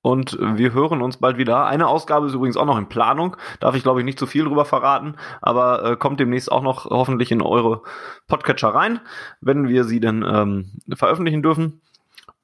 Und 0.00 0.38
wir 0.38 0.74
hören 0.74 1.00
uns 1.00 1.16
bald 1.16 1.38
wieder. 1.38 1.66
Eine 1.66 1.88
Ausgabe 1.88 2.26
ist 2.26 2.34
übrigens 2.34 2.56
auch 2.56 2.66
noch 2.66 2.78
in 2.78 2.88
Planung. 2.88 3.36
Darf 3.60 3.74
ich, 3.74 3.82
glaube 3.82 4.00
ich, 4.00 4.04
nicht 4.04 4.18
zu 4.18 4.26
viel 4.26 4.44
drüber 4.44 4.64
verraten, 4.64 5.16
aber 5.40 5.92
äh, 5.92 5.96
kommt 5.96 6.20
demnächst 6.20 6.52
auch 6.52 6.62
noch 6.62 6.84
hoffentlich 6.86 7.32
in 7.32 7.40
eure 7.40 7.82
Podcatcher 8.28 8.68
rein, 8.68 9.00
wenn 9.40 9.68
wir 9.68 9.84
sie 9.84 10.00
denn 10.00 10.22
ähm, 10.22 10.72
veröffentlichen 10.94 11.42
dürfen. 11.42 11.80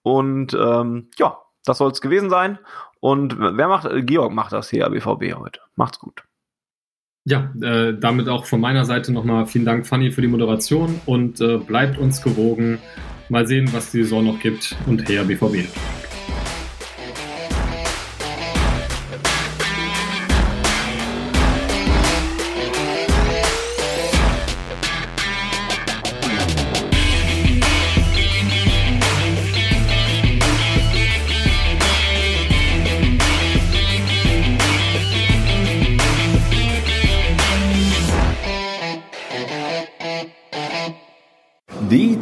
Und 0.02 0.54
ähm, 0.54 1.10
ja, 1.18 1.38
das 1.64 1.78
soll 1.78 1.90
es 1.90 2.00
gewesen 2.00 2.30
sein. 2.30 2.58
Und 3.00 3.38
wer 3.38 3.68
macht, 3.68 3.88
Georg 4.06 4.32
macht 4.32 4.52
das 4.52 4.70
hier, 4.70 4.88
BVB 4.88 5.34
heute. 5.34 5.60
Macht's 5.74 5.98
gut. 5.98 6.22
Ja, 7.24 7.52
äh, 7.60 7.98
damit 7.98 8.28
auch 8.28 8.46
von 8.46 8.60
meiner 8.60 8.84
Seite 8.84 9.12
nochmal 9.12 9.46
vielen 9.46 9.64
Dank, 9.64 9.86
Fanny, 9.86 10.10
für 10.10 10.22
die 10.22 10.28
Moderation 10.28 11.00
und 11.06 11.40
äh, 11.40 11.58
bleibt 11.58 11.98
uns 11.98 12.22
gewogen. 12.22 12.78
Mal 13.28 13.46
sehen, 13.46 13.72
was 13.72 13.92
die 13.92 14.02
Saison 14.02 14.24
noch 14.24 14.40
gibt 14.40 14.76
und 14.86 15.08
her 15.08 15.24
BVB. 15.24 15.68